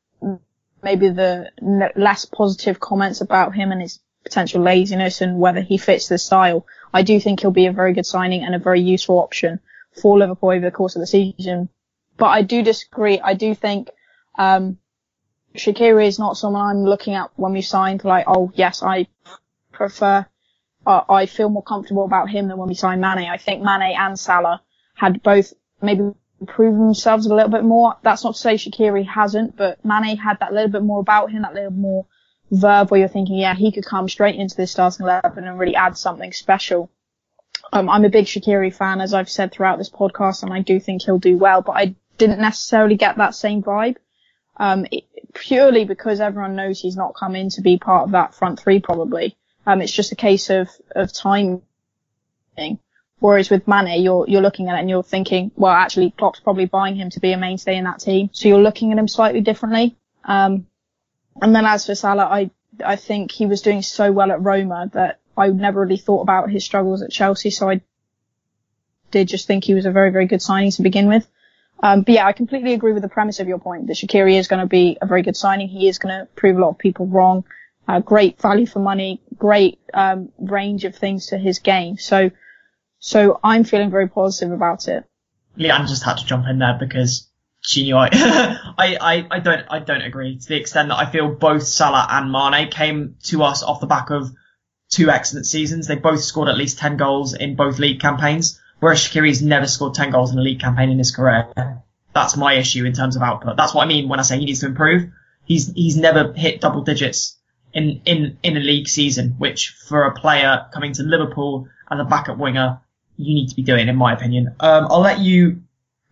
maybe 0.83 1.09
the 1.09 1.51
less 1.97 2.25
positive 2.25 2.81
comments 2.81 3.21
about 3.21 3.55
him 3.55 3.73
and 3.73 3.83
his 3.83 4.01
potential 4.25 4.63
laziness 4.63 5.21
and 5.21 5.39
whether 5.39 5.61
he 5.61 5.79
fits 5.79 6.09
the 6.09 6.19
style. 6.19 6.67
I 6.93 7.03
do 7.03 7.21
think 7.21 7.41
he'll 7.41 7.51
be 7.51 7.67
a 7.67 7.73
very 7.73 7.93
good 7.93 8.07
signing 8.07 8.45
and 8.45 8.55
a 8.55 8.59
very 8.59 8.81
useful 8.81 9.19
option 9.19 9.61
for 10.01 10.19
Liverpool 10.19 10.51
over 10.51 10.65
the 10.65 10.71
course 10.71 10.97
of 10.97 11.01
the 11.01 11.07
season. 11.07 11.69
But 12.17 12.29
I 12.29 12.43
do 12.43 12.63
disagree. 12.63 13.21
I 13.21 13.35
do 13.35 13.55
think 13.55 13.91
um, 14.39 14.79
is 15.55 16.19
not 16.19 16.37
someone 16.37 16.67
I'm 16.67 16.85
looking 16.85 17.15
at 17.15 17.31
when 17.37 17.53
we 17.53 17.63
signed. 17.63 18.05
Like, 18.05 18.25
oh 18.29 18.53
yes, 18.55 18.83
I 18.83 19.07
prefer 19.73 20.27
uh, 20.87 21.03
I 21.09 21.27
feel 21.27 21.49
more 21.49 21.63
comfortable 21.63 22.05
about 22.05 22.31
him 22.31 22.49
than 22.49 22.57
when 22.57 22.69
we 22.69 22.75
signed 22.75 23.01
Mane. 23.01 23.29
I 23.29 23.37
think 23.37 23.63
Mane 23.63 23.95
and 23.97 24.19
Salah 24.19 24.63
had 24.95 25.23
both 25.23 25.53
maybe 25.83 26.13
proven 26.47 26.87
themselves 26.87 27.27
a 27.27 27.35
little 27.35 27.51
bit 27.51 27.65
more. 27.65 27.97
That's 28.03 28.25
not 28.25 28.35
to 28.35 28.41
say 28.41 28.55
Shaqiri 28.55 29.07
hasn't, 29.07 29.57
but 29.57 29.85
Mane 29.85 30.17
had 30.17 30.41
that 30.41 30.53
little 30.53 30.71
bit 30.71 30.83
more 30.83 31.01
about 31.01 31.31
him, 31.31 31.43
that 31.43 31.55
little 31.55 31.71
more 31.71 32.07
verve 32.51 32.91
where 32.91 33.01
you're 33.01 33.09
thinking, 33.09 33.37
yeah, 33.37 33.55
he 33.55 33.73
could 33.73 33.85
come 33.85 34.09
straight 34.09 34.37
into 34.37 34.57
this 34.57 34.73
starting 34.73 35.05
eleven 35.05 35.45
and 35.45 35.59
really 35.59 35.77
add 35.77 35.97
something 35.97 36.33
special. 36.33 36.91
Um, 37.73 37.89
I'm 37.89 38.05
a 38.05 38.11
big 38.11 38.25
Shaqiri 38.25 38.75
fan, 38.75 39.01
as 39.01 39.15
I've 39.15 39.31
said 39.31 39.53
throughout 39.53 39.79
this 39.79 39.91
podcast, 39.91 40.43
and 40.43 40.53
I 40.53 40.61
do 40.61 40.81
think 40.81 41.03
he'll 41.03 41.19
do 41.19 41.37
well, 41.37 41.63
but 41.63 41.73
I 41.73 41.95
didn't 42.19 42.41
necessarily 42.41 42.97
get 42.97 43.19
that 43.19 43.35
same 43.35 43.63
vibe. 43.63 43.97
Um, 44.57 44.87
it, 44.91 45.05
purely 45.33 45.85
because 45.85 46.21
everyone 46.21 46.57
knows 46.57 46.81
he's 46.81 46.97
not 46.97 47.15
come 47.15 47.37
in 47.37 47.51
to 47.51 47.61
be 47.61 47.79
part 47.79 48.05
of 48.05 48.13
that 48.13 48.35
front 48.35 48.59
three 48.59 48.81
probably. 48.81 49.37
Um, 49.67 49.83
it's 49.83 49.93
just 49.93 50.13
a 50.13 50.17
case 50.17 50.51
of, 50.51 50.69
of 50.95 51.13
timing. 51.13 51.63
Whereas 53.21 53.51
with 53.51 53.69
Mane, 53.69 54.03
you're, 54.03 54.25
you're 54.29 54.41
looking 54.41 54.69
at 54.69 54.77
it 54.77 54.81
and 54.81 54.89
you're 54.89 55.03
thinking, 55.03 55.51
well, 55.55 55.73
actually, 55.73 56.11
Klopp's 56.11 56.41
probably 56.41 56.65
buying 56.65 56.97
him 56.97 57.11
to 57.11 57.21
be 57.21 57.33
a 57.33 57.37
mainstay 57.37 57.77
in 57.77 57.85
that 57.85 58.01
team. 58.01 58.31
So 58.33 58.49
you're 58.49 58.59
looking 58.59 58.93
at 58.93 58.99
him 58.99 59.09
slightly 59.09 59.43
differently. 59.43 59.97
Um, 60.25 60.67
and 61.41 61.55
then 61.55 61.67
as 61.67 61.87
for 61.87 61.95
Salah, 61.95 62.25
I, 62.25 62.51
I 62.85 62.97
think 62.97 63.31
he 63.31 63.47
was 63.47 63.61
doing 63.61 63.83
so 63.83 64.11
well 64.11 64.33
at 64.33 64.43
Roma 64.43 64.91
that 64.95 65.21
I 65.37 65.49
never 65.49 65.81
really 65.83 65.99
thought 65.99 66.23
about 66.23 66.51
his 66.51 66.65
struggles 66.65 67.03
at 67.03 67.11
Chelsea. 67.11 67.51
So 67.51 67.69
I 67.69 67.83
did 69.11 69.29
just 69.29 69.47
think 69.47 69.65
he 69.65 69.75
was 69.75 69.85
a 69.85 69.91
very, 69.91 70.11
very 70.11 70.27
good 70.27 70.43
signing 70.43 70.71
to 70.73 70.83
begin 70.83 71.07
with. 71.07 71.27
Um, 71.83 72.03
but 72.03 72.15
yeah, 72.15 72.27
I 72.27 72.33
completely 72.33 72.75
agree 72.75 72.93
with 72.93 73.03
the 73.03 73.09
premise 73.09 73.41
of 73.41 73.49
your 73.49 73.59
point 73.59 73.87
that 73.87 73.97
Shaqiri 73.97 74.39
is 74.39 74.49
going 74.49 74.61
to 74.61 74.67
be 74.67 74.99
a 75.01 75.07
very 75.07 75.23
good 75.23 75.37
signing. 75.37 75.69
He 75.69 75.89
is 75.89 75.99
going 75.99 76.19
to 76.19 76.27
prove 76.37 76.57
a 76.57 76.61
lot 76.61 76.71
of 76.71 76.79
people 76.79 77.07
wrong 77.07 77.45
uh, 77.91 77.99
great 77.99 78.41
value 78.41 78.67
for 78.67 78.79
money, 78.79 79.21
great 79.37 79.81
um, 79.93 80.31
range 80.39 80.85
of 80.85 80.95
things 80.95 81.27
to 81.27 81.39
his 81.39 81.59
game. 81.59 81.99
So, 81.99 82.31
so 83.01 83.41
I'm 83.43 83.65
feeling 83.65 83.91
very 83.91 84.09
positive 84.09 84.53
about 84.53 84.87
it. 84.87 85.05
Leanne 85.59 85.89
just 85.89 86.05
had 86.05 86.19
to 86.19 86.25
jump 86.25 86.47
in 86.47 86.61
there 86.61 86.77
because 86.79 87.29
she 87.63 87.83
knew 87.83 87.97
I, 87.97 88.09
I, 88.13 88.97
I, 89.01 89.27
I 89.29 89.39
don't, 89.41 89.67
I 89.69 89.81
don't 89.81 90.03
agree 90.03 90.39
to 90.39 90.49
the 90.49 90.55
extent 90.55 90.91
that 90.91 90.99
I 90.99 91.11
feel 91.11 91.35
both 91.35 91.65
Salah 91.65 92.07
and 92.09 92.31
Mane 92.31 92.71
came 92.71 93.17
to 93.25 93.43
us 93.43 93.65
off 93.65 93.81
the 93.81 93.89
back 93.89 94.11
of 94.11 94.31
two 94.89 95.11
excellent 95.11 95.47
seasons. 95.47 95.89
They 95.89 95.97
both 95.97 96.23
scored 96.23 96.49
at 96.49 96.57
least 96.57 96.79
10 96.79 96.97
goals 96.97 97.35
in 97.35 97.57
both 97.57 97.81
league 97.81 97.99
campaigns, 97.99 98.61
whereas 98.79 99.01
Shaqiri's 99.01 99.43
never 99.43 99.67
scored 99.67 99.95
10 99.95 100.13
goals 100.13 100.31
in 100.31 100.39
a 100.39 100.43
league 100.43 100.61
campaign 100.61 100.91
in 100.91 100.99
his 100.99 101.11
career. 101.11 101.83
That's 102.15 102.37
my 102.37 102.55
issue 102.55 102.85
in 102.85 102.93
terms 102.93 103.17
of 103.17 103.23
output. 103.23 103.57
That's 103.57 103.75
what 103.75 103.83
I 103.83 103.89
mean 103.89 104.09
when 104.09 104.21
I 104.21 104.23
say 104.23 104.39
he 104.39 104.45
needs 104.45 104.61
to 104.61 104.67
improve. 104.67 105.11
He's, 105.45 105.73
he's 105.73 105.97
never 105.97 106.33
hit 106.33 106.61
double 106.61 106.83
digits 106.83 107.40
in, 107.73 108.01
in, 108.05 108.39
in 108.43 108.57
a 108.57 108.61
league 108.61 108.89
season, 108.89 109.35
which 109.39 109.71
for 109.89 110.05
a 110.05 110.15
player 110.15 110.67
coming 110.73 110.93
to 110.95 111.03
Liverpool 111.03 111.69
as 111.91 111.99
a 111.99 112.05
backup 112.05 112.39
winger, 112.39 112.81
you 113.17 113.35
need 113.35 113.49
to 113.49 113.55
be 113.55 113.63
doing, 113.63 113.89
in 113.89 113.97
my 113.97 114.13
opinion. 114.13 114.55
Um, 114.61 114.87
I'll 114.91 115.01
let 115.01 115.19
you 115.19 115.63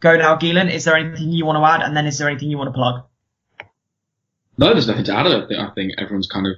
go 0.01 0.17
now, 0.17 0.37
Geelan. 0.37 0.71
Is 0.73 0.85
there 0.85 0.97
anything 0.97 1.33
you 1.33 1.47
want 1.47 1.57
to 1.57 1.65
add? 1.65 1.87
And 1.87 1.97
then 1.97 2.07
is 2.07 2.19
there 2.19 2.29
anything 2.29 2.51
you 2.51 2.59
want 2.59 2.69
to 2.69 2.75
plug? 2.75 3.05
No, 4.59 4.73
there's 4.73 4.89
nothing 4.89 5.05
to 5.05 5.17
add. 5.17 5.27
I 5.27 5.71
think, 5.75 5.93
everyone's 5.99 6.27
kind 6.27 6.47
of 6.47 6.57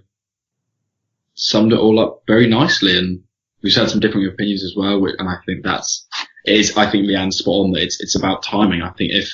summed 1.34 1.72
it 1.72 1.78
all 1.78 2.00
up 2.00 2.22
very 2.26 2.46
nicely, 2.46 2.98
and 2.98 3.22
we've 3.62 3.74
had 3.74 3.90
some 3.90 4.00
different 4.00 4.26
opinions 4.28 4.64
as 4.64 4.74
well. 4.76 5.04
And 5.04 5.28
I 5.28 5.36
think 5.46 5.62
that's 5.64 6.06
is. 6.44 6.76
I 6.76 6.90
think 6.90 7.06
Leanne's 7.06 7.38
spot 7.38 7.64
on 7.64 7.72
that 7.72 7.82
it's 7.82 8.00
it's 8.00 8.16
about 8.16 8.42
timing. 8.42 8.82
I 8.82 8.90
think 8.90 9.12
if 9.12 9.30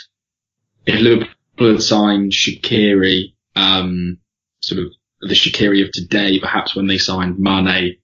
if 0.85 1.01
Liverpool 1.01 1.73
had 1.73 1.83
signed 1.83 2.33
Shaqiri, 2.33 3.35
um, 3.55 4.19
sort 4.61 4.81
of 4.81 4.93
the 5.29 5.35
Shaqiri 5.35 5.85
of 5.85 5.93
today, 5.93 6.39
perhaps 6.41 6.75
when 6.75 6.87
they 6.87 6.99
signed 6.99 7.39
Mane, 7.39 7.97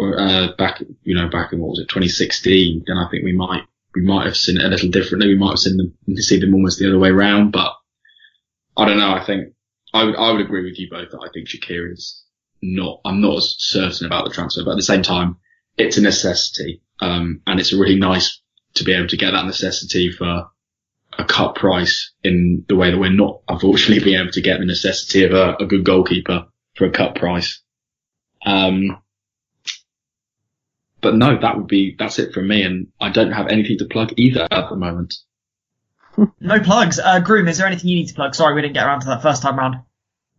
uh, 0.00 0.48
back 0.56 0.82
you 1.04 1.14
know 1.14 1.28
back 1.28 1.52
in 1.52 1.60
what 1.60 1.70
was 1.70 1.78
it 1.78 1.88
2016, 1.88 2.84
then 2.86 2.96
I 2.96 3.08
think 3.10 3.24
we 3.24 3.32
might 3.32 3.62
we 3.94 4.02
might 4.02 4.26
have 4.26 4.36
seen 4.36 4.58
it 4.58 4.64
a 4.64 4.68
little 4.68 4.90
differently. 4.90 5.28
We 5.28 5.38
might 5.38 5.50
have 5.50 5.58
seen 5.58 5.76
them 5.76 6.16
see 6.16 6.40
them 6.40 6.54
almost 6.54 6.78
the 6.78 6.88
other 6.88 6.98
way 6.98 7.10
around, 7.10 7.52
but 7.52 7.72
I 8.76 8.86
don't 8.86 8.98
know. 8.98 9.12
I 9.12 9.24
think 9.24 9.54
I 9.92 10.04
would, 10.04 10.16
I 10.16 10.32
would 10.32 10.40
agree 10.40 10.64
with 10.64 10.78
you 10.78 10.88
both 10.90 11.10
that 11.10 11.20
I 11.20 11.28
think 11.32 11.48
Shaqiri 11.48 11.92
is 11.92 12.24
not, 12.62 13.00
I'm 13.04 13.20
not 13.20 13.38
as 13.38 13.54
certain 13.58 14.06
about 14.06 14.24
the 14.24 14.34
transfer, 14.34 14.64
but 14.64 14.72
at 14.72 14.76
the 14.76 14.82
same 14.82 15.02
time, 15.02 15.36
it's 15.76 15.98
a 15.98 16.02
necessity. 16.02 16.82
Um, 17.00 17.42
and 17.46 17.60
it's 17.60 17.72
really 17.72 17.98
nice 17.98 18.40
to 18.74 18.84
be 18.84 18.92
able 18.92 19.08
to 19.08 19.16
get 19.16 19.32
that 19.32 19.46
necessity 19.46 20.10
for 20.10 20.46
a 21.18 21.24
cut 21.24 21.56
price 21.56 22.12
in 22.24 22.64
the 22.68 22.76
way 22.76 22.90
that 22.90 22.98
we're 22.98 23.10
not, 23.10 23.42
unfortunately, 23.48 24.02
being 24.04 24.20
able 24.20 24.32
to 24.32 24.40
get 24.40 24.60
the 24.60 24.64
necessity 24.66 25.24
of 25.24 25.32
a, 25.32 25.56
a 25.56 25.66
good 25.66 25.84
goalkeeper 25.84 26.46
for 26.74 26.86
a 26.86 26.90
cut 26.90 27.14
price. 27.14 27.60
Um, 28.44 28.98
but 31.00 31.14
no, 31.16 31.38
that 31.38 31.56
would 31.56 31.66
be, 31.66 31.96
that's 31.98 32.18
it 32.18 32.32
for 32.32 32.42
me. 32.42 32.62
And 32.62 32.88
I 33.00 33.10
don't 33.10 33.32
have 33.32 33.48
anything 33.48 33.78
to 33.78 33.86
plug 33.86 34.14
either 34.16 34.46
at 34.50 34.70
the 34.70 34.76
moment. 34.76 35.14
no 36.40 36.60
plugs. 36.60 36.98
Uh, 36.98 37.20
Groom, 37.20 37.48
is 37.48 37.58
there 37.58 37.66
anything 37.66 37.88
you 37.88 37.96
need 37.96 38.08
to 38.08 38.14
plug? 38.14 38.34
Sorry, 38.34 38.54
we 38.54 38.62
didn't 38.62 38.74
get 38.74 38.86
around 38.86 39.00
to 39.00 39.06
that 39.08 39.22
first 39.22 39.42
time 39.42 39.58
round. 39.58 39.76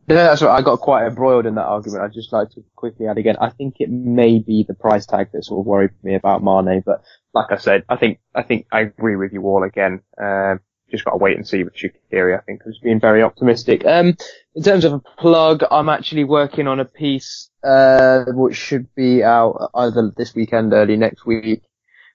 Yeah, 0.07 0.15
that's 0.15 0.41
right. 0.41 0.57
I 0.57 0.61
got 0.61 0.79
quite 0.79 1.05
embroiled 1.05 1.45
in 1.45 1.55
that 1.55 1.65
argument. 1.65 2.03
I'd 2.03 2.13
just 2.13 2.34
like 2.34 2.49
to 2.51 2.63
quickly 2.75 3.07
add 3.07 3.17
again. 3.17 3.38
I 3.39 3.49
think 3.49 3.75
it 3.79 3.89
may 3.89 4.39
be 4.39 4.65
the 4.67 4.73
price 4.73 5.05
tag 5.05 5.29
that 5.31 5.45
sort 5.45 5.61
of 5.61 5.65
worried 5.65 5.91
me 6.03 6.15
about 6.15 6.43
Mane, 6.43 6.84
but 6.86 7.03
like 7.34 7.51
I 7.51 7.57
said, 7.57 7.86
I 7.88 7.95
think 7.95 8.19
I 8.36 8.43
think 8.43 8.67
I 8.69 8.81
agree 8.81 9.15
with 9.15 9.31
you 9.31 9.43
all 9.43 9.63
again. 9.63 10.01
Um, 10.21 10.59
just 10.94 11.06
got 11.06 11.12
to 11.12 11.18
wait 11.18 11.36
and 11.36 11.48
see 11.48 11.64
with 11.64 11.74
Shaqiri. 11.74 12.38
I 12.38 12.41
think 12.44 12.62
I 12.64 12.70
was 12.70 12.78
being 12.78 13.00
very 13.00 13.24
optimistic. 13.24 13.84
Um, 13.86 14.16
in 14.54 14.64
terms 14.64 14.86
of 14.86 14.94
a 14.94 15.00
plug, 15.00 15.64
I'm 15.72 15.89
actually 15.89 16.24
working 16.24 16.68
on 16.68 16.80
a 16.80 16.86
piece 16.86 17.50
uh, 17.64 18.26
which 18.28 18.56
should 18.56 18.94
be 18.94 19.24
out 19.24 19.72
either 19.74 20.12
this 20.16 20.36
weekend, 20.36 20.72
or 20.72 20.78
early 20.78 20.96
next 20.96 21.26
week, 21.26 21.64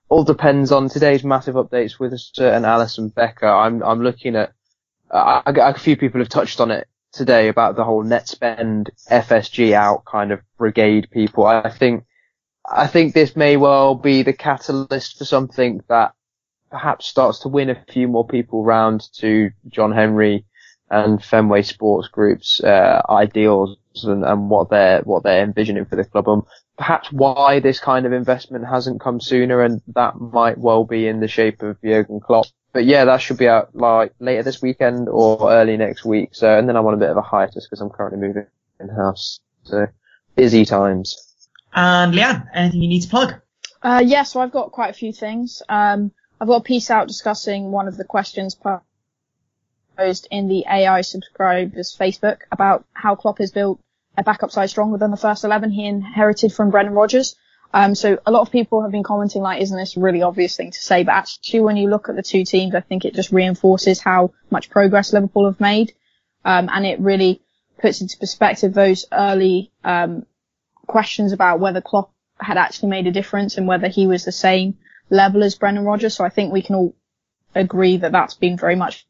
all 0.09 0.23
depends 0.23 0.71
on 0.71 0.89
today's 0.89 1.25
massive 1.25 1.57
updates 1.57 1.99
with 1.99 2.13
a 2.13 2.19
certain 2.19 2.63
Alisson 2.63 3.13
Becker. 3.13 3.49
I'm 3.49 3.83
I'm 3.83 4.03
looking 4.03 4.37
at 4.37 4.53
uh, 5.11 5.43
I, 5.45 5.71
a 5.71 5.75
few 5.75 5.97
people 5.97 6.21
have 6.21 6.29
touched 6.29 6.61
on 6.61 6.71
it 6.71 6.87
today 7.13 7.49
about 7.49 7.75
the 7.75 7.85
whole 7.85 8.05
net 8.05 8.29
spend 8.29 8.91
FSG 9.11 9.73
out 9.73 10.05
kind 10.05 10.31
of 10.31 10.41
brigade 10.57 11.09
people. 11.11 11.47
I 11.47 11.71
think 11.71 12.05
I 12.71 12.87
think 12.87 13.13
this 13.13 13.35
may 13.35 13.57
well 13.57 13.95
be 13.97 14.23
the 14.23 14.33
catalyst 14.33 15.19
for 15.19 15.25
something 15.25 15.83
that 15.89 16.13
perhaps 16.71 17.07
starts 17.07 17.41
to 17.41 17.49
win 17.49 17.71
a 17.71 17.85
few 17.91 18.09
more 18.09 18.27
people 18.27 18.65
round 18.65 19.09
to 19.15 19.51
John 19.69 19.93
Henry 19.93 20.45
and 20.91 21.23
Fenway 21.23 21.63
Sports 21.63 22.09
Group's 22.09 22.63
uh, 22.63 23.03
ideals 23.09 23.77
and, 24.03 24.25
and 24.25 24.49
what 24.49 24.71
they're 24.71 25.01
what 25.03 25.23
they're 25.23 25.43
envisioning 25.43 25.85
for 25.85 25.97
the 25.97 26.05
club. 26.05 26.29
Um, 26.29 26.47
perhaps 26.77 27.13
why 27.13 27.61
this 27.61 27.81
kind 27.81 28.07
of 28.07 28.13
investment 28.13 28.67
hasn't 28.67 29.01
come 29.01 29.21
sooner, 29.21 29.63
and 29.63 29.83
that 29.95 30.19
might 30.21 30.59
well 30.59 30.85
be 30.85 31.07
in 31.07 31.21
the 31.21 31.29
shape 31.29 31.63
of 31.63 31.81
Jurgen 31.83 32.21
Klopp. 32.21 32.47
But 32.73 32.85
yeah, 32.85 33.05
that 33.07 33.21
should 33.21 33.39
be 33.39 33.49
out 33.49 33.75
like 33.75 34.13
later 34.19 34.43
this 34.43 34.63
weekend 34.63 35.09
or 35.09 35.51
early 35.51 35.77
next 35.77 36.05
week. 36.05 36.31
So, 36.35 36.59
and 36.59 36.69
then 36.69 36.77
I'm 36.77 36.87
on 36.87 36.95
a 36.95 36.99
bit 36.99 37.11
of 37.11 37.17
a 37.17 37.23
hiatus 37.23 37.67
because 37.67 37.81
I'm 37.81 37.91
currently 37.91 38.21
moving 38.21 38.47
in 38.81 38.89
house. 38.89 39.41
So 39.65 39.87
busy 40.37 40.65
times. 40.65 41.17
And 41.75 42.15
Leanne, 42.15 42.47
anything 42.55 42.83
you 42.83 42.89
need 42.89 43.03
to 43.03 43.09
plug? 43.09 43.35
Uh, 43.83 44.03
yeah, 44.05 44.23
so 44.23 44.41
I've 44.41 44.53
got 44.53 44.73
quite 44.73 44.91
a 44.91 44.95
few 44.95 45.13
things. 45.13 45.63
Um, 45.69 46.13
I've 46.41 46.49
got 46.49 46.61
a 46.61 46.65
piece 46.65 46.91
out 46.91 47.09
discussing 47.09 47.71
one 47.71 47.89
of 47.89 47.97
the 47.97 48.05
questions 48.05 48.57
posed 49.97 50.29
in 50.31 50.49
the 50.49 50.65
AI 50.71 51.01
subscribers 51.01 51.97
Facebook 51.99 52.39
about 52.53 52.85
how 52.93 53.17
Klopp 53.17 53.39
has 53.39 53.51
built 53.51 53.81
a 54.17 54.23
backup 54.23 54.53
side 54.53 54.71
stronger 54.71 54.99
than 54.99 55.11
the 55.11 55.17
first 55.17 55.45
11 55.45 55.71
he 55.71 55.87
inherited 55.87 56.53
from 56.53 56.71
Brendan 56.71 56.95
Rodgers. 56.95 57.37
Um, 57.75 57.95
so 57.95 58.19
a 58.25 58.31
lot 58.31 58.43
of 58.43 58.51
people 58.51 58.83
have 58.83 58.93
been 58.93 59.03
commenting 59.03 59.43
like, 59.43 59.61
isn't 59.61 59.77
this 59.77 59.97
a 59.97 60.01
really 60.01 60.23
obvious 60.23 60.57
thing 60.57 60.71
to 60.71 60.79
say? 60.79 61.05
But 61.05 61.13
actually, 61.13 61.61
when 61.61 61.77
you 61.77 61.91
look 61.91 62.09
at 62.09 62.17
the 62.17 62.23
two 62.23 62.45
teams, 62.45 62.75
I 62.75 62.81
think 62.81 63.05
it 63.05 63.15
just 63.15 63.33
reinforces 63.33 64.01
how 64.01 64.33
much 64.51 64.71
progress 64.71 65.13
Liverpool 65.13 65.47
have 65.47 65.61
made. 65.61 65.93
Um, 66.45 66.71
and 66.73 66.87
it 66.87 67.01
really 67.01 67.43
puts 67.79 68.01
into 68.01 68.17
perspective 68.17 68.73
those 68.73 69.05
early, 69.13 69.71
um, 69.85 70.25
questions 70.87 71.33
about 71.33 71.61
whether 71.61 71.81
Klopp 71.81 72.11
had 72.41 72.57
actually 72.57 72.89
made 72.89 73.07
a 73.07 73.13
difference 73.13 73.59
and 73.59 73.67
whether 73.67 73.89
he 73.89 74.07
was 74.07 74.25
the 74.25 74.33
same 74.33 74.79
level 75.11 75.43
as 75.43 75.55
Brendan 75.55 75.85
Rodgers. 75.85 76.15
So 76.15 76.25
I 76.25 76.29
think 76.29 76.53
we 76.53 76.63
can 76.63 76.75
all 76.75 76.95
agree 77.55 77.97
that 77.99 78.13
that's 78.13 78.35
been 78.35 78.57
very 78.57 78.77
much 78.77 79.07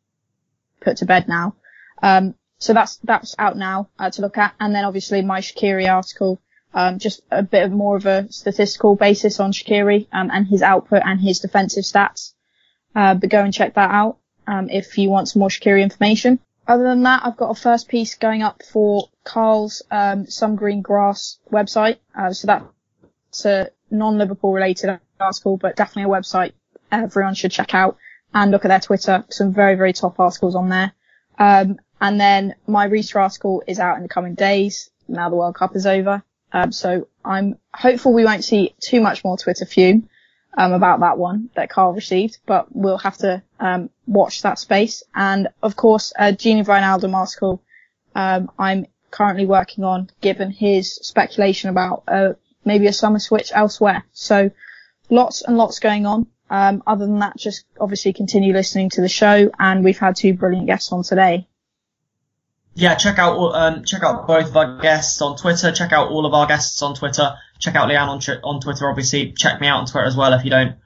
put 0.80 0.98
to 0.98 1.06
bed 1.06 1.28
now. 1.28 1.56
Um, 2.02 2.34
so 2.58 2.72
that's 2.72 2.96
that's 2.98 3.34
out 3.38 3.56
now 3.56 3.88
uh, 3.98 4.10
to 4.10 4.22
look 4.22 4.38
at, 4.38 4.54
and 4.58 4.74
then 4.74 4.84
obviously 4.84 5.22
my 5.22 5.40
Shaqiri 5.40 5.88
article, 5.92 6.40
um, 6.74 6.98
just 6.98 7.22
a 7.30 7.42
bit 7.42 7.64
of 7.64 7.70
more 7.70 7.96
of 7.96 8.06
a 8.06 8.30
statistical 8.32 8.96
basis 8.96 9.38
on 9.38 9.52
Shaqiri 9.52 10.08
um, 10.12 10.30
and 10.32 10.46
his 10.46 10.62
output 10.62 11.02
and 11.04 11.20
his 11.20 11.40
defensive 11.40 11.84
stats. 11.84 12.32
Uh, 12.94 13.14
but 13.14 13.30
go 13.30 13.40
and 13.40 13.54
check 13.54 13.74
that 13.74 13.90
out 13.90 14.18
um, 14.46 14.68
if 14.70 14.98
you 14.98 15.08
want 15.08 15.28
some 15.28 15.40
more 15.40 15.48
Shaqiri 15.48 15.82
information. 15.82 16.40
Other 16.66 16.84
than 16.84 17.04
that, 17.04 17.22
I've 17.24 17.36
got 17.36 17.50
a 17.50 17.60
first 17.60 17.88
piece 17.88 18.16
going 18.16 18.42
up 18.42 18.62
for 18.62 19.08
Carl's 19.24 19.82
um, 19.90 20.26
Some 20.26 20.56
Green 20.56 20.82
Grass 20.82 21.38
website. 21.50 21.98
Uh, 22.14 22.32
so 22.32 22.46
that's 22.46 23.44
a 23.46 23.70
non-Liverpool 23.90 24.52
related 24.52 25.00
article, 25.20 25.56
but 25.56 25.76
definitely 25.76 26.10
a 26.12 26.14
website 26.14 26.52
everyone 26.90 27.34
should 27.34 27.52
check 27.52 27.74
out 27.74 27.96
and 28.34 28.50
look 28.50 28.64
at 28.64 28.68
their 28.68 28.80
Twitter. 28.80 29.24
Some 29.30 29.52
very, 29.52 29.74
very 29.74 29.92
top 29.92 30.18
articles 30.20 30.54
on 30.54 30.68
there. 30.68 30.92
Um, 31.38 31.78
and 32.00 32.20
then 32.20 32.54
my 32.66 32.88
Reister 32.88 33.20
article 33.20 33.62
is 33.66 33.78
out 33.78 33.96
in 33.96 34.02
the 34.02 34.08
coming 34.08 34.34
days. 34.34 34.90
Now 35.08 35.30
the 35.30 35.36
World 35.36 35.54
Cup 35.54 35.74
is 35.76 35.86
over. 35.86 36.22
Um, 36.52 36.72
so 36.72 37.08
I'm 37.24 37.58
hopeful 37.74 38.12
we 38.12 38.24
won't 38.24 38.44
see 38.44 38.74
too 38.80 39.00
much 39.00 39.24
more 39.24 39.36
Twitter 39.36 39.66
fume, 39.66 40.08
um, 40.56 40.72
about 40.72 41.00
that 41.00 41.18
one 41.18 41.50
that 41.54 41.70
Carl 41.70 41.92
received, 41.92 42.38
but 42.46 42.74
we'll 42.74 42.98
have 42.98 43.18
to, 43.18 43.42
um, 43.60 43.90
watch 44.06 44.42
that 44.42 44.58
space. 44.58 45.02
And 45.14 45.48
of 45.62 45.76
course, 45.76 46.12
a 46.18 46.32
Gini 46.32 46.64
Wijnaldum 46.64 47.14
article, 47.14 47.62
um, 48.14 48.50
I'm 48.58 48.86
currently 49.10 49.46
working 49.46 49.84
on 49.84 50.10
given 50.20 50.50
his 50.50 50.94
speculation 50.94 51.70
about, 51.70 52.04
uh, 52.08 52.32
maybe 52.64 52.86
a 52.86 52.92
summer 52.92 53.18
switch 53.18 53.52
elsewhere. 53.54 54.04
So 54.12 54.50
lots 55.10 55.42
and 55.42 55.56
lots 55.56 55.78
going 55.78 56.06
on. 56.06 56.26
Um, 56.50 56.82
other 56.86 57.06
than 57.06 57.18
that, 57.18 57.36
just 57.36 57.64
obviously 57.78 58.12
continue 58.14 58.54
listening 58.54 58.88
to 58.90 59.02
the 59.02 59.08
show 59.08 59.50
and 59.58 59.84
we've 59.84 59.98
had 59.98 60.16
two 60.16 60.32
brilliant 60.32 60.66
guests 60.66 60.92
on 60.92 61.02
today 61.02 61.46
yeah, 62.78 62.94
check 62.94 63.18
out 63.18 63.36
um, 63.36 63.84
check 63.84 64.04
out 64.04 64.28
both 64.28 64.50
of 64.50 64.56
our 64.56 64.80
guests 64.80 65.20
on 65.20 65.36
Twitter. 65.36 65.72
Check 65.72 65.92
out 65.92 66.10
all 66.10 66.26
of 66.26 66.32
our 66.32 66.46
guests 66.46 66.80
on 66.80 66.94
Twitter. 66.94 67.34
Check 67.58 67.74
out 67.74 67.88
Leanne 67.88 68.06
on 68.06 68.40
on 68.44 68.60
Twitter. 68.60 68.88
Obviously, 68.88 69.32
check 69.32 69.60
me 69.60 69.66
out 69.66 69.80
on 69.80 69.86
Twitter 69.86 70.06
as 70.06 70.16
well 70.16 70.32
if 70.32 70.44
you 70.44 70.50
don't 70.50 70.76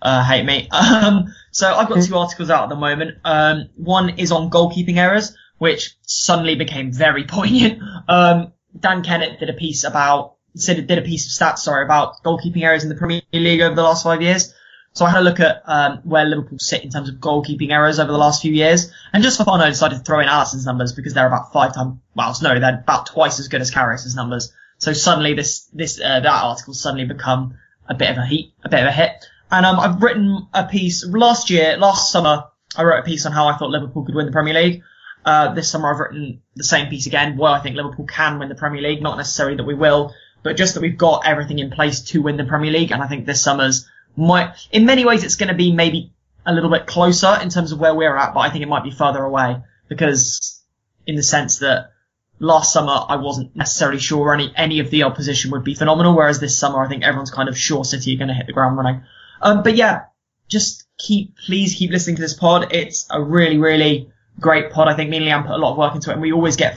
uh, 0.00 0.24
hate 0.24 0.46
me. 0.46 0.68
Um, 0.82 1.34
so 1.50 1.70
I've 1.70 1.88
got 1.88 2.02
two 2.02 2.16
articles 2.16 2.48
out 2.48 2.62
at 2.62 2.68
the 2.70 2.76
moment. 2.76 3.18
Um, 3.24 3.68
one 3.76 4.18
is 4.18 4.32
on 4.32 4.48
goalkeeping 4.48 4.96
errors, 4.96 5.36
which 5.58 5.94
suddenly 6.06 6.54
became 6.54 6.90
very 6.90 7.24
poignant. 7.28 7.82
Um, 8.08 8.54
Dan 8.78 9.02
Kennett 9.02 9.38
did 9.38 9.50
a 9.50 9.52
piece 9.52 9.84
about 9.84 10.36
did 10.54 10.98
a 10.98 11.02
piece 11.02 11.26
of 11.26 11.32
stats, 11.32 11.58
sorry, 11.58 11.84
about 11.84 12.22
goalkeeping 12.22 12.62
errors 12.62 12.82
in 12.82 12.88
the 12.88 12.94
Premier 12.94 13.22
League 13.32 13.60
over 13.60 13.74
the 13.74 13.82
last 13.82 14.04
five 14.04 14.22
years. 14.22 14.54
So 14.94 15.06
I 15.06 15.10
had 15.10 15.20
a 15.20 15.24
look 15.24 15.40
at 15.40 15.62
um, 15.64 16.00
where 16.04 16.26
Liverpool 16.26 16.58
sit 16.58 16.84
in 16.84 16.90
terms 16.90 17.08
of 17.08 17.14
goalkeeping 17.16 17.70
errors 17.70 17.98
over 17.98 18.12
the 18.12 18.18
last 18.18 18.42
few 18.42 18.52
years, 18.52 18.92
and 19.12 19.22
just 19.22 19.38
for 19.38 19.44
fun, 19.44 19.60
I 19.60 19.70
decided 19.70 19.98
to 19.98 20.04
throw 20.04 20.20
in 20.20 20.28
Alisson's 20.28 20.66
numbers 20.66 20.92
because 20.92 21.14
they're 21.14 21.26
about 21.26 21.52
five 21.52 21.74
times, 21.74 21.98
well, 22.14 22.36
no, 22.42 22.60
they're 22.60 22.80
about 22.80 23.06
twice 23.06 23.40
as 23.40 23.48
good 23.48 23.62
as 23.62 23.70
Karius's 23.70 24.14
numbers. 24.14 24.52
So 24.78 24.92
suddenly, 24.92 25.32
this 25.34 25.68
this 25.72 25.98
uh, 25.98 26.20
that 26.20 26.26
article 26.26 26.74
suddenly 26.74 27.06
become 27.06 27.56
a 27.88 27.94
bit 27.94 28.10
of 28.10 28.18
a 28.18 28.26
heat, 28.26 28.52
a 28.64 28.68
bit 28.68 28.80
of 28.80 28.88
a 28.88 28.92
hit. 28.92 29.24
And 29.50 29.64
um, 29.64 29.80
I've 29.80 30.02
written 30.02 30.46
a 30.52 30.66
piece 30.66 31.06
last 31.06 31.50
year, 31.50 31.76
last 31.78 32.12
summer. 32.12 32.44
I 32.76 32.82
wrote 32.84 33.00
a 33.00 33.02
piece 33.02 33.24
on 33.24 33.32
how 33.32 33.48
I 33.48 33.56
thought 33.56 33.70
Liverpool 33.70 34.04
could 34.04 34.14
win 34.14 34.26
the 34.26 34.32
Premier 34.32 34.54
League. 34.54 34.82
Uh, 35.24 35.54
this 35.54 35.70
summer 35.70 35.92
I've 35.92 36.00
written 36.00 36.42
the 36.56 36.64
same 36.64 36.88
piece 36.88 37.06
again, 37.06 37.36
why 37.36 37.52
I 37.52 37.60
think 37.60 37.76
Liverpool 37.76 38.06
can 38.06 38.38
win 38.38 38.48
the 38.48 38.54
Premier 38.54 38.82
League. 38.82 39.02
Not 39.02 39.16
necessarily 39.16 39.56
that 39.56 39.64
we 39.64 39.74
will, 39.74 40.14
but 40.42 40.56
just 40.56 40.74
that 40.74 40.80
we've 40.80 40.98
got 40.98 41.26
everything 41.26 41.58
in 41.58 41.70
place 41.70 42.00
to 42.00 42.22
win 42.22 42.36
the 42.36 42.44
Premier 42.44 42.72
League. 42.72 42.90
And 42.90 43.02
I 43.02 43.08
think 43.08 43.26
this 43.26 43.42
summer's 43.42 43.88
might, 44.16 44.54
in 44.70 44.86
many 44.86 45.04
ways, 45.04 45.24
it's 45.24 45.36
going 45.36 45.48
to 45.48 45.54
be 45.54 45.72
maybe 45.72 46.12
a 46.44 46.52
little 46.52 46.70
bit 46.70 46.86
closer 46.86 47.38
in 47.40 47.48
terms 47.48 47.72
of 47.72 47.78
where 47.78 47.94
we're 47.94 48.16
at, 48.16 48.34
but 48.34 48.40
I 48.40 48.50
think 48.50 48.62
it 48.62 48.68
might 48.68 48.84
be 48.84 48.90
further 48.90 49.22
away 49.22 49.56
because 49.88 50.62
in 51.06 51.16
the 51.16 51.22
sense 51.22 51.58
that 51.58 51.92
last 52.38 52.72
summer 52.72 52.98
I 53.08 53.16
wasn't 53.16 53.54
necessarily 53.54 54.00
sure 54.00 54.34
any 54.34 54.52
any 54.56 54.80
of 54.80 54.90
the 54.90 55.04
opposition 55.04 55.52
would 55.52 55.64
be 55.64 55.74
phenomenal, 55.74 56.16
whereas 56.16 56.40
this 56.40 56.58
summer 56.58 56.82
I 56.82 56.88
think 56.88 57.04
everyone's 57.04 57.30
kind 57.30 57.48
of 57.48 57.56
sure 57.56 57.84
City 57.84 58.14
are 58.14 58.18
going 58.18 58.28
to 58.28 58.34
hit 58.34 58.46
the 58.46 58.52
ground 58.52 58.76
running. 58.76 59.02
Um, 59.40 59.62
but 59.62 59.76
yeah, 59.76 60.06
just 60.48 60.86
keep 60.98 61.36
please 61.46 61.74
keep 61.74 61.90
listening 61.90 62.16
to 62.16 62.22
this 62.22 62.34
pod. 62.34 62.72
It's 62.72 63.06
a 63.10 63.22
really 63.22 63.58
really 63.58 64.10
great 64.40 64.72
pod. 64.72 64.88
I 64.88 64.96
think 64.96 65.10
me 65.10 65.18
and 65.18 65.26
Leanne 65.26 65.46
put 65.46 65.54
a 65.54 65.58
lot 65.58 65.72
of 65.72 65.78
work 65.78 65.94
into 65.94 66.10
it, 66.10 66.14
and 66.14 66.22
we 66.22 66.32
always 66.32 66.56
get 66.56 66.76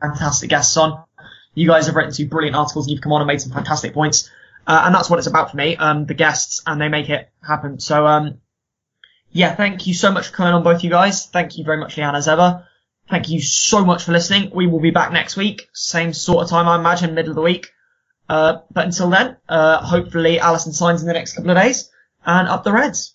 fantastic 0.00 0.48
guests 0.50 0.76
on. 0.76 1.04
You 1.54 1.68
guys 1.68 1.86
have 1.86 1.94
written 1.94 2.12
two 2.12 2.26
brilliant 2.26 2.56
articles, 2.56 2.86
and 2.86 2.92
you've 2.92 3.02
come 3.02 3.12
on 3.12 3.20
and 3.20 3.28
made 3.28 3.40
some 3.40 3.52
fantastic 3.52 3.94
points, 3.94 4.30
uh, 4.66 4.82
and 4.84 4.94
that's 4.94 5.08
what 5.08 5.18
it's 5.18 5.28
about 5.28 5.50
for 5.50 5.56
me. 5.56 5.76
Um, 5.76 6.06
the 6.06 6.14
guests, 6.14 6.62
and 6.66 6.80
they 6.80 6.88
make 6.88 7.10
it 7.10 7.30
happen. 7.46 7.80
So 7.80 8.06
um, 8.06 8.40
yeah, 9.32 9.54
thank 9.54 9.86
you 9.86 9.94
so 9.94 10.12
much 10.12 10.28
for 10.28 10.32
coming 10.34 10.54
on, 10.54 10.62
both 10.62 10.84
you 10.84 10.90
guys. 10.90 11.26
Thank 11.26 11.58
you 11.58 11.64
very 11.64 11.78
much, 11.78 11.96
Leanne, 11.96 12.14
as 12.14 12.28
ever. 12.28 12.66
Thank 13.10 13.28
you 13.28 13.40
so 13.40 13.84
much 13.84 14.04
for 14.04 14.12
listening. 14.12 14.50
We 14.54 14.66
will 14.66 14.80
be 14.80 14.90
back 14.90 15.12
next 15.12 15.36
week, 15.36 15.68
same 15.72 16.12
sort 16.12 16.44
of 16.44 16.50
time, 16.50 16.68
I 16.68 16.76
imagine, 16.76 17.14
middle 17.14 17.32
of 17.32 17.36
the 17.36 17.42
week. 17.42 17.70
Uh, 18.28 18.58
but 18.72 18.86
until 18.86 19.10
then, 19.10 19.36
uh, 19.48 19.84
hopefully 19.84 20.38
Alisson 20.38 20.72
signs 20.72 21.02
in 21.02 21.06
the 21.06 21.12
next 21.12 21.34
couple 21.34 21.50
of 21.50 21.56
days, 21.56 21.90
and 22.24 22.48
up 22.48 22.64
the 22.64 22.72
Reds. 22.72 23.12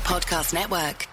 Podcast 0.00 0.52
Network. 0.54 1.09